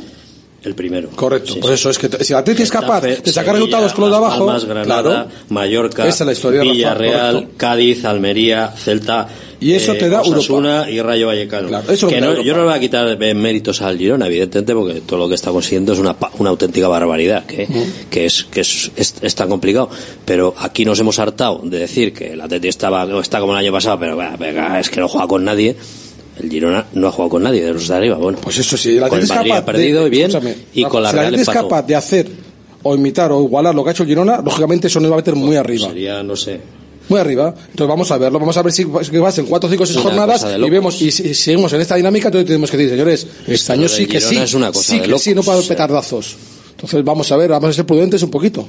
El 0.63 0.75
primero. 0.75 1.09
Correcto, 1.15 1.53
Sí, 1.53 1.59
pues 1.59 1.71
sí. 1.71 1.73
eso 1.73 1.89
es 1.89 1.97
que 1.97 2.23
si 2.23 2.33
el 2.33 2.39
Atleti 2.39 2.61
es 2.61 2.69
capaz 2.69 3.01
de 3.01 3.15
sacar 3.31 3.55
resultados 3.55 3.93
con 3.93 4.03
los 4.03 4.11
de 4.11 4.17
abajo, 4.17 4.45
Palmas, 4.45 4.63
Granada, 4.65 5.01
claro, 5.01 5.27
Mallorca, 5.49 6.07
Esa 6.07 6.23
es 6.23 6.27
la 6.27 6.33
historia 6.33 6.59
de 6.59 6.65
Rafa, 6.65 6.73
Villarreal, 6.75 7.33
correcto. 7.33 7.53
Cádiz, 7.57 8.05
Almería, 8.05 8.67
Celta. 8.77 9.27
Y 9.61 9.73
eso 9.73 9.93
eh, 9.93 9.97
te 9.97 10.09
da 10.09 10.21
Osasuna 10.21 10.89
y 10.89 10.99
Rayo 11.01 11.27
Vallecano. 11.27 11.69
eso 11.81 11.91
es 11.93 12.01
lo 12.01 12.07
que 12.09 12.19
no- 12.19 12.41
yo 12.41 12.53
no 12.53 12.59
le 12.61 12.65
voy 12.65 12.73
a 12.73 12.79
quitar 12.79 13.17
méritos 13.35 13.81
al 13.83 13.97
Girona, 13.97 14.25
evidentemente, 14.25 14.73
porque 14.73 15.01
todo 15.01 15.19
lo 15.19 15.29
que 15.29 15.35
está 15.35 15.51
consiguiendo 15.51 15.93
es 15.93 15.99
una, 15.99 16.15
una 16.39 16.49
auténtica 16.49 16.87
barbaridad, 16.87 17.45
que, 17.45 17.67
que, 18.09 18.25
es, 18.25 18.43
que 18.45 18.61
es, 18.61 18.91
es, 18.95 19.15
es 19.21 19.35
tan 19.35 19.47
complicado. 19.49 19.89
Pero 20.25 20.55
aquí 20.57 20.83
nos 20.83 20.99
hemos 20.99 21.19
hartado 21.19 21.61
de 21.63 21.77
decir 21.77 22.11
que 22.11 22.33
el 22.33 22.41
Atleti 22.41 22.67
estaba, 22.69 23.07
está 23.21 23.39
como 23.39 23.53
el 23.53 23.59
año 23.59 23.71
pasado, 23.71 23.99
pero 23.99 24.17
venga, 24.17 24.79
es 24.79 24.89
que 24.89 24.99
no 24.99 25.07
juega 25.07 25.27
con 25.27 25.45
nadie. 25.45 25.75
El 26.41 26.49
Girona 26.49 26.87
no 26.93 27.07
ha 27.07 27.11
jugado 27.11 27.29
con 27.29 27.43
nadie 27.43 27.61
de 27.63 27.71
los 27.73 27.87
de 27.87 27.93
arriba. 27.95 28.17
Bueno, 28.17 28.39
pues 28.41 28.57
eso 28.57 28.75
sí, 28.77 28.97
el 28.97 29.07
con 29.07 29.19
Atleti 29.19 29.19
el 29.19 29.23
es 29.23 29.29
capaz 29.49 29.57
ha 29.59 29.65
perdido 29.65 30.03
de, 30.05 30.09
bien, 30.09 30.31
y 30.73 30.83
con 30.85 31.03
la 31.03 31.11
si 31.11 31.15
el 31.17 31.21
Real 31.21 31.35
es 31.35 31.41
empató. 31.41 31.59
capaz 31.67 31.81
de 31.83 31.95
hacer 31.95 32.27
o 32.81 32.95
imitar 32.95 33.31
o 33.31 33.43
igualar 33.43 33.75
lo 33.75 33.83
que 33.83 33.89
ha 33.89 33.93
hecho 33.93 34.01
el 34.03 34.09
Girona, 34.09 34.41
lógicamente 34.41 34.87
eso 34.87 34.99
nos 34.99 35.11
va 35.11 35.15
a 35.15 35.17
meter 35.17 35.35
muy 35.35 35.55
arriba. 35.55 35.87
Sería, 35.89 36.23
no 36.23 36.35
sé. 36.35 36.59
Muy 37.11 37.19
arriba. 37.19 37.53
Entonces 37.71 37.87
vamos 37.89 38.09
a 38.09 38.17
verlo. 38.17 38.39
Vamos 38.39 38.55
a 38.55 38.61
ver 38.61 38.71
si 38.71 38.85
cuatro, 38.85 39.69
cinco, 39.69 39.85
seis 39.85 39.97
Una 39.97 40.03
jornadas 40.03 40.39
cosa 40.41 40.47
de 40.49 40.55
y 40.55 40.59
locos. 40.59 40.71
vemos 40.71 41.01
y 41.01 41.11
si, 41.11 41.33
seguimos 41.33 41.73
en 41.73 41.81
esta 41.81 41.95
dinámica. 41.95 42.29
Entonces 42.29 42.47
tenemos 42.47 42.71
que 42.71 42.77
decir, 42.77 42.91
señores, 42.93 43.27
este 43.47 43.73
año 43.73 43.89
sí 43.89 44.05
que 44.05 44.21
sí. 44.21 44.37
es 44.37 44.53
una 44.53 44.71
cosa 44.71 44.93
sí 44.93 44.99
que 45.01 45.19
sí, 45.19 45.31
no 45.31 45.35
locos, 45.41 45.45
para 45.47 45.59
o 45.59 45.61
sea. 45.61 45.75
petardazos. 45.75 46.35
Entonces 46.71 47.03
vamos 47.03 47.29
a 47.31 47.35
ver, 47.35 47.49
vamos 47.49 47.69
a 47.71 47.73
ser 47.73 47.85
prudentes 47.85 48.23
un 48.23 48.31
poquito. 48.31 48.65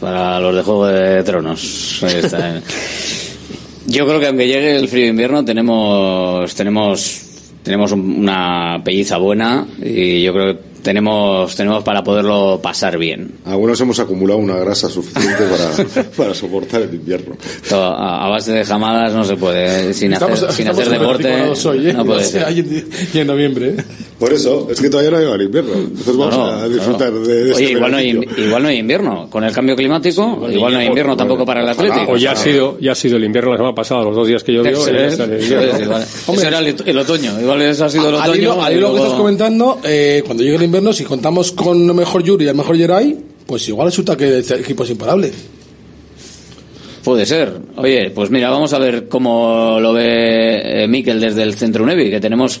Para 0.00 0.38
los 0.40 0.54
de 0.54 0.62
Juego 0.62 0.86
de 0.86 1.22
Tronos. 1.24 2.00
Ahí 2.02 2.14
está. 2.22 2.56
¿eh? 2.58 2.62
Yo 3.86 4.06
creo 4.06 4.20
que 4.20 4.26
aunque 4.26 4.46
llegue 4.46 4.76
el 4.76 4.86
frío 4.88 5.04
de 5.04 5.08
invierno 5.10 5.44
tenemos 5.44 6.54
tenemos 6.54 7.20
tenemos 7.62 7.90
un- 7.92 8.18
una 8.20 8.82
pelliza 8.84 9.16
buena 9.16 9.66
y 9.82 10.22
yo 10.22 10.32
creo 10.34 10.52
que 10.54 10.60
tenemos 10.82 11.54
tenemos 11.56 11.82
para 11.84 12.02
poderlo 12.02 12.60
pasar 12.62 12.98
bien. 12.98 13.32
Algunos 13.44 13.80
hemos 13.80 13.98
acumulado 14.00 14.38
una 14.38 14.56
grasa 14.56 14.88
suficiente 14.88 15.44
para, 15.44 16.04
para 16.16 16.34
soportar 16.34 16.82
el 16.82 16.94
invierno. 16.94 17.36
Todo 17.68 17.84
A, 17.84 18.26
a 18.26 18.28
base 18.28 18.52
de 18.52 18.64
jamadas 18.64 19.12
no 19.12 19.24
se 19.24 19.36
puede 19.36 19.92
sin 19.94 20.14
hacer 20.14 20.30
Estamos- 20.30 20.54
sin 20.54 20.66
estamos 20.68 20.80
hacer 20.82 20.94
en 20.94 21.00
deporte 21.00 21.22
24 21.28 21.70
hoy, 21.70 21.88
¿eh? 21.88 21.92
no 21.92 22.04
puede 22.04 22.20
O 22.20 22.24
sea, 22.24 22.48
ser. 22.48 22.64
y 23.14 23.18
en 23.18 23.26
noviembre. 23.26 23.68
¿eh? 23.78 23.84
Por 24.18 24.32
eso, 24.32 24.66
es 24.68 24.80
que 24.80 24.90
todavía 24.90 25.12
no 25.12 25.16
ha 25.16 25.20
llegado 25.20 25.36
el 25.36 25.42
invierno. 25.46 25.74
Entonces 25.74 26.16
vamos 26.16 26.34
No, 26.36 26.46
no, 26.50 26.52
a 26.62 26.68
disfrutar 26.68 27.10
claro. 27.10 27.20
de, 27.24 27.34
de 27.44 27.52
Oye, 27.54 27.62
este 27.64 27.72
igual 27.76 27.90
no, 27.92 27.96
hay, 27.98 28.08
igual 28.38 28.62
no 28.64 28.68
hay 28.68 28.78
invierno. 28.78 29.28
Con 29.30 29.44
el 29.44 29.52
cambio 29.52 29.76
climático, 29.76 30.48
igual 30.50 30.72
no 30.72 30.78
hay 30.80 30.86
invierno 30.88 31.16
tampoco 31.16 31.46
para 31.46 31.62
el 31.62 31.68
Atlético. 31.68 32.12
O 32.12 32.16
ya 32.16 32.32
ha 32.32 32.36
sido, 32.36 32.78
ya 32.80 32.92
ha 32.92 32.94
sido 32.96 33.16
el 33.16 33.24
invierno 33.24 33.52
la 33.52 33.58
semana 33.58 33.74
pasada, 33.76 34.02
los 34.02 34.16
dos 34.16 34.26
días 34.26 34.42
que 34.42 34.52
llovió. 34.52 34.72
Eso 34.72 34.90
y 34.90 34.92
ya 34.94 34.98
es, 35.06 35.12
está 35.12 35.24
el 35.24 35.32
eso 35.34 35.54
invierno. 35.54 35.76
es, 35.76 35.82
igual. 35.82 36.02
Eso 36.02 36.46
era 36.48 36.58
el, 36.58 36.76
el 36.84 36.98
otoño. 36.98 37.40
Igual 37.40 37.62
eso 37.62 37.84
ha 37.84 37.90
sido 37.90 38.08
el 38.08 38.14
Al 38.16 38.30
otoño. 38.30 38.60
al 38.62 38.72
y 38.72 38.76
hilo 38.76 38.92
que 38.92 38.98
estás 39.02 39.14
comentando, 39.14 39.78
eh, 39.84 40.22
cuando 40.26 40.42
llegue 40.42 40.56
el 40.56 40.62
invierno, 40.64 40.92
si 40.92 41.04
contamos 41.04 41.52
con 41.52 41.88
el 41.88 41.94
mejor 41.94 42.24
Yuri 42.24 42.44
y 42.44 42.48
el 42.48 42.56
mejor 42.56 42.76
Jerai, 42.76 43.16
pues 43.46 43.68
igual 43.68 43.86
resulta 43.86 44.16
que 44.16 44.38
el 44.38 44.44
equipo 44.60 44.82
es 44.82 44.90
imparable. 44.90 45.30
Puede 47.04 47.24
ser. 47.24 47.52
Oye, 47.76 48.10
pues 48.10 48.30
mira, 48.30 48.50
vamos 48.50 48.72
a 48.72 48.78
ver 48.78 49.08
cómo 49.08 49.78
lo 49.80 49.92
ve 49.92 50.82
eh, 50.82 50.88
Miquel 50.88 51.20
desde 51.20 51.42
el 51.44 51.54
Centro 51.54 51.84
Unevi, 51.84 52.10
que 52.10 52.20
tenemos 52.20 52.60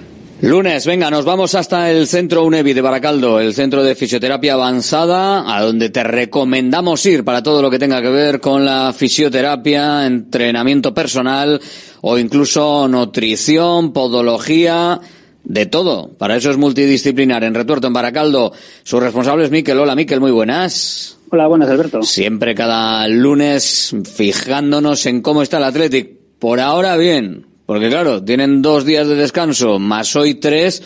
Lunes, 0.41 0.87
venga, 0.87 1.11
nos 1.11 1.23
vamos 1.23 1.53
hasta 1.53 1.91
el 1.91 2.07
centro 2.07 2.43
UNEVI 2.43 2.73
de 2.73 2.81
Baracaldo, 2.81 3.39
el 3.39 3.53
centro 3.53 3.83
de 3.83 3.93
fisioterapia 3.93 4.53
avanzada, 4.53 5.55
a 5.55 5.61
donde 5.61 5.91
te 5.91 6.03
recomendamos 6.03 7.05
ir 7.05 7.23
para 7.23 7.43
todo 7.43 7.61
lo 7.61 7.69
que 7.69 7.77
tenga 7.77 8.01
que 8.01 8.09
ver 8.09 8.41
con 8.41 8.65
la 8.65 8.91
fisioterapia, 8.91 10.07
entrenamiento 10.07 10.95
personal 10.95 11.61
o 12.01 12.17
incluso 12.17 12.87
nutrición, 12.87 13.93
podología, 13.93 14.99
de 15.43 15.67
todo. 15.67 16.09
Para 16.17 16.37
eso 16.37 16.49
es 16.49 16.57
multidisciplinar. 16.57 17.43
En 17.43 17.53
Retuerto, 17.53 17.85
en 17.85 17.93
Baracaldo, 17.93 18.51
su 18.81 18.99
responsable 18.99 19.45
es 19.45 19.51
Miquel. 19.51 19.77
Hola, 19.77 19.95
Miquel, 19.95 20.19
muy 20.19 20.31
buenas. 20.31 21.19
Hola, 21.29 21.45
buenas, 21.45 21.69
Alberto. 21.69 22.01
Siempre 22.01 22.55
cada 22.55 23.07
lunes 23.07 23.95
fijándonos 24.15 25.05
en 25.05 25.21
cómo 25.21 25.43
está 25.43 25.57
el 25.57 25.65
Athletic. 25.65 26.09
Por 26.39 26.59
ahora 26.59 26.97
bien, 26.97 27.45
porque 27.65 27.89
claro, 27.89 28.23
tienen 28.23 28.61
dos 28.61 28.85
días 28.85 29.07
de 29.07 29.15
descanso, 29.15 29.79
más 29.79 30.15
hoy 30.15 30.35
tres. 30.35 30.83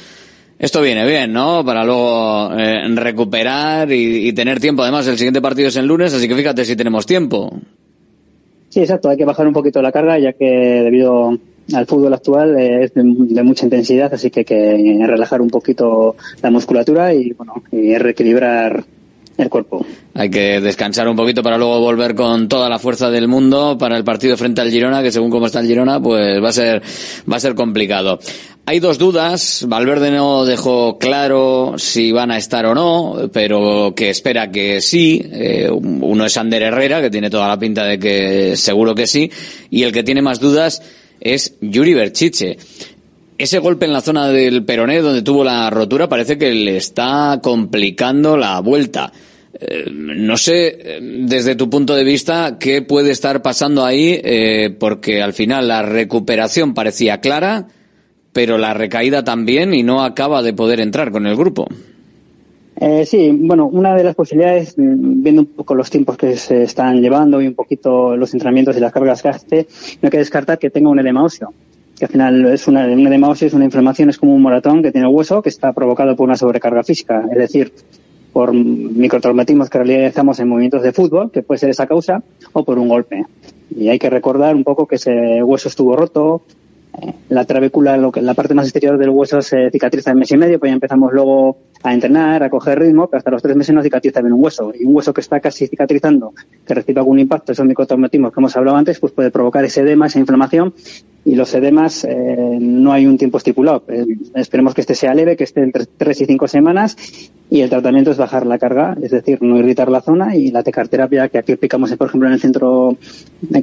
Esto 0.57 0.81
viene 0.81 1.05
bien, 1.05 1.33
¿no? 1.33 1.65
Para 1.65 1.83
luego 1.83 2.51
eh, 2.57 2.87
recuperar 2.95 3.91
y, 3.91 4.31
tener 4.33 4.59
tiempo. 4.59 4.83
Además, 4.83 5.05
el 5.07 5.17
siguiente 5.17 5.41
partido 5.41 5.67
es 5.67 5.75
el 5.75 5.85
lunes, 5.85 6.13
así 6.13 6.27
que 6.27 6.35
fíjate 6.35 6.63
si 6.63 6.75
tenemos 6.77 7.05
tiempo. 7.05 7.51
Sí, 8.69 8.79
exacto, 8.79 9.09
hay 9.09 9.17
que 9.17 9.25
bajar 9.25 9.47
un 9.47 9.53
poquito 9.53 9.81
la 9.81 9.91
carga, 9.91 10.17
ya 10.17 10.33
que 10.33 10.45
debido 10.45 11.37
al 11.73 11.85
fútbol 11.87 12.13
actual 12.13 12.57
eh, 12.57 12.83
es 12.83 12.93
de, 12.93 13.03
de 13.03 13.43
mucha 13.43 13.65
intensidad, 13.65 14.13
así 14.13 14.29
que 14.29 14.41
hay 14.41 14.45
que 14.45 15.05
relajar 15.07 15.41
un 15.41 15.49
poquito 15.49 16.15
la 16.41 16.51
musculatura 16.51 17.13
y, 17.13 17.31
bueno, 17.33 17.63
y 17.71 17.97
reequilibrar 17.97 18.85
el 19.37 19.49
cuerpo. 19.49 19.85
Hay 20.13 20.29
que 20.29 20.61
descansar 20.61 21.07
un 21.07 21.15
poquito 21.15 21.43
para 21.43 21.57
luego 21.57 21.79
volver 21.79 22.15
con 22.15 22.47
toda 22.47 22.69
la 22.69 22.79
fuerza 22.79 23.09
del 23.09 23.27
mundo 23.27 23.77
para 23.77 23.97
el 23.97 24.03
partido 24.03 24.37
frente 24.37 24.61
al 24.61 24.71
Girona, 24.71 25.03
que 25.03 25.11
según 25.11 25.29
cómo 25.29 25.47
está 25.47 25.59
el 25.59 25.67
Girona, 25.67 26.01
pues 26.01 26.41
va 26.41 26.49
a 26.49 26.53
ser, 26.53 26.81
va 27.31 27.37
a 27.37 27.39
ser 27.39 27.55
complicado. 27.55 28.19
Hay 28.67 28.79
dos 28.79 28.97
dudas. 28.97 29.65
Valverde 29.67 30.09
no 30.09 30.43
dejó 30.43 30.97
claro 30.97 31.75
si 31.77 32.11
van 32.11 32.31
a 32.31 32.37
estar 32.37 32.65
o 32.65 32.73
no, 32.73 33.29
pero 33.31 33.93
que 33.95 34.09
espera 34.09 34.49
que 34.49 34.81
sí. 34.81 35.21
Eh, 35.23 35.69
uno 35.69 36.25
es 36.25 36.35
Ander 36.35 36.63
Herrera, 36.63 36.99
que 36.99 37.11
tiene 37.11 37.29
toda 37.29 37.47
la 37.47 37.59
pinta 37.59 37.85
de 37.85 37.99
que 37.99 38.57
seguro 38.57 38.95
que 38.95 39.05
sí. 39.05 39.29
Y 39.69 39.83
el 39.83 39.91
que 39.91 40.03
tiene 40.03 40.23
más 40.23 40.39
dudas 40.39 40.81
es 41.19 41.55
Yuri 41.61 41.93
Berchiche. 41.93 42.57
Ese 43.37 43.59
golpe 43.59 43.85
en 43.85 43.93
la 43.93 44.01
zona 44.01 44.29
del 44.29 44.63
peroné 44.63 45.01
donde 45.01 45.21
tuvo 45.21 45.43
la 45.43 45.69
rotura 45.69 46.07
parece 46.07 46.37
que 46.37 46.51
le 46.51 46.77
está 46.77 47.39
complicando 47.43 48.37
la 48.37 48.59
vuelta. 48.61 49.11
Eh, 49.59 49.89
no 49.91 50.37
sé, 50.37 50.67
eh, 50.67 50.99
desde 51.01 51.55
tu 51.55 51.69
punto 51.69 51.95
de 51.95 52.03
vista, 52.03 52.57
qué 52.59 52.81
puede 52.81 53.11
estar 53.11 53.41
pasando 53.41 53.85
ahí, 53.85 54.19
eh, 54.23 54.75
porque 54.77 55.21
al 55.21 55.33
final 55.33 55.67
la 55.67 55.81
recuperación 55.81 56.73
parecía 56.73 57.19
clara, 57.19 57.67
pero 58.31 58.57
la 58.57 58.73
recaída 58.73 59.23
también 59.23 59.73
y 59.73 59.83
no 59.83 60.03
acaba 60.03 60.41
de 60.41 60.53
poder 60.53 60.79
entrar 60.79 61.11
con 61.11 61.25
el 61.25 61.35
grupo. 61.35 61.67
Eh, 62.77 63.05
sí, 63.05 63.31
bueno, 63.31 63.67
una 63.67 63.95
de 63.95 64.03
las 64.03 64.15
posibilidades, 64.15 64.77
mm, 64.77 65.23
viendo 65.23 65.41
un 65.43 65.47
poco 65.47 65.75
los 65.75 65.89
tiempos 65.89 66.17
que 66.17 66.35
se 66.35 66.63
están 66.63 67.01
llevando 67.01 67.41
y 67.41 67.47
un 67.47 67.55
poquito 67.55 68.17
los 68.17 68.33
entrenamientos 68.33 68.75
y 68.75 68.81
las 68.81 68.91
cargas 68.91 69.21
que 69.21 69.29
hace, 69.29 69.67
no 70.01 70.07
hay 70.07 70.09
que 70.09 70.17
descartar 70.17 70.59
que 70.59 70.69
tenga 70.69 70.89
un 70.89 70.99
edema 70.99 71.23
óseo. 71.23 71.53
Que 71.97 72.05
al 72.05 72.11
final 72.11 72.45
es 72.47 72.67
una, 72.67 72.85
un 72.85 73.07
edema 73.07 73.29
óseo, 73.29 73.47
es 73.47 73.53
una 73.53 73.65
inflamación, 73.65 74.09
es 74.09 74.17
como 74.17 74.35
un 74.35 74.41
moratón 74.41 74.83
que 74.83 74.91
tiene 74.91 75.07
el 75.07 75.13
hueso 75.13 75.41
que 75.41 75.49
está 75.49 75.71
provocado 75.73 76.15
por 76.15 76.25
una 76.25 76.35
sobrecarga 76.35 76.83
física. 76.83 77.23
Es 77.31 77.37
decir, 77.37 77.71
por 78.33 78.53
microtraumatismos 78.53 79.69
que 79.69 79.77
realizamos 79.77 80.39
en 80.39 80.49
movimientos 80.49 80.83
de 80.83 80.91
fútbol, 80.91 81.31
que 81.31 81.41
puede 81.41 81.59
ser 81.59 81.69
esa 81.69 81.87
causa, 81.87 82.21
o 82.51 82.65
por 82.65 82.77
un 82.77 82.89
golpe. 82.89 83.25
Y 83.73 83.87
hay 83.87 83.97
que 83.97 84.09
recordar 84.09 84.55
un 84.55 84.65
poco 84.65 84.87
que 84.87 84.95
ese 84.95 85.41
hueso 85.41 85.69
estuvo 85.69 85.95
roto, 85.95 86.41
la 87.29 87.45
trabécula, 87.45 87.97
lo 87.97 88.11
que, 88.11 88.21
la 88.21 88.33
parte 88.33 88.53
más 88.53 88.65
exterior 88.65 88.97
del 88.97 89.09
hueso 89.09 89.41
se 89.41 89.69
cicatriza 89.71 90.11
en 90.11 90.19
mes 90.19 90.31
y 90.31 90.37
medio, 90.37 90.59
pues 90.59 90.69
ya 90.69 90.73
empezamos 90.73 91.11
luego 91.13 91.57
a 91.83 91.93
entrenar, 91.93 92.43
a 92.43 92.49
coger 92.49 92.79
ritmo, 92.79 93.07
pero 93.07 93.19
hasta 93.19 93.31
los 93.31 93.41
tres 93.41 93.55
meses 93.55 93.73
no 93.73 93.81
cicatriza 93.81 94.21
bien 94.21 94.33
un 94.33 94.43
hueso. 94.43 94.71
Y 94.77 94.85
un 94.85 94.95
hueso 94.95 95.13
que 95.13 95.21
está 95.21 95.39
casi 95.39 95.67
cicatrizando, 95.67 96.33
que 96.65 96.73
recibe 96.73 96.99
algún 96.99 97.19
impacto, 97.19 97.51
esos 97.51 97.65
microtraumatismos 97.65 98.31
que 98.31 98.39
hemos 98.39 98.55
hablado 98.55 98.77
antes, 98.77 98.99
pues 98.99 99.13
puede 99.13 99.31
provocar 99.31 99.65
ese 99.65 99.81
edema, 99.81 100.07
esa 100.07 100.19
inflamación. 100.19 100.73
Y 101.23 101.35
los 101.35 101.53
edemas 101.55 102.03
eh, 102.03 102.57
no 102.59 102.93
hay 102.93 103.07
un 103.07 103.17
tiempo 103.17 103.39
estipulado. 103.39 103.83
Eh, 103.87 104.05
esperemos 104.35 104.75
que 104.75 104.81
este 104.81 104.93
sea 104.93 105.13
leve, 105.15 105.35
que 105.35 105.43
esté 105.43 105.61
entre 105.61 105.85
tres 105.85 106.21
y 106.21 106.25
cinco 106.25 106.47
semanas 106.47 106.95
y 107.49 107.61
el 107.61 107.69
tratamiento 107.69 108.11
es 108.11 108.17
bajar 108.17 108.45
la 108.45 108.57
carga, 108.57 108.97
es 109.01 109.11
decir, 109.11 109.37
no 109.41 109.57
irritar 109.57 109.89
la 109.89 110.01
zona 110.01 110.35
y 110.35 110.51
la 110.51 110.63
tecarterapia 110.63 111.29
que 111.29 111.37
aquí 111.37 111.51
aplicamos, 111.51 111.95
por 111.95 112.07
ejemplo, 112.07 112.27
en 112.27 112.33
el 112.33 112.41
centro 112.41 112.97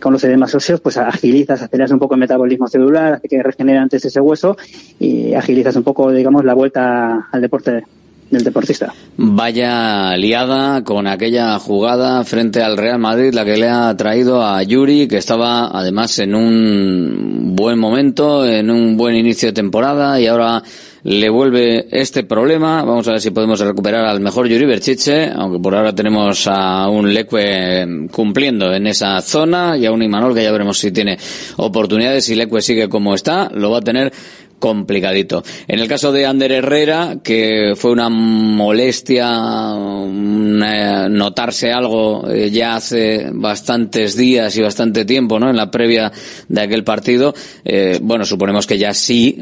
con 0.00 0.12
los 0.12 0.22
edemas 0.24 0.54
óseos, 0.54 0.80
pues 0.80 0.96
agilizas, 0.96 1.62
aceleras 1.62 1.90
un 1.90 1.98
poco 1.98 2.14
el 2.14 2.20
metabolismo 2.20 2.68
celular, 2.68 3.14
hace 3.14 3.28
que 3.28 3.42
regenere 3.42 3.78
antes 3.78 4.04
ese 4.04 4.20
hueso 4.20 4.56
y 5.00 5.34
agilizas 5.34 5.74
un 5.76 5.82
poco, 5.82 6.12
digamos, 6.12 6.44
la 6.44 6.54
vuelta 6.54 7.28
al 7.32 7.40
deporte 7.40 7.82
del 8.30 8.44
deportista. 8.44 8.94
Vaya 9.16 10.16
liada 10.16 10.82
con 10.84 11.06
aquella 11.06 11.58
jugada 11.58 12.24
frente 12.24 12.62
al 12.62 12.78
Real 12.78 12.98
Madrid, 12.98 13.34
la 13.34 13.44
que 13.44 13.56
le 13.56 13.68
ha 13.68 13.94
traído 13.96 14.42
a 14.42 14.62
Yuri, 14.62 15.06
que 15.06 15.18
estaba 15.18 15.66
además 15.66 16.18
en 16.18 16.34
un 16.34 17.54
buen 17.54 17.78
momento, 17.78 18.46
en 18.46 18.70
un 18.70 18.96
buen 18.96 19.16
inicio 19.16 19.48
de 19.48 19.52
temporada 19.52 20.18
y 20.18 20.28
ahora 20.28 20.62
le 21.04 21.28
vuelve 21.28 21.86
este 21.90 22.22
problema. 22.24 22.84
Vamos 22.84 23.08
a 23.08 23.12
ver 23.12 23.20
si 23.20 23.30
podemos 23.30 23.58
recuperar 23.60 24.04
al 24.06 24.20
mejor 24.20 24.46
Yuri 24.48 24.66
Berchiche, 24.66 25.30
aunque 25.34 25.58
por 25.58 25.74
ahora 25.74 25.94
tenemos 25.94 26.46
a 26.46 26.88
un 26.88 27.12
Leque 27.12 28.06
cumpliendo 28.10 28.72
en 28.74 28.86
esa 28.86 29.20
zona 29.20 29.76
y 29.76 29.86
a 29.86 29.92
un 29.92 30.02
Imanol 30.02 30.34
que 30.34 30.42
ya 30.44 30.52
veremos 30.52 30.78
si 30.78 30.92
tiene 30.92 31.18
oportunidades. 31.56 32.24
Si 32.24 32.34
Leque 32.34 32.62
sigue 32.62 32.88
como 32.88 33.14
está, 33.14 33.50
lo 33.52 33.70
va 33.70 33.78
a 33.78 33.82
tener 33.82 34.12
complicadito. 34.60 35.42
En 35.66 35.80
el 35.80 35.88
caso 35.88 36.12
de 36.12 36.24
Ander 36.24 36.52
Herrera, 36.52 37.16
que 37.24 37.72
fue 37.74 37.90
una 37.90 38.08
molestia 38.08 39.28
una- 39.74 41.08
notarse 41.08 41.72
algo 41.72 42.30
eh, 42.30 42.48
ya 42.52 42.76
hace 42.76 43.26
bastantes 43.32 44.16
días 44.16 44.56
y 44.56 44.62
bastante 44.62 45.04
tiempo, 45.04 45.40
¿no? 45.40 45.50
En 45.50 45.56
la 45.56 45.68
previa 45.72 46.12
de 46.46 46.60
aquel 46.60 46.84
partido, 46.84 47.34
eh, 47.64 47.98
bueno, 48.00 48.24
suponemos 48.24 48.68
que 48.68 48.78
ya 48.78 48.94
sí, 48.94 49.36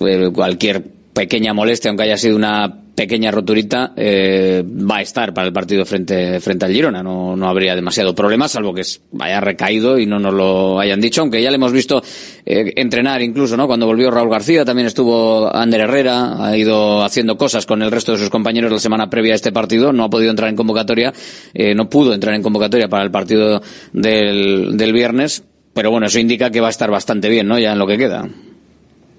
eh, 0.00 0.28
cualquier 0.34 0.97
pequeña 1.18 1.52
molestia, 1.52 1.88
aunque 1.88 2.04
haya 2.04 2.16
sido 2.16 2.36
una 2.36 2.72
pequeña 2.94 3.32
roturita, 3.32 3.92
eh, 3.96 4.62
va 4.64 4.98
a 4.98 5.02
estar 5.02 5.34
para 5.34 5.48
el 5.48 5.52
partido 5.52 5.84
frente, 5.84 6.38
frente 6.38 6.64
al 6.64 6.72
Girona. 6.72 7.02
No, 7.02 7.34
no 7.34 7.48
habría 7.48 7.74
demasiado 7.74 8.14
problema, 8.14 8.46
salvo 8.46 8.72
que 8.72 8.82
haya 9.18 9.40
recaído 9.40 9.98
y 9.98 10.06
no 10.06 10.20
nos 10.20 10.32
lo 10.32 10.78
hayan 10.78 11.00
dicho, 11.00 11.22
aunque 11.22 11.42
ya 11.42 11.50
le 11.50 11.56
hemos 11.56 11.72
visto 11.72 12.00
eh, 12.46 12.72
entrenar 12.76 13.20
incluso, 13.20 13.56
¿no? 13.56 13.66
Cuando 13.66 13.86
volvió 13.86 14.12
Raúl 14.12 14.30
García, 14.30 14.64
también 14.64 14.86
estuvo 14.86 15.52
Ander 15.52 15.80
Herrera, 15.80 16.46
ha 16.46 16.56
ido 16.56 17.02
haciendo 17.02 17.36
cosas 17.36 17.66
con 17.66 17.82
el 17.82 17.90
resto 17.90 18.12
de 18.12 18.18
sus 18.18 18.30
compañeros 18.30 18.70
la 18.70 18.78
semana 18.78 19.10
previa 19.10 19.32
a 19.32 19.36
este 19.36 19.50
partido, 19.50 19.92
no 19.92 20.04
ha 20.04 20.10
podido 20.10 20.30
entrar 20.30 20.48
en 20.48 20.54
convocatoria, 20.54 21.12
eh, 21.52 21.74
no 21.74 21.90
pudo 21.90 22.14
entrar 22.14 22.36
en 22.36 22.44
convocatoria 22.44 22.86
para 22.88 23.02
el 23.02 23.10
partido 23.10 23.60
del, 23.92 24.76
del 24.76 24.92
viernes, 24.92 25.42
pero 25.74 25.90
bueno, 25.90 26.06
eso 26.06 26.20
indica 26.20 26.50
que 26.50 26.60
va 26.60 26.68
a 26.68 26.70
estar 26.70 26.92
bastante 26.92 27.28
bien, 27.28 27.48
¿no? 27.48 27.58
Ya 27.58 27.72
en 27.72 27.78
lo 27.80 27.88
que 27.88 27.98
queda. 27.98 28.28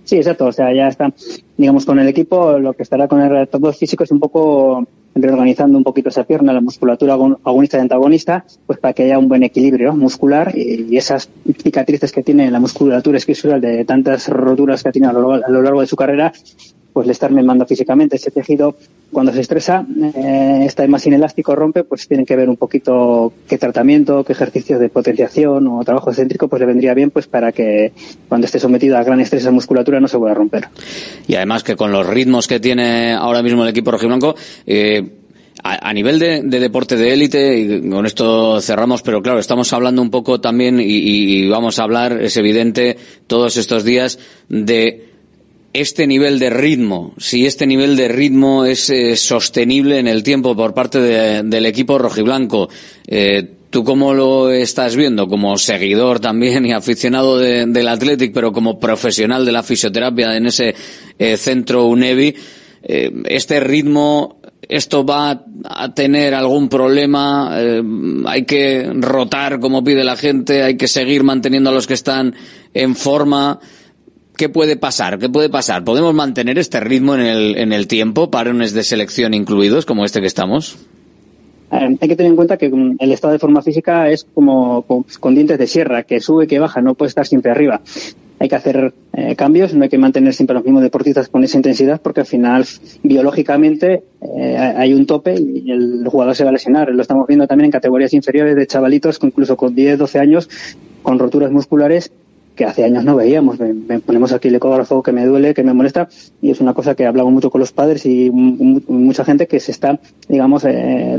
Sí, 0.09 0.15
exacto. 0.15 0.47
O 0.47 0.51
sea, 0.51 0.73
ya 0.73 0.87
está, 0.87 1.13
digamos, 1.55 1.85
con 1.85 1.99
el 1.99 2.07
equipo, 2.07 2.57
lo 2.57 2.73
que 2.73 2.81
estará 2.81 3.07
con 3.07 3.21
el 3.21 3.29
retorno 3.29 3.71
físico 3.73 4.03
es 4.03 4.09
un 4.09 4.19
poco 4.19 4.87
reorganizando 5.13 5.77
un 5.77 5.83
poquito 5.83 6.09
esa 6.09 6.23
pierna, 6.23 6.51
la 6.51 6.61
musculatura 6.61 7.13
agon- 7.15 7.37
agonista 7.43 7.77
y 7.77 7.81
antagonista, 7.81 8.43
pues 8.65 8.79
para 8.79 8.93
que 8.93 9.03
haya 9.03 9.19
un 9.19 9.27
buen 9.29 9.43
equilibrio 9.43 9.93
muscular 9.93 10.51
y, 10.57 10.97
esas 10.97 11.29
cicatrices 11.61 12.11
que 12.11 12.23
tiene 12.23 12.49
la 12.49 12.59
musculatura 12.59 13.17
esquisural 13.19 13.61
de 13.61 13.85
tantas 13.85 14.27
roturas 14.29 14.81
que 14.81 14.89
ha 14.89 14.91
tenido 14.91 15.11
a 15.11 15.47
lo 15.47 15.61
largo 15.61 15.81
de 15.81 15.87
su 15.87 15.95
carrera, 15.95 16.33
pues 16.93 17.05
le 17.07 17.13
están 17.13 17.33
mermando 17.33 17.65
físicamente. 17.65 18.15
Ese 18.15 18.31
tejido, 18.31 18.75
cuando 19.11 19.31
se 19.33 19.41
estresa, 19.41 19.85
eh, 20.15 20.63
está 20.65 20.85
más 20.87 21.05
inelástico, 21.07 21.55
rompe, 21.55 21.83
pues 21.83 22.07
tienen 22.07 22.25
que 22.25 22.35
ver 22.35 22.49
un 22.49 22.57
poquito 22.57 23.31
qué 23.47 23.57
tratamiento, 23.57 24.23
qué 24.23 24.33
ejercicios 24.33 24.79
de 24.79 24.89
potenciación 24.89 25.67
o 25.67 25.83
trabajo 25.83 26.09
excéntrico, 26.09 26.47
pues 26.47 26.59
le 26.59 26.65
vendría 26.65 26.93
bien 26.93 27.11
pues 27.11 27.27
para 27.27 27.51
que 27.51 27.91
cuando 28.27 28.45
esté 28.45 28.59
sometido 28.59 28.97
a 28.97 29.03
gran 29.03 29.19
estrés 29.19 29.43
esa 29.43 29.51
musculatura 29.51 29.99
no 29.99 30.07
se 30.07 30.17
vuelva 30.17 30.31
a 30.31 30.35
romper. 30.35 30.67
Y 31.27 31.35
además 31.35 31.63
que 31.63 31.75
con 31.75 31.91
los 31.91 32.05
ritmos 32.07 32.47
que 32.47 32.59
tiene 32.59 33.13
ahora 33.13 33.41
mismo 33.43 33.63
el 33.63 33.69
equipo 33.69 33.91
rojiblanco, 33.91 34.35
eh, 34.65 35.15
a, 35.61 35.89
a 35.89 35.93
nivel 35.93 36.19
de, 36.19 36.41
de 36.43 36.59
deporte 36.59 36.95
de 36.95 37.11
élite, 37.13 37.59
y 37.59 37.89
con 37.89 38.05
esto 38.05 38.61
cerramos, 38.61 39.01
pero 39.01 39.21
claro, 39.21 39.39
estamos 39.39 39.73
hablando 39.73 40.01
un 40.01 40.09
poco 40.09 40.39
también, 40.39 40.79
y- 40.79 40.85
y 40.85 41.49
vamos 41.49 41.79
a 41.79 41.83
hablar, 41.83 42.21
es 42.21 42.37
evidente, 42.37 42.95
todos 43.27 43.57
estos 43.57 43.83
días, 43.83 44.19
de 44.47 45.08
este 45.73 46.07
nivel 46.07 46.39
de 46.39 46.49
ritmo, 46.49 47.13
si 47.17 47.45
este 47.45 47.67
nivel 47.67 47.95
de 47.95 48.07
ritmo 48.07 48.65
es 48.65 48.89
eh, 48.89 49.15
sostenible 49.15 49.99
en 49.99 50.07
el 50.07 50.23
tiempo 50.23 50.55
por 50.55 50.73
parte 50.73 50.99
de- 50.99 51.43
del 51.43 51.65
equipo 51.65 51.97
rojiblanco. 51.97 52.69
Eh, 53.07 53.51
¿Tú 53.69 53.83
cómo 53.83 54.15
lo 54.15 54.49
estás 54.49 54.95
viendo? 54.95 55.27
Como 55.27 55.55
seguidor 55.59 56.19
también 56.19 56.65
y 56.65 56.71
aficionado 56.73 57.37
de- 57.37 57.67
del 57.67 57.87
Athletic, 57.87 58.33
pero 58.33 58.51
como 58.51 58.79
profesional 58.79 59.45
de 59.45 59.51
la 59.51 59.61
fisioterapia 59.61 60.35
en 60.35 60.47
ese 60.47 60.73
eh, 61.19 61.37
centro 61.37 61.85
UNEVI, 61.85 62.33
eh, 62.81 63.11
este 63.25 63.59
ritmo, 63.59 64.41
¿esto 64.67 65.05
va 65.05 65.45
a 65.65 65.93
tener 65.93 66.33
algún 66.33 66.67
problema? 66.67 67.55
¿Hay 68.25 68.45
que 68.45 68.89
rotar 68.95 69.59
como 69.59 69.83
pide 69.83 70.03
la 70.03 70.15
gente? 70.15 70.63
¿Hay 70.63 70.75
que 70.77 70.87
seguir 70.87 71.23
manteniendo 71.23 71.69
a 71.69 71.73
los 71.73 71.85
que 71.85 71.93
están 71.93 72.33
en 72.73 72.95
forma? 72.95 73.59
¿Qué 74.39 74.47
puede 74.47 74.77
pasar? 74.77 75.19
¿Qué 75.19 75.27
puede 75.27 75.49
pasar? 75.49 75.83
¿Podemos 75.83 76.13
mantener 76.13 76.57
este 76.57 76.79
ritmo 76.79 77.13
en 77.13 77.19
el, 77.19 77.57
en 77.57 77.73
el 77.73 77.87
tiempo, 77.89 78.31
parones 78.31 78.71
de 78.71 78.83
selección 78.83 79.33
incluidos, 79.33 79.85
como 79.85 80.05
este 80.05 80.21
que 80.21 80.27
estamos? 80.27 80.77
Eh, 81.73 81.97
hay 81.99 82.07
que 82.07 82.15
tener 82.15 82.29
en 82.29 82.37
cuenta 82.37 82.55
que 82.55 82.69
mm, 82.69 82.95
el 82.99 83.11
estado 83.11 83.33
de 83.33 83.39
forma 83.39 83.61
física 83.61 84.09
es 84.09 84.25
como 84.33 84.83
con, 84.83 85.03
con 85.19 85.35
dientes 85.35 85.59
de 85.59 85.67
sierra, 85.67 86.03
que 86.03 86.21
sube, 86.21 86.47
que 86.47 86.57
baja, 86.57 86.79
no 86.79 86.93
puede 86.93 87.09
estar 87.09 87.27
siempre 87.27 87.51
arriba. 87.51 87.81
Hay 88.39 88.47
que 88.47 88.55
hacer 88.55 88.93
eh, 89.11 89.35
cambios, 89.35 89.73
no 89.73 89.83
hay 89.83 89.89
que 89.89 89.97
mantener 89.97 90.33
siempre 90.33 90.53
los 90.53 90.63
mismos 90.63 90.83
deportistas 90.83 91.27
con 91.27 91.43
esa 91.43 91.57
intensidad, 91.57 91.99
porque 92.01 92.21
al 92.21 92.25
final, 92.25 92.65
biológicamente, 93.03 94.03
eh, 94.21 94.55
hay 94.57 94.93
un 94.93 95.05
tope 95.05 95.35
y 95.37 95.69
el 95.69 96.07
jugador 96.07 96.33
se 96.33 96.45
va 96.45 96.51
a 96.51 96.53
lesionar. 96.53 96.87
Lo 96.93 97.01
estamos 97.01 97.27
viendo 97.27 97.45
también 97.45 97.65
en 97.65 97.71
categorías 97.71 98.13
inferiores 98.13 98.55
de 98.55 98.65
chavalitos, 98.67 99.19
incluso 99.21 99.57
con 99.57 99.75
10, 99.75 99.99
12 99.99 100.17
años, 100.17 100.49
con 101.03 101.19
roturas 101.19 101.51
musculares 101.51 102.13
que 102.59 102.65
hace 102.65 102.83
años 102.83 103.05
no 103.05 103.15
veíamos. 103.15 103.57
Me, 103.57 103.99
ponemos 104.01 104.33
aquí 104.33 104.49
el 104.49 104.55
ecógrafo 104.55 105.01
que 105.01 105.13
me 105.13 105.25
duele, 105.25 105.53
que 105.53 105.63
me 105.63 105.73
molesta, 105.73 106.09
y 106.41 106.51
es 106.51 106.59
una 106.59 106.73
cosa 106.73 106.93
que 106.93 107.05
hablamos 107.05 107.31
mucho 107.31 107.49
con 107.49 107.59
los 107.61 107.71
padres 107.71 108.05
y 108.05 108.29
mu- 108.29 108.81
mucha 108.89 109.23
gente 109.23 109.47
que 109.47 109.61
se 109.61 109.71
está, 109.71 109.97
digamos, 110.27 110.65
eh, 110.65 111.17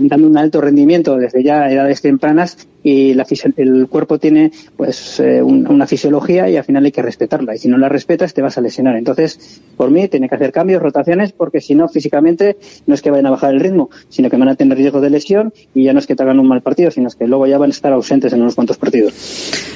dando 0.00 0.26
un 0.26 0.36
alto 0.36 0.60
rendimiento 0.60 1.16
desde 1.16 1.42
ya 1.42 1.70
edades 1.70 2.02
tempranas 2.02 2.58
y 2.82 3.14
la 3.14 3.26
el 3.56 3.88
cuerpo 3.88 4.18
tiene 4.18 4.52
pues 4.76 5.18
eh, 5.18 5.42
un- 5.42 5.66
una 5.66 5.86
fisiología 5.86 6.48
y 6.50 6.56
al 6.56 6.62
final 6.64 6.84
hay 6.84 6.92
que 6.92 7.02
respetarla. 7.02 7.54
Y 7.54 7.58
si 7.58 7.68
no 7.68 7.78
la 7.78 7.88
respetas 7.88 8.34
te 8.34 8.42
vas 8.42 8.58
a 8.58 8.60
lesionar. 8.60 8.96
Entonces, 8.96 9.60
por 9.76 9.90
mí, 9.90 10.06
tiene 10.08 10.28
que 10.28 10.34
hacer 10.36 10.52
cambios, 10.52 10.80
rotaciones, 10.82 11.32
porque 11.32 11.60
si 11.62 11.74
no, 11.74 11.88
físicamente 11.88 12.56
no 12.86 12.94
es 12.94 13.00
que 13.02 13.10
vayan 13.10 13.26
a 13.26 13.30
bajar 13.30 13.54
el 13.54 13.60
ritmo, 13.60 13.88
sino 14.10 14.28
que 14.30 14.36
van 14.36 14.48
a 14.50 14.54
tener 14.54 14.76
riesgo 14.78 15.00
de 15.00 15.08
lesión 15.10 15.52
y 15.74 15.84
ya 15.84 15.94
no 15.94 15.98
es 16.00 16.06
que 16.06 16.14
te 16.14 16.22
hagan 16.22 16.38
un 16.38 16.46
mal 16.46 16.60
partido, 16.60 16.90
sino 16.90 17.08
que 17.18 17.26
luego 17.26 17.46
ya 17.46 17.56
van 17.58 17.70
a 17.70 17.72
estar 17.72 17.92
ausentes 17.94 18.32
en 18.34 18.42
unos 18.42 18.54
cuantos 18.54 18.76
partidos. 18.76 19.14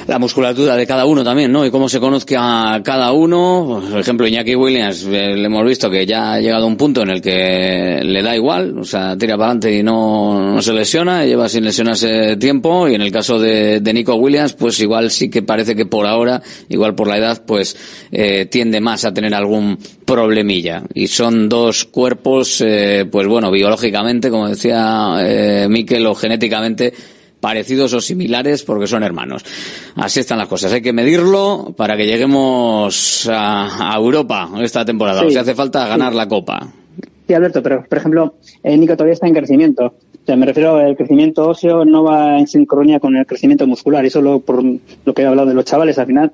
La 0.07 0.19
musculatura 0.19 0.77
de 0.77 0.87
cada 0.91 1.07
uno 1.07 1.23
también, 1.23 1.53
¿no? 1.53 1.65
Y 1.65 1.71
cómo 1.71 1.89
se 1.89 2.01
conozca 2.01 2.75
a 2.75 2.83
cada 2.83 3.13
uno. 3.13 3.81
Por 3.93 4.01
ejemplo, 4.01 4.27
Iñaki 4.27 4.57
Williams, 4.57 5.05
eh, 5.05 5.37
le 5.37 5.47
hemos 5.47 5.65
visto 5.65 5.89
que 5.89 6.05
ya 6.05 6.33
ha 6.33 6.41
llegado 6.41 6.65
a 6.65 6.67
un 6.67 6.77
punto 6.77 7.03
en 7.03 7.11
el 7.11 7.23
que 7.23 8.01
le 8.03 8.21
da 8.23 8.35
igual, 8.35 8.77
o 8.77 8.83
sea, 8.83 9.17
tira 9.17 9.37
para 9.37 9.53
adelante 9.53 9.73
y 9.73 9.85
no, 9.85 10.55
no 10.55 10.61
se 10.61 10.73
lesiona, 10.73 11.25
lleva 11.25 11.49
sin 11.49 11.63
lesionarse 11.65 12.37
tiempo. 12.39 12.89
Y 12.89 12.97
en 12.97 13.03
el 13.03 13.13
caso 13.13 13.39
de, 13.39 13.79
de 13.79 13.93
Nico 13.93 14.17
Williams, 14.17 14.55
pues 14.55 14.81
igual 14.81 15.13
sí 15.13 15.31
que 15.31 15.43
parece 15.43 15.77
que 15.77 15.87
por 15.87 16.09
ahora, 16.09 16.43
igual 16.69 16.97
por 16.97 17.07
la 17.07 17.19
edad, 17.19 17.41
pues 17.47 17.77
eh, 18.11 18.47
tiende 18.47 18.81
más 18.81 19.05
a 19.05 19.15
tener 19.15 19.33
algún 19.33 19.79
problemilla. 20.05 20.83
Y 20.93 21.07
son 21.07 21.49
dos 21.49 21.85
cuerpos, 21.85 22.61
eh, 22.67 23.07
pues 23.09 23.29
bueno, 23.29 23.53
biológicamente, 23.53 24.29
como 24.29 24.49
decía 24.49 25.19
eh, 25.21 25.69
Miquel, 25.71 26.05
o 26.07 26.17
genéticamente, 26.17 26.93
parecidos 27.41 27.93
o 27.95 28.01
similares 28.01 28.63
porque 28.63 28.87
son 28.87 29.03
hermanos. 29.03 29.45
Así 29.97 30.21
están 30.21 30.39
las 30.39 30.49
cosas. 30.49 30.73
Hay 30.73 30.83
que 30.83 30.93
medirlo 30.93 31.75
para 31.77 31.97
que 31.97 32.07
lleguemos 32.07 33.29
a, 33.31 33.93
a 33.93 33.97
Europa 33.97 34.51
esta 34.61 34.85
temporada. 34.85 35.21
Sí. 35.21 35.27
O 35.27 35.31
sea, 35.31 35.43
hace 35.43 35.55
falta 35.55 35.87
ganar 35.89 36.15
la 36.15 36.29
Copa. 36.29 36.73
Sí, 37.27 37.35
Alberto, 37.35 37.63
pero 37.63 37.85
por 37.89 37.99
ejemplo, 37.99 38.35
eh, 38.63 38.77
Nico 38.77 38.95
todavía 38.95 39.15
está 39.15 39.27
en 39.29 39.35
crecimiento. 39.35 39.87
O 39.87 40.27
sea, 40.27 40.37
me 40.37 40.47
refiero 40.47 40.77
al 40.77 40.97
crecimiento 40.97 41.49
óseo 41.49 41.85
no 41.85 42.05
va 42.05 42.39
en 42.39 42.47
sincronía 42.47 43.01
con 43.01 43.17
el 43.17 43.27
crecimiento 43.27 43.67
muscular. 43.67 44.05
Y 44.05 44.11
solo 44.11 44.41
por 44.41 44.63
lo 44.63 45.15
que 45.15 45.23
he 45.23 45.27
hablado 45.27 45.49
de 45.49 45.55
los 45.55 45.65
chavales, 45.65 45.99
al 45.99 46.07
final 46.07 46.33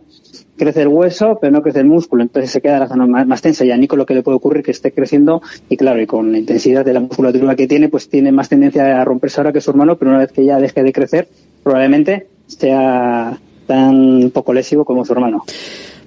crece 0.57 0.83
el 0.83 0.89
hueso, 0.89 1.39
pero 1.41 1.53
no 1.53 1.63
crece 1.63 1.81
el 1.81 1.87
músculo. 1.87 2.23
Entonces 2.23 2.51
se 2.51 2.61
queda 2.61 2.79
la 2.79 2.89
zona 2.89 3.07
más, 3.07 3.27
más 3.27 3.43
tensa. 3.43 3.65
Y 3.65 3.71
a 3.71 3.77
Nico 3.77 3.97
lo 3.97 4.07
que 4.07 4.15
le 4.15 4.23
puede 4.23 4.37
ocurrir 4.37 4.61
es 4.61 4.65
que 4.65 4.71
esté 4.73 4.93
creciendo 4.93 5.43
y 5.69 5.77
claro, 5.77 6.01
y 6.01 6.07
con 6.07 6.33
la 6.33 6.39
intensidad 6.39 6.85
de 6.85 6.93
la 6.93 7.01
musculatura 7.01 7.55
que 7.55 7.67
tiene, 7.67 7.89
pues 7.89 8.09
tiene 8.09 8.33
más 8.33 8.49
tendencia 8.49 9.01
a 9.01 9.05
romperse 9.05 9.41
ahora 9.41 9.53
que 9.53 9.61
su 9.61 9.71
hermano, 9.71 9.97
pero 9.97 10.11
una 10.11 10.21
vez 10.21 10.33
que 10.33 10.45
ya 10.45 10.59
deje 10.59 10.83
de 10.83 10.93
crecer, 10.93 11.29
probablemente 11.63 12.27
sea 12.47 13.39
tan 13.67 14.31
poco 14.33 14.53
lesivo 14.53 14.85
como 14.85 15.05
su 15.05 15.13
hermano. 15.13 15.45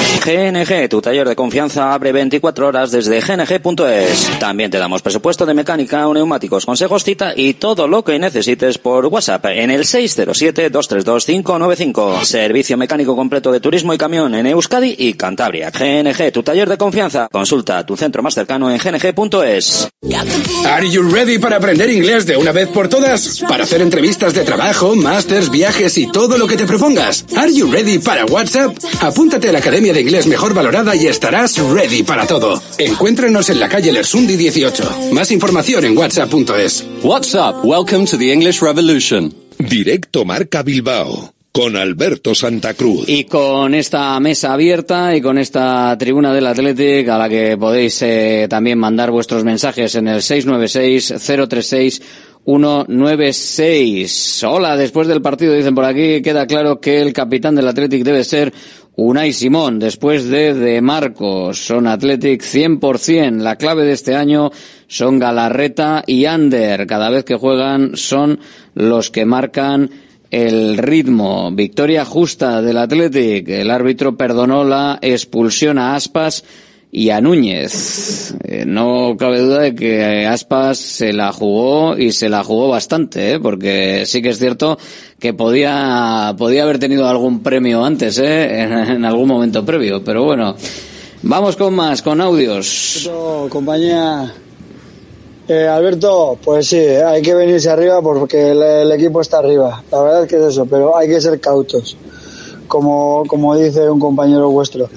GNG, 0.23 0.87
tu 0.87 1.01
taller 1.01 1.27
de 1.27 1.35
confianza 1.35 1.95
abre 1.95 2.11
24 2.11 2.67
horas 2.67 2.91
desde 2.91 3.21
gng.es. 3.21 4.29
También 4.39 4.69
te 4.69 4.77
damos 4.77 5.01
presupuesto 5.01 5.47
de 5.47 5.55
mecánica, 5.55 6.05
neumáticos, 6.13 6.67
consejos, 6.67 7.03
cita 7.03 7.33
y 7.35 7.55
todo 7.55 7.87
lo 7.87 8.03
que 8.03 8.19
necesites 8.19 8.77
por 8.77 9.07
WhatsApp 9.07 9.43
en 9.47 9.71
el 9.71 9.81
607-232-595. 9.81 12.23
Servicio 12.23 12.77
mecánico 12.77 13.15
completo 13.15 13.51
de 13.51 13.59
turismo 13.59 13.95
y 13.95 13.97
camión 13.97 14.35
en 14.35 14.45
Euskadi 14.45 14.93
y 14.95 15.13
Cantabria. 15.13 15.71
GNG, 15.71 16.31
tu 16.31 16.43
taller 16.43 16.69
de 16.69 16.77
confianza. 16.77 17.27
Consulta 17.31 17.83
tu 17.83 17.97
centro 17.97 18.21
más 18.21 18.35
cercano 18.35 18.69
en 18.69 18.77
gng.es. 18.77 19.89
Are 20.65 20.87
you 20.87 21.01
ready 21.01 21.39
para 21.39 21.57
aprender 21.57 21.89
inglés 21.89 22.27
de 22.27 22.37
una 22.37 22.51
vez 22.51 22.67
por 22.67 22.89
todas? 22.89 23.41
Para 23.47 23.63
hacer 23.63 23.81
entrevistas 23.81 24.35
de 24.35 24.43
trabajo, 24.43 24.95
másters, 24.95 25.49
viajes 25.49 25.97
y 25.97 26.11
todo 26.11 26.37
lo 26.37 26.45
que 26.45 26.57
te 26.57 26.67
propongas. 26.67 27.25
Are 27.35 27.51
you 27.51 27.71
ready 27.71 27.97
para 27.97 28.23
WhatsApp? 28.25 28.77
Apúntate 29.01 29.49
a 29.49 29.53
la 29.53 29.57
Academia 29.59 29.93
de 29.93 30.01
Inglés 30.01 30.10
Mejor 30.11 30.53
Valorada 30.53 30.93
y 30.93 31.07
estarás 31.07 31.57
ready 31.57 32.03
para 32.03 32.27
todo. 32.27 32.61
Encuéntranos 32.77 33.49
en 33.49 33.61
la 33.61 33.69
calle 33.69 33.93
Lersundi 33.93 34.35
18. 34.35 35.13
Más 35.13 35.31
información 35.31 35.85
en 35.85 35.97
whatsapp.es. 35.97 36.85
WhatsApp, 37.01 37.63
welcome 37.63 38.05
to 38.05 38.17
the 38.17 38.33
English 38.33 38.61
Revolution. 38.61 39.33
Directo 39.57 40.25
Marca 40.25 40.63
Bilbao 40.63 41.33
con 41.53 41.77
Alberto 41.77 42.35
Santa 42.35 42.73
Cruz. 42.73 43.07
Y 43.07 43.23
con 43.23 43.73
esta 43.73 44.19
mesa 44.19 44.53
abierta 44.53 45.15
y 45.15 45.21
con 45.21 45.37
esta 45.37 45.97
tribuna 45.97 46.33
del 46.33 46.47
Athletic 46.47 47.07
a 47.07 47.17
la 47.17 47.29
que 47.29 47.57
podéis 47.57 48.01
eh, 48.01 48.47
también 48.49 48.79
mandar 48.79 49.11
vuestros 49.11 49.45
mensajes 49.45 49.95
en 49.95 50.09
el 50.09 50.21
696 50.21 51.13
036 51.49 52.01
196. 52.43 54.43
Hola, 54.45 54.75
después 54.75 55.07
del 55.07 55.21
partido 55.21 55.53
dicen 55.53 55.75
por 55.75 55.85
aquí, 55.85 56.21
queda 56.21 56.47
claro 56.47 56.79
que 56.79 57.01
el 57.01 57.13
capitán 57.13 57.55
del 57.55 57.67
Athletic 57.67 58.03
debe 58.03 58.23
ser 58.23 58.51
Unai 58.95 59.31
Simón, 59.31 59.79
después 59.79 60.25
de 60.25 60.53
De 60.53 60.81
Marcos. 60.81 61.65
Son 61.65 61.87
Athletic 61.87 62.43
100%. 62.43 63.37
La 63.37 63.55
clave 63.55 63.85
de 63.85 63.93
este 63.93 64.15
año 64.15 64.51
son 64.87 65.17
Galarreta 65.17 66.03
y 66.05 66.25
Ander. 66.25 66.85
Cada 66.87 67.09
vez 67.09 67.23
que 67.23 67.35
juegan 67.35 67.95
son 67.95 68.39
los 68.73 69.09
que 69.09 69.25
marcan 69.25 69.89
el 70.29 70.77
ritmo. 70.77 71.51
Victoria 71.51 72.03
justa 72.03 72.61
del 72.61 72.77
Athletic. 72.77 73.47
El 73.47 73.71
árbitro 73.71 74.17
perdonó 74.17 74.65
la 74.65 74.99
expulsión 75.01 75.77
a 75.77 75.95
Aspas 75.95 76.43
y 76.91 77.09
a 77.09 77.21
Núñez. 77.21 78.35
Eh, 78.43 78.65
no 78.67 79.15
cabe 79.17 79.39
duda 79.39 79.61
de 79.61 79.75
que 79.75 80.27
Aspas 80.27 80.77
se 80.77 81.13
la 81.13 81.31
jugó 81.31 81.97
y 81.97 82.11
se 82.11 82.27
la 82.27 82.43
jugó 82.43 82.67
bastante, 82.67 83.33
¿eh? 83.33 83.39
porque 83.39 84.05
sí 84.05 84.21
que 84.21 84.29
es 84.29 84.39
cierto 84.39 84.77
que 85.17 85.33
podía, 85.33 86.35
podía 86.37 86.63
haber 86.63 86.79
tenido 86.79 87.07
algún 87.07 87.41
premio 87.41 87.85
antes, 87.85 88.19
¿eh? 88.19 88.61
en, 88.61 89.05
algún 89.05 89.29
momento 89.29 89.65
previo. 89.65 90.03
Pero 90.03 90.25
bueno, 90.25 90.55
vamos 91.23 91.55
con 91.55 91.73
más, 91.73 92.01
con 92.01 92.19
audios. 92.19 93.09
compañía. 93.49 94.33
Eh, 95.47 95.67
Alberto, 95.67 96.37
pues 96.43 96.67
sí, 96.67 96.77
hay 96.77 97.21
que 97.21 97.33
venirse 97.33 97.69
arriba 97.69 98.01
porque 98.01 98.51
el, 98.51 98.61
el 98.61 98.91
equipo 98.91 99.21
está 99.21 99.39
arriba. 99.39 99.83
La 99.91 100.01
verdad 100.01 100.27
que 100.27 100.37
es 100.37 100.43
eso, 100.43 100.65
pero 100.65 100.95
hay 100.95 101.07
que 101.07 101.19
ser 101.19 101.39
cautos, 101.39 101.97
como, 102.67 103.23
como 103.27 103.55
dice 103.55 103.89
un 103.89 103.99
compañero 103.99 104.49
vuestro. 104.49 104.89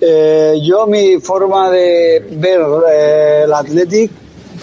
Eh, 0.00 0.58
yo 0.62 0.86
mi 0.86 1.20
forma 1.20 1.70
de 1.70 2.24
ver 2.30 2.60
eh, 2.90 3.42
el 3.44 3.52
Athletic, 3.52 4.10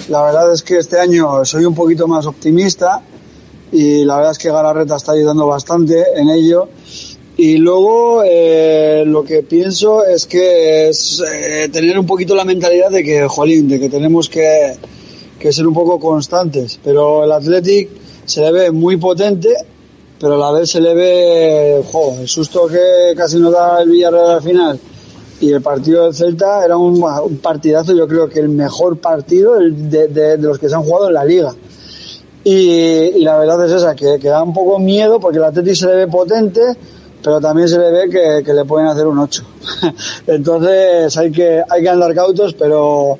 la 0.10 0.24
verdad 0.24 0.52
es 0.52 0.64
que 0.64 0.78
este 0.78 1.00
año 1.00 1.46
soy 1.46 1.66
un 1.66 1.76
poquito 1.76 2.08
más 2.08 2.26
optimista 2.26 3.02
y 3.72 4.04
la 4.04 4.16
verdad 4.16 4.32
es 4.32 4.38
que 4.40 4.50
Galarreta 4.50 4.96
está 4.96 5.12
ayudando 5.12 5.46
bastante 5.46 6.04
en 6.16 6.30
ello. 6.30 6.70
Y 7.40 7.58
luego 7.58 8.24
eh, 8.26 9.04
lo 9.06 9.24
que 9.24 9.44
pienso 9.44 10.04
es 10.04 10.26
que 10.26 10.90
es 10.90 11.22
eh, 11.22 11.70
tener 11.72 12.00
un 12.00 12.08
poquito 12.08 12.34
la 12.34 12.44
mentalidad 12.44 12.90
de 12.90 13.04
que, 13.04 13.28
jolín, 13.28 13.68
de 13.68 13.80
que 13.80 13.90
tenemos 13.90 14.28
que, 14.28 14.74
que 15.40 15.54
ser 15.54 15.68
un 15.68 15.74
poco 15.76 16.00
constantes. 16.00 16.80
Pero 16.84 17.26
el 17.26 17.32
Athletic 17.32 17.90
se 18.26 18.42
le 18.42 18.52
ve 18.52 18.72
muy 18.72 18.98
potente, 18.98 19.54
pero 20.20 20.34
a 20.34 20.52
la 20.52 20.60
vez 20.60 20.72
se 20.72 20.82
le 20.82 20.96
ve, 20.96 21.84
jo, 21.92 22.18
el 22.20 22.28
susto 22.28 22.66
que 22.68 23.14
casi 23.16 23.38
nos 23.38 23.54
da 23.54 23.84
el 23.84 23.90
Villarreal 23.92 24.32
al 24.32 24.42
final 24.42 24.80
y 25.40 25.52
el 25.52 25.62
partido 25.62 26.06
del 26.06 26.16
Celta 26.16 26.66
era 26.66 26.78
un, 26.78 27.02
un 27.02 27.38
partidazo, 27.38 27.94
yo 27.94 28.08
creo 28.08 28.28
que 28.28 28.40
el 28.40 28.50
mejor 28.50 28.98
partido 28.98 29.58
de, 29.60 30.38
los 30.40 30.58
que 30.58 30.70
se 30.70 30.76
han 30.76 30.84
jugado 30.84 31.08
en 31.08 31.14
la 31.14 31.26
liga. 31.26 31.54
Y, 32.44 33.20
la 33.24 33.38
verdad 33.38 33.66
es 33.66 33.72
esa, 33.74 33.96
que, 33.96 34.18
da 34.18 34.42
un 34.42 34.54
poco 34.54 34.80
miedo 34.80 35.20
porque 35.20 35.38
el 35.38 35.44
Atleti 35.44 35.76
se 35.76 35.88
le 35.88 35.96
ve 35.96 36.08
potente, 36.08 36.62
pero 37.22 37.40
también 37.40 37.68
se 37.68 37.78
le 37.78 37.92
ve 37.92 38.10
que, 38.10 38.44
que 38.44 38.54
le 38.54 38.66
pueden 38.66 38.88
hacer 38.88 39.06
un 39.06 39.20
8. 39.20 39.44
Entonces 40.28 41.16
hay 41.18 41.32
que, 41.32 41.62
hay 41.70 41.82
que 41.82 41.90
andar 41.90 42.16
cautos, 42.16 42.54
pero 42.54 43.20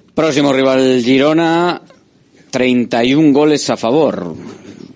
Próximo 0.13 0.51
rival 0.51 1.01
Girona, 1.03 1.81
31 2.49 3.33
goles 3.33 3.69
a 3.69 3.77
favor. 3.77 4.35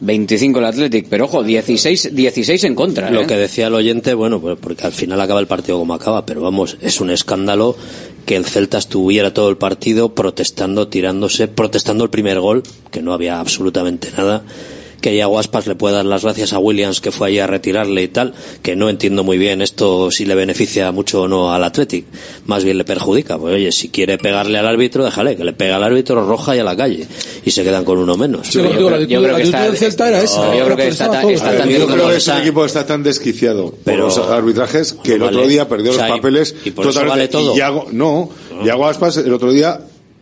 25 0.02 0.60
el 0.60 0.66
Athletic, 0.66 1.08
pero 1.10 1.26
ojo, 1.26 1.44
16, 1.44 2.14
16 2.14 2.64
en 2.66 2.76
contra. 2.76 3.10
Lo 3.10 3.22
¿eh? 3.22 3.28
que 3.28 3.38
decía 3.38 3.68
el 3.68 3.74
oyente, 3.74 4.14
bueno, 4.14 4.40
pues 4.40 4.58
porque 4.60 4.86
al 4.86 4.92
final 4.92 5.20
acaba 5.22 5.40
el 5.40 5.48
partido 5.48 5.80
como 5.80 5.94
acaba, 5.94 6.26
pero 6.26 6.42
vamos, 6.42 6.78
es 6.82 7.00
un 7.02 7.10
escándalo 7.10 7.76
que 8.26 8.36
el 8.36 8.46
Celta 8.46 8.78
estuviera 8.78 9.34
todo 9.34 9.50
el 9.50 9.58
partido 9.58 10.14
protestando, 10.14 10.90
tirándose, 10.90 11.48
protestando 11.48 12.04
el 12.04 12.10
primer 12.10 12.40
gol, 12.40 12.64
que 12.92 13.02
no 13.02 13.14
había 13.14 13.40
absolutamente 13.40 14.10
nada 14.16 14.44
que 15.06 15.16
ya 15.16 15.28
Waspas 15.28 15.68
le 15.68 15.76
pueda 15.76 15.98
dar 15.98 16.06
las 16.08 16.24
gracias 16.24 16.52
a 16.54 16.58
Williams 16.58 17.00
que 17.00 17.12
fue 17.12 17.28
allí 17.28 17.38
a 17.38 17.46
retirarle 17.46 18.02
y 18.02 18.08
tal, 18.08 18.34
que 18.64 18.76
no 18.76 18.90
entiendo 18.90 19.24
muy 19.24 19.38
bien 19.38 19.62
esto 19.62 20.10
si 20.10 20.26
le 20.26 20.34
beneficia 20.34 20.92
mucho 20.92 21.22
o 21.22 21.28
no 21.28 21.54
al 21.54 21.64
Athletic, 21.64 22.06
más 22.48 22.64
bien 22.64 22.80
le 22.80 22.86
perjudica, 22.86 23.38
pues 23.38 23.54
oye, 23.54 23.72
si 23.72 23.90
quiere 23.90 24.18
pegarle 24.18 24.58
al 24.58 24.66
árbitro, 24.66 25.06
déjale, 25.06 25.36
que 25.36 25.44
le 25.44 25.54
pega 25.54 25.76
al 25.76 25.84
árbitro 25.84 26.26
roja 26.26 26.56
y 26.56 26.60
a 26.60 26.64
la 26.64 26.76
calle, 26.76 27.06
y 27.46 27.52
se 27.52 27.64
quedan 27.64 27.86
con 27.86 28.00
uno 28.00 28.18
menos. 28.18 28.48
Sí, 28.48 28.58
yo, 28.58 28.64
yo, 28.64 29.22
creo, 29.22 29.36
que 29.36 29.44
está, 29.44 29.72
Celta 29.76 30.08
era 30.08 30.24
esa, 30.24 30.56
¿eh? 30.56 30.58
yo 30.58 30.66
creo 30.66 30.78
que 30.78 30.88
está, 30.88 31.12
tan, 31.12 31.30
está 31.30 31.68
yo 31.68 31.86
creo 31.86 32.08
que 32.08 32.40
equipo 32.42 32.66
está 32.66 32.88
tan 32.88 33.04
desquiciado 33.04 33.76
pero, 33.84 34.08
por 34.08 34.18
los 34.18 34.28
arbitrajes 34.28 34.94
que 35.04 35.14
el 35.14 35.22
otro 35.22 35.46
día 35.46 35.70
perdió 35.70 35.94
los 35.94 36.02
papeles 36.02 36.56
y, 36.66 36.70
y 36.70 36.72
por 36.72 36.92
vale 37.08 37.28
todo. 37.28 37.56
Y 37.56 37.96
no, 37.96 38.32
ah. 38.54 38.64
Yago 38.66 38.88
Aspas 38.88 39.18
el 39.18 39.32
otro 39.32 39.52
día 39.52 39.82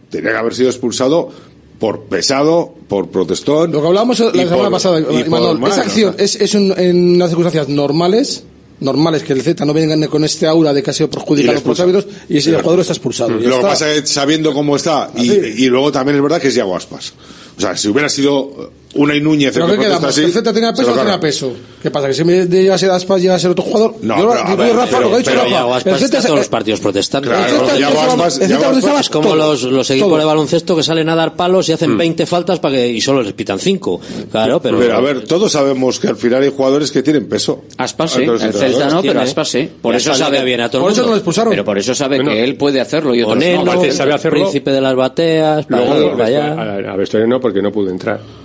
tenía 0.09 0.31
que 0.31 0.37
haber 0.37 0.53
sido 0.53 0.67
expulsado 0.67 1.52
por 1.83 2.03
pesado, 2.03 2.73
por 2.87 3.09
protestón. 3.09 3.73
Lo 3.73 3.81
que 3.81 3.87
hablábamos 3.87 4.17
la 4.17 4.31
semana 4.31 4.69
pasada, 4.69 5.01
Manuel, 5.27 5.61
esa 5.67 5.81
acción 5.81 6.15
es, 6.17 6.37
es 6.37 6.55
un, 6.55 6.73
en 6.77 7.15
unas 7.15 7.27
circunstancias 7.27 7.67
normales 7.67 8.45
normales 8.79 9.21
que 9.21 9.33
el 9.33 9.41
Z 9.41 9.65
no 9.65 9.73
vengan 9.73 10.01
con 10.07 10.23
este 10.23 10.47
aura 10.47 10.71
de 10.71 10.81
que 10.81 10.91
ha 10.91 10.93
sido 10.93 11.09
perjudicado 11.09 11.59
por 11.59 11.71
los 11.71 11.79
árbitros 11.81 12.07
y 12.29 12.37
ese 12.37 12.51
el 12.51 12.61
jugador 12.61 12.79
está 12.79 12.93
expulsado. 12.93 13.31
Lo 13.31 13.57
que 13.57 13.61
pasa 13.63 13.91
es 13.91 14.09
sabiendo 14.09 14.53
cómo 14.53 14.77
está 14.77 15.11
y, 15.17 15.29
y, 15.29 15.65
luego 15.65 15.91
también 15.91 16.15
es 16.15 16.23
verdad 16.23 16.41
que 16.41 16.47
es 16.47 16.53
Diego 16.53 16.73
Aspas. 16.73 17.13
O 17.57 17.59
sea, 17.59 17.75
si 17.75 17.89
hubiera 17.89 18.07
sido 18.07 18.71
una 18.95 19.15
y 19.15 19.21
Núñez. 19.21 19.53
Pero 19.53 19.67
que 19.67 19.77
queda 19.77 19.99
que 19.99 20.73
peso 20.73 21.15
o 21.15 21.19
peso. 21.19 21.53
¿Qué 21.81 21.91
pasa? 21.91 22.07
¿Que 22.07 22.13
si 22.13 22.23
me 22.23 22.45
llegase 22.45 22.89
Aspas 22.89 23.21
llegase 23.21 23.47
otro 23.47 23.63
jugador? 23.63 23.95
No, 24.01 24.17
yo, 24.17 24.29
pero, 24.29 24.57
yo, 24.57 24.67
yo 24.67 24.73
Rafa, 24.73 24.97
pero, 24.97 25.01
lo 25.01 25.09
que 25.09 25.15
ha 25.15 25.17
dicho 25.17 25.31
pero 25.31 25.43
Rafa. 25.43 25.75
Aspas 25.75 26.01
está 26.01 26.21
todos 26.21 26.37
los 26.37 26.47
partidos 26.47 26.79
protestantes. 26.79 27.31
Claro, 27.31 28.99
es 28.99 29.09
como 29.09 29.35
los, 29.35 29.63
los 29.63 29.89
equipos 29.89 30.09
todo. 30.09 30.19
de 30.19 30.25
baloncesto 30.25 30.75
que 30.75 30.83
salen 30.83 31.09
a 31.09 31.15
dar 31.15 31.35
palos 31.35 31.67
y 31.69 31.73
hacen 31.73 31.95
hmm. 31.95 31.97
20 31.97 32.25
faltas 32.25 32.59
para 32.59 32.75
que, 32.75 32.87
y 32.87 33.01
solo 33.01 33.21
les 33.21 33.33
pitan 33.33 33.59
5. 33.59 34.01
Claro, 34.31 34.61
pero... 34.61 34.79
Pero 34.79 34.95
a 34.95 35.01
ver, 35.01 35.23
todos 35.25 35.51
sabemos 35.51 35.99
que 35.99 36.07
al 36.07 36.15
final 36.15 36.43
hay 36.43 36.51
jugadores 36.55 36.91
que 36.91 37.03
tienen 37.03 37.27
peso. 37.27 37.63
Aspas 37.77 38.11
sí, 38.11 38.23
el 38.23 38.53
Celta 38.53 38.89
no, 38.89 39.01
pero 39.01 39.21
Aspas 39.21 39.49
sí. 39.49 39.69
Por 39.81 39.95
eso 39.95 40.13
sabe 40.13 40.43
bien 40.43 40.61
a 40.61 40.69
todo 40.69 40.83
Por 40.83 40.91
eso 40.91 41.05
lo 41.05 41.15
expulsaron. 41.15 41.51
Pero 41.51 41.65
por 41.65 41.77
eso 41.77 41.95
sabe 41.95 42.23
que 42.23 42.43
él 42.43 42.55
puede 42.55 42.79
hacerlo 42.79 43.15
y 43.15 43.23
otros 43.23 43.43
no. 43.43 43.91
sabe 43.91 44.13
hacerlo. 44.13 44.39
Príncipe 44.39 44.71
de 44.71 44.81
las 44.81 44.95
bateas, 44.95 45.65
para 45.65 46.25
allá. 46.25 46.91
A 46.91 46.95
Vestoria 46.95 47.27
no, 47.27 47.39
porque 47.39 47.61
no 47.61 47.71
pudo 47.71 47.89
entrar. 47.89 48.42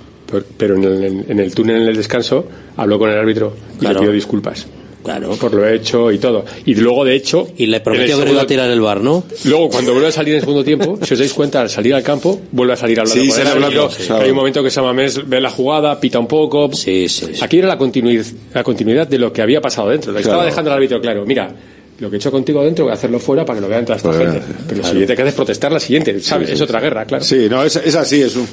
Pero 0.57 0.77
en 0.77 0.85
el, 0.85 1.25
en 1.29 1.41
el 1.41 1.55
túnel, 1.55 1.83
en 1.83 1.89
el 1.89 1.97
descanso, 1.97 2.47
habló 2.77 2.99
con 2.99 3.11
el 3.11 3.19
árbitro 3.19 3.55
y 3.77 3.81
claro. 3.81 3.95
le 3.95 4.01
pidió 4.01 4.13
disculpas. 4.13 4.67
Claro. 5.03 5.31
Por 5.37 5.55
lo 5.55 5.67
hecho 5.67 6.11
y 6.13 6.19
todo. 6.19 6.45
Y 6.67 6.75
luego, 6.75 7.05
de 7.05 7.15
hecho. 7.15 7.49
Y 7.57 7.67
le 7.67 7.81
prometió 7.81 8.23
que 8.23 8.31
iba 8.31 8.43
a 8.43 8.47
tirar 8.47 8.69
el 8.71 8.81
bar, 8.81 9.01
¿no? 9.01 9.25
Luego, 9.45 9.71
cuando 9.71 9.93
vuelve 9.93 10.09
a 10.09 10.13
salir 10.13 10.35
en 10.35 10.37
el 10.37 10.41
segundo 10.41 10.65
tiempo, 10.65 10.99
si 11.03 11.15
os 11.15 11.19
dais 11.19 11.33
cuenta, 11.33 11.61
al 11.63 11.71
salir 11.71 11.95
al 11.95 12.03
campo, 12.03 12.41
vuelve 12.53 12.75
a 12.75 12.77
salir 12.77 13.01
hablando. 13.01 13.23
Sí, 13.23 13.31
con 13.31 13.47
hablando. 13.47 13.91
Hay 14.11 14.31
un 14.31 14.37
momento 14.37 14.63
que 14.63 14.71
Samamés 14.71 15.27
ve 15.27 15.41
la 15.41 15.51
jugada, 15.51 15.99
pita 15.99 16.19
un 16.19 16.27
poco. 16.27 16.71
Sí, 16.75 17.09
sí. 17.09 17.27
Aquí 17.41 17.59
era 17.59 17.69
la, 17.69 17.79
continuidad, 17.79 18.27
la 18.53 18.63
continuidad 18.63 19.07
de 19.07 19.19
lo 19.19 19.33
que 19.33 19.41
había 19.41 19.61
pasado 19.61 19.89
dentro. 19.89 20.17
Estaba 20.19 20.45
dejando 20.45 20.71
el 20.71 20.77
árbitro 20.77 21.01
claro. 21.01 21.25
Mira, 21.25 21.55
lo 22.01 22.11
que 22.11 22.17
he 22.17 22.19
hecho 22.19 22.31
contigo 22.31 22.63
dentro 22.63 22.85
voy 22.85 22.93
a 22.93 22.95
hacerlo 22.95 23.19
fuera 23.19 23.45
para 23.45 23.59
que 23.59 23.63
lo 23.63 23.69
vean 23.69 23.85
toda 23.85 23.97
esta 23.97 24.11
pues 24.11 24.21
gente. 24.21 24.41
Pero 24.41 24.59
lo 24.59 24.67
claro. 24.67 24.89
siguiente 24.89 25.17
que 25.17 25.23
haces 25.23 25.35
protestar, 25.35 25.73
la 25.73 25.81
siguiente, 25.81 26.21
¿sabes? 26.21 26.51
Es 26.51 26.61
otra 26.61 26.81
guerra, 26.81 27.07
claro. 27.07 27.25
Sí, 27.25 27.47
no, 27.49 27.63
es, 27.65 27.77
es 27.77 27.95
así, 27.95 28.21
es 28.21 28.37
un. 28.37 28.47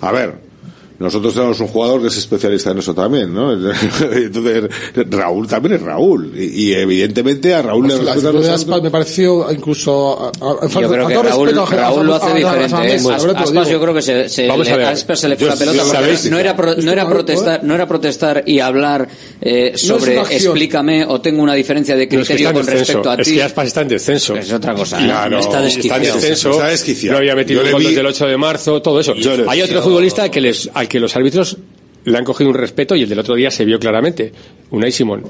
A 0.00 0.12
ver 0.12 0.53
nosotros 0.98 1.34
tenemos 1.34 1.58
un 1.58 1.66
jugador 1.66 2.00
que 2.00 2.08
es 2.08 2.16
especialista 2.16 2.70
en 2.70 2.78
eso 2.78 2.94
también, 2.94 3.34
¿no? 3.34 3.52
Entonces, 3.52 4.64
Raúl 5.10 5.48
también 5.48 5.74
es 5.74 5.82
Raúl. 5.82 6.32
Y, 6.36 6.68
y 6.68 6.74
evidentemente 6.74 7.52
a 7.52 7.62
Raúl 7.62 7.86
pues 7.86 7.98
le 7.98 8.04
las 8.04 8.22
ruedas 8.22 8.66
me 8.66 8.90
pareció 8.90 9.50
incluso. 9.50 10.32
A, 10.40 10.64
a, 10.64 10.68
yo 10.68 10.88
creo 10.88 11.06
que 11.08 11.14
Raúl, 11.14 11.52
Raúl, 11.68 12.06
lo 12.06 12.14
hace 12.14 12.34
diferente. 12.34 12.94
Aspas, 13.12 13.68
yo 13.68 13.80
creo 13.80 13.94
que 13.94 14.02
se, 14.02 14.28
se 14.28 14.46
le, 14.46 14.84
a 14.84 14.90
Aspas 14.90 15.20
se 15.20 15.28
le 15.28 15.36
fue 15.36 15.48
la 15.48 15.56
pelota. 15.56 15.82
Porque 15.84 16.30
no 16.30 16.38
era, 16.38 16.54
pro, 16.54 16.74
no, 16.76 16.92
era 16.92 17.08
protestar, 17.08 17.64
no 17.64 17.74
era 17.74 17.88
protestar 17.88 18.44
y 18.46 18.60
hablar 18.60 19.08
eh, 19.40 19.72
sobre 19.76 20.14
no 20.14 20.22
explícame 20.22 21.04
o 21.04 21.20
tengo 21.20 21.42
una 21.42 21.54
diferencia 21.54 21.96
de 21.96 22.08
criterio 22.08 22.52
no, 22.52 22.60
es 22.60 22.66
que 22.66 22.72
con 22.72 22.78
respecto 22.78 23.10
a 23.10 23.16
ti. 23.16 23.22
Es 23.22 23.28
que 23.28 23.42
Aspas 23.42 23.66
está 23.66 23.80
en 23.80 23.88
descenso. 23.88 24.36
Es 24.36 24.52
otra 24.52 24.74
cosa. 24.74 24.98
Claro, 24.98 25.40
está, 25.40 25.60
desquiciado. 25.60 26.02
está 26.02 26.14
en 26.14 26.20
descenso. 26.20 26.50
Está 26.52 26.68
desquiciado. 26.68 27.12
Lo 27.14 27.18
había 27.18 27.34
metido 27.34 27.62
el 27.62 27.72
gol 27.72 27.82
desde 27.82 28.00
el 28.00 28.06
8 28.06 28.26
de 28.26 28.36
marzo, 28.36 28.80
todo 28.80 29.00
eso. 29.00 29.14
Hay 29.48 29.62
otro 29.62 29.82
futbolista 29.82 30.30
que 30.30 30.40
les 30.40 30.70
al 30.84 30.88
que 30.88 31.00
los 31.00 31.16
árbitros 31.16 31.56
le 32.04 32.18
han 32.18 32.24
cogido 32.24 32.50
un 32.50 32.56
respeto 32.56 32.94
y 32.94 33.02
el 33.02 33.08
del 33.08 33.18
otro 33.18 33.34
día 33.34 33.50
se 33.50 33.64
vio 33.64 33.78
claramente. 33.78 34.32
Unai 34.70 34.92
Simón. 34.92 35.22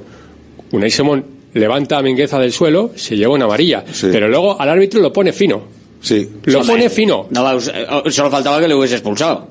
Unai 0.73 0.91
Simón 0.91 1.25
levanta 1.55 1.99
a 1.99 2.03
Mingueza 2.03 2.39
del 2.39 2.53
suelo, 2.53 2.91
se 2.97 3.17
lleva 3.17 3.33
una 3.33 3.45
amarilla, 3.45 3.85
pero 4.03 4.29
luego 4.29 4.61
al 4.61 4.69
árbitro 4.69 5.01
lo 5.01 5.13
pone 5.13 5.33
fino. 5.33 5.63
Sí. 6.01 6.29
Lo 6.45 6.63
pone 6.63 6.91
fino. 6.91 7.29
No, 7.31 7.59
eh, 7.59 7.87
oh, 7.91 8.11
solo 8.11 8.31
faltaba 8.31 8.61
que 8.61 8.69
le 8.69 8.75
hubiese 8.75 8.97
expulsado. 8.97 9.49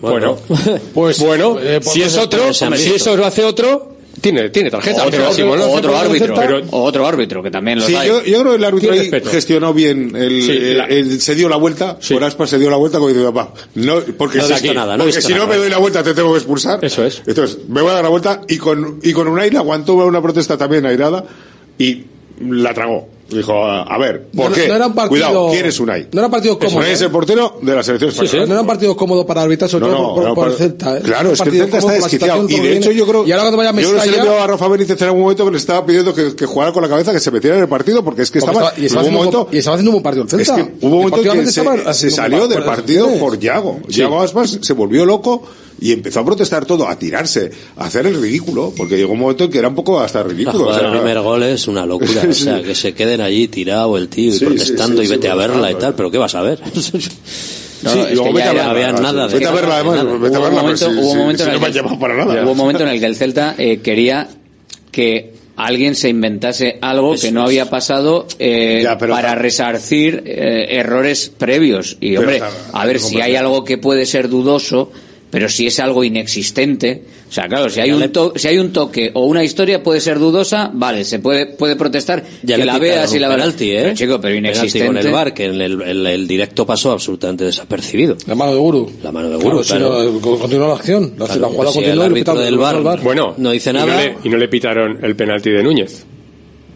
Bueno, 0.00 0.36
pues 0.92 1.18
bueno, 1.20 1.58
eh, 1.60 1.80
pues 1.82 1.94
si 1.94 2.02
es 2.02 2.18
otro, 2.18 2.52
si 2.52 2.92
eso 2.92 3.16
lo 3.16 3.24
hace 3.24 3.42
otro, 3.44 3.93
tiene, 4.20 4.48
tiene 4.50 4.70
tarjeta, 4.70 5.04
otro, 5.04 5.10
pero 5.10 5.30
otro, 5.30 5.70
otro 5.70 5.96
árbitro, 5.96 6.34
pero, 6.34 6.62
otro 6.70 7.06
árbitro 7.06 7.42
que 7.42 7.50
también 7.50 7.80
lo 7.80 7.86
sí, 7.86 7.94
hay. 7.94 8.08
Yo, 8.08 8.22
yo, 8.22 8.40
creo 8.40 8.52
que 8.52 8.58
el 8.58 8.64
árbitro 8.64 8.92
ahí 8.92 9.10
gestionó 9.24 9.74
bien, 9.74 10.14
el, 10.14 10.42
sí, 10.42 10.50
el, 10.50 10.80
eh, 10.80 10.86
el, 10.88 11.20
se 11.20 11.34
dio 11.34 11.48
la 11.48 11.56
vuelta, 11.56 11.98
sí. 12.00 12.14
por 12.14 12.24
aspas 12.24 12.50
se 12.50 12.58
dio 12.58 12.70
la 12.70 12.76
vuelta 12.76 12.98
como 12.98 13.10
dice 13.10 13.24
papá, 13.24 13.52
no, 13.74 14.00
porque, 14.16 14.38
no 14.38 14.44
si, 14.44 14.70
nada, 14.70 14.96
no 14.96 15.04
porque 15.04 15.20
si 15.20 15.32
nada. 15.32 15.44
no 15.44 15.50
me 15.50 15.56
doy 15.56 15.68
la 15.68 15.78
vuelta 15.78 16.02
te 16.02 16.14
tengo 16.14 16.32
que 16.32 16.38
expulsar. 16.38 16.84
Eso 16.84 17.04
es. 17.04 17.22
Entonces, 17.26 17.58
me 17.68 17.82
voy 17.82 17.90
a 17.90 17.94
dar 17.94 18.04
la 18.04 18.10
vuelta 18.10 18.40
y 18.48 18.58
con, 18.58 19.00
y 19.02 19.12
con 19.12 19.28
Unai 19.28 19.54
aguantó 19.56 19.94
una 19.94 20.22
protesta 20.22 20.56
también 20.56 20.86
airada 20.86 21.24
y 21.78 22.04
la 22.40 22.72
tragó. 22.72 23.13
Dijo, 23.28 23.64
a 23.64 23.98
ver, 23.98 24.26
¿por 24.36 24.50
no, 24.50 24.54
qué? 24.54 24.68
No 24.68 24.74
era 24.74 24.86
un 24.86 24.94
partido, 24.94 25.08
Cuidado, 25.08 25.50
¿quién 25.50 25.66
es 25.66 25.80
Unai? 25.80 26.08
No 26.12 26.20
era 26.20 26.26
un 26.26 26.30
partido 26.30 26.58
cómodo. 26.58 26.76
Unai 26.78 26.92
es 26.92 27.00
el 27.00 27.10
portero 27.10 27.58
de 27.62 27.74
la 27.74 27.82
selección 27.82 28.10
española. 28.10 28.30
Sí, 28.30 28.38
sí. 28.38 28.46
No 28.46 28.52
era 28.52 28.60
un 28.60 28.66
partido 28.66 28.96
cómodo 28.96 29.26
para 29.26 29.42
arbitrar, 29.42 29.70
sobre 29.70 29.86
no, 29.86 29.92
todo 29.92 30.14
por, 30.14 30.24
por, 30.24 30.34
por, 30.34 30.48
el 30.48 30.54
Celta. 30.54 30.98
¿eh? 30.98 31.00
Claro, 31.02 31.32
es 31.32 31.40
que 31.40 31.48
el 31.48 31.56
Celta 31.56 31.78
está 31.78 31.92
desquiciado. 31.92 32.46
Y 32.48 32.60
de 32.60 32.76
hecho 32.76 32.90
yo 32.90 33.06
creo... 33.06 33.26
Y 33.26 33.32
ahora 33.32 33.44
cuando 33.44 33.56
vaya 33.58 33.70
a 33.70 33.72
Mestalla... 33.72 34.04
Yo 34.04 34.10
no 34.10 34.24
sé 34.24 34.30
le 34.30 34.38
a 34.38 34.46
Rafa 34.46 34.68
Benítez 34.68 35.00
en 35.00 35.08
algún 35.08 35.22
momento 35.22 35.44
que 35.46 35.50
le 35.52 35.56
estaba 35.56 35.86
pidiendo 35.86 36.14
que, 36.14 36.36
que, 36.36 36.46
jugara 36.46 36.72
con 36.72 36.82
la 36.82 36.88
cabeza, 36.88 37.12
que 37.12 37.20
se 37.20 37.30
metiera 37.30 37.56
en 37.56 37.62
el 37.62 37.68
partido, 37.68 38.04
porque 38.04 38.22
es 38.22 38.30
que 38.30 38.40
estaba... 38.40 38.58
Estaba 38.58 38.78
y, 38.78 38.86
estaba 38.86 39.10
momento, 39.10 39.48
y 39.50 39.58
estaba 39.58 39.76
haciendo 39.76 39.90
un 39.90 39.94
buen 39.94 40.02
partido 40.02 40.24
el 40.24 40.28
Celta. 40.30 40.60
Es 40.60 40.66
que 40.66 40.86
hubo 40.86 40.96
un 40.96 41.10
momento 41.10 41.32
que 41.32 41.46
se, 41.46 41.94
se, 41.94 42.10
salió 42.10 42.46
del 42.46 42.62
partido 42.62 43.08
por 43.18 43.38
Yago. 43.38 43.80
Yago 43.88 44.20
Aspas 44.20 44.58
se 44.60 44.72
volvió 44.74 45.06
loco 45.06 45.42
y 45.80 45.92
empezó 45.92 46.20
a 46.20 46.24
protestar 46.24 46.64
todo, 46.64 46.88
a 46.88 46.98
tirarse, 46.98 47.50
a 47.76 47.86
hacer 47.86 48.06
el 48.06 48.20
ridículo, 48.20 48.72
porque 48.76 48.96
llegó 48.96 49.12
un 49.12 49.20
momento 49.20 49.44
en 49.44 49.50
que 49.50 49.58
era 49.58 49.68
un 49.68 49.74
poco 49.74 50.00
hasta 50.00 50.22
ridículo. 50.22 50.68
O 50.68 50.74
sea, 50.74 50.86
el 50.86 50.92
primer 50.92 51.20
gol 51.20 51.42
es 51.42 51.68
una 51.68 51.84
locura, 51.84 52.22
sí. 52.22 52.28
o 52.28 52.32
sea, 52.34 52.62
que 52.62 52.74
se 52.74 52.94
queden 52.94 53.20
allí 53.20 53.48
tirado 53.48 53.96
el 53.96 54.08
tío 54.08 54.30
y 54.30 54.38
sí, 54.38 54.44
protestando 54.44 55.02
sí, 55.02 55.08
y 55.08 55.10
vete 55.10 55.28
a 55.28 55.34
verla 55.34 55.70
y 55.70 55.74
tal, 55.74 55.94
pero 55.94 56.10
¿qué 56.10 56.18
vas 56.18 56.34
a 56.34 56.42
ver? 56.42 56.60
Es 57.84 58.18
que 58.18 58.28
había 58.28 58.92
nada. 58.92 59.26
Vete 59.26 59.46
a 59.46 59.50
verla, 59.52 59.74
además. 59.74 60.20
Vete 60.20 60.36
a 60.36 60.40
hubo 60.88 61.10
un 61.12 61.18
momento, 62.56 62.82
en 62.82 62.88
el 62.88 63.00
que 63.00 63.06
el 63.06 63.16
Celta 63.16 63.54
eh, 63.58 63.80
quería 63.82 64.28
que 64.90 65.34
alguien 65.56 65.94
se 65.94 66.08
inventase 66.08 66.78
algo 66.80 67.14
Eso 67.14 67.26
que 67.26 67.32
no 67.32 67.44
había 67.44 67.70
pasado 67.70 68.26
eh, 68.38 68.80
ya, 68.82 68.98
pero, 68.98 69.14
para 69.14 69.34
resarcir 69.34 70.22
eh, 70.26 70.66
errores 70.70 71.30
previos. 71.36 71.96
Y, 72.00 72.16
hombre, 72.16 72.36
está, 72.36 72.50
a 72.72 72.86
ver 72.86 73.00
si 73.00 73.20
hay 73.20 73.36
algo 73.36 73.64
que 73.64 73.78
puede 73.78 74.06
ser 74.06 74.28
dudoso 74.28 74.90
pero 75.34 75.48
si 75.48 75.66
es 75.66 75.80
algo 75.80 76.04
inexistente, 76.04 77.02
o 77.28 77.32
sea, 77.32 77.48
claro, 77.48 77.68
si 77.68 77.80
hay, 77.80 77.90
un, 77.90 78.08
to 78.12 78.34
si 78.36 78.46
hay 78.46 78.58
un 78.58 78.72
toque 78.72 79.10
o 79.14 79.26
una 79.26 79.42
historia 79.42 79.82
puede 79.82 80.00
ser 80.00 80.20
dudosa, 80.20 80.70
vale, 80.72 81.02
se 81.02 81.18
puede, 81.18 81.46
puede 81.46 81.74
protestar 81.74 82.22
ya 82.44 82.54
que 82.54 82.64
la 82.64 82.78
veas 82.78 83.12
y 83.12 83.18
la 83.18 83.26
veas. 83.26 83.40
Penalti, 83.40 83.72
¿eh? 83.72 83.80
Pero, 83.82 83.94
chico, 83.96 84.20
pero 84.20 84.36
inexistente. 84.36 84.86
Penalti 84.86 85.00
con 85.00 85.06
el 85.08 85.12
bar, 85.12 85.34
que 85.34 85.46
en 85.46 85.60
el, 85.60 85.82
el, 85.82 86.06
el, 86.06 86.28
directo 86.28 86.64
pasó 86.64 86.92
absolutamente 86.92 87.44
desapercibido. 87.44 88.16
La 88.26 88.36
mano 88.36 88.52
de 88.52 88.58
Guru. 88.58 88.92
La 89.02 89.10
mano 89.10 89.28
de 89.28 89.34
Guru, 89.34 89.62
claro, 89.62 89.88
claro. 89.88 90.04
Si 90.04 90.20
no, 90.22 90.34
eh, 90.34 90.38
Continuó 90.38 90.68
la 90.68 90.74
acción, 90.74 91.14
la, 91.18 91.26
claro, 91.26 91.40
la 91.40 91.48
jugada 91.48 91.70
si 91.72 91.78
continuó. 91.78 92.04
El 92.04 92.12
árbitro 92.12 92.38
del 92.38 92.56
bar, 92.56 92.82
bar, 92.84 93.00
Bueno, 93.00 93.34
no 93.36 93.50
dice 93.50 93.72
nada. 93.72 93.86
Y 93.86 93.88
no, 93.88 93.96
le, 93.96 94.16
y 94.22 94.28
no 94.28 94.36
le 94.36 94.46
pitaron 94.46 95.04
el 95.04 95.16
penalti 95.16 95.50
de 95.50 95.64
Núñez. 95.64 96.06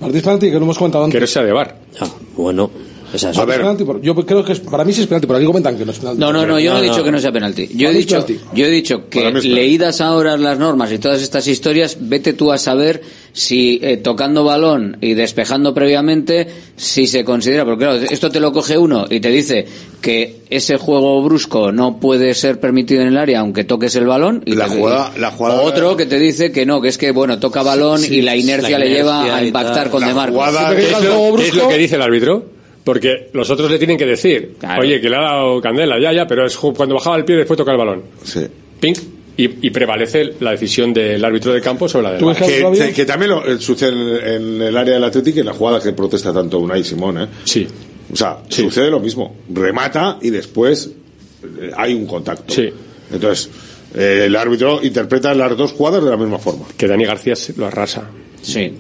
Partiz 0.01 0.23
penalti 0.23 0.47
que 0.51 0.57
no 0.57 0.65
hemos 0.65 0.79
contado 0.79 1.05
antes. 1.05 1.33
Que 1.33 1.39
era 1.39 1.47
de 1.47 1.53
bar. 1.53 1.77
Ah, 2.01 2.09
bueno. 2.37 2.88
A 3.37 3.45
ver. 3.45 3.63
Yo 4.03 4.15
creo 4.15 4.45
que 4.45 4.53
es, 4.53 4.61
para 4.61 4.85
mí 4.85 4.93
sí 4.93 5.01
es 5.01 5.07
penalti, 5.07 5.27
pero 5.27 5.39
aquí 5.39 5.47
comentan 5.47 5.79
que 5.79 5.85
no 5.85 5.93
es 5.93 5.99
penalti. 5.99 6.21
No, 6.21 6.33
no, 6.33 6.47
no, 6.47 6.59
yo 6.59 6.75
no, 6.75 6.81
he 6.81 6.83
dicho 6.83 7.03
que 7.03 7.11
no 7.11 7.19
sea 7.19 7.33
penalti. 7.33 7.69
Yo 7.75 7.89
he 7.89 7.95
dicho, 7.95 8.25
yo 8.55 8.67
he 8.67 8.71
dicho 8.71 9.09
que 9.09 9.31
leídas 9.31 10.01
ahora 10.01 10.37
las 10.37 10.59
normas 10.59 10.93
y 10.93 10.99
todas 10.99 11.23
estas 11.23 11.47
historias, 11.47 11.97
vete 12.01 12.35
tú 12.35 12.53
a 12.53 12.59
saber 12.59 13.03
si 13.33 13.79
eh, 13.83 13.99
tocando 13.99 14.45
balón 14.45 14.99
y 15.01 15.15
despejando 15.15 15.73
previamente, 15.73 16.49
si 16.77 17.07
se 17.07 17.25
considera, 17.25 17.65
porque 17.65 17.85
claro, 17.85 18.01
esto 18.11 18.31
te 18.31 18.41
lo 18.41 18.53
coge 18.53 18.77
uno 18.77 19.07
y 19.09 19.21
te 19.21 19.31
dice 19.31 19.67
que 20.01 20.41
ese 20.51 20.77
juego 20.77 21.23
brusco 21.23 21.73
no 21.73 22.01
puede 22.01 22.35
ser 22.35 22.61
permitido 22.61 23.03
en 23.03 23.09
el 23.09 23.17
área 23.17 23.41
aunque 23.41 23.65
toques 23.65 23.95
el 23.97 24.07
balón 24.07 24.43
y 24.47 24.55
la 24.55 24.69
te, 24.69 24.77
jugada, 24.77 25.13
otro 25.63 25.97
que 25.97 26.07
te 26.07 26.19
dice 26.19 26.53
que 26.53 26.67
no, 26.67 26.81
que 26.81 26.89
es 26.89 26.99
que 26.99 27.13
bueno, 27.13 27.39
toca 27.39 27.63
balón 27.63 28.03
y 28.05 28.23
la 28.23 28.37
inercia, 28.37 28.79
le 28.79 28.89
lleva 28.89 29.37
a 29.37 29.45
impactar 29.45 29.91
con 29.91 30.01
la. 30.01 30.09
Jugada, 30.09 30.73
es 30.75 31.55
lo 31.55 31.69
que 31.69 31.79
dice 31.79 31.97
el 31.97 32.03
árbitro? 32.03 32.58
Porque 32.85 33.29
los 33.33 33.51
otros 33.51 33.71
le 33.71 33.79
tienen 33.79 33.99
que 33.99 34.07
decir, 34.07 34.55
oye, 34.79 35.01
que 35.01 35.11
le 35.11 35.17
ha 35.17 35.21
dado 35.23 35.61
candela, 35.61 35.99
ya, 36.01 36.13
ya, 36.13 36.27
pero 36.27 36.47
es 36.47 36.57
cuando 36.57 36.95
bajaba 36.95 37.17
el 37.17 37.25
pie 37.25 37.37
después 37.37 37.57
toca 37.57 37.73
el 37.73 37.79
balón. 37.79 38.03
Sí. 38.25 38.47
Pink. 38.81 38.99
y, 39.37 39.67
y 39.67 39.71
prevalece 39.71 40.35
la 40.41 40.53
decisión 40.53 40.93
del 40.93 41.25
árbitro 41.25 41.53
de 41.53 41.61
campo 41.61 41.89
sobre 41.89 42.05
la 42.05 42.13
del 42.15 42.77
que, 42.77 42.93
que 42.93 43.05
también 43.05 43.31
lo, 43.31 43.47
eh, 43.47 43.59
sucede 43.59 43.91
en, 44.37 44.55
en 44.57 44.63
el 44.63 44.77
área 44.77 44.95
del 44.95 45.05
Atlético 45.05 45.39
y 45.39 45.41
en 45.41 45.47
la 45.47 45.53
jugada 45.53 45.81
que 45.81 45.93
protesta 45.93 46.33
tanto 46.33 46.59
Unai 46.59 46.83
Simón, 46.83 47.21
¿eh? 47.21 47.27
Sí. 47.45 47.67
O 48.13 48.17
sea, 48.17 48.39
sucede 48.49 48.91
lo 48.91 49.01
mismo. 49.01 49.37
Remata 49.53 50.19
y 50.23 50.31
después 50.31 50.91
eh, 51.61 51.71
hay 51.77 51.95
un 51.95 52.07
contacto. 52.07 52.53
Sí. 52.55 52.69
Entonces, 53.13 53.51
eh, 53.95 54.25
el 54.27 54.35
árbitro 54.35 54.81
interpreta 54.83 55.35
las 55.35 55.57
dos 55.57 55.73
jugadas 55.73 56.03
de 56.03 56.11
la 56.11 56.17
misma 56.17 56.39
forma. 56.39 56.65
Que 56.77 56.87
Dani 56.89 57.05
García 57.05 57.35
lo 57.57 57.67
arrasa. 57.67 58.09
Sí. 58.43 58.73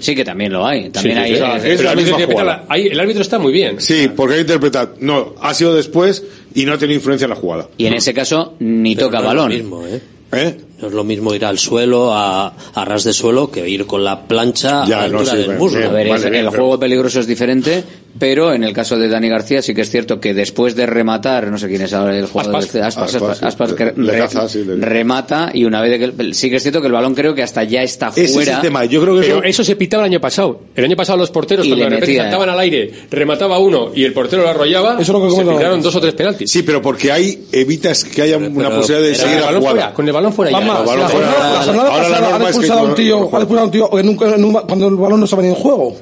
Sí 0.00 0.14
que 0.14 0.24
también 0.24 0.52
lo 0.52 0.66
hay. 0.66 0.90
También 0.90 1.16
Sí, 1.18 1.22
hay. 1.24 1.32
eh, 1.34 1.72
es 1.74 1.82
la 1.82 1.94
misma 1.94 2.16
misma 2.18 2.26
jugada. 2.26 2.32
jugada. 2.58 2.64
Ahí 2.68 2.86
el 2.88 3.00
árbitro 3.00 3.22
está 3.22 3.38
muy 3.38 3.52
bien. 3.52 3.80
Sí, 3.80 4.08
porque 4.14 4.34
hay 4.34 4.40
interpreta. 4.40 4.92
No, 5.00 5.34
ha 5.40 5.54
sido 5.54 5.74
después 5.74 6.24
y 6.54 6.64
no 6.64 6.72
ha 6.74 6.78
tenido 6.78 6.96
influencia 6.96 7.24
en 7.26 7.30
la 7.30 7.36
jugada. 7.36 7.68
y 7.76 7.86
en 7.86 7.94
ese 7.94 8.12
caso 8.14 8.54
ni 8.60 8.94
Pero 8.94 9.06
toca 9.08 9.20
no 9.20 9.26
balón. 9.26 9.52
Es 9.52 9.58
lo 9.58 9.64
mismo, 9.64 9.86
¿eh? 9.86 10.00
¿Eh? 10.32 10.56
No 10.80 10.88
es 10.88 10.94
lo 10.94 11.02
mismo 11.04 11.34
ir 11.34 11.44
al 11.44 11.58
suelo, 11.58 12.12
a, 12.12 12.52
a 12.74 12.84
ras 12.84 13.02
de 13.04 13.12
suelo, 13.12 13.50
que 13.50 13.68
ir 13.68 13.84
con 13.86 14.04
la 14.04 14.22
plancha 14.28 14.84
Ya, 14.86 14.98
a 15.00 15.02
la 15.02 15.08
no, 15.08 15.18
altura 15.18 15.30
sí, 15.32 15.36
del 15.38 15.46
bien, 15.48 15.58
muslo. 15.58 15.86
A 15.86 15.90
ver, 15.92 16.06
es- 16.06 16.12
Vale, 16.12 16.30
bien, 16.30 16.44
el 16.44 16.50
pero- 16.50 16.62
juego 16.62 16.78
peligroso 16.80 17.18
es 17.20 17.26
diferente, 17.26 17.82
pero 18.18 18.52
en 18.52 18.62
el 18.64 18.72
caso 18.72 18.96
de 18.96 19.08
Dani 19.08 19.28
García 19.28 19.60
sí 19.60 19.74
que 19.74 19.80
es 19.82 19.90
cierto 19.90 20.20
que 20.20 20.34
después 20.34 20.74
de 20.76 20.86
rematar, 20.86 21.48
no 21.48 21.58
sé 21.58 21.68
quién 21.68 21.82
es 21.82 21.92
ahora 21.92 22.16
el 22.16 22.26
jugador 22.26 22.56
Aspas. 22.56 22.72
de 22.72 22.82
Aspas, 22.82 23.14
Aspas, 23.14 23.22
Aspas, 23.22 23.38
sí. 23.38 23.44
Aspas 23.46 23.72
que 23.74 23.92
Le 24.00 24.12
re- 24.12 24.18
caza, 24.18 24.48
sí, 24.48 24.64
le- 24.64 24.76
remata 24.76 25.50
y 25.52 25.64
una 25.64 25.80
vez 25.82 25.90
de 25.92 25.98
que 25.98 26.04
el- 26.22 26.34
sí 26.34 26.48
que 26.50 26.56
es 26.56 26.62
cierto 26.62 26.80
que 26.80 26.86
el 26.86 26.92
balón 26.92 27.14
creo 27.14 27.34
que 27.34 27.42
hasta 27.42 27.64
ya 27.64 27.82
está 27.82 28.08
Ese 28.08 28.24
es 28.24 28.32
fuera. 28.34 28.56
el 28.56 28.60
tema. 28.60 28.84
Yo 28.84 29.00
creo 29.02 29.14
que 29.16 29.20
Pero 29.22 29.34
eso, 29.38 29.44
eso 29.44 29.64
se 29.64 29.76
pitaba 29.76 30.04
el 30.04 30.10
año 30.12 30.20
pasado. 30.20 30.60
El 30.76 30.84
año 30.84 30.96
pasado 30.96 31.18
los 31.18 31.30
porteros 31.30 31.66
Y 31.66 31.70
cuando 31.70 31.84
de 31.86 31.90
repente 31.90 32.16
saltaban 32.18 32.48
al 32.50 32.58
aire, 32.60 32.92
remataba 33.10 33.58
uno 33.58 33.90
y 33.94 34.04
el 34.04 34.12
portero 34.12 34.42
lo 34.42 34.48
arrollaba, 34.48 34.92
Eso 34.94 35.02
es 35.02 35.08
lo 35.08 35.28
que 35.28 35.34
se 35.34 35.44
pitaron 35.44 35.82
dos 35.82 35.94
o 35.96 36.00
tres 36.00 36.14
penaltis. 36.14 36.50
sí, 36.50 36.62
pero 36.62 36.80
porque 36.82 37.10
ahí 37.12 37.46
evitas 37.52 38.04
que 38.04 38.22
haya 38.22 38.36
una 38.36 38.68
pero- 38.68 38.80
posibilidad 38.80 39.08
de 39.08 39.14
seguir 39.16 39.26
con 39.26 39.34
el 39.34 39.40
la 39.40 39.46
balón 39.46 39.60
jugada. 39.60 39.76
fuera, 39.80 39.94
con 39.94 40.06
el 40.06 40.12
balón 40.12 40.32
fuera 40.32 40.50
ya. 40.50 40.67
La 40.74 41.08
jornada, 41.08 41.62
jornada 41.64 41.90
pasada 41.90 42.34
han 42.36 42.42
expulsado 42.42 42.80
a 42.80 42.82
un 42.82 42.94
tío, 42.94 43.18
con- 43.30 43.34
han 43.36 43.42
expulsado 43.42 43.60
a 43.60 43.64
un 43.64 43.70
tío 43.70 43.98
en 43.98 44.08
un- 44.08 44.34
en 44.34 44.44
un- 44.44 44.52
cuando 44.52 44.88
el 44.88 44.96
balón 44.96 45.20
no 45.20 45.24
estaba 45.24 45.42
ni 45.42 45.48
en 45.48 45.54
juego. 45.54 45.96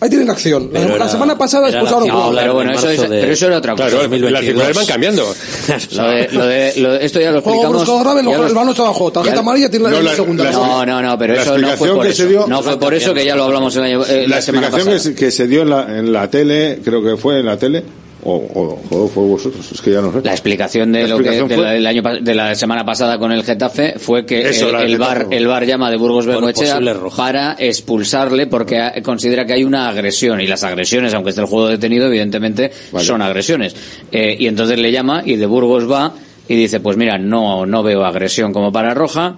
Ahí 0.00 0.08
tienen 0.08 0.30
acción. 0.30 0.70
La, 0.72 0.78
Pero 0.78 0.90
la 0.90 0.94
era- 0.94 1.08
semana 1.08 1.36
pasada 1.36 1.68
expulsaron 1.70 2.08
jugador. 2.08 2.36
pero 2.36 2.54
bueno, 2.54 2.70
en 2.70 2.78
eso 2.78 2.88
es- 2.88 3.00
de- 3.00 3.08
pero 3.20 3.32
eso 3.32 3.46
era 3.46 3.58
otra 3.58 3.72
cosa. 3.72 3.82
Claro, 3.88 3.96
las 4.02 4.10
2022. 4.10 4.44
circulares 4.44 4.76
van 4.76 4.86
cambiando. 4.86 5.34
Lo 5.96 6.02
de- 6.08 6.28
lo 6.30 6.46
de- 6.46 6.72
lo 6.76 6.92
de- 6.92 7.04
esto 7.04 7.20
ya 7.20 7.32
lo 7.32 7.38
explicamos. 7.38 8.00
grave, 8.04 8.20
el, 8.20 8.26
lo- 8.26 8.32
el 8.34 8.40
balón 8.54 8.66
no 8.66 8.70
estaba 8.70 8.90
juego. 8.94 9.10
Tarjeta 9.10 9.40
amarilla 9.40 9.68
tiene 9.68 9.84
la, 9.86 9.90
No, 9.90 10.00
la- 10.02 10.14
segunda. 10.14 10.44
la- 10.44 10.52
No, 10.52 10.86
no, 10.86 11.02
no, 11.02 11.18
pero 11.18 11.34
eso 11.34 11.58
no 11.58 11.68
fue 11.76 11.92
por 11.96 12.06
eso. 12.06 12.26
dio- 12.26 12.46
no 12.46 12.62
fue 12.62 12.78
por 12.78 12.94
eso 12.94 13.12
que 13.12 13.24
ya 13.24 13.34
lo 13.34 13.42
hablamos 13.44 13.74
el 13.74 13.82
año, 13.82 14.04
eh, 14.06 14.28
la, 14.28 14.40
semana 14.40 14.68
explicación 14.68 14.70
pasada. 14.70 14.92
que 14.92 14.98
se, 15.00 15.14
que 15.16 15.30
se 15.32 15.46
dio 15.48 15.62
en 15.62 15.70
la, 15.70 15.98
en 15.98 16.12
la 16.12 16.30
tele, 16.30 16.78
creo 16.84 17.02
que 17.02 17.16
fue 17.16 17.40
en 17.40 17.46
la 17.46 17.56
tele, 17.56 17.82
o, 18.24 18.34
o, 18.34 18.80
o 18.90 19.08
fue 19.08 19.24
vosotros, 19.24 19.70
es 19.72 19.80
que 19.80 19.92
ya 19.92 20.00
no 20.00 20.12
sé. 20.12 20.20
La 20.24 20.32
explicación 20.32 20.90
de 20.92 21.02
La 21.02 21.08
lo 21.08 21.18
que 21.18 21.30
de 21.30 21.46
fue- 21.46 21.56
la, 21.56 21.70
del 21.72 21.86
año, 21.86 22.02
de 22.20 22.34
la 22.34 22.54
semana 22.54 22.84
pasada 22.84 23.18
con 23.18 23.30
el 23.32 23.44
Getafe 23.44 23.94
fue 23.98 24.26
que 24.26 24.48
Eso, 24.48 24.76
el, 24.78 24.98
bar 24.98 25.26
el 25.30 25.46
bar 25.46 25.64
llama 25.64 25.90
de 25.90 25.96
Burgos 25.96 26.26
Por 26.26 26.34
Bengoechea 26.34 26.78
para 27.16 27.56
expulsarle 27.58 28.46
porque 28.46 28.90
considera 29.04 29.46
que 29.46 29.52
hay 29.52 29.64
una 29.64 29.88
agresión 29.88 30.40
y 30.40 30.46
las 30.46 30.64
agresiones 30.64 31.14
aunque 31.14 31.30
esté 31.30 31.42
el 31.42 31.46
juego 31.46 31.68
detenido 31.68 32.06
evidentemente 32.06 32.70
Vale. 32.92 33.04
son 33.04 33.22
agresiones 33.22 33.74
Eh, 34.10 34.36
y 34.38 34.46
entonces 34.46 34.78
le 34.78 34.90
llama 34.90 35.22
y 35.24 35.36
de 35.36 35.46
Burgos 35.46 35.90
va 35.90 36.12
y 36.48 36.56
dice 36.56 36.80
pues 36.80 36.96
mira 36.96 37.18
no 37.18 37.66
no 37.66 37.82
veo 37.82 38.04
agresión 38.04 38.52
como 38.52 38.72
para 38.72 38.94
roja 38.94 39.36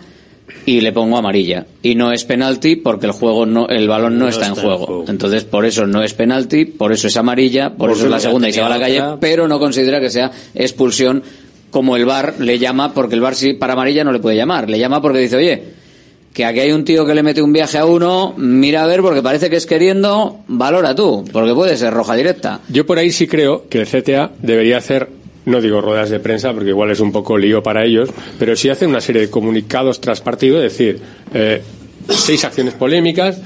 y 0.67 0.81
le 0.81 0.93
pongo 0.93 1.17
amarilla 1.17 1.67
y 1.83 1.95
no 1.95 2.13
es 2.13 2.25
penalti 2.25 2.77
porque 2.77 3.07
el 3.07 3.13
juego 3.13 3.47
no 3.47 3.69
el 3.69 3.89
balón 3.89 4.15
no, 4.19 4.25
No 4.25 4.29
está, 4.29 4.47
en 4.47 4.53
está 4.53 4.61
en 4.63 4.67
juego. 4.69 4.87
juego. 4.87 5.05
entonces 5.09 5.45
por 5.45 5.65
eso 5.65 5.87
no 5.87 6.03
es 6.03 6.15
penalti 6.15 6.65
por 6.65 6.93
eso 6.93 7.07
es 7.09 7.17
amarilla 7.17 7.71
por, 7.71 7.89
Por 7.89 7.91
eso 7.93 8.05
es 8.05 8.11
la 8.11 8.21
segunda 8.21 8.49
y 8.49 8.53
se 8.53 8.61
va 8.61 8.67
a 8.67 8.71
la 8.71 8.79
calle 8.81 9.01
otra. 9.01 9.19
pero 9.21 9.49
no 9.49 9.59
considera 9.59 10.01
que 10.01 10.11
sea 10.11 10.31
expulsión 10.55 11.23
como 11.71 11.97
el 11.97 12.05
VAR 12.05 12.35
le 12.41 12.59
llama, 12.59 12.93
porque 12.95 13.15
el 13.15 13.21
VAR 13.21 13.35
sí 13.37 13.53
para 13.55 13.75
amarilla 13.75 14.03
no 14.05 14.13
le 14.13 14.19
puede 14.19 14.37
llamar, 14.37 14.69
le 14.69 14.77
llama 14.79 15.01
porque 15.01 15.21
dice, 15.21 15.37
oye, 15.37 15.63
que 16.33 16.45
aquí 16.45 16.59
hay 16.61 16.73
un 16.73 16.85
tío 16.85 17.07
que 17.07 17.15
le 17.15 17.23
mete 17.23 17.43
un 17.43 17.53
viaje 17.53 17.79
a 17.79 17.85
uno, 17.87 18.35
mira 18.37 18.83
a 18.83 18.87
ver 18.89 19.03
porque 19.03 19.23
parece 19.23 19.49
que 19.51 19.55
es 19.57 19.67
queriendo, 19.67 20.39
valora 20.49 20.95
tú, 20.97 21.25
porque 21.33 21.55
puede 21.55 21.77
ser 21.77 21.93
roja 21.95 22.17
directa. 22.17 22.61
Yo 22.69 22.85
por 22.87 22.99
ahí 22.99 23.13
sí 23.13 23.29
creo 23.29 23.69
que 23.69 23.81
el 23.81 23.87
CTA 23.87 24.33
debería 24.43 24.79
hacer, 24.79 25.09
no 25.51 25.61
digo 25.61 25.81
ruedas 25.81 26.11
de 26.11 26.21
prensa 26.21 26.53
porque 26.53 26.71
igual 26.71 26.91
es 26.91 27.01
un 27.01 27.13
poco 27.13 27.37
lío 27.37 27.63
para 27.63 27.85
ellos, 27.85 28.09
pero 28.39 28.57
sí 28.57 28.69
hacer 28.69 28.89
una 28.89 29.01
serie 29.01 29.23
de 29.23 29.31
comunicados 29.31 30.01
tras 30.01 30.21
partido, 30.21 30.63
es 30.63 30.73
decir, 30.73 31.01
eh, 31.35 31.61
seis 32.09 32.45
acciones 32.45 32.75
polémicas, 32.75 33.41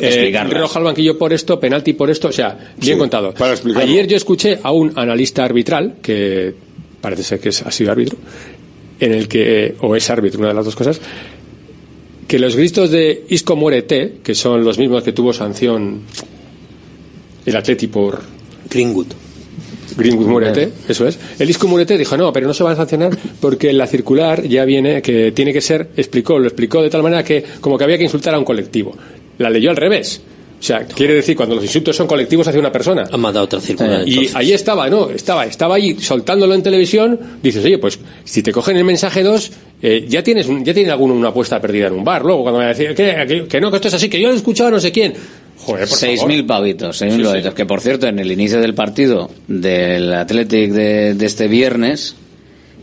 eh, 0.00 0.32
roja 0.50 0.78
al 0.78 0.84
banquillo 0.84 1.18
por 1.18 1.32
esto, 1.32 1.58
penalti 1.60 1.92
por 1.92 2.08
esto, 2.10 2.28
o 2.28 2.32
sea, 2.32 2.56
bien 2.78 2.94
Sí, 2.96 2.98
contado. 2.98 3.34
para. 3.34 3.54
Ayer 3.80 4.06
yo 4.06 4.16
escuché 4.16 4.58
a 4.62 4.72
un 4.72 4.92
analista 4.96 5.44
arbitral, 5.44 5.96
que 6.02 6.54
parece 7.00 7.22
ser 7.22 7.40
que 7.40 7.50
es- 7.50 7.62
ha 7.62 7.70
sido 7.70 7.92
árbitro, 7.92 8.16
en 9.00 9.12
el 9.12 9.28
que, 9.28 9.74
o 9.80 9.94
es 9.96 10.08
árbitro, 10.08 10.38
una 10.40 10.48
de 10.48 10.54
las 10.54 10.64
dos 10.64 10.76
cosas, 10.76 11.00
que 12.26 12.38
los 12.38 12.56
gritos 12.56 12.90
de 12.90 13.24
Isco 13.28 13.54
muérete, 13.54 14.16
que 14.22 14.34
son 14.34 14.64
los 14.64 14.78
mismos 14.78 15.02
que 15.02 15.12
tuvo 15.12 15.32
sanción 15.32 16.00
el 17.44 17.56
Atleti 17.56 17.86
por 17.86 18.20
Greenwood. 18.70 19.06
Greenwood 19.96 20.26
Murete, 20.26 20.68
eso 20.88 21.06
es. 21.06 21.18
El 21.38 21.48
Isco 21.50 21.66
Murete 21.68 21.96
dijo, 21.96 22.16
no, 22.16 22.32
pero 22.32 22.46
no 22.46 22.54
se 22.54 22.62
va 22.64 22.72
a 22.72 22.76
sancionar 22.76 23.16
porque 23.40 23.72
la 23.72 23.86
circular 23.86 24.42
ya 24.42 24.64
viene, 24.64 25.00
que 25.02 25.32
tiene 25.32 25.52
que 25.52 25.60
ser, 25.60 25.88
explicó, 25.96 26.38
lo 26.38 26.46
explicó 26.46 26.82
de 26.82 26.90
tal 26.90 27.02
manera 27.02 27.22
que 27.24 27.42
como 27.60 27.76
que 27.78 27.84
había 27.84 27.98
que 27.98 28.04
insultar 28.04 28.34
a 28.34 28.38
un 28.38 28.44
colectivo. 28.44 28.94
La 29.38 29.50
leyó 29.50 29.70
al 29.70 29.76
revés. 29.76 30.20
O 30.58 30.62
sea, 30.62 30.86
quiere 30.86 31.12
decir, 31.12 31.36
cuando 31.36 31.54
los 31.54 31.64
insultos 31.64 31.94
son 31.94 32.06
colectivos 32.06 32.48
hacia 32.48 32.58
una 32.58 32.72
persona. 32.72 33.06
Han 33.12 33.20
mandado 33.20 33.44
otra 33.44 33.60
circular. 33.60 34.00
Y 34.08 34.30
ahí 34.34 34.52
estaba, 34.52 34.88
¿no? 34.88 35.10
Estaba, 35.10 35.44
estaba 35.44 35.74
ahí 35.74 35.98
soltándolo 36.00 36.54
en 36.54 36.62
televisión. 36.62 37.20
Dices, 37.42 37.62
oye, 37.62 37.76
pues 37.76 37.98
si 38.24 38.42
te 38.42 38.52
cogen 38.52 38.76
el 38.78 38.84
mensaje 38.84 39.22
2, 39.22 39.52
eh, 39.82 40.06
ya 40.08 40.22
tienes 40.22 40.46
un- 40.46 40.64
ya 40.64 40.72
tiene 40.72 40.90
alguno 40.90 41.12
una 41.12 41.28
apuesta 41.28 41.60
perdida 41.60 41.88
en 41.88 41.92
un 41.92 42.04
bar. 42.04 42.24
Luego, 42.24 42.42
cuando 42.42 42.60
me 42.60 42.74
que, 42.74 42.94
que, 42.94 43.46
que 43.46 43.60
no, 43.60 43.70
que 43.70 43.76
esto 43.76 43.88
es 43.88 43.94
así, 43.94 44.08
que 44.08 44.18
yo 44.18 44.28
lo 44.28 44.34
he 44.34 44.36
escuchado 44.38 44.68
a 44.68 44.72
no 44.72 44.80
sé 44.80 44.90
quién. 44.90 45.12
Joder, 45.58 45.88
por 45.88 45.98
Seis 45.98 46.20
favor. 46.20 46.32
mil 46.34 46.46
pavitos, 46.46 46.98
seis 46.98 47.12
mil 47.12 47.22
Sí, 47.22 47.26
sí. 47.26 47.32
pavitos. 47.32 47.54
Que 47.54 47.66
por 47.66 47.80
cierto, 47.80 48.06
en 48.06 48.18
el 48.18 48.30
inicio 48.30 48.60
del 48.60 48.74
partido 48.74 49.30
del 49.48 50.12
Athletic 50.12 50.70
de, 50.70 51.14
de 51.14 51.26
este 51.26 51.48
viernes, 51.48 52.14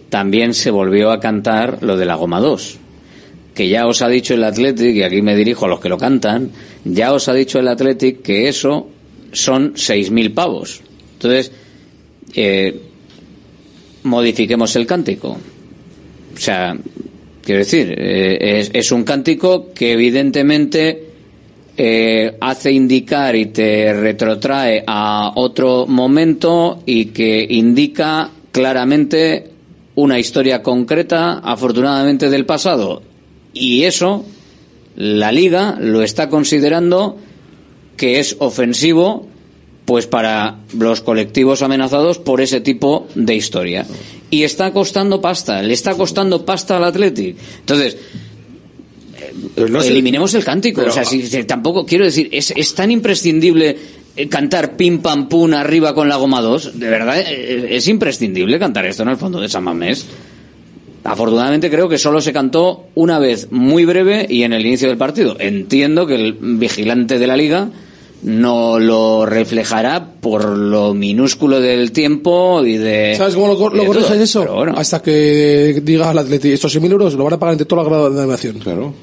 también 0.10 0.54
se 0.54 0.72
volvió 0.72 1.12
a 1.12 1.20
cantar 1.20 1.80
lo 1.82 1.98
de 1.98 2.06
la 2.06 2.16
goma 2.16 2.40
2. 2.40 2.78
Que 3.54 3.70
ya 3.70 3.86
os 3.88 4.02
ha 4.02 4.08
dicho 4.10 4.34
el 4.34 4.44
Athletic, 4.44 4.96
y 4.96 5.04
aquí 5.04 5.22
me 5.22 5.36
dirijo 5.36 5.66
a 5.66 5.68
los 5.70 5.80
que 5.80 5.90
lo 5.90 5.98
cantan, 5.98 6.50
ya 6.84 7.14
os 7.14 7.28
ha 7.30 7.34
dicho 7.34 7.60
el 7.60 7.68
Athletic 7.68 8.22
que 8.24 8.48
eso 8.48 8.90
son 9.32 9.74
seis 9.76 10.10
mil 10.12 10.32
pavos. 10.34 10.82
Entonces, 11.14 11.52
eh, 12.34 12.80
modifiquemos 14.04 14.76
el 14.76 14.86
cántico. 14.86 15.30
O 16.36 16.40
sea, 16.40 16.76
quiero 17.44 17.60
decir, 17.60 17.94
eh, 17.98 18.60
es, 18.60 18.72
es 18.74 18.92
un 18.92 19.04
cántico 19.04 19.72
que 19.74 19.94
evidentemente 19.94 21.13
eh, 21.76 22.38
hace 22.40 22.72
indicar 22.72 23.36
y 23.36 23.48
te 23.48 23.94
retrotrae 23.94 24.84
a 24.86 25.32
otro 25.36 25.88
momento 25.88 26.84
y 26.86 27.06
que 27.06 27.46
indica 27.50 28.30
claramente 28.52 29.50
una 29.96 30.20
historia 30.20 30.62
concreta, 30.62 31.40
afortunadamente 31.40 32.30
del 32.30 32.46
pasado. 32.46 33.02
Y 33.54 33.84
eso, 33.84 34.26
la 34.96 35.32
liga 35.32 35.78
lo 35.80 36.04
está 36.04 36.30
considerando 36.30 37.18
que 37.98 38.20
es 38.20 38.36
ofensivo 38.40 39.28
pues 39.86 40.08
para 40.08 40.60
los 40.78 41.02
colectivos 41.02 41.62
amenazados 41.62 42.18
por 42.20 42.42
ese 42.42 42.62
tipo 42.62 43.08
de 43.16 43.36
historia. 43.36 43.86
Y 44.30 44.44
está 44.44 44.72
costando 44.72 45.22
pasta, 45.22 45.62
le 45.62 45.74
está 45.74 45.96
costando 45.96 46.46
pasta 46.46 46.78
al 46.78 46.86
Athletic. 46.86 47.36
Entonces, 47.60 47.98
No 49.70 49.82
sé- 49.82 49.90
eliminemos 49.90 50.34
el 50.34 50.44
cántico. 50.44 50.82
pero- 50.82 50.92
o 50.92 50.94
sea, 50.94 51.06
si, 51.06 51.26
si 51.26 51.44
tampoco, 51.44 51.86
quiero 51.86 52.06
decir, 52.06 52.30
es, 52.32 52.52
es 52.56 52.74
tan 52.76 52.92
imprescindible 52.92 53.76
eh, 54.16 54.28
cantar 54.30 54.76
pim 54.78 55.00
pam 55.00 55.28
pum 55.28 55.54
arriba 55.54 55.94
con 55.96 56.08
la 56.10 56.16
goma 56.18 56.42
2. 56.42 56.80
De 56.80 56.90
verdad, 56.90 57.20
eh, 57.20 57.68
es 57.72 57.88
imprescindible 57.88 58.60
cantar 58.60 58.86
esto 58.86 59.04
en 59.04 59.10
el 59.10 59.18
fondo 59.18 59.40
de 59.42 59.50
San 59.50 59.64
Mamés. 59.64 60.06
Afortunadamente 61.06 61.70
creo 61.70 61.90
que 61.90 61.98
solo 61.98 62.22
se 62.22 62.32
cantó 62.32 62.86
una 62.96 63.20
vez 63.20 63.50
muy 63.52 63.84
breve 63.84 64.26
y 64.30 64.44
en 64.44 64.54
el 64.54 64.66
inicio 64.66 64.88
del 64.88 64.98
partido. 64.98 65.36
Entiendo 65.38 66.08
que 66.08 66.16
el 66.16 66.34
vigilante 66.40 67.20
de 67.20 67.28
la 67.28 67.36
liga 67.36 67.70
no 68.22 68.80
lo 68.80 69.26
reflejará 69.26 70.14
por 70.22 70.46
lo 70.58 70.94
minúsculo 70.94 71.60
del 71.60 71.92
tiempo 71.92 72.64
y 72.66 72.78
de... 72.78 73.16
¿Sabes 73.18 73.34
cómo 73.36 73.48
lo, 73.48 73.70
lo 73.70 73.86
corriges 73.86 74.12
eso? 74.18 74.46
Bueno. 74.46 74.76
Hasta 74.78 75.02
que 75.02 75.82
digas 75.84 76.08
al 76.08 76.20
Atleti, 76.20 76.52
estos 76.54 76.74
6.000 76.74 76.92
euros 76.92 77.14
lo 77.16 77.26
van 77.26 77.34
a 77.34 77.40
pagar 77.40 77.56
entre 77.56 77.66
toda 77.66 77.84
la 77.84 77.90
grada 77.90 78.10
de 78.10 78.20
animación. 78.22 78.60
Claro. 78.60 78.94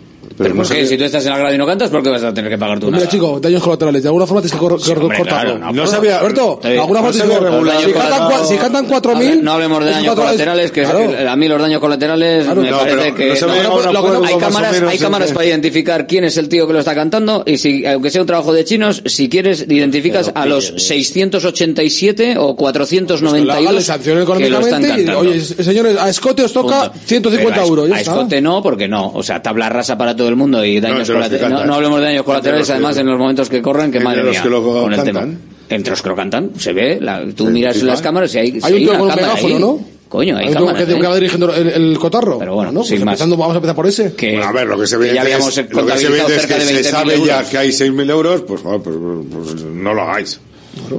Pero 0.43 0.55
¿por 0.57 0.69
qué? 0.69 0.87
Si 0.87 0.97
tú 0.97 1.05
estás 1.05 1.25
en 1.25 1.31
la 1.33 1.39
grada 1.39 1.55
y 1.55 1.59
no 1.59 1.67
cantas, 1.67 1.91
¿por 1.91 2.03
qué 2.03 2.09
vas 2.11 2.23
a 2.23 2.33
tener 2.35 2.51
que 2.51 2.59
pagar 2.59 2.79
tú 2.79 2.87
Pues 2.87 2.93
Mira, 2.95 3.05
nada? 3.05 3.11
chico, 3.11 3.41
daños 3.41 3.63
colaterales. 3.63 4.03
De 4.03 4.09
alguna 4.09 4.27
forma 4.27 4.41
tienes 4.43 4.53
que 4.53 4.59
cor- 4.59 4.81
cor- 4.81 4.99
hombre, 4.99 5.19
cortarlo. 5.19 5.57
claro, 5.57 5.73
no, 5.73 5.83
No 5.83 5.87
sabía, 5.87 6.19
Alberto, 6.19 6.61
de 6.63 6.75
Eh, 6.75 6.79
alguna 6.81 7.01
no 7.01 7.07
forma 7.07 7.13
se 7.13 7.19
tienes 7.29 7.39
que 7.39 7.45
regular. 7.51 7.77
Si 7.85 7.93
cantan, 7.93 8.23
cua- 8.29 8.45
si 8.49 8.57
cantan 8.57 8.87
4.000... 8.89 9.43
No 9.43 9.53
hablemos 9.53 9.85
de 9.85 9.91
daños 9.91 10.05
cuatro- 10.07 10.25
colaterales, 10.25 10.71
que, 10.73 10.83
Claro. 10.83 11.31
a 11.31 11.37
mí 11.37 11.49
los 11.49 11.61
daños 11.61 11.81
colaterales 11.81 12.45
Claro. 12.45 12.63
me 12.63 12.71
No, 12.71 12.79
parece 12.79 12.97
pero 13.03 13.15
que 13.17 13.29
no 13.29 13.35
se 13.37 13.47
no, 13.47 13.53
ve 13.53 13.63
no, 13.63 13.69
no- 13.93 14.01
hay 14.09 14.23
más 14.23 14.33
o 14.33 14.39
cámaras, 14.39 14.73
menos 14.73 14.91
hay 14.91 14.97
en 14.97 15.03
cámaras 15.03 15.29
que- 15.29 15.35
para 15.35 15.47
identificar 15.47 16.07
quién 16.07 16.25
es 16.25 16.37
el 16.37 16.49
tío 16.49 16.67
que 16.67 16.73
lo 16.73 16.79
está 16.81 16.95
cantando 16.95 17.43
y 17.47 17.57
si 17.59 17.85
aunque 17.87 18.11
sea 18.11 18.21
un 18.23 18.27
trabajo 18.27 18.53
de 18.53 18.65
chinos, 18.65 19.03
si 19.07 19.29
quieres 19.29 19.67
identificas 19.69 20.33
a 20.35 20.47
los 20.47 20.73
687 20.77 22.37
o 22.39 22.57
Pues 22.57 22.73
que 22.89 22.91
la 22.95 23.55
haga, 23.55 23.71
492 23.71 23.75
le 23.75 23.81
sancionen 23.83 24.25
que 24.27 24.29
lo 24.51 24.61
están 24.61 24.85
económicamente 24.85 24.89
y, 25.03 25.05
cantando. 25.07 25.31
oye, 25.31 25.41
señores, 25.41 25.97
a 25.99 26.09
Escote 26.09 26.43
os 26.45 26.53
toca 26.53 26.93
150 27.05 27.55
Pero 27.55 27.63
a- 27.65 27.69
euros. 27.69 27.89
Ya 27.89 27.95
a 27.97 28.01
está. 28.01 28.13
escote 28.13 28.41
no, 28.41 28.63
porque 28.63 28.89
no. 28.89 29.11
O 29.15 29.23
sea, 29.23 29.43
tabla 29.43 29.69
rasa 29.69 29.97
para 29.99 30.15
todo 30.17 30.29
el 30.31 30.37
mundo 30.37 30.65
y 30.65 30.81
daños 30.81 31.07
que 31.09 31.15
colaterales. 31.15 31.51
No, 31.59 31.65
no 31.67 31.75
hablemos 31.75 32.01
de 32.01 32.07
daños 32.07 32.23
colaterales, 32.25 32.61
Entre 32.61 32.61
los 32.61 32.67
que- 32.69 32.73
además, 32.73 32.97
en 32.99 33.07
los 33.07 33.19
momentos 33.19 33.49
que 33.51 33.63
corren, 33.63 33.91
que 33.91 33.99
Entre 33.99 34.05
madre 34.05 34.23
los 34.25 34.31
mía, 34.33 34.43
que 34.43 34.49
lo 34.51 34.63
con 34.65 34.93
el 34.93 34.97
cantan. 34.97 35.15
tema. 35.15 35.39
Entre 35.69 35.91
los 35.91 36.03
que 36.03 36.09
lo 36.09 36.17
cantan, 36.17 36.51
se 36.59 36.73
ve, 36.73 36.99
la- 37.01 37.25
tú 37.35 37.47
Sí, 37.47 37.53
miras 37.53 37.77
sí, 37.77 37.83
las 37.85 38.03
cámaras 38.03 38.35
y 38.35 38.39
hay, 38.39 38.47
Hay 38.47 38.61
sí, 38.61 38.73
un 38.73 38.79
tío 38.79 38.91
una 38.91 38.99
con 38.99 39.09
un 39.11 39.15
megáfono, 39.17 39.55
ahí. 39.55 39.61
¿no? 39.61 39.81
Coño, 40.09 40.37
hay 40.37 40.43
Hay 40.47 40.49
un 40.49 40.55
cámaras. 40.55 40.85
que, 40.85 40.93
que 40.95 40.99
¿eh? 40.99 41.07
va 41.07 41.15
dirigiendo 41.15 41.55
el, 41.55 41.69
el 41.69 41.99
cotarro. 42.01 42.39
Pero 42.41 42.55
bueno, 42.57 42.73
¿no? 42.73 42.81
Pues 42.81 42.89
sin 42.89 43.05
más. 43.05 43.13
empezando, 43.13 43.37
vamos 43.37 43.55
a 43.55 43.59
empezar 43.59 43.77
por 43.77 43.87
ese. 43.87 44.13
Que, 44.15 44.43
a 44.43 44.51
ver, 44.51 44.67
lo 44.67 44.77
que 44.81 44.89
se 44.89 44.97
que 44.97 45.03
ve 45.05 45.15
ya 45.15 45.23
es, 45.23 45.39
lo 45.71 45.87
que 45.87 45.97
se 45.99 46.09
ve 46.09 46.19
es 46.19 46.47
que 46.47 46.61
se 46.61 46.75
20.000 46.75 46.83
sabe 46.83 47.21
ya 47.25 47.49
que 47.49 47.59
hay 47.59 47.69
6.000 47.71 48.11
euros, 48.11 48.43
pues, 48.43 48.61
joder, 48.63 48.81
pues, 48.83 48.97
pues 49.33 49.63
no 49.63 49.95
lo 49.95 50.03
hagáis. 50.03 50.41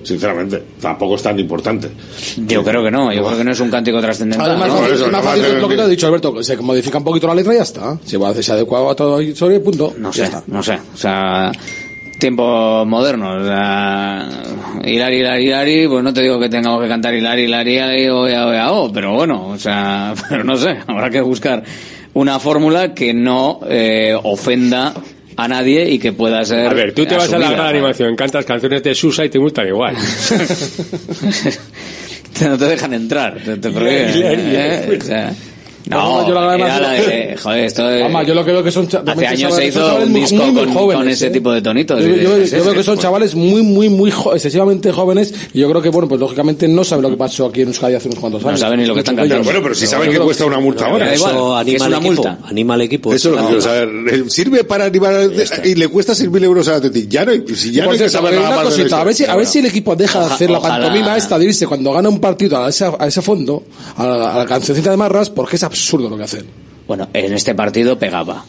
Sinceramente, 0.03 0.63
tampoco 0.81 1.15
es 1.15 1.21
tan 1.23 1.39
importante. 1.39 1.89
Yo 2.47 2.63
creo 2.63 2.83
que 2.83 2.91
no, 2.91 3.11
yo 3.13 3.25
creo 3.25 3.37
que 3.37 3.43
no 3.43 3.51
es 3.51 3.59
un 3.59 3.69
cántico 3.69 3.99
trascendental. 4.01 4.51
Además, 4.51 4.69
¿no? 4.69 4.85
es 4.85 4.93
eso, 4.93 5.03
más 5.11 5.23
no 5.23 5.29
fácil 5.29 5.59
lo 5.61 5.67
que 5.67 5.75
te 5.75 5.81
he 5.83 5.87
dicho, 5.89 6.07
Alberto, 6.07 6.43
se 6.43 6.57
modifica 6.57 6.97
un 6.97 7.03
poquito 7.03 7.27
la 7.27 7.35
letra 7.35 7.53
y 7.53 7.57
ya 7.57 7.63
está. 7.63 7.97
Se 8.05 8.17
va 8.17 8.29
a 8.29 8.31
hacer 8.31 8.51
adecuado 8.53 8.89
a 8.89 8.95
todo 8.95 9.21
y 9.21 9.35
sobre 9.35 9.59
punto. 9.59 9.93
No 9.97 10.09
Ya 10.11 10.15
sé, 10.15 10.23
está. 10.23 10.43
no 10.47 10.61
sé. 10.63 10.79
O 10.93 10.97
sea, 10.97 11.51
tiempos 12.19 12.87
modernos. 12.87 13.41
O 13.41 13.45
sea, 13.45 14.29
Hilari, 14.85 15.17
Hilari, 15.17 15.43
Hilari, 15.45 15.87
pues 15.87 16.03
no 16.03 16.13
te 16.13 16.21
digo 16.21 16.39
que 16.39 16.49
tengamos 16.49 16.81
que 16.81 16.87
cantar 16.87 17.13
Hilari, 17.13 17.43
Hilari, 17.43 17.73
Hilari, 17.73 18.09
oea, 18.09 18.47
oea, 18.47 18.71
o, 18.71 18.91
pero 18.91 19.13
bueno, 19.13 19.47
o 19.49 19.57
sea, 19.57 20.13
pero 20.29 20.43
no 20.43 20.55
sé, 20.57 20.77
habrá 20.87 21.09
que 21.09 21.21
buscar 21.21 21.63
una 22.13 22.39
fórmula 22.39 22.93
que 22.93 23.13
no 23.13 23.59
eh, 23.67 24.15
ofenda 24.23 24.93
a 25.35 25.47
nadie 25.47 25.89
y 25.89 25.99
que 25.99 26.13
pueda 26.13 26.43
ser 26.45 26.67
A 26.67 26.73
ver, 26.73 26.93
tú 26.93 27.05
te 27.05 27.15
vas 27.15 27.31
a 27.31 27.39
la 27.39 27.51
gran 27.51 27.67
animación, 27.67 28.15
cantas 28.15 28.45
canciones 28.45 28.83
de 28.83 28.95
Susa 28.95 29.25
y 29.25 29.29
te 29.29 29.39
multan 29.39 29.67
igual. 29.67 29.95
no 32.41 32.57
te 32.57 32.65
dejan 32.65 32.93
entrar, 32.93 33.39
te, 33.43 33.57
te 33.57 33.69
prohíben, 33.73 34.39
¿eh? 34.55 34.97
O 34.99 35.03
sea, 35.03 35.33
No, 35.87 36.21
no, 36.21 36.27
yo 36.27 36.33
la 36.33 36.55
era 36.55 36.79
la 36.79 36.89
de, 36.91 37.35
joder, 37.41 37.65
esto 37.65 37.89
es- 37.89 38.03
Mamá, 38.03 38.23
yo 38.23 38.33
lo 38.35 38.45
que 38.45 38.51
veo 38.51 38.63
que 38.63 38.71
son 38.71 38.85
Hace 38.85 38.97
años 39.27 39.39
chavales- 39.39 39.55
se 39.55 39.65
hizo 39.67 39.95
un 39.97 40.11
muy- 40.11 40.21
disco 40.21 40.35
muy, 40.35 40.51
muy 40.51 40.63
con, 40.65 40.73
jóvenes, 40.73 40.97
con 41.01 41.09
ese 41.09 41.27
¿eh? 41.27 41.29
tipo 41.31 41.51
de 41.51 41.61
tonitos. 41.61 41.99
Yo, 42.01 42.07
y 42.07 42.21
yo- 42.23 42.37
dices, 42.37 42.57
yo 42.59 42.63
veo 42.65 42.73
que 42.73 42.79
"Eh, 42.81 42.83
son 42.83 42.97
chavales 42.99 43.35
muy, 43.35 43.61
muy, 43.63 43.89
muy 43.89 44.11
jo- 44.11 44.33
excesivamente 44.33 44.91
jóvenes 44.91 45.33
y 45.53 45.59
yo 45.59 45.69
creo 45.69 45.81
que, 45.81 45.89
bueno, 45.89 46.07
pues 46.07 46.19
lógicamente 46.21 46.67
no 46.67 46.83
saben 46.83 47.03
lo 47.03 47.09
que 47.09 47.17
pasó 47.17 47.47
aquí 47.47 47.61
en 47.61 47.69
Euskadi 47.69 47.95
hace 47.95 48.07
unos 48.09 48.19
cuantos 48.19 48.45
años. 48.45 48.59
saben 48.59 48.79
ni 48.79 48.85
lo 48.85 48.93
que 48.93 48.99
están 48.99 49.15
cantando. 49.15 49.43
Bueno, 49.43 49.59
pero 49.63 49.75
si 49.75 49.81
Pero 49.81 49.91
saben 49.91 50.11
yo 50.11 50.19
que 50.19 50.25
cuesta 50.25 50.45
una 50.45 50.59
multa 50.59 50.85
ahora. 50.85 51.05
da 51.07 51.15
igual, 51.15 51.31
Eso 51.33 51.55
anima 51.57 51.85
al 51.85 51.93
equipo. 51.93 52.05
multa. 52.13 52.37
Anima 52.45 52.73
al 52.75 52.81
equipo. 52.81 53.13
Eso 53.13 53.29
es 53.29 53.35
lo 53.35 53.41
que 53.41 53.47
quiero 53.47 53.61
saber. 53.61 53.89
¿Sirve 54.29 54.63
para 54.63 54.85
animar 54.85 55.29
y 55.63 55.75
le 55.75 55.87
cuesta 55.87 56.13
6.000 56.13 56.43
euros 56.43 56.67
al 56.67 56.75
Atleti? 56.75 57.07
Ya 57.09 57.25
no, 57.25 57.31
hay- 57.31 57.43
si 57.55 57.71
ya 57.71 57.83
no 57.83 57.89
Por 57.89 57.93
hay 57.95 58.01
que 58.03 58.09
saber 58.09 58.33
nada 58.35 58.49
más 58.63 58.77
la 58.77 58.97
a 59.01 59.03
ver 59.03 59.13
si, 59.15 59.25
a 59.25 59.35
ver 59.35 59.45
si 59.45 59.59
el 59.59 59.65
equipo 59.65 59.95
deja 59.95 60.19
de 60.19 60.33
hacer 60.33 60.49
la 60.49 60.59
pantomima 60.61 61.17
esta 61.17 61.37
de 61.39 61.45
irse 61.45 61.65
cuando 61.67 61.91
gana 61.91 62.07
un 62.09 62.19
partido 62.19 62.63
a 62.63 62.69
ese, 62.69 62.85
a 62.85 63.07
ese 63.07 63.21
fondo, 63.21 63.63
a 63.97 64.05
la, 64.05 64.33
a 64.33 64.37
la 64.39 64.45
cancioncita 64.45 64.91
de 64.91 64.97
Marras, 64.97 65.29
porque 65.29 65.55
es 65.55 65.63
absurdo 65.71 66.09
lo 66.09 66.17
que 66.17 66.23
hacen. 66.23 66.45
Bueno, 66.87 67.09
en 67.13 67.33
este 67.33 67.55
partido 67.55 67.97
pegaba. 67.97 68.45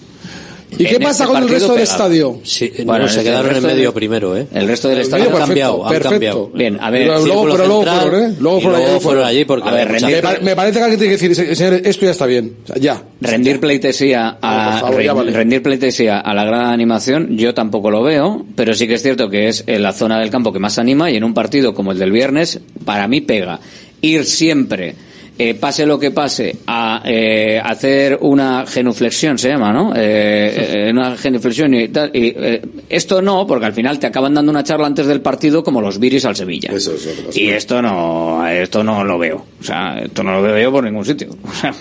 ¿Y 0.78 0.86
qué 0.86 0.99
pasa 0.99 1.24
este 1.24 1.35
con 1.35 1.43
el 1.43 1.49
resto 1.51 1.74
del 1.74 1.82
estadio? 1.82 2.40
Sí, 2.44 2.73
Bueno, 2.86 3.05
no, 3.05 3.09
se 3.11 3.23
quedaron 3.23 3.55
en 3.55 3.62
medio 3.62 3.93
primero, 3.93 4.35
¿eh? 4.35 4.47
El 4.55 4.66
resto 4.66 4.89
del 4.89 4.97
El 4.99 5.03
estadio 5.05 5.24
medio 5.24 5.36
han 5.36 5.43
perfecto, 5.49 5.82
cambiado, 5.82 5.86
han 5.86 6.01
cambiado. 6.03 6.51
Bien, 6.55 6.78
a 6.81 6.89
ver, 6.90 7.09
Pero 7.09 7.27
luego, 7.27 7.43
pero 7.43 7.57
luego 7.66 7.82
central, 7.85 8.01
fueron, 8.01 8.23
¿eh? 8.32 8.36
Luego 8.40 8.61
fueron, 8.62 8.81
luego 8.81 8.94
allí, 8.94 9.05
fueron 9.05 9.24
allí 9.27 9.44
porque 9.44 9.69
A 9.69 9.73
ver, 9.73 9.90
Me, 9.90 9.99
rendir- 10.01 10.23
pa- 10.23 10.39
me 10.40 10.57
parece 10.57 10.78
que 10.78 10.82
alguien 10.85 10.99
tiene 11.01 11.19
que 11.19 11.28
decir, 11.28 11.57
señores, 11.57 11.82
esto 11.85 12.05
ya 12.07 12.11
está 12.11 12.24
bien. 12.24 12.57
O 12.65 12.66
sea, 12.69 12.77
ya. 12.78 13.03
rendir 13.20 13.61
pleitesía 13.61 14.39
a, 14.40 14.70
por 14.81 14.81
favor, 14.89 15.03
ya 15.03 15.12
re- 15.12 15.19
vale. 15.19 15.32
rendir 15.32 15.62
pleitesía 15.62 16.20
a 16.20 16.32
la 16.32 16.44
gran 16.47 16.65
animación, 16.70 17.36
yo 17.36 17.53
tampoco 17.53 17.90
lo 17.90 18.03
veo, 18.03 18.43
pero 18.57 18.73
sí 18.73 18.89
que 18.89 18.94
es 18.94 19.03
cierto 19.03 19.28
que 19.28 19.49
es 19.49 19.65
en 19.66 19.82
la 19.82 19.93
zona 19.93 20.19
del 20.20 20.31
campo 20.31 20.55
que 20.55 20.59
más 20.59 20.78
anima 20.78 21.11
y 21.11 21.16
en 21.19 21.24
un 21.24 21.35
partido 21.35 21.74
como 21.74 21.93
el 21.93 21.99
del 21.99 22.12
viernes, 22.12 22.61
para 22.86 23.07
mí 23.09 23.20
pega. 23.20 23.61
Ir 24.01 24.24
siempre, 24.24 24.94
eh, 25.39 25.55
pase 25.55 25.87
lo 25.87 25.99
que 25.99 26.11
pase, 26.11 26.57
a 26.67 27.03
eh, 27.05 27.61
hacer 27.63 28.19
una 28.21 28.65
genuflexión, 28.67 29.39
se 29.39 29.49
llama, 29.49 29.73
¿no? 29.73 29.93
Eh, 29.97 30.87
eh, 30.87 30.91
una 30.93 31.17
genuflexión 31.17 31.73
y 31.75 31.89
tal. 31.89 32.11
Y, 32.15 32.35
eh, 32.37 32.63
esto 32.89 33.23
no, 33.23 33.47
porque 33.47 33.67
al 33.67 33.73
final 33.73 33.99
te 33.99 34.07
acaban 34.07 34.35
dando 34.35 34.51
una 34.53 34.63
charla 34.63 34.87
antes 34.87 35.07
del 35.07 35.21
partido 35.21 35.65
como 35.65 35.81
los 35.81 35.99
viris 35.99 36.25
al 36.27 36.37
Sevilla. 36.37 36.71
Eso 36.73 36.95
es 36.95 37.07
lo 37.07 37.13
que 37.15 37.23
pasa. 37.23 37.41
Y 37.41 37.49
esto 37.49 37.81
no, 37.83 38.47
esto 38.47 38.85
no 38.85 39.03
lo 39.05 39.19
veo. 39.19 39.45
O 39.61 39.65
sea, 39.65 39.99
esto 40.01 40.23
no 40.23 40.33
lo 40.35 40.43
veo 40.43 40.59
yo 40.59 40.71
por 40.71 40.85
ningún 40.85 41.05
sitio. 41.05 41.29
O 41.49 41.53
sea, 41.55 41.75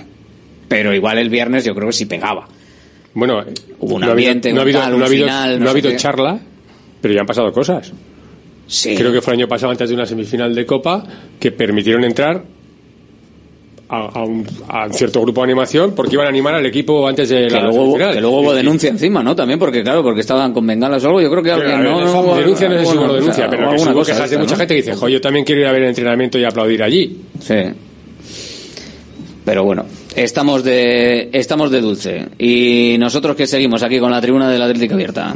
pero 0.68 0.94
igual 0.96 1.18
el 1.18 1.30
viernes 1.30 1.66
yo 1.66 1.76
creo 1.76 1.88
que 1.88 1.94
sí 1.94 2.06
pegaba. 2.06 2.48
Bueno, 3.14 3.44
Hubo 3.80 3.96
un 3.96 4.02
no 4.02 4.08
ha 4.08 4.12
habido- 4.12 4.30
ambiente, 4.30 4.54
no 4.54 4.60
ha 4.60 4.64
un 4.64 4.68
habido, 4.68 4.80
tal, 4.80 4.98
no 4.98 5.04
ha 5.04 5.08
habido, 5.08 5.26
final, 5.26 5.52
no 5.52 5.58
no 5.60 5.64
ha 5.66 5.68
sé 5.68 5.72
habido 5.72 5.90
qué. 5.92 5.98
charla, 5.98 6.40
pero 7.02 7.14
ya 7.14 7.20
han 7.20 7.26
pasado 7.28 7.52
cosas. 7.52 7.92
Sí. 8.68 8.96
Creo 8.96 9.12
que 9.12 9.22
fue 9.22 9.34
el 9.34 9.40
año 9.42 9.48
pasado, 9.50 9.72
antes 9.74 9.90
de 9.90 9.96
una 9.96 10.06
semifinal 10.06 10.56
de 10.56 10.66
Copa, 10.66 11.04
que 11.38 11.52
permitieron 11.52 12.06
entrar 12.06 12.44
a, 13.92 14.08
a 14.08 14.24
un, 14.24 14.48
a 14.70 14.88
cierto 14.90 15.22
grupo 15.22 15.42
de 15.42 15.52
animación 15.52 15.92
porque 15.94 16.16
iban 16.16 16.26
a 16.26 16.30
animar 16.30 16.56
al 16.56 16.66
equipo 16.66 17.06
antes 17.06 17.28
de 17.28 17.48
que 17.48 17.50
la 17.50 17.64
luego, 17.64 17.84
semifinal. 17.84 18.14
que 18.14 18.22
luego 18.22 18.40
hubo 18.40 18.54
denuncia 18.54 18.90
encima, 18.90 19.22
¿no? 19.22 19.36
También 19.36 19.60
porque, 19.60 19.84
claro, 19.84 20.02
porque 20.02 20.22
estaban 20.22 20.54
con 20.54 20.66
bengalas 20.66 21.04
o 21.04 21.08
algo. 21.08 21.22
Yo 21.22 21.30
creo 21.30 21.44
que 21.44 21.52
alguien 21.52 21.84
no, 21.84 22.00
denuncia, 22.00 22.22
no, 22.22 22.36
denuncia 22.36 22.70
no 22.70 22.80
sé 22.80 22.86
si 22.86 22.98
hubo 22.98 23.14
denuncia, 23.14 23.50
pero 23.50 23.70
que 23.70 23.90
hubo 23.92 24.04
quejas 24.04 24.30
de 24.30 24.38
mucha 24.38 24.56
gente 24.56 24.76
que 24.76 24.82
dice, 24.82 24.96
jo, 24.96 25.10
yo 25.10 25.20
también 25.20 25.44
quiero 25.44 25.62
ir 25.62 25.68
a 25.68 25.74
ver 25.74 25.82
el 25.84 25.90
entrenamiento 25.90 26.40
y 26.40 26.46
aplaudir 26.46 26.82
allí. 26.82 27.22
Sí. 27.40 27.56
Pero 29.44 29.66
bueno, 29.66 29.86
estamos 30.16 30.64
de, 30.64 31.30
estamos 31.34 31.70
de 31.70 31.82
dulce. 31.82 32.30
Y 32.38 32.96
nosotros 32.98 33.36
que 33.36 33.46
seguimos 33.46 33.84
aquí 33.84 34.00
con 34.00 34.12
la 34.12 34.22
tribuna 34.22 34.50
de 34.50 34.58
la 34.58 34.66
Atlética 34.66 34.94
abierta. 34.94 35.36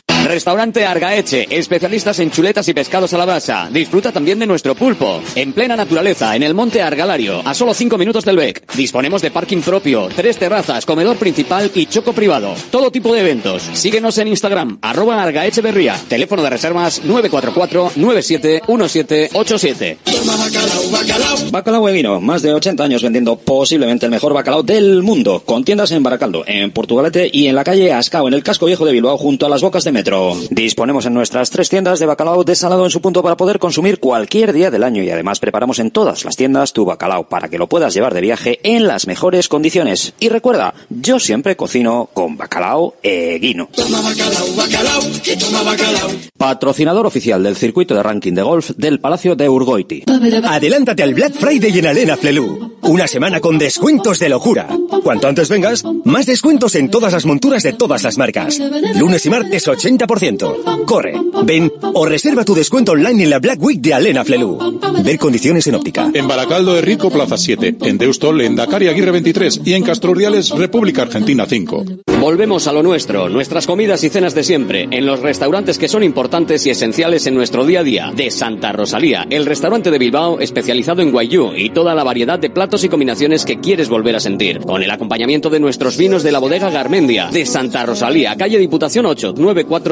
Restaurante 0.23 0.85
Argaeche, 0.85 1.47
especialistas 1.49 2.19
en 2.19 2.29
chuletas 2.31 2.67
y 2.67 2.73
pescados 2.73 3.13
a 3.13 3.17
la 3.17 3.25
brasa. 3.25 3.69
Disfruta 3.71 4.11
también 4.11 4.37
de 4.39 4.45
nuestro 4.45 4.75
pulpo. 4.75 5.21
En 5.35 5.51
plena 5.51 5.75
naturaleza, 5.75 6.35
en 6.35 6.43
el 6.43 6.53
monte 6.53 6.81
Argalario, 6.81 7.41
a 7.43 7.53
solo 7.53 7.73
5 7.73 7.97
minutos 7.97 8.23
del 8.23 8.37
BEC. 8.37 8.71
Disponemos 8.75 9.21
de 9.21 9.31
parking 9.31 9.61
propio, 9.61 10.07
tres 10.15 10.37
terrazas, 10.37 10.85
comedor 10.85 11.17
principal 11.17 11.69
y 11.73 11.87
choco 11.87 12.13
privado. 12.13 12.53
Todo 12.69 12.91
tipo 12.91 13.13
de 13.13 13.19
eventos. 13.21 13.63
Síguenos 13.73 14.17
en 14.19 14.27
Instagram, 14.29 14.77
arroba 14.81 15.21
Argaecheverría. 15.23 15.95
Teléfono 16.07 16.43
de 16.43 16.49
reservas 16.51 17.03
944-971787. 17.03 19.97
Bacalao 21.51 21.89
e 21.89 21.93
vino, 21.93 22.21
más 22.21 22.43
de 22.43 22.53
80 22.53 22.83
años 22.83 23.03
vendiendo 23.03 23.37
posiblemente 23.37 24.05
el 24.05 24.11
mejor 24.11 24.33
bacalao 24.33 24.63
del 24.63 25.01
mundo, 25.01 25.41
con 25.45 25.65
tiendas 25.65 25.91
en 25.91 26.03
Baracaldo, 26.03 26.43
en 26.45 26.71
Portugalete 26.71 27.29
y 27.31 27.47
en 27.47 27.55
la 27.55 27.63
calle 27.63 27.91
Ascao, 27.91 28.27
en 28.27 28.35
el 28.35 28.43
casco 28.43 28.67
viejo 28.67 28.85
de 28.85 28.93
Bilbao, 28.93 29.17
junto 29.17 29.47
a 29.47 29.49
las 29.49 29.61
bocas 29.61 29.83
de 29.83 29.91
metro. 29.91 30.10
Disponemos 30.49 31.05
en 31.05 31.13
nuestras 31.13 31.49
tres 31.49 31.69
tiendas 31.69 31.99
de 31.99 32.05
bacalao 32.05 32.43
desalado 32.43 32.83
en 32.83 32.91
su 32.91 33.01
punto 33.01 33.23
para 33.23 33.37
poder 33.37 33.59
consumir 33.59 33.99
cualquier 33.99 34.51
día 34.51 34.69
del 34.69 34.83
año 34.83 35.03
y 35.03 35.09
además 35.09 35.39
preparamos 35.39 35.79
en 35.79 35.91
todas 35.91 36.25
las 36.25 36.35
tiendas 36.35 36.73
tu 36.73 36.83
bacalao 36.83 37.29
para 37.29 37.47
que 37.47 37.57
lo 37.57 37.67
puedas 37.67 37.93
llevar 37.93 38.13
de 38.13 38.21
viaje 38.21 38.59
en 38.63 38.87
las 38.87 39.07
mejores 39.07 39.47
condiciones. 39.47 40.13
Y 40.19 40.29
recuerda, 40.29 40.73
yo 40.89 41.19
siempre 41.19 41.55
cocino 41.55 42.09
con 42.13 42.35
bacalao 42.35 42.95
e 43.01 43.39
guino. 43.39 43.69
Patrocinador 46.37 47.05
oficial 47.05 47.41
del 47.41 47.55
circuito 47.55 47.95
de 47.95 48.03
ranking 48.03 48.33
de 48.33 48.41
golf 48.41 48.71
del 48.75 48.99
Palacio 48.99 49.35
de 49.35 49.47
Urgoiti. 49.47 50.03
Adelántate 50.43 51.03
al 51.03 51.13
Black 51.13 51.33
Friday 51.33 51.79
en 51.79 51.87
Arena 51.87 52.17
Flelu. 52.17 52.77
Una 52.83 53.07
semana 53.07 53.39
con 53.39 53.57
descuentos 53.57 54.19
de 54.19 54.27
locura. 54.27 54.67
Cuanto 55.03 55.27
antes 55.27 55.47
vengas, 55.47 55.83
más 56.03 56.25
descuentos 56.25 56.75
en 56.75 56.89
todas 56.89 57.13
las 57.13 57.25
monturas 57.25 57.63
de 57.63 57.73
todas 57.73 58.03
las 58.03 58.17
marcas. 58.17 58.59
Lunes 58.95 59.25
y 59.25 59.29
martes 59.29 59.67
80%. 59.67 60.00
Corre, 60.85 61.13
ven 61.43 61.71
o 61.93 62.05
reserva 62.05 62.43
tu 62.43 62.53
descuento 62.53 62.93
online 62.93 63.23
en 63.23 63.29
la 63.29 63.39
Black 63.39 63.61
Week 63.61 63.79
de 63.79 63.93
Alena 63.93 64.23
Flelu. 64.23 64.57
Ver 65.03 65.17
condiciones 65.17 65.67
en 65.67 65.75
óptica. 65.75 66.09
En 66.13 66.27
Baracaldo 66.27 66.73
de 66.73 66.81
Rico, 66.81 67.09
Plaza 67.09 67.37
7. 67.37 67.77
En 67.81 67.97
Deustol, 67.97 68.41
en 68.41 68.55
Dakar 68.55 68.83
y 68.83 68.87
Aguirre 68.87 69.11
23. 69.11 69.61
Y 69.65 69.73
en 69.73 69.83
Castro 69.83 70.11
Urdiales, 70.11 70.49
República 70.51 71.03
Argentina 71.03 71.45
5. 71.47 71.85
Volvemos 72.19 72.67
a 72.67 72.73
lo 72.73 72.83
nuestro, 72.83 73.29
nuestras 73.29 73.65
comidas 73.65 74.03
y 74.03 74.09
cenas 74.09 74.35
de 74.35 74.43
siempre, 74.43 74.87
en 74.91 75.07
los 75.07 75.21
restaurantes 75.21 75.79
que 75.79 75.87
son 75.87 76.03
importantes 76.03 76.63
y 76.67 76.69
esenciales 76.69 77.25
en 77.25 77.33
nuestro 77.33 77.65
día 77.65 77.79
a 77.79 77.83
día. 77.83 78.11
De 78.15 78.29
Santa 78.29 78.71
Rosalía, 78.71 79.25
el 79.29 79.47
restaurante 79.47 79.89
de 79.89 79.97
Bilbao 79.97 80.39
especializado 80.39 81.01
en 81.01 81.11
guayú 81.11 81.53
y 81.55 81.71
toda 81.71 81.95
la 81.95 82.03
variedad 82.03 82.37
de 82.37 82.51
platos 82.51 82.83
y 82.83 82.89
combinaciones 82.89 83.43
que 83.43 83.59
quieres 83.59 83.89
volver 83.89 84.15
a 84.15 84.19
sentir. 84.19 84.59
Con 84.59 84.83
el 84.83 84.91
acompañamiento 84.91 85.49
de 85.49 85.59
nuestros 85.59 85.97
vinos 85.97 86.21
de 86.21 86.31
la 86.31 86.37
bodega 86.37 86.69
Garmendia. 86.69 87.31
De 87.31 87.45
Santa 87.45 87.87
Rosalía, 87.87 88.35
calle 88.35 88.59
Diputación 88.59 89.07
8, 89.07 89.33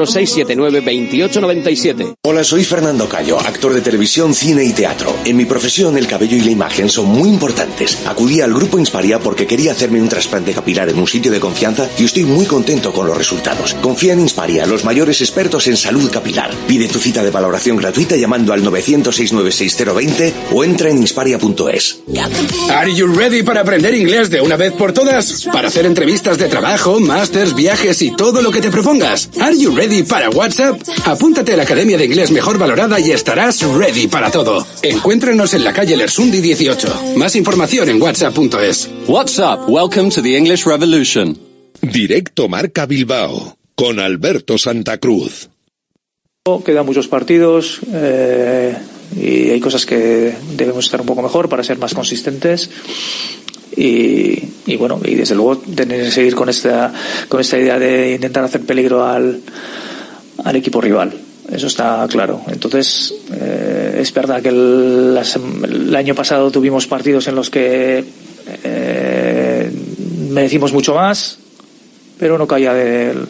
946792897. 0.00 2.14
Hola, 2.22 2.44
soy 2.44 2.64
Fernando 2.64 3.08
Cayo, 3.08 3.38
actor 3.38 3.74
de 3.74 3.80
televisión, 3.80 4.34
cine 4.34 4.64
y 4.64 4.72
teatro. 4.72 5.14
En 5.24 5.36
mi 5.36 5.44
profesión, 5.44 5.96
el 5.98 6.06
cabello 6.06 6.36
y 6.36 6.40
la 6.40 6.50
imagen 6.50 6.88
son 6.88 7.06
muy 7.06 7.28
importantes. 7.28 7.98
Acudí 8.06 8.40
al 8.40 8.52
grupo 8.52 8.78
Insparia 8.78 9.18
porque 9.18 9.46
quería 9.46 9.72
hacerme 9.72 10.00
un 10.00 10.08
trasplante 10.08 10.52
capilar 10.52 10.88
en 10.88 10.98
un 10.98 11.06
sitio 11.06 11.30
de 11.30 11.40
confianza 11.40 11.88
y 11.98 12.04
estoy 12.04 12.24
muy 12.24 12.46
contento 12.46 12.92
con 12.92 13.06
los 13.06 13.16
resultados. 13.16 13.74
Confía 13.74 14.14
en 14.14 14.20
Insparia, 14.20 14.66
los 14.66 14.84
mayores 14.84 15.20
expertos 15.20 15.66
en 15.66 15.76
salud 15.76 16.10
capilar. 16.10 16.50
Pide 16.66 16.88
tu 16.88 16.98
cita 16.98 17.22
de 17.22 17.30
valoración 17.30 17.76
gratuita 17.76 18.16
llamando 18.16 18.52
al 18.52 18.64
900-696-020 18.64 20.32
o 20.52 20.64
entra 20.64 20.90
en 20.90 20.98
insparia.es. 20.98 22.00
Are 22.70 22.94
you 22.94 23.06
ready 23.06 23.42
para 23.42 23.60
aprender 23.60 23.94
inglés 23.94 24.30
de 24.30 24.40
una 24.40 24.56
vez 24.56 24.72
por 24.72 24.92
todas? 24.92 25.46
Para 25.52 25.68
hacer 25.68 25.86
entrevistas 25.86 26.38
de 26.38 26.48
trabajo, 26.48 27.00
másters, 27.00 27.54
viajes 27.54 28.02
y 28.02 28.14
todo 28.14 28.42
lo 28.42 28.50
que 28.50 28.60
te 28.60 28.70
propongas. 28.70 29.30
Are 29.40 29.56
you 29.56 29.74
ready 29.74 29.89
para 30.08 30.30
WhatsApp? 30.30 30.80
Apúntate 31.04 31.52
a 31.52 31.56
la 31.56 31.64
Academia 31.64 31.98
de 31.98 32.04
Inglés 32.04 32.30
Mejor 32.30 32.58
Valorada 32.58 32.98
y 33.00 33.10
estarás 33.10 33.62
ready 33.62 34.06
para 34.06 34.30
todo. 34.30 34.66
Encuéntranos 34.82 35.54
en 35.54 35.64
la 35.64 35.72
calle 35.72 35.96
Lersundi 35.96 36.40
18. 36.40 37.16
Más 37.16 37.36
información 37.36 37.88
en 37.88 38.00
whatsapp.es. 38.00 38.88
WhatsApp, 39.08 39.68
welcome 39.68 40.10
to 40.10 40.22
the 40.22 40.36
English 40.36 40.64
Revolution. 40.64 41.36
Directo 41.82 42.48
Marca 42.48 42.86
Bilbao 42.86 43.56
con 43.74 43.98
Alberto 43.98 44.58
Santa 44.58 44.98
Cruz. 44.98 45.50
Quedan 46.64 46.86
muchos 46.86 47.08
partidos 47.08 47.80
eh, 47.92 48.76
y 49.16 49.50
hay 49.50 49.60
cosas 49.60 49.84
que 49.84 50.34
debemos 50.56 50.84
estar 50.84 51.00
un 51.00 51.06
poco 51.06 51.22
mejor 51.22 51.48
para 51.48 51.64
ser 51.64 51.78
más 51.78 51.94
consistentes. 51.94 52.70
Y, 53.76 54.42
y 54.66 54.76
bueno, 54.76 55.00
y 55.04 55.14
desde 55.14 55.34
luego 55.34 55.58
tener 55.58 56.04
que 56.04 56.10
seguir 56.10 56.34
con 56.34 56.48
esta, 56.48 56.92
con 57.28 57.40
esta 57.40 57.58
idea 57.58 57.78
de 57.78 58.14
intentar 58.14 58.44
hacer 58.44 58.62
peligro 58.62 59.04
al, 59.06 59.40
al 60.44 60.56
equipo 60.56 60.80
rival. 60.80 61.12
Eso 61.50 61.66
está 61.66 62.06
claro. 62.08 62.42
Entonces, 62.48 63.12
eh, 63.32 63.98
es 64.00 64.12
verdad 64.14 64.40
que 64.40 64.50
el, 64.50 65.16
año 65.96 66.14
pasado 66.14 66.50
tuvimos 66.50 66.86
partidos 66.86 67.26
en 67.28 67.34
los 67.34 67.50
que 67.50 68.04
eh, 68.64 69.70
merecimos 70.30 70.72
mucho 70.72 70.94
más, 70.94 71.38
pero 72.18 72.38
no 72.38 72.46
caía 72.46 72.72
del 72.74 73.26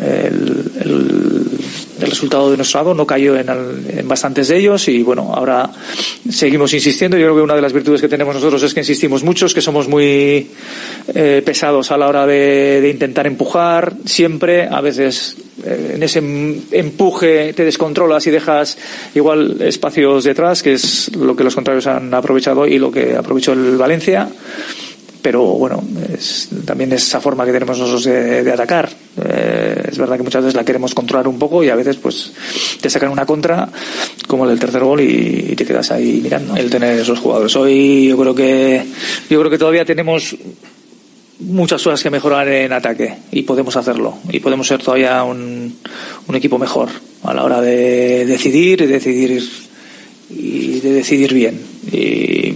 el, 0.00 0.72
el- 0.80 1.29
el 2.10 2.16
resultado 2.16 2.50
de 2.50 2.56
nuestro 2.56 2.80
lado, 2.80 2.94
no 2.94 3.06
cayó 3.06 3.36
en, 3.38 3.48
al- 3.48 3.84
en 3.88 4.08
bastantes 4.08 4.48
de 4.48 4.58
ellos 4.58 4.88
y 4.88 5.02
bueno, 5.02 5.32
ahora 5.34 5.70
seguimos 6.28 6.72
insistiendo. 6.74 7.16
Yo 7.16 7.24
creo 7.26 7.36
que 7.36 7.42
una 7.42 7.54
de 7.54 7.62
las 7.62 7.72
virtudes 7.72 8.00
que 8.00 8.08
tenemos 8.08 8.34
nosotros 8.34 8.62
es 8.62 8.74
que 8.74 8.80
insistimos 8.80 9.22
muchos, 9.22 9.54
que 9.54 9.60
somos 9.60 9.88
muy 9.88 10.48
eh, 11.14 11.42
pesados 11.44 11.90
a 11.90 11.96
la 11.96 12.08
hora 12.08 12.26
de, 12.26 12.80
de 12.80 12.88
intentar 12.90 13.26
empujar 13.26 13.94
siempre. 14.04 14.66
A 14.66 14.80
veces 14.80 15.36
eh, 15.64 15.92
en 15.94 16.02
ese 16.02 16.18
em- 16.18 16.60
empuje 16.72 17.52
te 17.52 17.64
descontrolas 17.64 18.26
y 18.26 18.30
dejas 18.30 18.76
igual 19.14 19.56
espacios 19.60 20.24
detrás, 20.24 20.62
que 20.62 20.72
es 20.74 21.14
lo 21.16 21.36
que 21.36 21.44
los 21.44 21.54
contrarios 21.54 21.86
han 21.86 22.12
aprovechado 22.14 22.66
y 22.66 22.78
lo 22.78 22.90
que 22.90 23.16
aprovechó 23.16 23.52
el 23.52 23.76
Valencia 23.76 24.28
pero 25.22 25.42
bueno, 25.42 25.82
es, 26.12 26.48
también 26.64 26.92
es 26.92 27.06
esa 27.06 27.20
forma 27.20 27.44
que 27.44 27.52
tenemos 27.52 27.78
nosotros 27.78 28.04
de, 28.04 28.42
de 28.42 28.52
atacar. 28.52 28.88
Eh, 29.22 29.82
es 29.90 29.98
verdad 29.98 30.16
que 30.16 30.22
muchas 30.22 30.42
veces 30.42 30.54
la 30.54 30.64
queremos 30.64 30.94
controlar 30.94 31.28
un 31.28 31.38
poco 31.38 31.62
y 31.62 31.68
a 31.68 31.74
veces 31.74 31.96
pues 31.96 32.32
te 32.80 32.88
sacan 32.88 33.10
una 33.10 33.26
contra 33.26 33.68
como 34.26 34.44
el 34.44 34.50
del 34.50 34.60
tercer 34.60 34.82
gol 34.82 35.00
y, 35.00 35.54
te 35.56 35.64
quedas 35.64 35.90
ahí 35.90 36.20
mirando. 36.22 36.56
El 36.56 36.70
tener 36.70 36.98
esos 36.98 37.18
jugadores. 37.18 37.54
Hoy 37.56 38.08
yo 38.08 38.16
creo 38.16 38.34
que 38.34 38.84
yo 39.28 39.38
creo 39.38 39.50
que 39.50 39.58
todavía 39.58 39.84
tenemos 39.84 40.36
muchas 41.40 41.82
cosas 41.82 42.02
que 42.02 42.10
mejorar 42.10 42.48
en 42.48 42.72
ataque 42.72 43.16
y 43.32 43.42
podemos 43.42 43.76
hacerlo 43.76 44.18
y 44.30 44.40
podemos 44.40 44.66
ser 44.66 44.82
todavía 44.82 45.22
un, 45.24 45.78
un 46.26 46.34
equipo 46.34 46.58
mejor 46.58 46.88
a 47.22 47.34
la 47.34 47.44
hora 47.44 47.60
de 47.60 48.26
decidir 48.26 48.82
y 48.82 48.86
decidir 48.86 49.42
y 50.30 50.80
de 50.80 50.92
decidir 50.92 51.34
bien 51.34 51.60
y 51.90 52.54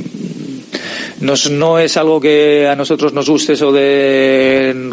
nos- 1.20 1.50
no 1.50 1.78
es 1.78 1.96
algo 1.96 2.20
que 2.20 2.66
a 2.68 2.76
nosotros 2.76 3.12
nos 3.12 3.28
guste 3.28 3.52
eso 3.54 3.72
de 3.72 4.90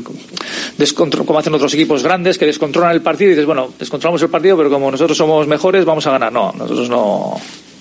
descontro- 0.77 1.26
como 1.26 1.39
hacen 1.39 1.53
otros 1.53 1.73
equipos 1.73 2.03
grandes 2.03 2.38
que 2.38 2.45
descontrolan 2.45 2.91
el 2.93 3.02
partido 3.02 3.31
y 3.31 3.34
dices 3.34 3.45
bueno 3.45 3.69
descontrolamos 3.80 4.22
el 4.22 4.30
partido 4.30 4.57
pero 4.57 4.69
como 4.69 4.89
nosotros 4.91 5.18
somos 5.18 5.48
mejores 5.48 5.85
vamos 5.85 6.06
a 6.07 6.11
ganar 6.11 6.31
no 6.31 6.52
nosotros 6.57 6.89
no 6.89 7.39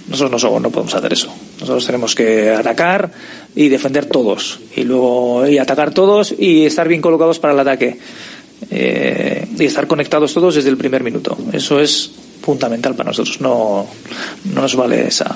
nosotros 0.09 0.31
no 0.33 0.39
somos 0.41 0.63
no 0.63 0.71
podemos 0.71 0.95
hacer 0.95 1.13
eso. 1.13 1.29
Nosotros 1.61 1.87
tenemos 1.87 2.15
que 2.17 2.51
atacar 2.51 3.13
y 3.55 3.69
defender 3.69 4.07
todos 4.07 4.59
y 4.75 4.83
luego 4.83 5.47
y 5.47 5.59
atacar 5.59 5.93
todos 5.95 6.35
y 6.37 6.65
estar 6.67 6.89
bien 6.89 7.01
colocados 7.01 7.39
para 7.39 7.53
el 7.55 7.61
ataque 7.61 7.99
Eh, 8.71 9.47
y 9.59 9.65
estar 9.65 9.87
conectados 9.87 10.35
todos 10.35 10.55
desde 10.57 10.69
el 10.69 10.77
primer 10.77 11.03
minuto. 11.03 11.35
Eso 11.51 11.81
es 11.81 12.11
fundamental 12.43 12.95
para 12.95 13.09
nosotros. 13.09 13.41
No 13.41 13.87
no 14.53 14.61
nos 14.61 14.75
vale 14.77 15.07
esa 15.09 15.35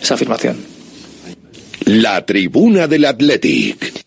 esa 0.00 0.14
afirmación 0.14 0.56
La 1.86 2.24
tribuna 2.24 2.86
del 2.86 3.04
Athletic. 3.04 4.04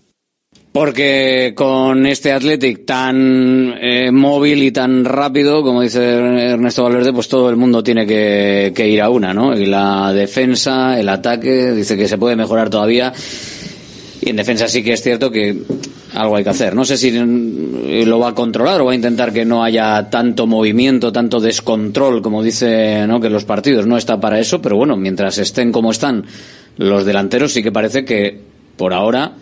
Porque 0.71 1.53
con 1.55 2.05
este 2.05 2.33
Athletic 2.33 2.85
tan 2.85 3.73
eh, 3.79 4.11
móvil 4.11 4.61
y 4.61 4.71
tan 4.71 5.05
rápido, 5.05 5.63
como 5.63 5.81
dice 5.81 6.03
Ernesto 6.03 6.83
Valverde, 6.83 7.13
pues 7.13 7.29
todo 7.29 7.49
el 7.49 7.55
mundo 7.55 7.81
tiene 7.81 8.05
que, 8.05 8.73
que 8.75 8.87
ir 8.89 9.01
a 9.01 9.09
una, 9.09 9.33
¿no? 9.33 9.57
Y 9.57 9.67
la 9.67 10.11
defensa, 10.11 10.99
el 10.99 11.07
ataque, 11.07 11.71
dice 11.71 11.95
que 11.95 12.09
se 12.09 12.17
puede 12.17 12.35
mejorar 12.35 12.69
todavía. 12.69 13.13
Y 14.21 14.29
en 14.29 14.35
defensa 14.35 14.67
sí 14.67 14.83
que 14.83 14.93
es 14.93 15.01
cierto 15.01 15.31
que 15.31 15.55
algo 16.13 16.35
hay 16.35 16.43
que 16.43 16.49
hacer. 16.49 16.75
No 16.75 16.83
sé 16.83 16.97
si 16.97 17.11
lo 17.11 18.19
va 18.19 18.29
a 18.29 18.35
controlar 18.35 18.81
o 18.81 18.85
va 18.85 18.91
a 18.93 18.95
intentar 18.95 19.31
que 19.31 19.45
no 19.45 19.63
haya 19.63 20.09
tanto 20.09 20.47
movimiento, 20.47 21.11
tanto 21.11 21.39
descontrol, 21.39 22.21
como 22.21 22.41
dice, 22.43 23.05
¿no? 23.07 23.19
Que 23.19 23.29
los 23.29 23.45
partidos 23.45 23.85
no 23.85 23.97
está 23.97 24.19
para 24.19 24.39
eso, 24.39 24.61
pero 24.61 24.77
bueno, 24.77 24.97
mientras 24.97 25.37
estén 25.37 25.71
como 25.71 25.91
están 25.91 26.25
los 26.77 27.05
delanteros, 27.05 27.51
sí 27.53 27.61
que 27.63 27.71
parece 27.71 28.03
que 28.05 28.39
por 28.77 28.93
ahora 28.93 29.33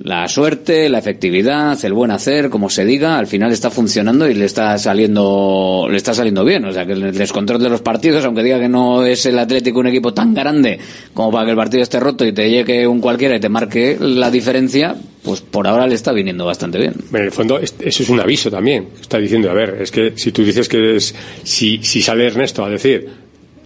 la 0.00 0.26
suerte, 0.28 0.88
la 0.88 0.98
efectividad, 0.98 1.82
el 1.84 1.92
buen 1.92 2.10
hacer, 2.10 2.50
como 2.50 2.68
se 2.68 2.84
diga, 2.84 3.16
al 3.16 3.28
final 3.28 3.52
está 3.52 3.70
funcionando 3.70 4.28
y 4.28 4.34
le 4.34 4.44
está 4.44 4.76
saliendo, 4.76 5.86
le 5.88 5.96
está 5.96 6.12
saliendo 6.12 6.44
bien. 6.44 6.64
O 6.64 6.72
sea, 6.72 6.84
que 6.84 6.92
el 6.94 7.12
descontrol 7.16 7.62
de 7.62 7.68
los 7.68 7.80
partidos, 7.80 8.24
aunque 8.24 8.42
diga 8.42 8.58
que 8.58 8.68
no 8.68 9.06
es 9.06 9.24
el 9.26 9.38
Atlético 9.38 9.78
un 9.78 9.86
equipo 9.86 10.12
tan 10.12 10.34
grande 10.34 10.80
como 11.14 11.30
para 11.30 11.44
que 11.44 11.52
el 11.52 11.56
partido 11.56 11.82
esté 11.84 12.00
roto 12.00 12.26
y 12.26 12.32
te 12.32 12.50
llegue 12.50 12.86
un 12.88 13.00
cualquiera 13.00 13.36
y 13.36 13.40
te 13.40 13.48
marque 13.48 13.96
la 14.00 14.32
diferencia, 14.32 14.96
pues 15.22 15.40
por 15.40 15.66
ahora 15.68 15.86
le 15.86 15.94
está 15.94 16.12
viniendo 16.12 16.44
bastante 16.44 16.78
bien. 16.78 16.94
En 17.12 17.22
el 17.22 17.30
fondo, 17.32 17.60
es- 17.60 17.76
eso 17.78 18.02
es 18.02 18.08
un 18.08 18.18
aviso 18.20 18.50
también. 18.50 18.88
Está 19.00 19.18
diciendo, 19.18 19.48
a 19.48 19.54
ver, 19.54 19.78
es 19.80 19.92
que 19.92 20.12
si 20.16 20.32
tú 20.32 20.42
dices 20.44 20.68
que 20.68 20.96
es, 20.96 21.14
si, 21.44 21.78
si 21.82 22.02
sale 22.02 22.26
Ernesto 22.26 22.64
a 22.64 22.68
decir, 22.68 23.08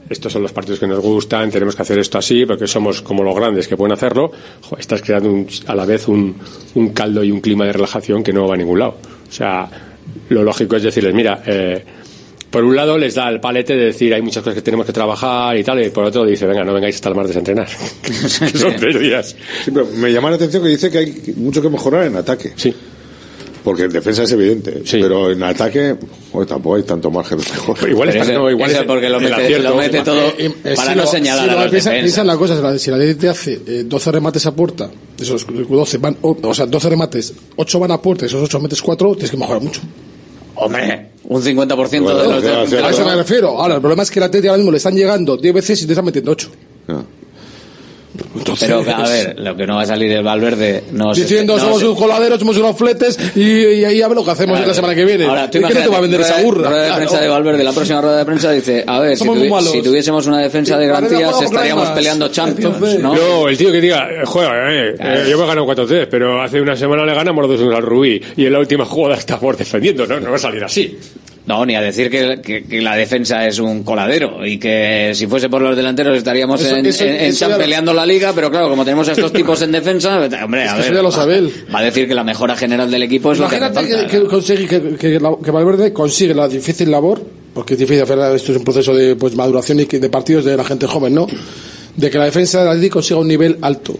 estos 0.09 0.33
son 0.33 0.43
los 0.43 0.53
partidos 0.53 0.79
que 0.81 0.87
nos 0.87 1.01
gustan, 1.01 1.51
tenemos 1.51 1.75
que 1.77 1.83
hacer 1.83 1.99
esto 1.99 2.19
así, 2.19 2.47
porque 2.47 2.67
somos 2.67 3.03
como 3.03 3.23
los 3.23 3.35
grandes 3.35 3.69
que 3.69 3.77
pueden 3.77 3.93
hacerlo, 3.93 4.31
estás 4.79 5.03
creando 5.03 5.31
un- 5.31 5.47
a 5.67 5.75
la 5.75 5.85
vez 5.85 6.09
un, 6.09 6.37
un 6.75 6.89
caldo 6.91 7.23
y 7.25 7.31
un 7.31 7.41
clima 7.41 7.65
de 7.67 7.73
relajación 7.73 8.23
que 8.23 8.33
no 8.33 8.47
va 8.49 8.55
a 8.55 8.57
ningún 8.57 8.79
lado. 8.79 8.97
O 9.29 9.33
sea, 9.33 9.69
lo 10.31 10.43
lógico 10.43 10.77
es 10.77 10.83
decirles, 10.83 11.15
mira, 11.15 11.43
eh, 11.47 11.85
por 12.51 12.65
un 12.65 12.75
lado 12.75 12.97
les 12.97 13.15
da 13.15 13.29
el 13.29 13.41
palete 13.41 13.77
de 13.77 13.85
decir 13.87 14.15
hay 14.15 14.23
muchas 14.23 14.43
cosas 14.43 14.55
que 14.55 14.63
tenemos 14.63 14.87
que 14.87 14.93
trabajar 14.93 15.55
y 15.59 15.63
tal, 15.63 15.85
y 15.85 15.91
por 15.91 16.05
otro 16.05 16.25
dice, 16.25 16.47
venga, 16.47 16.65
no 16.65 16.73
vengáis 16.73 16.95
hasta 16.95 17.11
el 17.11 17.15
martes 17.15 17.37
a 17.37 17.41
entrenar. 17.41 17.69
Que 18.03 18.13
son 18.59 18.75
tres 18.77 18.99
días. 18.99 19.37
Sí, 19.65 19.71
pero 19.71 19.87
me 19.97 20.11
llama 20.11 20.31
la 20.31 20.37
atención 20.37 20.63
que 20.63 20.71
dice 20.71 20.91
que 20.91 20.99
hay 20.99 21.35
mucho 21.37 21.61
que 21.61 21.69
mejorar 21.69 22.05
en 22.07 22.17
ataque. 22.17 22.53
Sí. 22.57 22.75
Porque 23.69 23.83
en 23.85 23.91
defensa 23.93 24.23
es 24.23 24.33
evidente. 24.33 24.83
Pero 24.91 25.31
en 25.31 25.43
ataque, 25.43 25.95
pues 26.33 26.49
tampoco 26.49 26.77
hay 26.77 26.85
tanto 26.85 27.11
margen 27.11 27.37
de 27.39 27.45
mejora. 27.45 27.81
Igual 27.91 28.09
Pero 28.13 28.23
ese- 28.23 28.73
ese 28.73 28.85
porque 28.85 29.11
lo 29.11 29.21
mete, 29.21 29.59
lo 29.59 29.75
mete 29.77 30.01
todo 30.01 30.33
Eh, 30.39 30.51
para 30.75 30.93
si 30.93 30.97
no 30.97 31.03
lo- 31.05 31.11
señalar 31.11 31.45
si 31.45 31.51
a 31.51 31.61
los 31.61 31.71
piensa, 31.71 31.91
piensa 31.91 32.21
en 32.23 32.27
la 32.29 32.37
cosa, 32.39 32.79
si 32.79 32.91
la- 32.91 32.97
la 32.97 33.05
DT 33.05 33.29
hace 33.29 33.61
eh, 33.67 33.83
12 33.87 34.11
remates 34.13 34.47
a 34.47 34.55
puerta, 34.55 34.91
esos 35.21 35.47
12 35.47 35.99
van, 35.99 36.17
o, 36.23 36.35
o 36.43 36.55
sea, 36.55 36.65
12 36.65 36.89
remates, 36.89 37.35
8 37.57 37.79
van 37.79 37.91
a 37.91 38.01
puerta, 38.01 38.25
esos 38.25 38.43
8 38.43 38.59
metes 38.61 38.81
4, 38.81 39.13
tienes 39.17 39.31
que 39.31 39.37
mejorar 39.37 39.61
mucho. 39.63 39.83
Hombre, 40.55 41.11
un 41.25 41.43
50% 41.43 42.01
Bueno, 42.03 42.19
de 42.19 42.29
los 42.29 42.73
a 42.73 42.77
de- 42.77 42.91
eso 42.91 43.05
me 43.05 43.15
refiero. 43.17 43.49
Ahora, 43.61 43.75
el 43.75 43.81
problema 43.81 44.03
es 44.03 44.11
que 44.11 44.19
la 44.19 44.27
Atleti 44.27 44.47
ahora 44.49 44.57
mismo 44.59 44.71
le 44.71 44.79
están 44.79 44.95
llegando 44.97 45.37
10 45.37 45.53
veces 45.55 45.83
y 45.83 45.87
te 45.87 45.93
están 45.93 46.07
metiendo 46.07 46.31
8. 46.33 46.49
Entonces, 48.37 48.69
Pero 48.69 48.81
a 48.97 49.09
ver, 49.09 49.39
lo 49.39 49.57
que 49.57 49.67
no 49.67 49.77
va 49.77 49.83
a 49.83 49.87
salir 49.87 50.11
es 50.11 50.23
Valverde. 50.25 50.85
No 50.93 51.15
se- 51.15 51.21
diciendo 51.23 51.55
no 51.57 51.61
somos 51.63 51.79
se- 51.81 51.87
unos 51.87 51.99
coladeros, 51.99 52.39
somos 52.39 52.57
unos 52.57 52.77
fletes 52.77 53.19
y, 53.37 53.43
y 53.43 53.85
ahí 53.85 54.03
a 54.03 54.09
ver 54.09 54.17
lo 54.17 54.25
que 54.25 54.31
hacemos 54.31 54.57
Claro. 54.57 54.69
la 54.69 54.75
semana 54.75 54.95
que 54.95 55.05
viene. 55.05 55.25
Ahora, 55.27 55.51
tú 55.51 55.59
¿Y 55.59 55.63
¿Qué 55.65 55.75
no 55.75 55.81
te 55.83 55.89
va 55.89 55.99
a 55.99 56.01
vender 56.01 56.21
esa 56.23 56.41
burra? 56.43 56.69
rueda 56.69 56.81
de 56.83 56.87
Claro. 56.89 56.97
prensa 57.03 57.21
de 57.21 57.29
Valverde, 57.29 57.65
la 57.65 57.73
próxima 57.73 58.01
rueda 58.01 58.17
de 58.19 58.25
prensa 58.25 58.51
dice, 58.51 58.85
a 58.87 59.01
ver, 59.01 59.17
si, 59.17 59.25
tuvi- 59.25 59.51
malos. 59.51 59.71
si 59.71 59.83
tuviésemos 59.83 60.27
una 60.27 60.39
defensa 60.41 60.79
de 60.79 60.87
garantías 60.87 61.43
estaríamos 61.43 61.85
más. 61.85 61.93
peleando 61.93 62.29
Champions, 62.29 62.75
Entonces- 62.77 63.01
¿no? 63.01 63.15
No, 63.15 63.49
el 63.49 63.57
tío 63.59 63.71
que 63.71 63.81
diga, 63.81 64.09
juega, 64.25 64.73
eh, 64.73 64.95
eh, 64.99 65.27
yo 65.31 65.37
me 65.39 65.45
he 65.45 65.47
ganado 65.47 65.67
4-3, 65.67 66.09
pero 66.11 66.43
hace 66.43 66.61
una 66.61 66.77
semana 66.77 67.05
le 67.05 67.15
ganamos 67.15 67.47
2 67.47 67.61
al 67.75 67.83
Rubí 67.83 68.21
y 68.37 68.47
en 68.47 68.53
la 68.53 68.59
última 68.59 68.85
jugada 68.85 69.17
estamos 69.17 69.57
defendiendo, 69.57 70.07
¿no? 70.07 70.19
No 70.19 70.31
va 70.31 70.37
a 70.37 70.41
salir 70.41 70.65
así. 70.65 70.97
No, 71.49 71.65
ni 71.65 71.75
a 71.75 71.81
decir 71.81 72.11
que, 72.11 72.41
que- 72.43 72.65
que 72.65 72.81
la 72.83 72.95
defensa 72.95 73.47
es 73.47 73.59
un 73.59 73.83
coladero 73.83 74.47
y 74.47 74.59
que 74.59 75.13
si 75.15 75.27
fuese 75.27 75.49
por 75.49 75.63
los 75.63 75.75
delanteros 75.75 76.17
estaríamos 76.17 76.61
Eso- 76.61 76.77
en, 76.77 76.85
eso- 76.87 77.05
en- 77.05 77.15
en 77.15 77.21
eso 77.23 77.47
ya 77.47 77.49
lo- 77.49 77.57
peleando 77.59 77.95
la 77.95 78.05
liga, 78.05 78.33
pero 78.35 78.51
claro, 78.51 78.69
como 78.69 78.85
tenemos 78.85 79.09
a 79.09 79.13
estos 79.13 79.33
tipos 79.33 79.63
en 79.63 79.73
defensa, 79.73 80.17
hombre, 80.45 80.69
a 80.69 80.75
ver, 80.77 80.85
ya 80.95 81.03
lo 81.03 81.05
va- 81.05 81.11
sabe 81.11 81.39
él. 81.39 81.53
va 81.75 81.79
a 81.79 81.83
decir 81.85 82.07
que 82.07 82.15
la 82.15 82.23
mejora 82.23 82.55
general 82.55 82.91
del 82.91 83.03
equipo 83.03 83.33
es 83.33 83.39
lo 83.39 83.49
que 83.49 83.57
hace 83.57 83.65
Imagínate 83.67 83.93
falta. 83.97 84.11
que, 84.13 84.19
que 84.21 84.27
consigue 84.27 84.67
que, 84.69 84.97
que, 84.97 85.19
la- 85.21 85.37
que 85.43 85.51
Valverde 85.51 85.93
consigue 85.93 86.35
la 86.35 86.47
difícil 86.49 86.91
labor, 86.91 87.23
porque 87.55 87.73
es 87.75 87.81
difícil 87.81 88.03
hacer 88.03 88.19
esto 88.37 88.53
es 88.53 88.59
un 88.59 88.65
proceso 88.65 88.95
de 88.95 89.17
pues 89.17 89.35
maduración 89.35 89.81
y 89.81 89.85
de 89.87 90.11
partidos 90.11 90.45
de 90.45 90.55
la 90.57 90.65
gente 90.65 90.87
joven, 90.87 91.15
¿no? 91.15 91.27
De 91.97 92.11
que 92.11 92.19
la 92.19 92.27
defensa 92.27 92.61
del 92.61 92.69
Atlético 92.69 92.95
consiga 92.95 93.21
un 93.21 93.27
nivel 93.29 93.57
alto. 93.63 93.99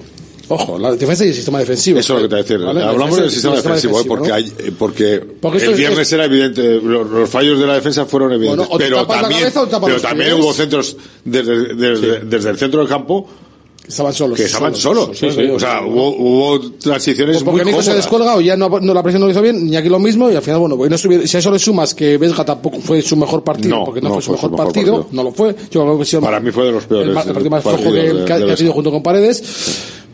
Ojo, 0.49 0.79
la 0.79 0.93
defensa 0.95 1.25
y 1.25 1.29
el 1.29 1.35
sistema 1.35 1.59
defensivo. 1.59 1.99
Eso 1.99 2.17
es 2.17 2.23
lo 2.23 2.29
que 2.29 2.29
te 2.29 2.35
voy 2.37 2.41
a 2.41 2.43
decir. 2.43 2.59
¿Vale? 2.67 2.81
La 2.81 2.91
Hablamos 2.91 3.17
del 3.21 3.31
sistema 3.31 3.57
defensivo, 3.57 4.01
¿eh? 4.01 4.05
porque, 4.07 4.29
¿no? 4.29 4.35
hay, 4.35 4.53
eh, 4.59 4.73
porque, 4.79 5.23
Porque 5.41 5.65
el 5.65 5.73
es- 5.73 5.77
viernes 5.79 6.01
es- 6.01 6.13
era 6.13 6.25
evidente, 6.25 6.81
los, 6.83 7.09
los 7.11 7.29
fallos 7.29 7.59
de 7.61 7.67
la 7.67 7.75
defensa 7.75 8.07
fueron 8.07 8.33
evidentes. 8.33 8.67
Bueno, 8.69 8.79
pero 8.79 9.07
también, 9.07 9.41
cabeza 9.53 10.15
pero 10.17 10.39
hubo 10.39 10.53
centros 10.53 10.97
desde, 11.25 11.75
desde, 11.75 12.21
desde 12.21 12.51
el 12.51 12.57
centro 12.59 12.81
del 12.81 12.89
campo 12.89 13.27
Estaban 13.87 14.13
solos. 14.13 14.37
que 14.37 14.45
estaban 14.45 14.75
solos. 14.75 15.17
Sí, 15.19 15.31
sí. 15.31 15.43
O 15.51 15.59
sea, 15.59 15.81
hubo, 15.83 16.11
hubo 16.11 16.61
transiciones 16.73 17.43
porque 17.43 17.63
muy 17.65 17.73
Nico 17.73 17.83
se 17.83 17.95
descuelga 17.95 18.37
o 18.37 18.41
ya 18.43 18.55
no, 18.55 18.69
no, 18.69 18.93
la 18.93 19.03
presión 19.03 19.21
no 19.21 19.27
lo 19.27 19.33
hizo 19.33 19.41
bien, 19.41 19.65
ni 19.65 19.77
aquí 19.77 19.89
lo 19.89 19.99
mismo, 19.99 20.31
y 20.31 20.35
al 20.37 20.43
final, 20.43 20.61
bueno, 20.61 20.77
pues 20.77 20.91
no 20.91 20.99
si 20.99 21.37
a 21.37 21.41
eso 21.41 21.51
le 21.51 21.59
sumas 21.59 21.95
que 21.95 22.19
Vesga 22.19 22.45
tampoco 22.45 22.81
fue 22.81 23.01
su 23.01 23.17
mejor 23.17 23.43
partido, 23.43 23.77
No, 23.79 23.85
porque 23.87 24.03
no, 24.03 24.09
no 24.11 24.15
fue 24.17 24.23
su 24.23 24.27
fue 24.27 24.35
mejor, 24.37 24.51
su 24.51 24.53
mejor 24.57 24.67
partido, 24.67 24.97
partido. 24.99 25.17
no 25.17 25.23
lo 25.25 25.33
fue. 25.33 25.57
Yo 25.71 26.21
Para 26.21 26.41
mí 26.41 26.51
fue 26.51 26.67
de 26.67 26.73
los 26.73 26.85
peores 26.85 27.09
el, 27.09 27.15
partido 27.15 27.49
más 27.51 27.63
flojo 27.63 27.79
que, 27.85 27.91
de- 27.91 28.03
que 28.03 28.09
ha- 28.11 28.13
de 28.13 28.25
que 28.27 28.33
ha 28.33 28.37
Vesga. 28.39 28.57
tenido 28.57 28.75
junto 28.75 28.91
con 28.91 29.03
Paredes. 29.03 29.43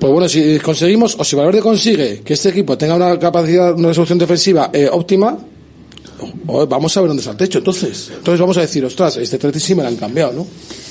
Pues 0.05 0.13
bueno, 0.13 0.29
si 0.29 0.59
conseguimos, 0.59 1.17
o 1.19 1.25
si 1.25 1.35
Valverde 1.35 1.63
consigue 1.63 2.21
que 2.21 2.35
este 2.35 2.51
equipo 2.51 2.77
tenga 2.77 2.95
una 2.95 3.19
capacidad, 3.19 3.73
una 3.73 3.89
resolución 3.89 4.19
defensiva 4.19 4.69
eh, 4.71 4.87
óptima, 4.93 5.35
o- 6.47 6.67
vamos 6.67 6.97
a 6.97 7.01
ver 7.01 7.09
dónde 7.09 7.21
está 7.21 7.33
el 7.33 7.37
techo. 7.37 7.59
Entonces, 7.59 8.11
entonces 8.17 8.41
vamos 8.41 8.57
a 8.57 8.61
decir, 8.63 8.85
ostras, 8.85 9.17
este 9.17 9.37
Atleti 9.37 9.61
sí 9.61 9.75
me 9.75 9.83
lo 9.83 9.89
han 9.89 9.97
cambiado, 9.97 10.33
¿no? 10.33 10.47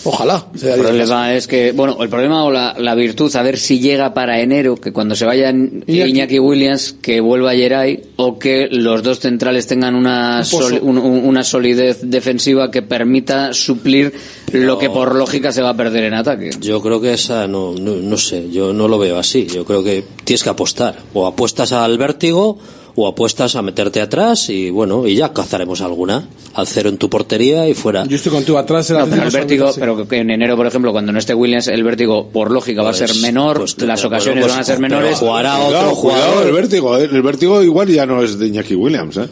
Ojalá. 0.06 0.48
El 0.62 0.82
problema 0.82 1.34
es 1.34 1.48
que, 1.48 1.72
bueno, 1.72 1.98
el 2.02 2.10
problema 2.10 2.44
o 2.44 2.52
la, 2.52 2.76
la 2.78 2.94
virtud, 2.94 3.34
a 3.38 3.42
ver 3.42 3.58
si 3.58 3.80
llega 3.80 4.14
para 4.14 4.42
enero, 4.42 4.76
que 4.76 4.92
cuando 4.92 5.16
se 5.16 5.24
vayan 5.26 5.84
Iñaki. 5.88 6.10
Iñaki, 6.12 6.40
Williams, 6.40 6.96
que 7.02 7.22
vuelva 7.22 7.54
Geray, 7.54 8.04
o 8.18 8.38
que 8.38 8.68
los 8.70 9.02
dos 9.02 9.20
centrales 9.22 9.66
tengan 9.66 9.96
una, 9.96 10.44
un- 10.82 10.98
una 10.98 11.44
solidez 11.46 12.00
defensiva 12.04 12.70
que 12.70 12.82
permita 12.82 13.54
suplir 13.54 14.14
lo 14.52 14.78
que 14.78 14.90
por 14.90 15.16
lógica 15.16 15.54
se 15.54 15.62
va 15.62 15.70
a 15.70 15.78
perder 15.78 16.04
en 16.04 16.16
ataque. 16.16 16.50
Yo 16.60 16.82
creo 16.82 17.00
que 17.00 17.14
esa 17.14 17.48
no, 17.48 17.74
no, 17.74 17.96
no 17.96 18.18
sé, 18.18 18.50
yo 18.52 18.74
no 18.74 18.90
lo 18.90 19.00
veo 19.00 19.18
así. 19.18 19.48
Yo 19.48 19.64
creo 19.64 19.84
que 19.86 20.04
tienes 20.26 20.44
que 20.44 20.50
apostar. 20.50 20.98
O 21.14 21.26
apuestas 21.26 21.72
al 21.72 21.98
vértigo 21.98 22.60
o 22.96 23.08
apuestas 23.08 23.56
a 23.56 23.62
meterte 23.62 24.02
atrás 24.02 24.50
y 24.50 24.70
bueno, 24.70 25.08
y 25.08 25.16
ya 25.16 25.34
cazaremos 25.34 25.82
alguna. 25.82 26.28
Al 26.56 26.68
cero 26.68 26.90
en 26.90 26.98
tu 26.98 27.10
portería 27.10 27.68
y 27.68 27.74
fuera. 27.74 28.06
Yo 28.06 28.16
estoy 28.16 28.32
contigo 28.32 28.60
atrás. 28.60 28.88
el 28.92 28.98
No, 29.00 29.08
pero 29.08 29.24
el 29.24 29.32
vértigo, 29.32 29.72
sí. 29.72 29.80
pero 29.80 30.08
que 30.08 30.18
en 30.18 30.30
enero, 30.30 30.56
por 30.56 30.68
ejemplo, 30.68 30.92
cuando 30.92 31.12
no 31.12 31.18
esté 31.18 31.34
Williams, 31.34 31.68
el 31.68 31.84
vértigo, 31.84 32.28
por 32.30 32.52
lógica, 32.52 32.84
va 32.84 32.92
a 32.92 32.94
ser 32.94 33.08
Pues- 33.08 33.22
menor, 33.22 33.58
pues 33.58 33.76
las 33.82 34.00
pero 34.02 34.08
ocasiones 34.10 34.42
bueno, 34.44 34.54
van 34.54 34.54
a 34.54 34.58
pues, 34.60 34.68
ser 34.68 34.80
menores. 34.80 35.18
jugará 35.18 35.58
otro 35.58 35.70
Cuidado, 35.70 35.96
jugador. 35.96 36.46
el 36.48 36.54
vértigo, 36.54 36.98
¿eh? 37.00 37.10
el 37.12 37.22
vértigo 37.24 37.64
igual 37.64 37.88
ya 37.88 38.06
no 38.06 38.22
es 38.22 38.38
de 38.38 38.48
Iñaki 38.48 38.76
Williams, 38.76 39.18
¿eh? 39.18 39.28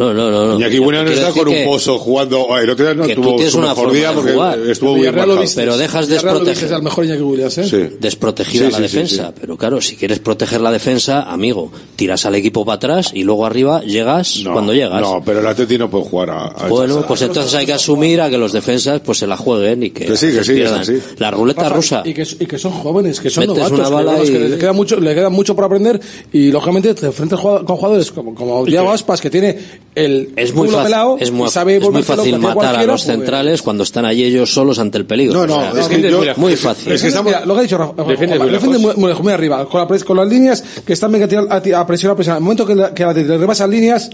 No, 0.00 0.14
no, 0.14 0.30
no. 0.30 0.46
no. 0.46 0.54
Iñaki 0.56 0.78
Williams 0.78 1.10
Quiero 1.10 1.28
está 1.28 1.38
con 1.40 1.48
un 1.48 1.64
pozo 1.66 1.98
jugando. 1.98 2.56
El 2.58 2.70
otro 2.70 2.84
día 2.86 2.94
no 2.94 3.06
que 3.06 3.14
tú 3.14 3.20
tuvo 3.22 3.34
tienes 3.36 3.52
su 3.52 3.58
una 3.58 3.68
mejor 3.68 3.84
forma 3.84 3.98
día 3.98 4.08
de 4.08 4.14
porque 4.14 4.32
jugar. 4.32 4.58
estuvo 4.70 4.94
viste. 4.94 5.60
Pero 5.60 5.76
dejas 5.76 6.08
viste 6.08 6.74
al 6.74 6.82
mejor 6.82 7.04
Iñaki 7.04 7.22
Williams, 7.22 7.58
¿eh? 7.58 7.64
Sí. 7.64 7.96
desprotegida 8.00 8.66
Sí, 8.66 8.72
la 8.72 8.78
sí, 8.78 8.88
sí, 8.88 8.96
defensa. 8.96 9.34
Pero 9.38 9.56
claro, 9.58 9.80
si 9.80 9.96
quieres 9.96 10.18
proteger 10.20 10.60
la 10.62 10.72
defensa, 10.72 11.22
amigo, 11.30 11.70
tiras 11.96 12.24
al 12.24 12.34
equipo 12.34 12.64
para 12.64 12.76
atrás 12.76 13.10
y 13.14 13.24
luego 13.24 13.44
arriba 13.44 13.82
llegas 13.82 14.40
No, 14.42 14.52
cuando 14.54 14.72
llegas. 14.72 15.00
No, 15.02 15.22
pero 15.24 15.40
el 15.40 15.46
Atleti 15.46 15.76
no 15.76 15.90
puede 15.90 16.04
jugar 16.04 16.30
a, 16.30 16.44
a 16.46 16.68
Bueno, 16.68 17.04
pues 17.06 17.20
entonces 17.22 17.52
hay 17.54 17.66
que 17.66 17.74
asumir 17.74 18.20
a 18.22 18.30
que 18.30 18.38
los 18.38 18.52
defensas 18.52 19.00
pues 19.00 19.18
se 19.18 19.26
la 19.26 19.36
jueguen 19.36 19.82
y 19.82 19.90
que, 19.90 20.06
Que 20.06 20.16
sí, 20.16 20.28
que 20.28 20.32
se 20.32 20.44
sí, 20.44 20.52
pierdan. 20.54 20.82
La 21.18 21.30
ruleta 21.30 21.62
Rafa, 21.64 21.74
rusa. 21.76 22.02
Y 22.06 22.14
que, 22.14 22.22
y 22.22 22.46
que 22.46 22.58
son 22.58 22.72
jóvenes, 22.72 23.20
que 23.20 23.28
son 23.28 23.42
Metes 23.46 23.56
novatos, 23.70 23.78
una 23.78 23.88
que, 23.88 23.94
bala 23.94 24.10
bueno, 24.12 24.24
es 24.24 24.30
que 24.30 24.36
y- 24.38 24.48
les 24.48 24.58
queda 24.58 24.72
mucho, 24.72 24.98
le 24.98 25.14
queda 25.14 25.28
mucho 25.28 25.54
por 25.54 25.64
aprender 25.64 26.00
y 26.32 26.50
lógicamente 26.50 26.94
te 26.94 27.06
enfrentas 27.06 27.38
con 27.40 27.66
jugadores 27.66 28.10
como, 28.12 28.34
como 28.34 28.64
Diego 28.64 28.90
Aspas 28.90 29.20
que 29.20 29.28
tiene 29.30 29.58
el 29.94 30.32
Es 30.36 30.54
muy, 30.54 30.66
culo 30.66 30.78
fácil, 30.78 30.92
pelado 30.92 31.16
es 31.18 31.30
muy, 31.32 31.48
sabe 31.50 31.76
es 31.76 31.90
muy 31.90 32.02
fácil 32.02 32.38
matar 32.38 32.76
a 32.76 32.82
los 32.84 33.02
pues, 33.04 33.16
centrales 33.16 33.60
cuando 33.62 33.82
están 33.82 34.04
allí 34.04 34.22
ellos 34.24 34.52
solos 34.52 34.78
ante 34.78 34.98
el 34.98 35.04
peligro. 35.06 35.34
No, 35.34 35.46
no, 35.46 35.68
O 35.70 35.72
sea, 35.72 35.80
es 35.82 35.88
que 35.88 36.10
yo- 36.10 36.22
muy 36.36 36.54
fácil. 36.56 36.92
Es 36.92 37.02
que 37.02 37.08
estamos, 37.08 37.32
mira, 37.32 37.44
lo 37.44 37.54
que 37.54 37.60
ha 37.60 37.62
dicho 37.64 37.76
Rafa, 37.78 38.04
Defiende 38.04 38.36
Rafa, 38.36 38.44
muy 38.44 38.52
defiende 38.52 38.78
muy, 38.78 39.12
muy 39.14 39.32
arriba, 39.32 39.68
con, 39.68 39.80
la 39.80 39.88
pres- 39.88 40.04
con 40.04 40.16
las 40.16 40.28
líneas 40.28 40.62
que 40.86 40.92
están 40.92 41.10
bien 41.12 41.24
a, 41.50 41.56
a, 41.56 41.60
ti- 41.62 41.72
a 41.72 41.84
presionar, 41.86 42.12
a 42.14 42.16
presionar. 42.16 42.38
En 42.38 42.42
el 42.42 42.44
momento 42.44 42.66
que, 42.66 42.74
la- 42.76 42.94
que 42.94 43.02
la- 43.04 43.12
le 43.12 43.38
rebasan 43.38 43.68
líneas, 43.70 44.10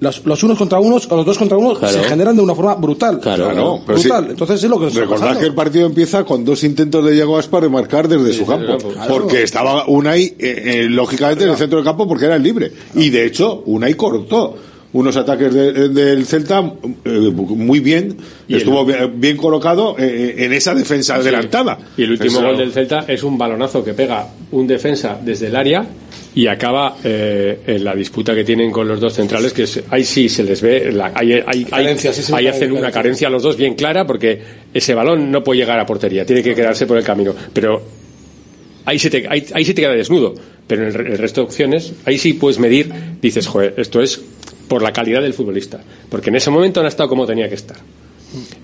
los, 0.00 0.24
los 0.24 0.42
unos 0.42 0.56
contra 0.56 0.80
unos 0.80 1.06
o 1.12 1.16
los 1.16 1.26
dos 1.26 1.36
contra 1.36 1.58
uno 1.58 1.74
Claro. 1.74 1.92
se 2.02 2.08
generan 2.08 2.34
de 2.34 2.42
una 2.42 2.54
forma 2.54 2.74
brutal. 2.74 3.20
Claro. 3.20 3.44
Claro, 3.50 3.80
pero 3.86 3.98
brutal. 3.98 4.24
sí. 4.24 4.30
Entonces 4.30 4.64
es 4.64 4.70
lo 4.70 4.80
que 4.80 4.88
Recordad 4.88 5.38
que 5.38 5.44
el 5.46 5.54
partido 5.54 5.86
empieza 5.86 6.24
con 6.24 6.42
dos 6.44 6.64
intentos 6.64 7.04
de 7.04 7.12
Diego 7.12 7.36
Aspar 7.38 7.62
de 7.64 7.68
marcar 7.68 8.08
desde 8.08 8.32
su 8.32 8.46
campo. 8.46 8.78
Porque 9.08 9.42
estaba 9.42 9.84
Unai, 9.88 10.24
eh, 10.24 10.34
eh, 10.38 10.86
lógicamente, 10.88 11.44
en 11.44 11.50
el 11.50 11.56
centro 11.56 11.76
del 11.78 11.84
campo 11.84 12.08
porque 12.08 12.24
era 12.24 12.36
el 12.36 12.42
libre. 12.42 12.72
Y 12.94 13.10
de 13.10 13.26
hecho, 13.26 13.62
Unai 13.66 13.92
cortó 13.94 14.56
unos 14.92 15.16
ataques 15.16 15.54
de- 15.54 15.88
del 15.90 16.26
Celta 16.26 16.58
eh, 17.04 17.10
muy 17.34 17.80
bien. 17.80 18.16
Y 18.48 18.54
el- 18.54 18.58
estuvo 18.58 18.84
bien, 18.84 19.20
bien 19.20 19.36
colocado 19.36 19.94
eh, 19.98 20.34
en 20.38 20.52
esa 20.52 20.74
defensa 20.74 21.14
adelantada. 21.16 21.78
Y 21.96 22.02
el 22.02 22.12
último 22.12 22.38
Eso- 22.38 22.42
gol 22.46 22.56
del 22.58 22.72
Celta 22.72 23.04
es 23.06 23.22
un 23.22 23.38
balonazo 23.38 23.84
que 23.84 23.94
pega 23.94 24.26
un 24.50 24.66
defensa 24.66 25.18
desde 25.22 25.46
el 25.46 25.54
área 25.56 25.86
y 26.34 26.46
acaba 26.46 26.96
eh, 27.04 27.60
en 27.66 27.84
la 27.84 27.94
disputa 27.94 28.34
que 28.34 28.42
tienen 28.44 28.70
con 28.72 28.86
los 28.88 28.98
dos 29.00 29.12
centrales, 29.14 29.52
que 29.52 29.62
es- 29.64 29.80
ahí 29.90 30.04
sí 30.04 30.28
se 30.28 30.42
les 30.42 30.60
ve, 30.60 30.90
la, 30.92 31.12
ahí, 31.14 31.32
ahí- 31.34 31.42
ahí- 31.46 31.64
Carencia, 31.64 32.12
sí, 32.12 32.32
ahí 32.34 32.46
hacen 32.48 32.72
una 32.72 32.90
carencia. 32.90 33.28
los 33.30 33.42
dos 33.44 33.56
bien 33.56 33.74
clara 33.74 34.04
porque 34.06 34.40
ese 34.74 34.94
balón 34.94 35.30
no 35.30 35.42
puede 35.44 35.60
llegar 35.60 35.78
a 35.78 35.86
portería, 35.86 36.24
tiene 36.26 36.42
que 36.42 36.54
quedarse 36.54 36.86
por 36.86 36.98
el 36.98 37.04
camino. 37.04 37.32
Pero 37.52 37.80
ahí 38.86 38.98
se 38.98 39.10
te, 39.10 39.26
ahí, 39.28 39.44
ahí 39.54 39.64
se 39.64 39.74
te 39.74 39.82
queda 39.82 39.92
desnudo. 39.92 40.34
Pero 40.66 40.82
en 40.88 40.94
el, 40.94 41.06
el 41.12 41.18
resto 41.18 41.40
de 41.40 41.46
opciones, 41.46 41.92
ahí 42.04 42.16
sí 42.18 42.32
puedes 42.34 42.58
medir, 42.60 42.92
dices, 43.20 43.46
joder, 43.48 43.74
esto 43.76 44.00
es 44.00 44.20
por 44.70 44.82
la 44.82 44.92
calidad 44.92 45.20
del 45.20 45.34
futbolista. 45.34 45.80
Porque 46.08 46.30
en 46.30 46.36
ese 46.36 46.48
momento 46.48 46.80
no 46.80 46.86
ha 46.86 46.88
estado 46.88 47.08
como 47.08 47.26
tenía 47.26 47.48
que 47.48 47.56
estar. 47.56 47.76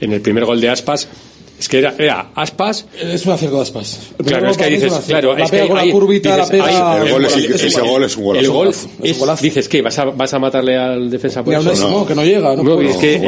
En 0.00 0.12
el 0.12 0.20
primer 0.20 0.44
gol 0.44 0.60
de 0.60 0.68
Aspas, 0.68 1.08
es 1.58 1.68
que 1.70 1.78
era, 1.78 1.94
era 1.98 2.28
Aspas 2.34 2.84
Es 3.00 3.24
un 3.24 3.32
acierto 3.32 3.56
de 3.56 3.62
Aspas. 3.62 3.98
Claro, 4.24 4.50
es 4.50 4.56
que 4.58 4.66
dices, 4.66 4.92
claro, 5.06 5.34
la 5.36 5.44
es 5.46 5.50
que 5.50 5.66
con 5.66 5.76
la 5.78 5.90
curvita, 5.90 6.36
dices, 6.36 6.58
la 6.60 6.66
pega. 6.66 7.02
El 7.02 7.10
gol 7.12 7.24
es- 7.24 7.36
ese 7.64 7.80
gol 7.80 8.04
es 8.04 8.16
un 8.16 8.24
golazo. 8.24 8.44
el 8.44 8.50
gol 8.52 8.68
Es 8.68 8.84
un 9.00 9.06
es, 9.06 9.18
golazo. 9.18 9.42
dices 9.42 9.68
que 9.68 9.80
vas 9.82 9.98
a, 9.98 10.04
vas 10.04 10.32
a 10.34 10.38
matarle 10.38 10.76
al 10.76 11.10
defensa 11.10 11.42
por 11.42 11.56
Mira, 11.58 11.72
eso. 11.72 12.06
Que 12.06 12.14
no 12.14 12.24
llega. 12.24 12.54
No, 12.56 12.80
es 12.80 12.96
que 12.98 13.20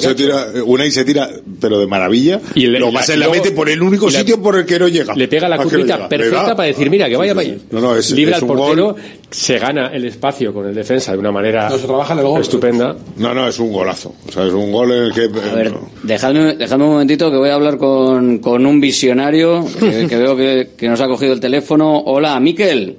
se 0.00 0.14
tira, 0.14 0.46
Unai 0.64 0.90
se 0.90 1.04
tira, 1.04 1.28
pero 1.60 1.78
de 1.78 1.86
maravilla. 1.86 2.40
Y 2.54 2.66
le- 2.66 2.80
lo 2.80 2.90
pasa 2.92 3.08
la- 3.08 3.14
en 3.14 3.20
la 3.20 3.28
mente 3.28 3.50
por 3.52 3.68
el 3.68 3.80
único 3.82 4.10
sitio 4.10 4.42
por 4.42 4.56
el 4.58 4.64
que 4.64 4.78
no 4.78 4.88
llega. 4.88 5.14
Le 5.14 5.28
pega 5.28 5.48
la 5.48 5.58
curvita 5.58 6.08
perfecta 6.08 6.56
para 6.56 6.66
decir, 6.66 6.88
mira, 6.90 7.08
que 7.08 7.16
vaya 7.16 7.34
para 7.34 7.46
sí. 7.46 7.58
No, 7.70 7.80
no, 7.80 7.94
es- 7.94 8.10
Libre 8.10 8.32
es 8.32 8.38
al 8.38 8.44
un 8.50 8.56
portero, 8.56 8.84
gol. 8.94 8.96
Se 9.34 9.58
gana 9.58 9.88
el 9.88 10.04
espacio 10.04 10.52
con 10.54 10.66
el 10.68 10.74
defensa 10.74 11.12
de 11.12 11.18
una 11.18 11.32
manera 11.32 11.68
No, 11.68 11.76
se 11.78 11.86
trabaja 11.86 12.12
en 12.12 12.20
el 12.20 12.24
gol. 12.26 12.40
estupenda. 12.40 12.96
No, 13.16 13.34
no, 13.34 13.48
es 13.48 13.58
un 13.58 13.72
golazo. 13.72 14.14
O 14.28 14.32
sea, 14.32 14.46
es 14.46 14.52
un 14.52 14.70
gol 14.70 14.92
en 14.92 15.02
el 15.04 15.12
que. 15.12 15.22
A 15.24 15.54
ver, 15.54 15.72
dejadme, 16.02 16.54
dejadme 16.54 16.84
un 16.84 16.90
momentito 16.92 17.30
que 17.30 17.36
voy 17.36 17.48
a 17.48 17.54
hablar 17.54 17.76
con, 17.78 18.38
con 18.38 18.64
un 18.64 18.80
visionario 18.80 19.64
que, 19.80 20.06
que 20.06 20.16
veo 20.16 20.36
que, 20.36 20.70
que 20.76 20.88
nos 20.88 21.00
ha 21.00 21.08
cogido 21.08 21.32
el 21.32 21.40
teléfono. 21.40 21.98
Hola, 22.06 22.38
Miquel. 22.40 22.96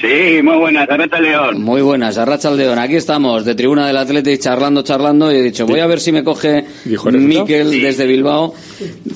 Sí, 0.00 0.40
muy 0.44 0.56
buenas, 0.58 0.88
Arreta 0.88 1.18
León. 1.20 1.60
Muy 1.60 1.82
buenas, 1.82 2.16
Arracha 2.18 2.46
Aldeón. 2.48 2.78
Aquí 2.78 2.94
estamos, 2.94 3.44
de 3.44 3.56
tribuna 3.56 3.88
del 3.88 3.96
Atlético, 3.96 4.40
charlando, 4.40 4.82
charlando, 4.82 5.32
y 5.32 5.38
he 5.38 5.42
dicho, 5.42 5.66
voy 5.66 5.80
a 5.80 5.88
ver 5.88 5.98
si 5.98 6.12
me 6.12 6.22
coge. 6.22 6.64
Miquel 7.10 7.82
desde 7.82 8.06
Bilbao. 8.06 8.54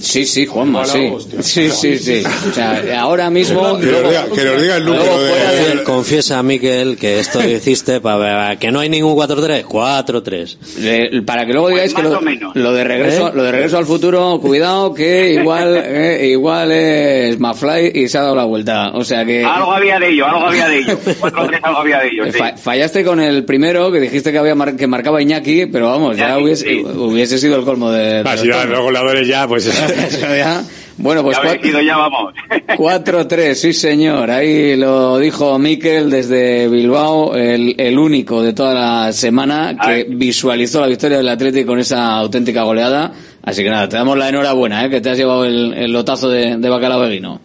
Sí, 0.01 0.25
sí, 0.27 0.45
Juanma, 0.45 0.85
sí. 0.85 1.13
Sí, 1.41 1.71
sí, 1.71 1.99
sí. 1.99 2.23
O 2.51 2.53
sea, 2.53 2.83
ahora 3.01 3.31
mismo... 3.31 3.79
Que 3.79 3.87
nos 3.87 4.09
diga, 4.09 4.25
que 4.35 4.45
nos 4.45 4.61
diga 4.61 4.77
el 4.79 4.85
número 4.85 5.23
de. 5.23 5.83
Confiesa 5.85 6.41
a 6.41 6.43
Miquel 6.43 6.97
que 6.97 7.21
esto 7.21 7.39
que 7.41 7.53
hiciste 7.53 8.01
para 8.01 8.57
que 8.59 8.73
no 8.73 8.81
hay 8.81 8.89
ningún 8.89 9.15
4-3. 9.17 9.63
4-3. 9.65 10.57
Le- 10.81 11.23
para 11.23 11.47
que 11.47 11.53
luego 11.53 11.69
digáis 11.69 11.95
que 11.95 12.03
Pues 12.03 12.13
lo, 12.13 12.19
o 12.19 12.23
menos. 12.23 12.57
lo 12.57 12.73
de 12.73 12.83
regreso 12.83 13.29
¿Eh? 13.29 13.33
lo 13.35 13.43
de 13.45 13.53
regreso 13.53 13.79
al 13.79 13.87
futuro 13.87 14.41
cuidado 14.41 14.93
que 14.95 15.35
igual 15.35 15.77
eh, 15.85 16.27
igual 16.29 16.73
es 16.73 17.39
Mafly 17.39 17.93
y 17.95 18.09
se 18.09 18.19
ha 18.19 18.23
dado 18.23 18.35
la 18.35 18.45
vuelta 18.45 18.91
o 18.95 19.05
sea 19.05 19.25
que 19.25 19.45
Algo 19.45 19.73
había 19.73 19.99
de 20.01 20.09
ello, 20.11 20.27
algo 20.27 20.47
había 20.47 20.69
de 20.69 20.72
ello. 20.79 20.99
Cuatro 21.21 21.43
o 21.43 21.47
tres 21.47 21.61
algo 21.63 21.79
había 21.81 21.99
de 22.01 22.09
ello, 22.09 22.25
sí. 22.33 22.39
fa- 22.39 22.57
fallaste 22.57 23.05
con 23.05 23.21
el 23.21 23.45
primero 23.45 23.91
que 23.93 24.01
dijiste 24.01 24.33
que 24.33 24.39
había 24.39 24.55
mar- 24.55 24.77
que 24.77 24.87
marcaba 24.87 25.21
Iñaki 25.23 25.67
pero 25.67 25.87
vamos 25.91 26.17
ya 26.17 26.39
hubiese, 26.39 26.67
sí. 26.69 26.83
hubiese 26.85 27.39
sido 27.39 27.57
el 27.57 27.65
colmo 27.65 27.91
de, 27.91 28.23
de 28.23 28.29
Ah, 28.29 28.33
los 28.33 28.41
si 28.41 28.47
los 28.49 28.81
goleadores 28.81 29.27
ya, 29.29 29.47
pues. 29.49 29.65
Ya. 30.21 30.63
bueno 30.99 31.23
pues 31.23 31.37
Ya 31.37 31.49
habéis 31.49 31.63
cua- 31.63 31.69
ido, 31.69 31.81
ya 31.81 31.97
vamos. 31.97 32.35
4-3, 32.69 33.55
sí 33.55 33.73
señor. 33.73 34.31
Ahí 34.31 34.77
lo 34.77 35.19
dijo 35.19 35.59
Miquel 35.59 36.11
desde 36.11 36.69
Bilbao, 36.69 37.35
el, 37.37 37.75
el 37.79 37.99
único 37.99 38.43
de 38.43 38.53
toda 38.53 38.75
la 38.75 39.13
semana 39.13 39.77
que 39.85 40.07
visualizó 40.09 40.81
la 40.81 40.87
victoria 40.89 41.17
del 41.19 41.29
Atlético 41.29 41.69
con 41.69 41.79
esa 41.79 42.17
auténtica 42.17 42.63
goleada. 42.63 43.13
Así 43.45 43.63
que 43.65 43.71
nada, 43.71 43.89
te 43.89 43.97
damos 43.97 44.17
la 44.17 44.29
enhorabuena, 44.29 44.85
¿eh? 44.85 44.91
que 44.91 45.01
te 45.01 45.11
has 45.11 45.17
llevado 45.19 45.45
el, 45.45 45.73
el 45.75 45.93
lotazo 45.93 46.29
de, 46.31 46.57
de 46.57 46.69
bacalao 46.69 47.01
veguino. 47.01 47.41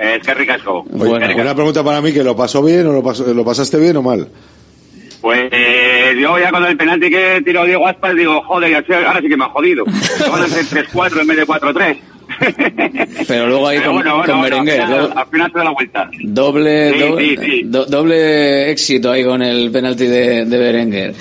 Eh, 0.00 0.20
qué 0.24 0.34
ricasco. 0.34 0.84
Oye, 0.92 1.08
Bueno. 1.18 1.42
una 1.42 1.54
pregunta 1.54 1.82
para 1.82 2.00
mí, 2.00 2.12
que 2.12 2.22
lo 2.22 2.36
pasó 2.36 2.62
bien 2.62 2.86
o 2.86 2.92
lo, 2.92 3.02
pasó- 3.02 3.32
lo 3.34 3.44
pasaste 3.44 3.78
bien 3.78 3.96
o 3.96 4.02
mal. 4.02 4.28
Pues 5.20 5.50
yo 6.20 6.38
ya 6.38 6.50
con 6.52 6.64
el 6.64 6.76
penalti 6.76 7.10
que 7.10 7.42
tiró 7.44 7.64
Diego 7.64 7.86
Aspas 7.88 8.14
digo, 8.14 8.40
joder, 8.42 8.84
ahora 9.06 9.20
sí 9.20 9.28
que 9.28 9.36
me 9.36 9.44
ha 9.44 9.48
jodido. 9.48 9.84
Van 10.30 10.42
a 10.42 10.46
ser 10.48 10.64
3-4 10.86 11.20
en 11.20 11.26
vez 11.26 11.36
de 11.38 11.46
4-3. 11.46 11.98
Pero 13.26 13.46
luego 13.48 13.68
ahí 13.68 13.78
Pero 13.78 13.90
con, 13.90 13.96
bueno, 13.96 14.16
bueno, 14.18 14.32
con 14.32 14.44
al, 14.52 14.60
final, 14.60 14.90
luego- 14.90 15.18
al 15.18 15.26
final 15.26 15.52
se 15.52 15.58
da 15.58 15.64
la 15.64 15.70
vuelta. 15.70 16.10
Doble, 16.22 16.92
Sí, 16.92 16.98
doble, 17.00 17.26
sí, 17.28 17.36
sí. 17.44 17.62
do- 17.64 17.86
doble 17.86 18.70
éxito 18.70 19.10
ahí 19.10 19.24
con 19.24 19.42
el 19.42 19.70
penalti 19.70 20.06
de, 20.06 20.44
de 20.44 20.58
Berenguer. 20.58 21.14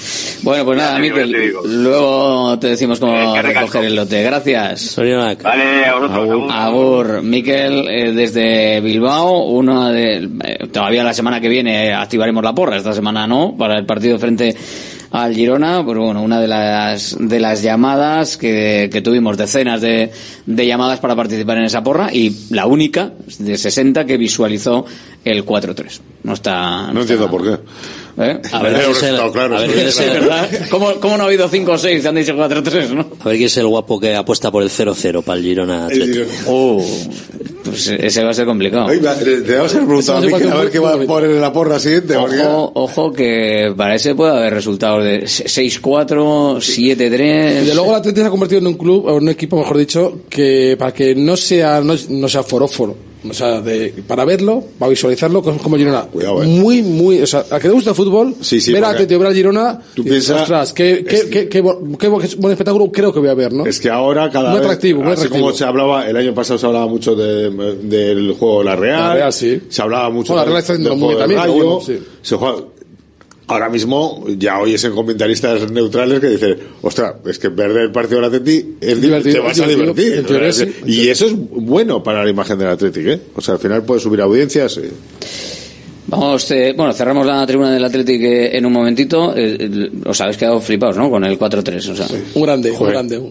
Bueno, 0.43 0.65
pues 0.65 0.77
nada, 0.77 0.95
te 0.95 1.01
Miquel, 1.01 1.31
te 1.31 1.67
luego 1.67 2.59
te 2.59 2.67
decimos 2.67 2.99
cómo 2.99 3.13
recalco. 3.35 3.59
recoger 3.59 3.83
el 3.85 3.95
lote. 3.95 4.21
Gracias. 4.23 4.95
Vale, 4.97 5.85
a 5.85 5.95
vosotros. 5.95 6.17
agur. 6.29 6.51
Agur, 6.51 7.21
Miquel, 7.23 7.87
eh, 7.87 8.11
desde 8.13 8.81
Bilbao, 8.81 9.45
una 9.45 9.91
de, 9.91 10.17
eh, 10.43 10.67
todavía 10.71 11.03
la 11.03 11.13
semana 11.13 11.41
que 11.41 11.49
viene 11.49 11.93
activaremos 11.93 12.43
la 12.43 12.53
porra, 12.53 12.77
esta 12.77 12.93
semana 12.93 13.25
no, 13.27 13.55
para 13.57 13.77
el 13.77 13.85
partido 13.85 14.17
frente 14.19 14.55
al 15.11 15.33
Girona, 15.33 15.83
pero 15.85 16.05
bueno, 16.05 16.21
una 16.21 16.39
de 16.39 16.47
las, 16.47 17.15
de 17.19 17.39
las 17.39 17.61
llamadas 17.61 18.37
que, 18.37 18.89
que 18.91 19.01
tuvimos, 19.01 19.37
decenas 19.37 19.81
de, 19.81 20.11
de 20.45 20.67
llamadas 20.67 20.99
para 20.99 21.15
participar 21.15 21.57
en 21.57 21.65
esa 21.65 21.83
porra 21.83 22.13
y 22.13 22.35
la 22.49 22.65
única 22.65 23.11
de 23.39 23.57
60 23.57 24.05
que 24.05 24.17
visualizó 24.17 24.85
el 25.23 25.45
4-3. 25.45 25.99
No 26.23 26.33
está, 26.33 26.91
No 26.91 27.01
entiendo 27.01 27.29
por 27.29 27.43
qué. 27.43 27.57
¿Eh? 28.19 28.39
A 28.51 28.63
ver, 28.63 28.75
es 28.89 29.03
el- 29.03 29.31
claro, 29.31 29.57
a 29.57 29.61
ver 29.61 29.71
quién 29.71 29.87
es 29.87 29.99
el- 29.99 30.09
¿verdad? 30.09 30.49
¿Cómo, 30.71 30.93
¿Cómo 30.99 31.17
no 31.17 31.23
ha 31.23 31.27
habido 31.27 31.47
5 31.47 31.71
o 31.73 31.77
6 31.77 32.01
que 32.01 32.07
han 32.07 32.15
dicho 32.15 32.33
4-3, 32.35 32.89
no? 32.89 33.01
A 33.19 33.25
ver 33.29 33.35
quién 33.37 33.45
es 33.45 33.57
el 33.57 33.67
guapo 33.67 33.99
que 33.99 34.15
apuesta 34.15 34.49
por 34.49 34.63
el 34.63 34.69
0-0 34.71 35.21
para 35.23 35.37
el 35.37 35.45
Girona 35.45 35.85
Atlético. 35.85 36.25
Oh, 36.47 36.83
pues 37.63 37.87
ese 37.89 38.23
va 38.23 38.31
a 38.31 38.33
ser 38.33 38.45
complicado. 38.47 38.85
Oye, 38.87 38.99
va, 39.01 39.13
le- 39.15 39.41
le 39.41 39.55
vamos 39.57 39.71
a 39.73 39.75
haber 39.77 39.87
preguntado 39.87 40.17
a 40.17 40.21
a 40.21 40.61
ver 40.61 40.71
qué 40.71 40.79
va 40.79 40.93
a 40.93 40.97
poner 41.05 41.29
en 41.29 41.41
la 41.41 41.53
porra 41.53 41.79
siguiente. 41.79 42.15
porque- 42.15 42.39
Ojo, 42.39 42.71
ojo 42.73 43.13
que 43.13 43.71
para 43.77 43.93
ese 43.95 44.15
puede 44.15 44.31
haber 44.35 44.53
resultados 44.53 45.03
de 45.03 45.27
6-4, 45.27 46.59
7-3. 46.59 47.61
Y 47.63 47.65
de 47.67 47.75
luego 47.75 47.91
la 47.91 47.97
Atleti 47.99 48.21
se 48.21 48.25
ha 48.25 48.29
convertido 48.31 48.61
en 48.61 48.67
un 48.67 48.73
club, 48.75 49.05
o 49.05 49.11
en 49.17 49.23
un 49.23 49.29
equipo, 49.29 49.57
mejor 49.59 49.77
dicho, 49.77 50.21
que 50.29 50.75
para 50.79 50.93
que 50.93 51.13
no 51.15 51.37
sea, 51.37 51.81
no, 51.81 51.93
no 52.09 52.29
sea 52.29 52.41
foróforo. 52.43 52.95
O 53.29 53.33
sea, 53.33 53.61
de, 53.61 53.93
para 54.07 54.25
verlo, 54.25 54.63
para 54.77 54.89
visualizarlo, 54.89 55.41
como, 55.41 55.57
como 55.57 55.75
Girona. 55.77 56.07
Muy, 56.45 56.81
muy, 56.83 57.21
o 57.21 57.27
sea, 57.27 57.43
a 57.49 57.59
que 57.59 57.67
le 57.67 57.73
gusta 57.73 57.89
el 57.89 57.95
fútbol, 57.95 58.35
Sí, 58.41 58.61
sí, 58.61 58.71
ver 58.71 58.83
a 58.85 58.89
Atleti 58.89 59.15
ver 59.15 59.27
a 59.27 59.33
Girona, 59.33 59.81
tú 59.95 60.03
piensas- 60.03 60.41
ostras, 60.41 60.71
qué, 60.73 61.03
qué, 61.07 61.21
qué, 61.21 61.29
qué 61.29 61.49
qué 61.49 61.63
bu- 61.63 61.97
qué 61.97 62.07
buen 62.09 62.51
espectáculo 62.51 62.91
creo 62.91 63.11
que 63.11 63.19
voy 63.19 63.29
a 63.29 63.33
ver, 63.33 63.51
¿no? 63.53 63.65
Es 63.65 63.79
que 63.79 63.89
ahora 63.89 64.29
cada 64.29 64.49
Muy 64.51 64.59
vez, 64.59 64.65
atractivo, 64.67 65.01
muy 65.01 65.11
así 65.13 65.21
atractivo. 65.23 65.45
como 65.47 65.57
se 65.57 65.63
hablaba, 65.65 66.07
el 66.07 66.15
año 66.15 66.33
pasado 66.33 66.59
se 66.59 66.65
hablaba 66.67 66.87
mucho 66.87 67.15
de- 67.15 67.49
del 67.83 68.33
juego 68.33 68.63
La 68.63 68.75
Real, 68.75 68.99
La 69.01 69.13
Real, 69.15 69.33
sí. 69.33 69.61
se 69.67 69.81
hablaba 69.81 70.09
mucho 70.09 70.33
Bueno, 70.33 70.45
la 70.45 70.49
Real 70.51 70.59
está 70.61 70.73
del 70.73 70.81
muy 70.91 70.99
juego 70.99 71.17
también, 71.19 71.39
Rayo, 71.41 71.53
bueno, 71.53 71.79
sí. 71.81 71.99
se 72.21 72.35
juega- 72.35 72.57
ahora 73.47 73.69
mismo 73.69 74.25
ya 74.37 74.59
oyes 74.59 74.83
en 74.83 74.93
comentaristas 74.93 75.71
neutrales 75.71 76.19
que 76.19 76.27
dicen, 76.27 76.57
ostras, 76.81 77.15
es 77.25 77.39
que 77.39 77.47
ver 77.49 77.71
el 77.71 77.91
partido 77.91 78.21
del 78.21 78.25
Atleti 78.25 78.75
es 78.81 79.01
Divertido, 79.01 79.35
te 79.35 79.39
vas 79.41 79.59
a 79.59 79.67
divertir. 79.67 80.13
En 80.13 80.25
teoría, 80.25 80.51
sí. 80.51 80.65
Y 80.85 81.07
eso 81.09 81.25
es 81.27 81.33
bueno 81.35 82.03
para 82.03 82.23
la 82.23 82.29
imagen 82.29 82.57
del 82.59 82.67
Athletic, 82.69 83.07
¿eh? 83.07 83.19
O 83.35 83.41
sea, 83.41 83.55
al 83.55 83.59
final 83.59 83.83
puede 83.83 83.99
subir 84.01 84.21
audiencias. 84.21 84.77
eh. 84.77 84.91
Vamos, 86.09 86.49
eh, 86.51 86.73
bueno, 86.75 86.93
cerramos 86.93 87.25
la 87.27 87.45
tribuna 87.45 87.71
del 87.73 87.83
Athletic 87.83 88.21
eh, 88.21 88.57
en 88.57 88.65
un 88.65 88.71
momentito. 88.71 89.35
Eh, 89.35 89.57
eh, 89.59 89.91
os 90.05 90.21
habéis 90.21 90.37
quedado 90.37 90.61
flipados, 90.61 90.95
¿no? 90.95 91.09
Con 91.09 91.23
el 91.25 91.37
4-3. 91.37 91.89
O 91.91 91.95
sea, 91.95 92.07
Un 92.35 92.43
grande, 92.43 92.71
un 92.71 92.77
Joder. 92.77 92.93
grande. 92.93 93.21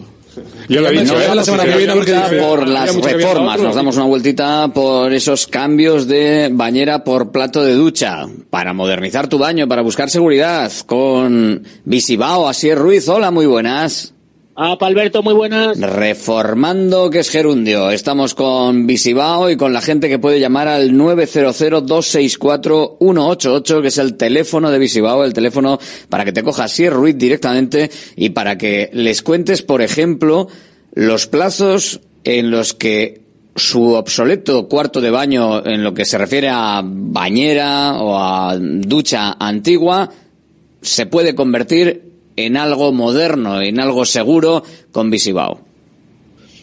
Yo 0.69 0.81
lo 0.81 0.89
he 0.89 0.91
dicho, 0.91 1.19
¿eh? 1.19 1.33
la 1.33 1.43
semana 1.43 1.65
que 1.65 1.77
viene 1.77 1.93
por 2.39 2.67
las 2.67 2.95
reformas. 2.95 3.59
Nos 3.59 3.75
damos 3.75 3.95
una 3.95 4.05
vueltita 4.05 4.67
por 4.69 5.13
esos 5.13 5.47
cambios 5.47 6.07
de 6.07 6.49
bañera 6.51 7.03
por 7.03 7.31
plato 7.31 7.63
de 7.63 7.73
ducha. 7.73 8.25
Para 8.49 8.73
modernizar 8.73 9.27
tu 9.27 9.37
baño, 9.37 9.67
para 9.67 9.81
buscar 9.81 10.09
seguridad. 10.09 10.71
Con 10.85 11.63
Visibao, 11.85 12.47
así 12.47 12.69
es 12.69 12.77
Ruiz. 12.77 13.07
Hola, 13.07 13.31
muy 13.31 13.45
buenas. 13.45 14.13
Ah, 14.59 14.75
Alberto, 14.79 15.21
muy 15.21 15.35
buenas. 15.35 15.79
Reformando, 15.79 17.11
que 17.11 17.19
es 17.19 17.29
gerundio. 17.29 17.91
Estamos 17.91 18.33
con 18.33 18.87
Visibao 18.87 19.51
y 19.51 19.55
con 19.55 19.71
la 19.71 19.81
gente 19.81 20.09
que 20.09 20.17
puede 20.17 20.39
llamar 20.39 20.67
al 20.67 20.93
900-264-188, 20.93 23.81
que 23.83 23.87
es 23.89 23.99
el 23.99 24.17
teléfono 24.17 24.71
de 24.71 24.79
Visibao, 24.79 25.23
el 25.23 25.33
teléfono 25.33 25.77
para 26.09 26.25
que 26.25 26.31
te 26.31 26.41
cojas 26.41 26.71
Sier 26.71 26.91
Ruiz 26.91 27.15
directamente 27.15 27.91
y 28.15 28.31
para 28.31 28.57
que 28.57 28.89
les 28.93 29.21
cuentes, 29.21 29.61
por 29.61 29.83
ejemplo, 29.83 30.47
los 30.91 31.27
plazos 31.27 32.01
en 32.23 32.49
los 32.49 32.73
que 32.73 33.21
su 33.55 33.93
obsoleto 33.93 34.67
cuarto 34.67 35.01
de 35.01 35.11
baño 35.11 35.63
en 35.67 35.83
lo 35.83 35.93
que 35.93 36.05
se 36.05 36.17
refiere 36.17 36.49
a 36.49 36.81
bañera 36.83 38.01
o 38.01 38.17
a 38.17 38.57
ducha 38.57 39.37
antigua 39.39 40.09
se 40.81 41.05
puede 41.05 41.35
convertir 41.35 42.07
en 42.37 42.55
algo 42.55 42.93
moderno, 42.93 43.61
en 43.61 43.79
algo 43.81 44.05
seguro 44.05 44.63
con 44.93 45.09
Visibao. 45.09 45.59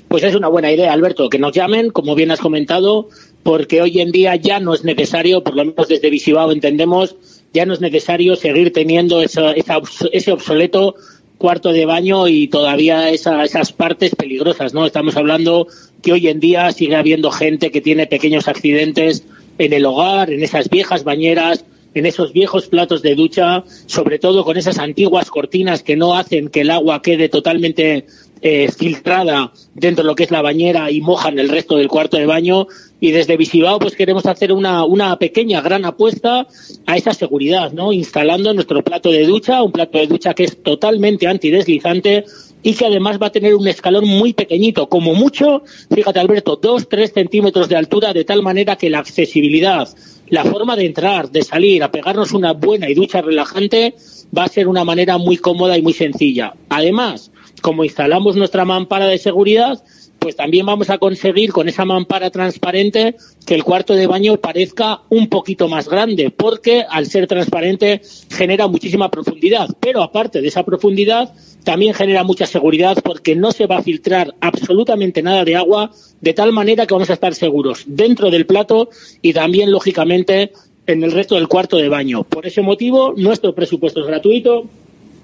Pues 0.08 0.22
es 0.22 0.34
una 0.34 0.48
buena 0.48 0.70
idea, 0.72 0.92
Alberto, 0.92 1.28
que 1.28 1.38
nos 1.38 1.52
llamen, 1.52 1.90
como 1.90 2.14
bien 2.14 2.30
has 2.30 2.40
comentado, 2.40 3.08
porque 3.42 3.82
hoy 3.82 4.00
en 4.00 4.12
día 4.12 4.36
ya 4.36 4.60
no 4.60 4.72
es 4.72 4.84
necesario, 4.84 5.42
por 5.42 5.56
lo 5.56 5.64
menos 5.64 5.88
desde 5.88 6.08
Visibao 6.10 6.52
entendemos, 6.52 7.16
ya 7.52 7.66
no 7.66 7.74
es 7.74 7.80
necesario 7.80 8.36
seguir 8.36 8.72
teniendo 8.72 9.20
esa- 9.20 9.52
esa 9.52 9.80
ese 10.12 10.32
obsoleto 10.32 10.94
cuarto 11.38 11.72
de 11.72 11.84
baño 11.84 12.28
y 12.28 12.46
todavía 12.48 13.10
esa- 13.10 13.42
esas 13.44 13.72
partes 13.72 14.14
peligrosas, 14.14 14.72
¿no? 14.72 14.86
Estamos 14.86 15.16
hablando 15.16 15.66
que 16.00 16.12
hoy 16.12 16.28
en 16.28 16.38
día 16.40 16.70
sigue 16.70 16.94
habiendo 16.96 17.30
gente 17.30 17.70
que 17.70 17.80
tiene 17.80 18.06
pequeños 18.06 18.46
accidentes 18.46 19.24
en 19.58 19.72
el 19.72 19.84
hogar, 19.84 20.30
en 20.32 20.42
esas 20.42 20.70
viejas 20.70 21.02
bañeras, 21.04 21.64
en 21.94 22.06
esos 22.06 22.32
viejos 22.32 22.66
platos 22.66 23.02
de 23.02 23.14
ducha, 23.14 23.64
sobre 23.86 24.18
todo 24.18 24.44
con 24.44 24.56
esas 24.56 24.78
antiguas 24.78 25.30
cortinas 25.30 25.82
que 25.82 25.96
no 25.96 26.14
hacen 26.14 26.48
que 26.48 26.62
el 26.62 26.70
agua 26.70 27.02
quede 27.02 27.28
totalmente 27.28 28.06
eh, 28.42 28.70
filtrada 28.70 29.52
dentro 29.74 30.02
de 30.02 30.08
lo 30.08 30.14
que 30.14 30.24
es 30.24 30.30
la 30.30 30.42
bañera 30.42 30.90
y 30.90 31.00
mojan 31.00 31.38
el 31.38 31.48
resto 31.48 31.76
del 31.76 31.88
cuarto 31.88 32.18
de 32.18 32.26
baño. 32.26 32.66
Y 33.00 33.10
desde 33.10 33.36
Visibao 33.36 33.78
pues 33.78 33.96
queremos 33.96 34.26
hacer 34.26 34.52
una, 34.52 34.84
una 34.84 35.16
pequeña 35.18 35.60
gran 35.60 35.84
apuesta 35.84 36.46
a 36.86 36.96
esa 36.96 37.14
seguridad, 37.14 37.72
¿no? 37.72 37.92
Instalando 37.92 38.52
nuestro 38.52 38.82
plato 38.82 39.10
de 39.10 39.24
ducha, 39.24 39.62
un 39.62 39.72
plato 39.72 39.98
de 39.98 40.06
ducha 40.06 40.34
que 40.34 40.44
es 40.44 40.62
totalmente 40.62 41.26
antideslizante 41.26 42.24
y 42.64 42.74
que 42.74 42.86
además 42.86 43.18
va 43.20 43.26
a 43.26 43.32
tener 43.32 43.54
un 43.54 43.68
escalón 43.68 44.08
muy 44.08 44.32
pequeñito, 44.32 44.88
como 44.88 45.14
mucho, 45.14 45.62
fíjate 45.94 46.18
Alberto, 46.18 46.58
dos, 46.60 46.88
tres 46.88 47.12
centímetros 47.12 47.68
de 47.68 47.76
altura, 47.76 48.12
de 48.14 48.24
tal 48.24 48.42
manera 48.42 48.76
que 48.76 48.88
la 48.88 49.00
accesibilidad, 49.00 49.86
la 50.28 50.44
forma 50.44 50.76
de 50.76 50.86
entrar, 50.86 51.30
de 51.30 51.42
salir, 51.42 51.82
a 51.82 51.90
pegarnos 51.90 52.32
una 52.32 52.52
buena 52.52 52.88
y 52.88 52.94
ducha 52.94 53.20
relajante, 53.20 53.94
va 54.36 54.44
a 54.44 54.48
ser 54.48 54.68
una 54.68 54.84
manera 54.84 55.18
muy 55.18 55.36
cómoda 55.36 55.76
y 55.76 55.82
muy 55.82 55.92
sencilla. 55.92 56.54
Además, 56.68 57.30
como 57.62 57.84
instalamos 57.84 58.36
nuestra 58.36 58.64
mampara 58.64 59.06
de 59.06 59.18
seguridad, 59.18 59.82
pues 60.18 60.36
también 60.36 60.64
vamos 60.64 60.88
a 60.88 60.96
conseguir 60.96 61.52
con 61.52 61.68
esa 61.68 61.84
mampara 61.84 62.30
transparente 62.30 63.16
que 63.46 63.54
el 63.54 63.62
cuarto 63.62 63.94
de 63.94 64.06
baño 64.06 64.38
parezca 64.38 65.02
un 65.10 65.28
poquito 65.28 65.68
más 65.68 65.88
grande, 65.88 66.30
porque 66.30 66.84
al 66.88 67.06
ser 67.06 67.26
transparente 67.26 68.00
genera 68.30 68.66
muchísima 68.66 69.10
profundidad. 69.10 69.68
Pero 69.80 70.02
aparte 70.02 70.40
de 70.40 70.48
esa 70.48 70.64
profundidad, 70.64 71.34
también 71.64 71.94
genera 71.94 72.22
mucha 72.22 72.46
seguridad 72.46 72.98
porque 73.02 73.34
no 73.34 73.50
se 73.50 73.66
va 73.66 73.78
a 73.78 73.82
filtrar 73.82 74.34
absolutamente 74.40 75.22
nada 75.22 75.44
de 75.44 75.56
agua, 75.56 75.90
de 76.20 76.34
tal 76.34 76.52
manera 76.52 76.86
que 76.86 76.94
vamos 76.94 77.10
a 77.10 77.14
estar 77.14 77.34
seguros 77.34 77.84
dentro 77.86 78.30
del 78.30 78.46
plato 78.46 78.90
y 79.22 79.32
también, 79.32 79.70
lógicamente, 79.70 80.52
en 80.86 81.02
el 81.02 81.12
resto 81.12 81.34
del 81.34 81.48
cuarto 81.48 81.76
de 81.78 81.88
baño. 81.88 82.24
Por 82.24 82.46
ese 82.46 82.60
motivo, 82.60 83.14
nuestro 83.16 83.54
presupuesto 83.54 84.00
es 84.00 84.06
gratuito, 84.06 84.66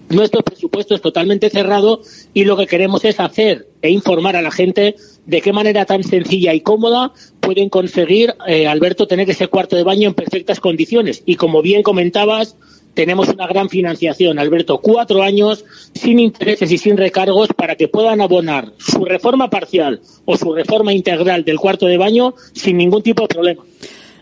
nuestro 0.08 0.42
presupuesto 0.42 0.94
es 0.94 1.00
totalmente 1.00 1.50
cerrado 1.50 2.00
y 2.34 2.44
lo 2.44 2.56
que 2.56 2.66
queremos 2.66 3.04
es 3.04 3.20
hacer 3.20 3.68
e 3.80 3.90
informar 3.90 4.34
a 4.34 4.42
la 4.42 4.50
gente 4.50 4.96
de 5.26 5.40
qué 5.40 5.52
manera 5.52 5.84
tan 5.84 6.02
sencilla 6.02 6.52
y 6.52 6.62
cómoda 6.62 7.12
pueden 7.38 7.68
conseguir, 7.68 8.34
eh, 8.48 8.66
Alberto, 8.66 9.06
tener 9.06 9.30
ese 9.30 9.46
cuarto 9.46 9.76
de 9.76 9.84
baño 9.84 10.08
en 10.08 10.14
perfectas 10.14 10.58
condiciones. 10.58 11.22
Y 11.26 11.36
como 11.36 11.62
bien 11.62 11.84
comentabas, 11.84 12.56
tenemos 12.94 13.28
una 13.28 13.46
gran 13.46 13.68
financiación, 13.68 14.38
Alberto, 14.38 14.78
cuatro 14.78 15.22
años 15.22 15.66
sin 15.94 16.18
intereses 16.18 16.72
y 16.72 16.78
sin 16.78 16.96
recargos 16.96 17.50
para 17.56 17.76
que 17.76 17.88
puedan 17.88 18.20
abonar 18.20 18.72
su 18.78 19.04
reforma 19.04 19.50
parcial 19.50 20.00
o 20.24 20.36
su 20.36 20.52
reforma 20.54 20.92
integral 20.92 21.44
del 21.44 21.58
cuarto 21.58 21.86
de 21.86 21.98
baño 21.98 22.34
sin 22.52 22.76
ningún 22.76 23.02
tipo 23.02 23.22
de 23.22 23.28
problema. 23.28 23.62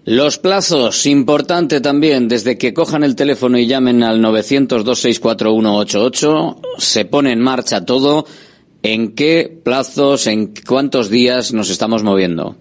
Los 0.04 0.38
plazos, 0.38 1.06
importante 1.06 1.80
también, 1.82 2.28
desde 2.28 2.56
que 2.56 2.72
cojan 2.72 3.04
el 3.04 3.14
teléfono 3.14 3.58
y 3.58 3.66
llamen 3.66 4.02
al 4.02 4.22
900-264-188, 4.22 6.56
se 6.78 7.04
pone 7.04 7.32
en 7.32 7.40
marcha 7.40 7.84
todo. 7.84 8.24
¿En 8.82 9.14
qué 9.14 9.60
plazos, 9.62 10.26
en 10.26 10.54
cuántos 10.66 11.10
días 11.10 11.52
nos 11.52 11.68
estamos 11.68 12.02
moviendo? 12.04 12.56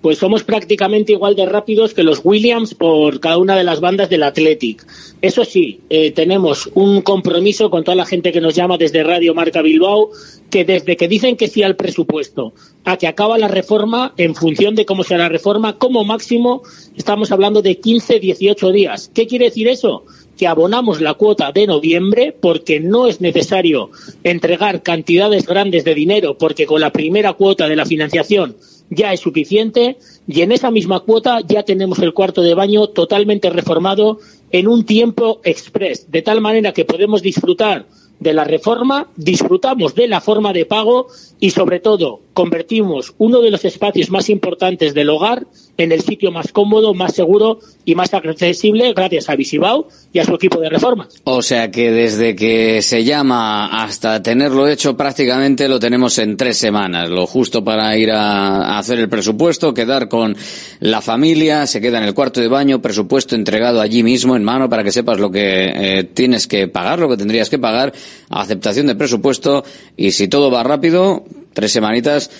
Pues 0.00 0.18
somos 0.18 0.44
prácticamente 0.44 1.12
igual 1.12 1.36
de 1.36 1.44
rápidos 1.44 1.92
que 1.92 2.02
los 2.02 2.20
Williams 2.24 2.74
por 2.74 3.20
cada 3.20 3.36
una 3.36 3.54
de 3.54 3.64
las 3.64 3.80
bandas 3.80 4.08
del 4.08 4.22
Athletic. 4.22 4.86
Eso 5.20 5.44
sí, 5.44 5.80
eh, 5.90 6.10
tenemos 6.12 6.70
un 6.74 7.02
compromiso 7.02 7.68
con 7.68 7.84
toda 7.84 7.96
la 7.96 8.06
gente 8.06 8.32
que 8.32 8.40
nos 8.40 8.54
llama 8.54 8.78
desde 8.78 9.02
Radio 9.02 9.34
Marca 9.34 9.60
Bilbao, 9.60 10.10
que 10.48 10.64
desde 10.64 10.96
que 10.96 11.08
dicen 11.08 11.36
que 11.36 11.48
sí 11.48 11.62
al 11.62 11.76
presupuesto 11.76 12.54
a 12.84 12.96
que 12.96 13.06
acaba 13.06 13.36
la 13.36 13.48
reforma, 13.48 14.14
en 14.16 14.34
función 14.34 14.74
de 14.74 14.86
cómo 14.86 15.04
sea 15.04 15.18
la 15.18 15.28
reforma, 15.28 15.76
como 15.76 16.02
máximo 16.04 16.62
estamos 16.96 17.30
hablando 17.30 17.60
de 17.60 17.78
15, 17.78 18.20
18 18.20 18.72
días. 18.72 19.10
¿Qué 19.12 19.26
quiere 19.26 19.46
decir 19.46 19.68
eso? 19.68 20.04
que 20.40 20.46
abonamos 20.46 21.02
la 21.02 21.12
cuota 21.12 21.52
de 21.52 21.66
noviembre 21.66 22.34
porque 22.40 22.80
no 22.80 23.06
es 23.06 23.20
necesario 23.20 23.90
entregar 24.24 24.82
cantidades 24.82 25.44
grandes 25.46 25.84
de 25.84 25.94
dinero 25.94 26.38
porque 26.38 26.64
con 26.64 26.80
la 26.80 26.92
primera 26.92 27.34
cuota 27.34 27.68
de 27.68 27.76
la 27.76 27.84
financiación 27.84 28.56
ya 28.90 29.12
es 29.12 29.20
suficiente 29.20 29.96
y 30.26 30.42
en 30.42 30.52
esa 30.52 30.70
misma 30.70 31.00
cuota 31.00 31.40
ya 31.46 31.62
tenemos 31.62 32.00
el 32.00 32.12
cuarto 32.12 32.42
de 32.42 32.54
baño 32.54 32.88
totalmente 32.88 33.48
reformado 33.48 34.18
en 34.50 34.68
un 34.68 34.84
tiempo 34.84 35.40
express, 35.44 36.10
de 36.10 36.22
tal 36.22 36.40
manera 36.40 36.72
que 36.72 36.84
podemos 36.84 37.22
disfrutar 37.22 37.86
de 38.18 38.34
la 38.34 38.44
reforma, 38.44 39.08
disfrutamos 39.16 39.94
de 39.94 40.06
la 40.06 40.20
forma 40.20 40.52
de 40.52 40.66
pago 40.66 41.06
y 41.38 41.50
sobre 41.50 41.80
todo 41.80 42.20
convertimos 42.34 43.14
uno 43.16 43.40
de 43.40 43.50
los 43.50 43.64
espacios 43.64 44.10
más 44.10 44.28
importantes 44.28 44.92
del 44.92 45.08
hogar 45.08 45.46
en 45.76 45.92
el 45.92 46.02
sitio 46.02 46.30
más 46.30 46.52
cómodo, 46.52 46.94
más 46.94 47.14
seguro 47.14 47.58
y 47.84 47.94
más 47.94 48.12
accesible 48.12 48.92
gracias 48.92 49.28
a 49.28 49.36
Visibao 49.36 49.88
y 50.12 50.18
a 50.18 50.24
su 50.24 50.34
equipo 50.34 50.60
de 50.60 50.68
reformas. 50.68 51.08
O 51.24 51.42
sea 51.42 51.70
que 51.70 51.90
desde 51.90 52.36
que 52.36 52.82
se 52.82 53.04
llama 53.04 53.82
hasta 53.82 54.22
tenerlo 54.22 54.68
hecho 54.68 54.96
prácticamente 54.96 55.68
lo 55.68 55.78
tenemos 55.78 56.18
en 56.18 56.36
tres 56.36 56.58
semanas, 56.58 57.08
lo 57.08 57.26
justo 57.26 57.64
para 57.64 57.96
ir 57.96 58.10
a, 58.10 58.78
hacer 58.78 58.98
el 58.98 59.08
presupuesto, 59.08 59.72
quedar 59.74 60.08
con 60.08 60.36
la 60.80 61.00
familia, 61.00 61.66
se 61.66 61.80
queda 61.80 61.98
en 61.98 62.04
el 62.04 62.14
cuarto 62.14 62.40
de 62.40 62.48
baño, 62.48 62.82
presupuesto 62.82 63.34
entregado 63.34 63.80
allí 63.80 64.02
mismo 64.02 64.36
en 64.36 64.44
mano 64.44 64.68
para 64.68 64.84
que 64.84 64.92
sepas 64.92 65.18
lo 65.18 65.30
que 65.30 65.72
eh, 65.74 66.04
tienes 66.04 66.46
que 66.46 66.68
pagar, 66.68 66.98
lo 66.98 67.08
que 67.08 67.16
tendrías 67.16 67.50
que 67.50 67.58
pagar, 67.58 67.92
aceptación 68.28 68.86
de 68.86 68.94
presupuesto 68.94 69.64
y 69.96 70.10
si 70.10 70.28
todo 70.28 70.50
va 70.50 70.62
rápido, 70.62 71.24
tres 71.54 71.72
semanitas 71.72 72.30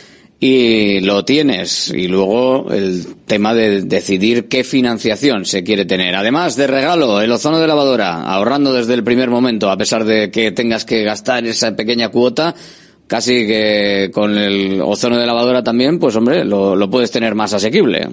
y 0.40 1.00
lo 1.00 1.24
tienes. 1.24 1.90
Y 1.90 2.08
luego 2.08 2.72
el 2.72 3.04
tema 3.26 3.54
de 3.54 3.82
decidir 3.82 4.48
qué 4.48 4.64
financiación 4.64 5.44
se 5.44 5.62
quiere 5.62 5.84
tener. 5.84 6.16
Además 6.16 6.56
de 6.56 6.66
regalo, 6.66 7.20
el 7.20 7.30
ozono 7.30 7.60
de 7.60 7.68
lavadora, 7.68 8.22
ahorrando 8.22 8.72
desde 8.72 8.94
el 8.94 9.04
primer 9.04 9.28
momento, 9.28 9.70
a 9.70 9.76
pesar 9.76 10.04
de 10.04 10.30
que 10.30 10.50
tengas 10.50 10.86
que 10.86 11.04
gastar 11.04 11.46
esa 11.46 11.76
pequeña 11.76 12.08
cuota, 12.08 12.54
casi 13.06 13.46
que 13.46 14.10
con 14.12 14.38
el 14.38 14.80
ozono 14.80 15.18
de 15.18 15.26
lavadora 15.26 15.62
también, 15.62 15.98
pues 15.98 16.16
hombre, 16.16 16.44
lo, 16.46 16.74
lo 16.74 16.90
puedes 16.90 17.10
tener 17.10 17.34
más 17.34 17.52
asequible. 17.52 18.08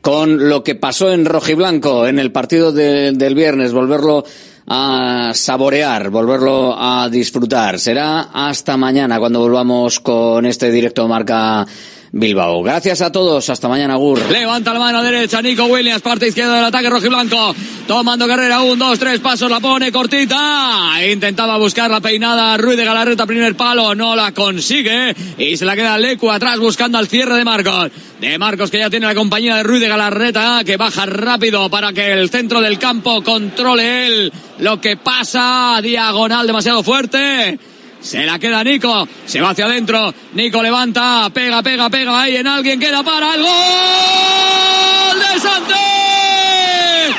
con 0.00 0.48
lo 0.48 0.64
que 0.64 0.74
pasó 0.74 1.12
en 1.12 1.26
Rojiblanco 1.26 2.06
en 2.06 2.18
el 2.18 2.32
partido 2.32 2.72
de, 2.72 3.12
del 3.12 3.34
viernes, 3.34 3.72
volverlo 3.72 4.24
a 4.66 5.32
saborear, 5.34 6.10
volverlo 6.10 6.74
a 6.78 7.08
disfrutar. 7.10 7.78
Será 7.78 8.30
hasta 8.32 8.76
mañana 8.76 9.18
cuando 9.18 9.40
volvamos 9.40 10.00
con 10.00 10.44
este 10.46 10.70
directo 10.70 11.08
marca 11.08 11.66
Bilbao. 12.12 12.62
Gracias 12.62 13.02
a 13.02 13.12
todos. 13.12 13.48
Hasta 13.50 13.68
mañana, 13.68 13.96
Gur. 13.96 14.20
Levanta 14.30 14.72
la 14.72 14.78
mano 14.78 15.02
derecha. 15.02 15.42
Nico 15.42 15.64
Williams, 15.64 16.02
parte 16.02 16.28
izquierda 16.28 16.56
del 16.56 16.64
ataque 16.64 16.88
rojo 16.88 17.06
y 17.06 17.08
blanco. 17.08 17.54
Tomando 17.86 18.26
carrera. 18.26 18.62
Un, 18.62 18.78
dos, 18.78 18.98
tres 18.98 19.20
pasos. 19.20 19.50
La 19.50 19.60
pone 19.60 19.92
cortita. 19.92 20.92
Intentaba 21.10 21.58
buscar 21.58 21.90
la 21.90 22.00
peinada. 22.00 22.56
Ruiz 22.56 22.76
de 22.76 22.84
Galarreta, 22.84 23.26
primer 23.26 23.54
palo. 23.56 23.94
No 23.94 24.16
la 24.16 24.32
consigue. 24.32 25.14
Y 25.36 25.56
se 25.56 25.64
la 25.64 25.76
queda 25.76 25.98
Lecu 25.98 26.30
atrás 26.30 26.58
buscando 26.58 26.98
al 26.98 27.08
cierre 27.08 27.36
de 27.36 27.44
Marcos. 27.44 27.90
De 28.20 28.38
Marcos 28.38 28.70
que 28.70 28.78
ya 28.78 28.90
tiene 28.90 29.06
la 29.06 29.14
compañía 29.14 29.56
de 29.56 29.62
Ruiz 29.62 29.80
de 29.80 29.88
Galarreta. 29.88 30.62
Que 30.64 30.76
baja 30.76 31.06
rápido 31.06 31.68
para 31.68 31.92
que 31.92 32.12
el 32.12 32.30
centro 32.30 32.60
del 32.60 32.78
campo 32.78 33.22
controle 33.22 34.06
él 34.06 34.32
lo 34.58 34.80
que 34.80 34.96
pasa. 34.96 35.78
Diagonal 35.82 36.46
demasiado 36.46 36.82
fuerte. 36.82 37.58
Se 38.00 38.24
la 38.24 38.38
queda 38.38 38.62
Nico. 38.64 39.08
Se 39.26 39.40
va 39.40 39.50
hacia 39.50 39.66
adentro. 39.66 40.14
Nico 40.34 40.62
levanta. 40.62 41.30
Pega, 41.32 41.62
pega, 41.62 41.90
pega. 41.90 42.20
Ahí 42.22 42.36
en 42.36 42.46
alguien. 42.46 42.78
Queda 42.78 43.02
para 43.02 43.34
el 43.34 43.42
gol 43.42 45.18
de 45.18 45.40
Santé. 45.40 45.74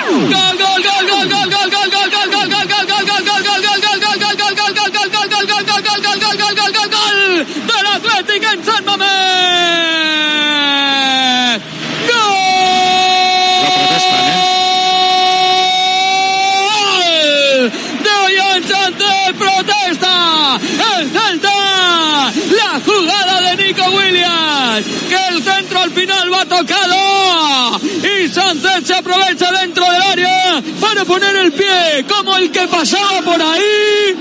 Gol, 0.09 0.58
poner 31.05 31.35
el 31.35 31.51
pie 31.51 32.05
como 32.07 32.35
el 32.37 32.51
que 32.51 32.67
pasaba 32.67 33.21
por 33.21 33.41
ahí. 33.41 34.15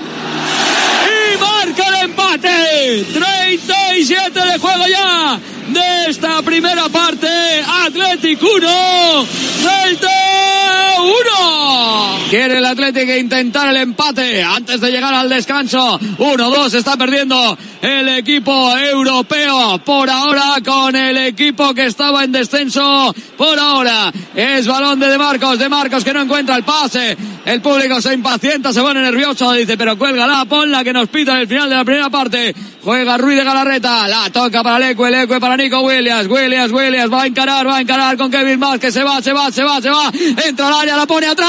Y 1.06 1.38
marca 1.38 1.88
el 1.88 2.04
empate. 2.04 3.06
37 3.12 4.40
de 4.40 4.58
juego 4.58 4.86
ya 4.86 5.38
de 5.68 6.10
esta 6.10 6.42
primera 6.42 6.88
parte. 6.88 7.28
Atlético 7.86 8.46
1, 8.56 9.26
Celta 9.62 10.08
1. 10.32 10.37
Quiere 12.30 12.58
el 12.58 12.66
Atlético 12.66 13.14
intentar 13.14 13.68
el 13.68 13.76
empate 13.78 14.42
antes 14.42 14.80
de 14.80 14.90
llegar 14.90 15.14
al 15.14 15.28
descanso. 15.28 15.98
1-2 15.98 16.74
está 16.74 16.96
perdiendo 16.96 17.56
el 17.80 18.08
equipo 18.08 18.76
europeo. 18.76 19.78
Por 19.84 20.10
ahora 20.10 20.56
con 20.64 20.94
el 20.94 21.16
equipo 21.16 21.72
que 21.72 21.86
estaba 21.86 22.24
en 22.24 22.32
descenso. 22.32 23.14
Por 23.36 23.58
ahora 23.58 24.12
es 24.34 24.66
balón 24.66 25.00
de 25.00 25.08
De 25.08 25.16
Marcos. 25.16 25.58
De 25.58 25.68
Marcos 25.68 26.04
que 26.04 26.12
no 26.12 26.20
encuentra 26.20 26.56
el 26.56 26.64
pase. 26.64 27.16
El 27.46 27.62
público 27.62 28.02
se 28.02 28.12
impacienta, 28.12 28.74
se 28.74 28.82
pone 28.82 29.00
nervioso. 29.00 29.50
Dice, 29.52 29.78
pero 29.78 29.96
cuélgala, 29.96 30.44
ponla 30.44 30.84
que 30.84 30.92
nos 30.92 31.08
pita 31.08 31.32
en 31.32 31.38
el 31.38 31.48
final 31.48 31.70
de 31.70 31.76
la 31.76 31.84
primera 31.84 32.10
parte. 32.10 32.54
Juega 32.84 33.16
Ruiz 33.16 33.38
de 33.38 33.44
Galarreta. 33.44 34.06
La 34.06 34.28
toca 34.30 34.62
para 34.62 34.78
Leque, 34.78 35.10
Leque 35.10 35.40
para 35.40 35.56
Nico 35.56 35.80
Williams. 35.80 36.28
Williams, 36.28 36.72
Williams 36.72 37.12
va 37.12 37.22
a 37.22 37.26
encarar, 37.26 37.66
va 37.66 37.78
a 37.78 37.80
encarar 37.80 38.16
con 38.18 38.30
Kevin 38.30 38.58
Más 38.58 38.78
que 38.78 38.92
se 38.92 39.02
va, 39.02 39.22
se 39.22 39.32
va, 39.32 39.50
se 39.50 39.64
va, 39.64 39.80
se 39.80 39.88
va. 39.88 40.12
Entra 40.46 40.68
al 40.68 40.74
área, 40.74 40.96
la 40.96 41.06
pone 41.06 41.26
atrás. 41.26 41.48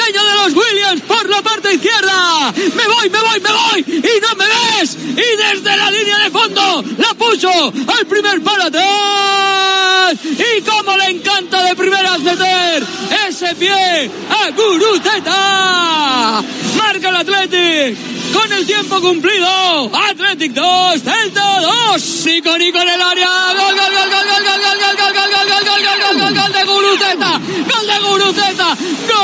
y 3.87 4.19
no 4.21 4.35
me 4.35 4.45
ves. 4.45 4.97
Y 5.11 5.37
desde 5.37 5.77
la 5.77 5.91
línea 5.91 6.19
de 6.19 6.31
fondo 6.31 6.83
la 6.97 7.13
puso 7.13 7.49
al 7.49 8.05
primer 8.07 8.41
atrás. 8.61 10.17
Y 10.23 10.61
como 10.61 10.97
le 10.97 11.05
encanta 11.09 11.63
de 11.63 11.75
primeras 11.75 12.19
meter 12.19 12.83
ese 13.27 13.55
pie 13.55 14.11
a 14.29 14.51
Guruteta. 14.51 16.43
Marca 16.77 17.09
el 17.09 17.15
Athletic 17.15 17.97
con 18.33 18.51
el 18.51 18.65
tiempo 18.65 19.01
cumplido. 19.01 19.91
Athletic 20.09 20.53
2, 20.53 21.01
Celta 21.01 21.61
2. 21.61 22.25
Nico, 22.25 22.57
Nico 22.57 22.79
en 22.79 22.89
el 22.89 23.01
área. 23.01 23.29
Gol, 23.57 23.75
gol, 23.75 23.91
gol, 23.91 24.09
gol, 24.09 24.25
gol, 24.27 24.43
gol, 24.43 24.75
gol, 24.77 24.97
gol, 24.97 25.13
gol, 25.13 25.31
gol, 25.31 25.65
gol, 25.65 25.81
gol, 25.81 25.99
gol, 26.01 26.19
gol, 26.19 26.33
gol 26.35 26.51
de 26.53 26.63
Guruteta. 26.63 27.41
Gol 27.71 27.87
de 27.87 27.99
Guruteta. 27.99 28.77
Gol 29.07 29.20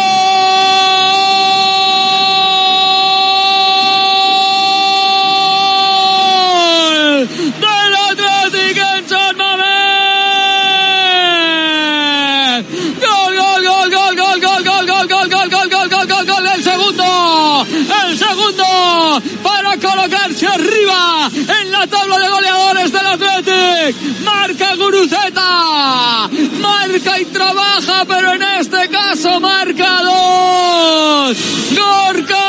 en 21.34 21.72
la 21.72 21.88
tabla 21.88 22.20
de 22.20 22.30
goleadores 22.30 22.92
del 22.92 23.08
Athletic. 23.08 23.96
Marca 24.24 24.76
Guruceta. 24.76 26.30
Marca 26.60 27.20
y 27.20 27.26
trabaja, 27.26 28.06
pero 28.06 28.34
en 28.34 28.44
este 28.44 28.90
caso 28.90 29.40
marca 29.40 30.02
dos. 30.04 31.38
Gorka. 31.72 32.48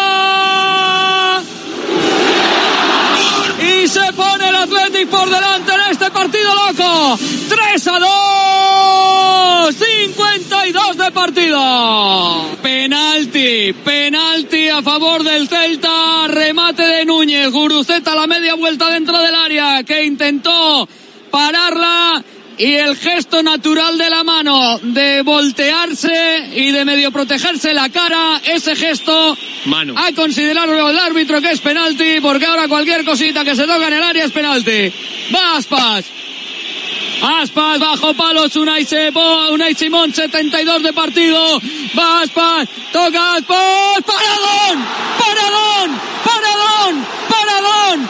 Y 3.61 3.89
se 3.89 4.13
pone 4.13 4.49
el 4.49 4.57
Athletic 4.57 5.09
por 5.09 5.29
delante 5.29 5.73
en 5.73 5.81
este 5.91 6.11
partido 6.11 6.55
loco. 6.55 7.19
3 7.49 7.89
a 7.89 7.99
2. 7.99 9.75
52 9.75 10.97
de 10.97 11.11
partido. 11.13 12.57
Penalti. 12.63 13.73
Penalti 13.73 14.69
a 14.69 14.83
favor 14.83 15.23
del 15.25 15.49
Celta. 15.49 16.29
Remate 16.29 16.68
de 16.99 17.05
Núñez. 17.05 17.51
Guruceta 17.51 18.15
la 18.15 18.27
media 18.27 18.55
vuelta 18.55 18.91
dentro 18.91 19.19
del 19.19 19.35
área 19.35 19.83
que 19.85 20.05
intentó 20.05 20.89
pararla 21.31 22.25
y 22.57 22.75
el 22.75 22.97
gesto 22.97 23.43
natural 23.43 23.97
de 23.99 24.11
la 24.11 24.25
mano 24.25 24.79
de 24.83 25.23
voltearse 25.23 26.51
y 26.55 26.73
de 26.73 26.85
medio 26.85 27.13
protegerse 27.13 27.73
la 27.73 27.89
cara, 27.89 28.41
ese 28.45 28.75
gesto 28.75 29.37
Mano. 29.67 29.95
a 29.97 30.13
considerar 30.13 30.69
el 30.69 30.99
árbitro 30.99 31.41
que 31.41 31.53
es 31.53 31.61
penalti, 31.61 32.21
porque 32.21 32.47
ahora 32.47 32.67
cualquier 32.67 33.05
cosita 33.05 33.45
que 33.45 33.55
se 33.55 33.67
toca 33.67 33.87
en 33.87 33.95
el 33.95 34.03
área 34.03 34.25
es 34.25 34.33
penalti. 34.33 34.93
Va 35.33 35.57
Aspas. 35.57 36.05
Aspas 37.21 37.79
bajo 37.79 38.15
palos, 38.15 38.55
Unai, 38.57 38.85
Sebo, 38.85 39.51
Unai 39.51 39.75
Simón, 39.75 40.13
72 40.13 40.83
de 40.83 40.93
partido. 40.93 41.61
Va 41.97 42.23
Aspas, 42.23 42.69
toca 42.93 43.37
Aspas, 43.37 44.03
paradón, 44.05 44.85
paradón, 45.19 45.99
paradón, 46.25 47.07
paradón 47.31 48.09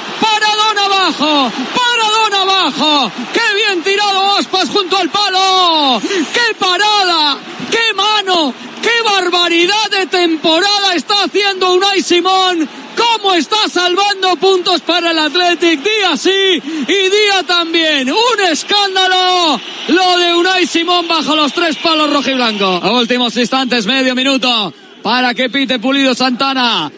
abajo, 1.08 1.52
paradón 1.74 2.34
abajo. 2.34 3.12
Qué 3.32 3.54
bien 3.54 3.82
tirado 3.82 4.36
Aspas 4.36 4.68
junto 4.68 4.96
al 4.96 5.08
palo. 5.10 6.00
Qué 6.00 6.54
parada, 6.58 7.38
qué 7.70 7.94
mano, 7.94 8.54
qué 8.82 9.02
barbaridad 9.04 9.90
de 9.90 10.06
temporada 10.06 10.94
está 10.94 11.24
haciendo 11.24 11.72
Unai 11.72 12.02
Simón. 12.02 12.68
¿Cómo 12.96 13.34
está 13.34 13.56
salvando 13.68 14.36
puntos 14.36 14.80
para 14.80 15.12
el 15.12 15.18
Athletic? 15.18 15.80
Día 15.82 16.16
sí 16.16 16.30
y 16.30 17.10
día 17.10 17.42
también. 17.46 18.10
Un 18.10 18.44
escándalo. 18.50 19.60
Lo 19.88 20.18
de 20.18 20.34
Unai 20.34 20.66
Simón 20.66 21.06
bajo 21.06 21.36
los 21.36 21.52
tres 21.52 21.76
palos 21.76 22.12
rojiblanco. 22.12 22.66
A 22.66 22.92
últimos 22.92 23.36
instantes, 23.36 23.86
medio 23.86 24.14
minuto. 24.14 24.72
Para 25.02 25.32
que 25.32 25.48
pite 25.48 25.78
Pulido 25.78 26.14
Santana. 26.14 26.90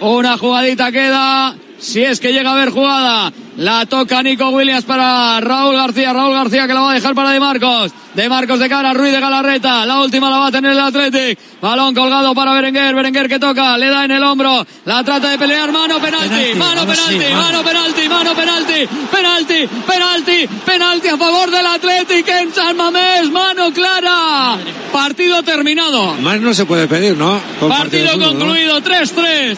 Una 0.00 0.38
jugadita 0.38 0.90
queda. 0.90 1.54
Si 1.80 2.02
es 2.02 2.18
que 2.20 2.32
llega 2.32 2.50
a 2.50 2.54
haber 2.54 2.70
jugada. 2.70 3.32
La 3.56 3.86
toca 3.86 4.22
Nico 4.22 4.50
Williams 4.50 4.84
para 4.84 5.40
Raúl 5.40 5.74
García. 5.74 6.12
Raúl 6.12 6.32
García 6.34 6.66
que 6.66 6.74
la 6.74 6.80
va 6.80 6.90
a 6.92 6.94
dejar 6.94 7.14
para 7.14 7.30
De 7.30 7.40
Marcos. 7.40 7.92
De 8.14 8.28
Marcos 8.28 8.58
de 8.60 8.68
cara, 8.68 8.94
Ruiz 8.94 9.12
de 9.12 9.20
Galarreta. 9.20 9.84
La 9.86 10.00
última 10.00 10.30
la 10.30 10.38
va 10.38 10.46
a 10.48 10.52
tener 10.52 10.72
el 10.72 10.78
Athletic. 10.80 11.38
Balón 11.60 11.94
colgado 11.94 12.34
para 12.34 12.52
Berenguer. 12.52 12.94
Berenguer 12.94 13.28
que 13.28 13.38
toca. 13.38 13.76
Le 13.78 13.88
da 13.88 14.04
en 14.04 14.12
el 14.12 14.22
hombro. 14.22 14.64
La 14.84 15.02
trata 15.04 15.30
de 15.30 15.38
pelear. 15.38 15.70
Mano 15.72 15.98
penalti. 16.00 16.28
Penalti, 16.28 16.58
Mano 16.58 16.80
sí, 16.82 16.86
penalti. 16.86 17.34
mano. 17.34 17.62
Penalti. 17.64 18.08
Mano 18.08 18.34
penalti. 18.34 18.88
Penalti. 19.10 19.68
Penalti. 19.86 20.48
Penalti 20.64 21.08
a 21.08 21.16
favor 21.16 21.50
del 21.50 21.66
Athletic 21.66 22.28
en 22.28 22.54
San 22.54 22.76
Mamés. 22.76 23.30
Mano 23.30 23.72
clara. 23.72 24.56
Partido 24.92 25.42
terminado. 25.42 26.14
Más 26.14 26.40
no 26.40 26.54
se 26.54 26.64
puede 26.64 26.86
pedir, 26.88 27.16
¿no? 27.16 27.40
Con 27.60 27.68
Partido 27.68 28.18
concluido, 28.18 28.80
3-3. 28.80 29.56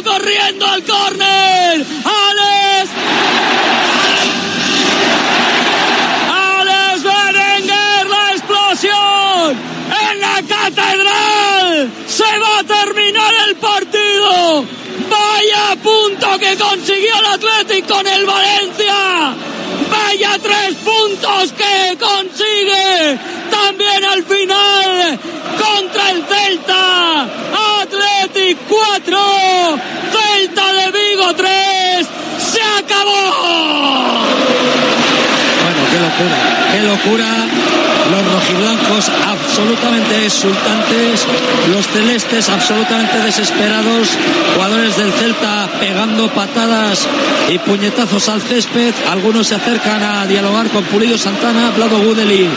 Corriendo 0.00 0.66
al 0.66 0.82
córner. 0.84 1.84
Alex 6.30 7.02
Berenguer, 7.02 8.06
la 8.08 8.30
explosión 8.32 9.58
en 10.10 10.20
la 10.20 10.42
catedral. 10.48 11.90
Se 12.06 12.38
va 12.38 12.58
a 12.60 12.64
terminar 12.64 13.34
el 13.48 13.56
partido. 13.56 14.64
Vaya 15.10 15.76
punto 15.82 16.38
que 16.38 16.56
consiguió 16.56 17.18
el 17.18 17.26
Athletic 17.26 17.86
con 17.86 18.06
el 18.06 18.24
Valencia. 18.24 19.34
Vaya 19.90 20.38
tres 20.42 20.74
puntos 20.76 21.52
que 21.52 21.98
consigue 21.98 23.18
también 23.50 24.04
al 24.04 24.22
final 24.24 25.18
contra 25.58 26.10
el 26.10 26.24
Celta. 26.24 27.28
Athletic 29.02 29.04
4, 29.04 29.78
Celta 30.12 30.72
de 30.72 30.86
Vigo 30.92 31.34
3. 31.34 32.06
Se 32.38 32.60
acabó. 32.60 34.22
Bueno, 35.62 35.80
qué 35.90 35.98
locura, 36.00 36.38
qué 36.72 36.82
locura. 36.82 37.26
Los 38.10 38.32
rojiblancos 38.32 39.10
absolutamente 39.26 40.26
exultantes, 40.26 41.24
los 41.72 41.86
celestes 41.86 42.48
absolutamente 42.48 43.18
desesperados, 43.18 44.08
jugadores 44.54 44.96
del 44.96 45.12
Celta 45.12 45.68
pegando 45.78 46.28
patadas 46.28 47.06
y 47.48 47.58
puñetazos 47.58 48.28
al 48.28 48.42
césped, 48.42 48.92
algunos 49.08 49.46
se 49.46 49.54
acercan 49.54 50.02
a 50.02 50.26
dialogar 50.26 50.68
con 50.68 50.82
Pulido 50.84 51.16
Santana, 51.16 51.70
Vlado 51.70 51.98
Gudeli, 52.00 52.48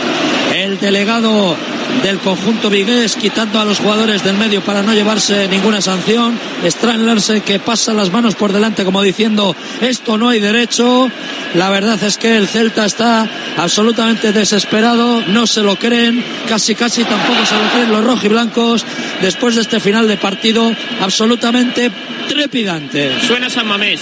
el 0.55 0.79
delegado 0.79 1.55
del 2.03 2.19
conjunto 2.19 2.69
vigués, 2.69 3.15
quitando 3.15 3.59
a 3.59 3.65
los 3.65 3.79
jugadores 3.79 4.23
del 4.23 4.37
medio 4.37 4.61
para 4.61 4.83
no 4.83 4.93
llevarse 4.93 5.47
ninguna 5.47 5.81
sanción, 5.81 6.37
Stranglerse 6.63 7.41
que 7.41 7.59
pasa 7.59 7.93
las 7.93 8.11
manos 8.11 8.35
por 8.35 8.53
delante 8.53 8.85
como 8.85 9.01
diciendo 9.01 9.55
esto 9.81 10.17
no 10.17 10.29
hay 10.29 10.39
derecho, 10.39 11.09
la 11.53 11.69
verdad 11.69 12.01
es 12.03 12.17
que 12.17 12.37
el 12.37 12.47
Celta 12.47 12.85
está 12.85 13.27
absolutamente 13.57 14.31
desesperado, 14.31 15.23
no 15.27 15.47
se 15.47 15.61
lo 15.61 15.77
creen, 15.77 16.23
casi 16.47 16.75
casi 16.75 17.03
tampoco 17.03 17.45
se 17.45 17.55
lo 17.55 17.69
creen 17.71 17.91
los 17.91 18.03
rojiblancos 18.03 18.85
después 19.21 19.55
de 19.55 19.61
este 19.61 19.79
final 19.79 20.07
de 20.07 20.17
partido 20.17 20.71
absolutamente 21.01 21.91
trepidante. 22.27 23.19
Suena 23.21 23.49
San 23.49 23.67
Mamés. 23.67 24.01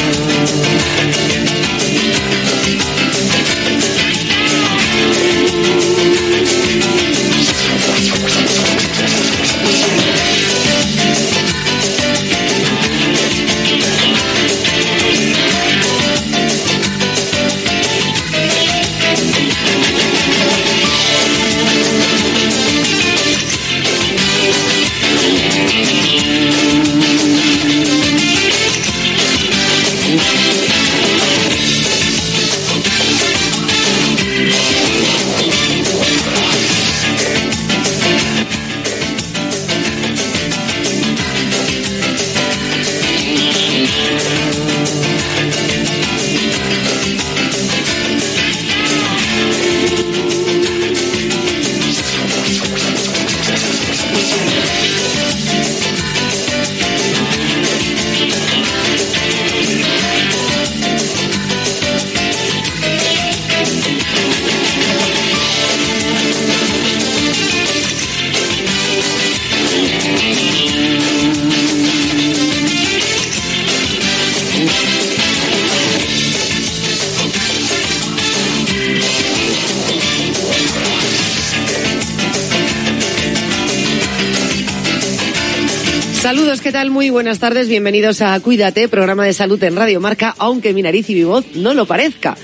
Buenas 87.11 87.39
tardes, 87.39 87.67
bienvenidos 87.67 88.21
a 88.21 88.39
Cuídate, 88.39 88.87
programa 88.87 89.25
de 89.25 89.33
salud 89.33 89.61
en 89.63 89.75
Radio 89.75 89.99
Marca, 89.99 90.33
aunque 90.37 90.73
mi 90.73 90.81
nariz 90.81 91.09
y 91.09 91.15
mi 91.15 91.23
voz 91.25 91.45
no 91.55 91.73
lo 91.73 91.85
parezca. 91.85 92.37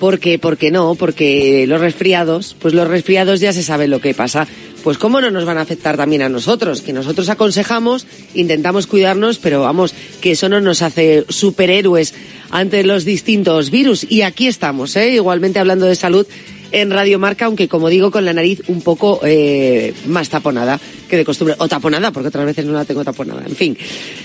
Porque, 0.00 0.40
¿por 0.40 0.56
qué 0.56 0.72
no? 0.72 0.96
Porque 0.96 1.66
los 1.68 1.80
resfriados, 1.80 2.56
pues 2.58 2.74
los 2.74 2.88
resfriados 2.88 3.38
ya 3.38 3.52
se 3.52 3.62
sabe 3.62 3.86
lo 3.86 4.00
que 4.00 4.14
pasa. 4.14 4.48
Pues 4.82 4.98
cómo 4.98 5.20
no 5.20 5.30
nos 5.30 5.44
van 5.44 5.58
a 5.58 5.60
afectar 5.60 5.96
también 5.96 6.22
a 6.22 6.28
nosotros, 6.28 6.82
que 6.82 6.92
nosotros 6.92 7.28
aconsejamos, 7.28 8.06
intentamos 8.34 8.88
cuidarnos, 8.88 9.38
pero 9.38 9.60
vamos, 9.60 9.94
que 10.20 10.32
eso 10.32 10.48
no 10.48 10.60
nos 10.60 10.82
hace 10.82 11.24
superhéroes 11.28 12.14
ante 12.50 12.82
los 12.82 13.04
distintos 13.04 13.70
virus. 13.70 14.04
Y 14.08 14.22
aquí 14.22 14.48
estamos, 14.48 14.96
¿eh? 14.96 15.10
igualmente 15.10 15.60
hablando 15.60 15.86
de 15.86 15.94
salud 15.94 16.26
en 16.72 16.90
Radio 16.90 17.18
Marca, 17.18 17.46
aunque 17.46 17.68
como 17.68 17.88
digo, 17.88 18.10
con 18.10 18.24
la 18.24 18.32
nariz 18.32 18.62
un 18.68 18.82
poco 18.82 19.20
eh, 19.24 19.94
más 20.06 20.28
taponada 20.28 20.80
que 21.08 21.16
de 21.16 21.24
costumbre. 21.24 21.56
O 21.58 21.68
taponada, 21.68 22.12
porque 22.12 22.28
otras 22.28 22.44
veces 22.44 22.64
no 22.64 22.72
la 22.72 22.84
tengo 22.84 23.04
taponada. 23.04 23.42
En 23.46 23.56
fin, 23.56 23.76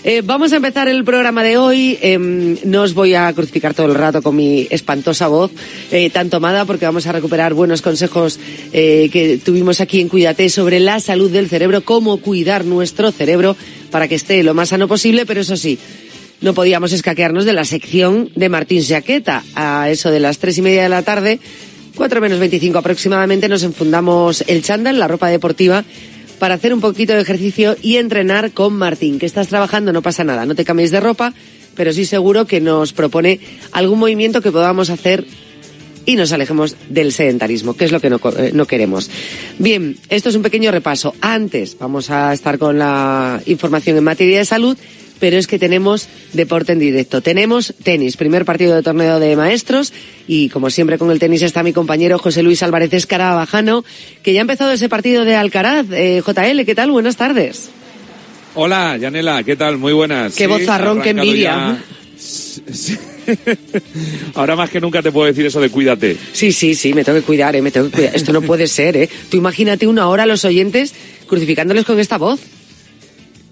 eh, 0.03 0.21
vamos 0.23 0.53
a 0.53 0.57
empezar 0.57 0.87
el 0.87 1.03
programa 1.03 1.43
de 1.43 1.57
hoy. 1.57 1.97
Eh, 2.01 2.17
no 2.17 2.81
os 2.81 2.93
voy 2.93 3.15
a 3.15 3.31
crucificar 3.33 3.73
todo 3.73 3.87
el 3.87 3.95
rato 3.95 4.21
con 4.21 4.35
mi 4.35 4.67
espantosa 4.69 5.27
voz 5.27 5.51
eh, 5.91 6.09
tan 6.09 6.29
tomada, 6.29 6.65
porque 6.65 6.85
vamos 6.85 7.07
a 7.07 7.11
recuperar 7.11 7.53
buenos 7.53 7.81
consejos 7.81 8.39
que 8.71 9.39
tuvimos 9.43 9.81
aquí 9.81 10.01
en 10.01 10.09
Cuídate 10.09 10.49
sobre 10.49 10.79
la 10.79 10.99
salud 10.99 11.31
del 11.31 11.47
cerebro, 11.47 11.83
cómo 11.83 12.17
cuidar 12.17 12.65
nuestro 12.65 13.11
cerebro 13.11 13.55
para 13.91 14.07
que 14.07 14.15
esté 14.15 14.43
lo 14.43 14.53
más 14.53 14.69
sano 14.69 14.87
posible, 14.87 15.25
pero 15.25 15.41
eso 15.41 15.55
sí, 15.55 15.77
no 16.41 16.53
podíamos 16.53 16.91
escaquearnos 16.91 17.45
de 17.45 17.53
la 17.53 17.63
sección 17.63 18.29
de 18.35 18.49
Martín 18.49 18.83
Jaqueta. 18.83 19.43
A 19.55 19.89
eso 19.89 20.11
de 20.11 20.19
las 20.19 20.39
tres 20.39 20.57
y 20.57 20.61
media 20.61 20.83
de 20.83 20.89
la 20.89 21.01
tarde, 21.01 21.39
cuatro 21.95 22.21
menos 22.21 22.39
veinticinco 22.39 22.79
aproximadamente, 22.79 23.49
nos 23.49 23.63
enfundamos 23.63 24.43
el 24.47 24.63
chándal, 24.63 24.99
la 24.99 25.07
ropa 25.07 25.27
deportiva, 25.29 25.83
para 26.39 26.55
hacer 26.55 26.73
un 26.73 26.81
poquito 26.81 27.13
de 27.13 27.21
ejercicio 27.21 27.75
y 27.81 27.97
entrenar 27.97 28.51
con 28.51 28.73
Martín. 28.73 29.19
Que 29.19 29.25
estás 29.25 29.47
trabajando, 29.47 29.93
no 29.93 30.01
pasa 30.01 30.23
nada, 30.23 30.45
no 30.45 30.55
te 30.55 30.65
cambies 30.65 30.91
de 30.91 30.99
ropa, 30.99 31.33
pero 31.75 31.93
sí 31.93 32.05
seguro 32.05 32.45
que 32.45 32.61
nos 32.61 32.93
propone 32.93 33.39
algún 33.71 33.99
movimiento 33.99 34.41
que 34.41 34.51
podamos 34.51 34.89
hacer 34.89 35.25
y 36.05 36.15
nos 36.15 36.31
alejemos 36.33 36.75
del 36.89 37.13
sedentarismo, 37.13 37.75
que 37.75 37.85
es 37.85 37.91
lo 37.91 38.01
que 38.01 38.09
no, 38.09 38.19
eh, 38.37 38.51
no, 38.53 38.65
queremos. 38.65 39.09
Bien, 39.57 39.95
esto 40.09 40.29
es 40.29 40.35
un 40.35 40.41
pequeño 40.41 40.71
repaso. 40.71 41.15
Antes 41.21 41.77
vamos 41.79 42.09
a 42.09 42.33
estar 42.33 42.57
con 42.57 42.77
la 42.77 43.41
información 43.45 43.97
en 43.97 44.03
materia 44.03 44.39
de 44.39 44.45
salud, 44.45 44.77
pero 45.19 45.37
es 45.37 45.47
que 45.47 45.59
tenemos 45.59 46.07
deporte 46.33 46.73
en 46.73 46.79
directo. 46.79 47.21
Tenemos 47.21 47.73
tenis, 47.83 48.17
primer 48.17 48.45
partido 48.45 48.75
de 48.75 48.83
torneo 48.83 49.19
de 49.19 49.35
maestros 49.35 49.93
y 50.27 50.49
como 50.49 50.69
siempre 50.69 50.97
con 50.97 51.11
el 51.11 51.19
tenis 51.19 51.41
está 51.41 51.63
mi 51.63 51.73
compañero 51.73 52.19
José 52.19 52.43
Luis 52.43 52.63
Álvarez 52.63 52.93
Escarabajano, 52.93 53.83
que 54.21 54.33
ya 54.33 54.39
ha 54.39 54.41
empezado 54.41 54.71
ese 54.71 54.89
partido 54.89 55.25
de 55.25 55.35
Alcaraz. 55.35 55.85
Eh, 55.91 56.21
JL, 56.25 56.65
¿qué 56.65 56.75
tal? 56.75 56.91
Buenas 56.91 57.17
tardes. 57.17 57.69
Hola, 58.55 58.97
Yanela, 58.97 59.43
¿qué 59.43 59.55
tal? 59.55 59.77
Muy 59.77 59.93
buenas. 59.93 60.35
Qué 60.35 60.45
sí, 60.45 60.49
bozarrón, 60.49 61.01
qué 61.01 61.09
envidia. 61.09 61.79
Ya... 61.79 61.83
Ahora 64.35 64.55
más 64.55 64.69
que 64.69 64.79
nunca 64.81 65.01
te 65.01 65.11
puedo 65.11 65.27
decir 65.27 65.45
eso 65.45 65.61
de 65.61 65.69
cuídate. 65.69 66.17
Sí, 66.33 66.51
sí, 66.51 66.75
sí, 66.75 66.93
me 66.93 67.03
tengo 67.03 67.19
que 67.19 67.25
cuidar, 67.25 67.55
¿eh? 67.55 67.61
me 67.61 67.71
tengo 67.71 67.87
que 67.89 67.93
cuidar. 67.93 68.15
Esto 68.15 68.33
no 68.33 68.41
puede 68.41 68.67
ser, 68.67 68.97
¿eh? 68.97 69.09
Tú 69.29 69.37
imagínate 69.37 69.87
una 69.87 70.07
hora 70.07 70.23
a 70.23 70.25
los 70.25 70.45
oyentes 70.45 70.93
crucificándoles 71.27 71.85
con 71.85 71.99
esta 71.99 72.17
voz. 72.17 72.39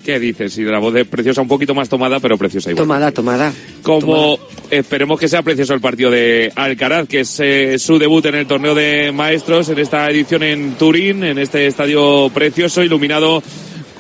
¿Qué 0.03 0.19
dices? 0.19 0.53
Si 0.53 0.64
la 0.64 0.80
voz 0.80 0.95
es 0.95 1.07
preciosa, 1.07 1.41
un 1.41 1.48
poquito 1.48 1.76
más 1.76 1.88
tomada, 1.88 2.19
pero 2.19 2.38
preciosa 2.38 2.72
igual. 2.72 2.84
Tomada, 2.84 3.11
tomada. 3.11 3.53
Como 3.84 4.38
tomada. 4.38 4.38
esperemos 4.72 5.19
que 5.19 5.28
sea 5.28 5.44
precioso 5.44 5.73
el 5.73 5.82
partido 5.82 6.10
de 6.10 6.52
Alcaraz, 6.56 7.07
que 7.07 7.22
es 7.22 7.40
eh, 7.40 7.78
su 7.78 7.99
debut 7.99 8.26
en 8.26 8.36
el 8.36 8.48
torneo 8.48 8.73
de 8.73 9.11
maestros, 9.11 9.69
en 9.69 9.80
esta 9.80 10.10
edición 10.10 10.44
en 10.44 10.73
Turín, 10.73 11.23
en 11.23 11.38
este 11.38 11.68
estadio 11.68 12.30
precioso, 12.34 12.84
iluminado 12.84 13.44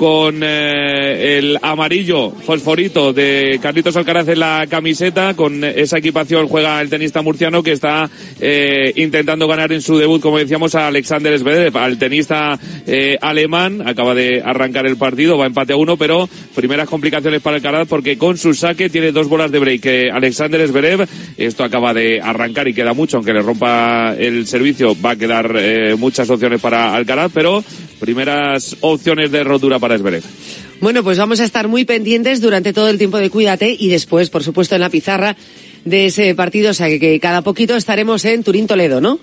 con 0.01 0.41
eh, 0.41 1.37
el 1.37 1.59
amarillo 1.61 2.31
fosforito 2.31 3.13
de 3.13 3.59
Carlitos 3.61 3.95
Alcaraz 3.95 4.27
en 4.29 4.39
la 4.39 4.65
camiseta. 4.67 5.35
Con 5.35 5.63
esa 5.63 5.99
equipación 5.99 6.47
juega 6.47 6.81
el 6.81 6.89
tenista 6.89 7.21
murciano 7.21 7.61
que 7.61 7.73
está 7.73 8.09
eh, 8.39 8.93
intentando 8.95 9.47
ganar 9.47 9.71
en 9.71 9.83
su 9.83 9.99
debut, 9.99 10.19
como 10.19 10.39
decíamos, 10.39 10.73
a 10.73 10.87
Alexander 10.87 11.37
Zverev, 11.37 11.77
al 11.77 11.99
tenista 11.99 12.57
eh, 12.87 13.15
alemán. 13.21 13.87
Acaba 13.87 14.15
de 14.15 14.41
arrancar 14.43 14.87
el 14.87 14.97
partido, 14.97 15.37
va 15.37 15.45
empate 15.45 15.73
a 15.73 15.77
uno, 15.77 15.97
pero 15.97 16.27
primeras 16.55 16.89
complicaciones 16.89 17.39
para 17.39 17.57
Alcaraz 17.57 17.87
porque 17.87 18.17
con 18.17 18.39
su 18.39 18.55
saque 18.55 18.89
tiene 18.89 19.11
dos 19.11 19.27
bolas 19.27 19.51
de 19.51 19.59
break. 19.59 20.11
Alexander 20.11 20.67
Zverev, 20.67 21.07
esto 21.37 21.63
acaba 21.63 21.93
de 21.93 22.19
arrancar 22.19 22.67
y 22.67 22.73
queda 22.73 22.93
mucho, 22.93 23.17
aunque 23.17 23.33
le 23.33 23.43
rompa 23.43 24.15
el 24.17 24.47
servicio, 24.47 24.99
va 24.99 25.11
a 25.11 25.15
quedar 25.15 25.55
eh, 25.59 25.95
muchas 25.95 26.27
opciones 26.27 26.59
para 26.59 26.95
Alcaraz, 26.95 27.29
pero 27.31 27.63
primeras 27.99 28.75
opciones 28.81 29.29
de 29.29 29.43
rotura 29.43 29.77
para 29.77 29.90
Bueno, 30.79 31.03
pues 31.03 31.17
vamos 31.17 31.39
a 31.39 31.43
estar 31.43 31.67
muy 31.67 31.85
pendientes 31.85 32.41
durante 32.41 32.73
todo 32.73 32.89
el 32.89 32.97
tiempo 32.97 33.17
de 33.17 33.29
Cuídate 33.29 33.75
y 33.77 33.89
después, 33.89 34.29
por 34.29 34.43
supuesto, 34.43 34.75
en 34.75 34.81
la 34.81 34.89
pizarra 34.89 35.35
de 35.85 36.07
ese 36.07 36.33
partido. 36.33 36.71
O 36.71 36.73
sea, 36.73 36.87
que 36.87 37.19
cada 37.19 37.41
poquito 37.41 37.75
estaremos 37.75 38.25
en 38.25 38.43
Turín 38.43 38.67
Toledo, 38.67 39.01
¿no? 39.01 39.19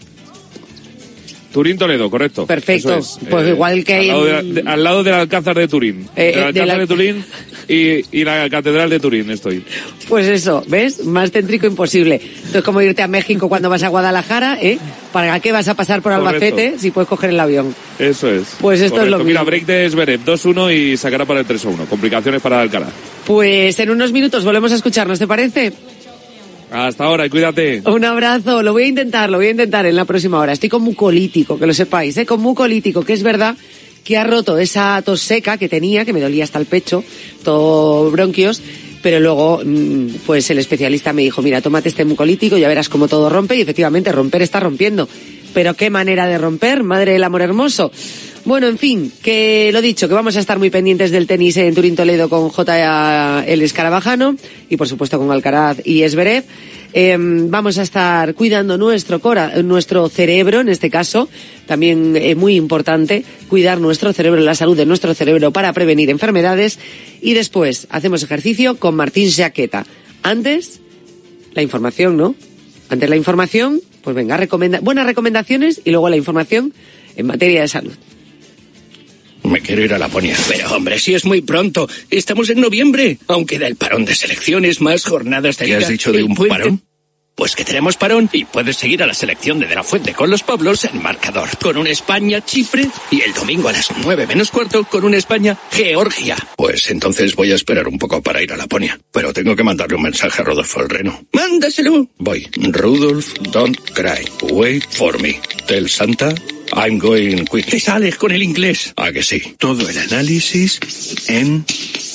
Turín 1.59 1.77
Toledo, 1.77 2.09
correcto. 2.09 2.47
Perfecto. 2.47 2.99
Es. 2.99 3.19
Pues 3.29 3.49
eh, 3.49 3.51
igual 3.51 3.83
que 3.85 3.97
al 3.97 4.07
lado, 4.07 4.25
de, 4.25 4.43
de, 4.45 4.63
al 4.65 4.85
lado 4.85 5.03
del 5.03 5.15
Alcázar 5.15 5.59
de 5.59 5.67
Turín. 5.67 6.09
Eh, 6.15 6.31
el 6.37 6.43
Alcázar 6.45 6.55
de, 6.55 6.67
la... 6.67 6.79
de 6.79 6.87
Turín 6.87 7.25
y, 7.67 8.17
y, 8.21 8.25
la 8.25 8.49
Catedral 8.49 8.89
de 8.89 9.01
Turín 9.01 9.29
estoy. 9.29 9.65
Pues 10.09 10.29
eso, 10.29 10.63
¿ves? 10.69 11.05
Más 11.05 11.33
céntrico 11.33 11.67
imposible. 11.67 12.21
Entonces, 12.23 12.63
como 12.63 12.81
irte 12.81 13.03
a 13.03 13.09
México 13.09 13.49
cuando 13.49 13.69
vas 13.69 13.83
a 13.83 13.89
Guadalajara, 13.89 14.57
¿eh? 14.63 14.79
¿Para 15.13 15.41
qué 15.41 15.51
vas 15.51 15.67
a 15.67 15.75
pasar 15.75 16.01
por 16.01 16.13
Albacete 16.13 16.51
correcto. 16.51 16.79
si 16.79 16.91
puedes 16.93 17.09
coger 17.09 17.31
el 17.31 17.41
avión? 17.41 17.75
Eso 17.99 18.31
es. 18.31 18.55
Pues 18.61 18.81
esto 18.81 18.99
correcto. 18.99 19.17
es 19.17 19.19
lo 19.19 19.25
Mira, 19.25 19.41
mismo. 19.41 19.47
break 19.47 19.67
de 19.67 19.91
Zverev 19.91 20.25
2-1 20.25 20.77
y 20.77 20.97
sacará 20.97 21.25
para 21.25 21.41
el 21.41 21.47
3-1. 21.49 21.89
Complicaciones 21.89 22.41
para 22.41 22.61
Alcalá. 22.61 22.87
Pues 23.27 23.77
en 23.81 23.91
unos 23.91 24.13
minutos 24.13 24.45
volvemos 24.45 24.71
a 24.71 24.77
escucharnos, 24.77 25.19
¿te 25.19 25.27
parece? 25.27 25.73
Hasta 26.71 27.05
ahora 27.05 27.27
y 27.27 27.31
cuídate. 27.31 27.83
Un 27.87 28.05
abrazo, 28.05 28.63
lo 28.63 28.73
voy 28.73 28.85
a 28.85 28.87
intentar, 28.89 29.31
lo 29.31 29.39
voy 29.39 29.47
a 29.47 29.51
intentar 29.51 29.87
en 29.87 29.97
la 29.97 30.05
próxima 30.05 30.39
hora. 30.39 30.53
Estoy 30.53 30.69
con 30.69 30.83
mucolítico, 30.83 31.59
que 31.59 31.67
lo 31.67 31.75
sepáis, 31.75 32.17
¿eh? 32.17 32.27
Con 32.27 32.41
mucolítico, 32.41 33.05
que 33.05 33.15
es 33.15 33.23
verdad 33.23 33.57
que 34.05 34.17
ha 34.17 34.25
roto 34.25 34.59
esa 34.59 35.03
tos 35.03 35.21
seca 35.21 35.59
que 35.59 35.69
tenía, 35.69 36.05
que 36.05 36.13
me 36.13 36.21
dolía 36.21 36.45
hasta 36.45 36.59
el 36.59 36.67
pecho, 36.67 37.05
todo 37.45 38.11
bronquios, 38.11 38.63
pero 39.03 39.21
luego 39.21 39.61
mm, 39.65 40.07
pues 40.27 40.49
el 40.51 40.59
especialista 40.59 41.13
me 41.13 41.23
dijo, 41.23 41.43
mira, 41.43 41.61
tómate 41.61 41.89
este 41.89 42.05
mucolítico, 42.05 42.57
ya 42.57 42.69
verás 42.69 42.89
cómo 42.89 43.09
todo 43.09 43.29
rompe 43.29 43.57
y 43.57 43.61
efectivamente 43.61 44.13
romper 44.13 44.43
está 44.43 44.61
rompiendo. 44.61 45.09
Pero 45.55 45.75
qué 45.75 45.91
manera 45.91 46.27
de 46.27 46.39
romper, 46.39 46.83
madre 46.85 47.13
del 47.13 47.25
amor 47.25 47.43
hermoso. 47.43 47.91
Bueno, 48.49 48.67
en 48.67 48.79
fin, 48.79 49.13
que 49.23 49.69
lo 49.75 49.83
dicho, 49.83 50.09
que 50.09 50.15
vamos 50.15 50.35
a 50.39 50.41
estar 50.41 50.59
muy 50.59 50.71
pendientes 50.71 51.11
del 51.11 51.27
tenis 51.27 51.59
en 51.59 51.75
Turín 51.75 51.95
Toledo 51.95 52.31
con 52.31 52.49
J. 52.49 53.45
el 53.45 53.61
Escarabajano 53.61 54.37
y 54.71 54.79
por 54.79 54.89
supuesto 54.89 55.19
con 55.19 55.31
Alcaraz 55.31 55.83
y 55.85 56.03
Esberev. 56.03 56.45
Em, 56.95 57.51
vamos 57.51 57.77
a 57.77 57.83
estar 57.83 58.33
cuidando 58.33 58.79
nuestro 58.79 59.21
cora, 59.21 59.61
nuestro 59.63 60.09
cerebro, 60.09 60.61
en 60.61 60.71
este 60.71 60.89
caso, 60.89 61.29
también 61.67 62.17
es 62.17 62.39
muy 62.39 62.57
importante 62.57 63.23
cuidar 63.49 63.81
nuestro 63.81 64.15
cerebro, 64.15 64.41
la 64.41 64.55
salud 64.55 64.79
de 64.79 64.87
nuestro 64.87 65.13
cerebro 65.13 65.53
para 65.53 65.75
prevenir 65.75 66.09
enfermedades. 66.09 66.79
Y 67.21 67.35
después 67.35 67.87
hacemos 67.91 68.23
ejercicio 68.23 68.79
con 68.79 68.97
Martín 68.97 69.31
Jaqueta. 69.31 69.85
Antes, 70.23 70.81
la 71.53 71.61
información, 71.61 72.17
¿no? 72.17 72.35
Antes 72.89 73.11
la 73.11 73.17
información, 73.17 73.83
pues 74.01 74.17
venga, 74.17 74.39
recomenda 74.39 74.81
buenas 74.81 75.05
recomendaciones 75.05 75.83
y 75.85 75.91
luego 75.91 76.09
la 76.09 76.17
información 76.17 76.73
en 77.15 77.27
materia 77.27 77.61
de 77.61 77.69
salud. 77.69 77.93
Me 79.49 79.61
quiero 79.61 79.83
ir 79.85 79.95
a 79.95 79.99
Laponia. 79.99 80.37
Pero 80.49 80.71
hombre, 80.75 80.99
si 80.99 81.15
es 81.15 81.25
muy 81.25 81.41
pronto. 81.41 81.89
Estamos 82.11 82.51
en 82.51 82.61
noviembre. 82.61 83.19
Aunque 83.29 83.59
da 83.59 83.67
el 83.67 83.77
parón 83.77 84.05
de 84.05 84.15
selecciones, 84.15 84.81
más 84.81 85.05
jornadas 85.05 85.57
de 85.59 85.67
¿Qué 85.67 85.75
has 85.77 85.89
dicho 85.89 86.13
de 86.13 86.23
un 86.23 86.35
puente. 86.35 86.55
parón? 86.55 86.83
Pues 87.35 87.55
que 87.55 87.65
tenemos 87.65 87.97
parón 87.97 88.29
y 88.33 88.45
puedes 88.45 88.77
seguir 88.77 89.01
a 89.01 89.07
la 89.07 89.15
selección 89.15 89.61
de 89.61 89.69
De 89.69 89.77
La 89.77 89.85
Fuente 89.85 90.13
con 90.13 90.29
los 90.29 90.43
Pablos 90.43 90.85
en 90.85 91.01
marcador. 91.01 91.49
Con 91.63 91.77
un 91.77 91.87
España-Chipre 91.87 92.89
y 93.13 93.21
el 93.21 93.33
domingo 93.33 93.69
a 93.69 93.73
las 93.73 93.87
nueve 94.03 94.27
menos 94.27 94.51
cuarto 94.51 94.83
con 94.83 95.05
un 95.05 95.15
España-Georgia. 95.15 96.37
Pues 96.57 96.91
entonces 96.91 97.37
voy 97.37 97.53
a 97.53 97.55
esperar 97.55 97.87
un 97.87 97.97
poco 97.97 98.21
para 98.23 98.43
ir 98.43 98.53
a 98.53 98.57
Laponia. 98.57 98.99
Pero 99.13 99.33
tengo 99.33 99.55
que 99.55 99.63
mandarle 99.63 99.95
un 99.95 100.03
mensaje 100.03 100.43
a 100.43 100.45
Rodolfo 100.45 100.83
el 100.83 100.89
Reno. 100.89 101.25
¡Mándaselo! 101.33 102.09
Voy. 102.19 102.49
Rudolf, 102.57 103.33
don't 103.53 103.79
cry. 103.95 104.29
Wait 104.53 104.85
for 104.91 105.21
me. 105.23 105.41
Tell 105.69 105.89
Santa 105.89 106.35
I'm 106.73 106.99
going 106.99 107.45
quick. 107.45 107.67
Te 107.67 107.81
sales 107.81 108.17
con 108.17 108.33
el 108.33 108.43
inglés. 108.43 108.93
¿A 108.97 109.13
que 109.13 109.23
sí? 109.23 109.55
Todo 109.59 109.89
el 109.89 109.99
análisis 109.99 110.79
en 111.29 111.65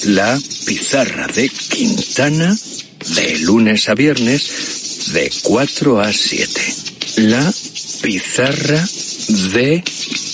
la 0.05 0.39
pizarra 0.65 1.27
de 1.27 1.49
Quintana 1.49 2.55
de 3.15 3.39
lunes 3.39 3.89
a 3.89 3.95
viernes 3.95 5.11
de 5.13 5.31
4 5.43 6.01
a 6.01 6.13
7. 6.13 6.75
La 7.17 7.53
pizarra 8.01 8.87
de 9.53 9.83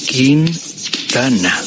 Quintana. 0.07 1.63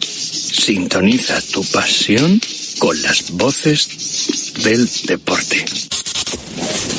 Sintoniza 0.00 1.40
tu 1.52 1.64
pasión 1.64 2.40
con 2.78 3.00
las 3.02 3.30
voces 3.32 4.54
del 4.62 4.88
deporte. 5.06 5.64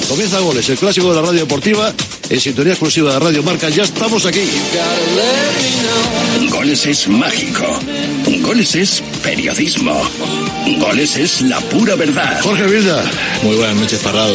Comienza 0.09 0.39
Goles, 0.39 0.67
el 0.67 0.77
clásico 0.77 1.09
de 1.09 1.15
la 1.17 1.21
radio 1.21 1.41
deportiva, 1.41 1.93
en 2.29 2.39
sintonía 2.39 2.73
exclusiva 2.73 3.13
de 3.13 3.19
Radio 3.19 3.43
Marca. 3.43 3.69
Ya 3.69 3.83
estamos 3.83 4.25
aquí. 4.25 4.41
Goles 6.49 6.85
es 6.87 7.07
mágico. 7.07 7.63
Goles 8.41 8.73
es 8.73 9.03
periodismo. 9.21 10.01
Goles 10.79 11.15
es 11.15 11.41
la 11.41 11.59
pura 11.59 11.93
verdad. 11.93 12.41
Jorge 12.41 12.63
Vilda. 12.63 13.03
Muy 13.43 13.55
buenas 13.55 13.75
noches, 13.75 13.99
Parrado. 13.99 14.33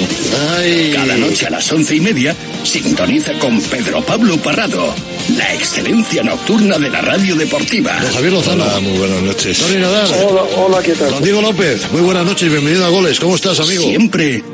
Cada 0.94 1.16
noche 1.16 1.46
a 1.46 1.50
las 1.50 1.72
once 1.72 1.96
y 1.96 2.00
media, 2.00 2.36
sintoniza 2.62 3.32
con 3.40 3.60
Pedro 3.62 4.00
Pablo 4.04 4.36
Parrado. 4.36 4.94
La 5.36 5.54
excelencia 5.54 6.22
nocturna 6.22 6.78
de 6.78 6.88
la 6.88 7.00
radio 7.00 7.34
deportiva. 7.34 7.98
Don 8.00 8.12
Javier 8.12 8.32
Lozano. 8.32 8.62
Hola, 8.62 8.78
muy 8.78 8.96
buenas 8.96 9.22
noches. 9.22 9.58
Tony 9.58 9.80
Nadal. 9.80 10.06
Hola, 10.24 10.42
hola, 10.56 10.82
¿qué 10.82 10.92
tal? 10.92 11.10
Don 11.10 11.22
Diego 11.24 11.42
López. 11.42 11.90
Muy 11.90 12.02
buenas 12.02 12.24
noches 12.24 12.46
y 12.46 12.50
bienvenido 12.50 12.86
a 12.86 12.90
Goles. 12.90 13.18
¿Cómo 13.18 13.34
estás, 13.34 13.58
amigo? 13.58 13.82
Siempre 13.82 14.53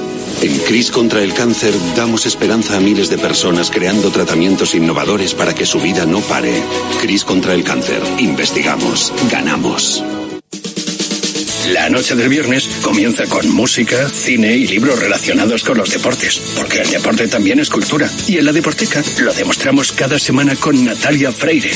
En 0.41 0.57
CRIS 0.57 0.89
contra 0.89 1.21
el 1.21 1.35
cáncer 1.35 1.73
damos 1.95 2.25
esperanza 2.25 2.77
a 2.77 2.79
miles 2.79 3.09
de 3.09 3.19
personas 3.19 3.69
creando 3.69 4.09
tratamientos 4.09 4.73
innovadores 4.73 5.35
para 5.35 5.53
que 5.53 5.67
su 5.67 5.79
vida 5.79 6.05
no 6.07 6.19
pare. 6.21 6.63
CRIS 6.99 7.23
contra 7.25 7.53
el 7.53 7.63
cáncer. 7.63 8.01
Investigamos. 8.17 9.13
Ganamos. 9.29 10.03
La 11.73 11.89
noche 11.89 12.15
del 12.15 12.27
viernes 12.27 12.67
comienza 12.81 13.25
con 13.27 13.49
música, 13.49 14.09
cine 14.09 14.57
y 14.57 14.67
libros 14.67 14.99
relacionados 14.99 15.63
con 15.63 15.77
los 15.77 15.89
deportes, 15.89 16.41
porque 16.55 16.81
el 16.81 16.89
deporte 16.89 17.27
también 17.27 17.59
es 17.59 17.69
cultura. 17.69 18.09
Y 18.27 18.37
en 18.39 18.45
la 18.45 18.51
Deporteca 18.51 19.01
lo 19.19 19.31
demostramos 19.33 19.91
cada 19.91 20.19
semana 20.19 20.55
con 20.55 20.83
Natalia 20.83 21.31
Freire, 21.31 21.71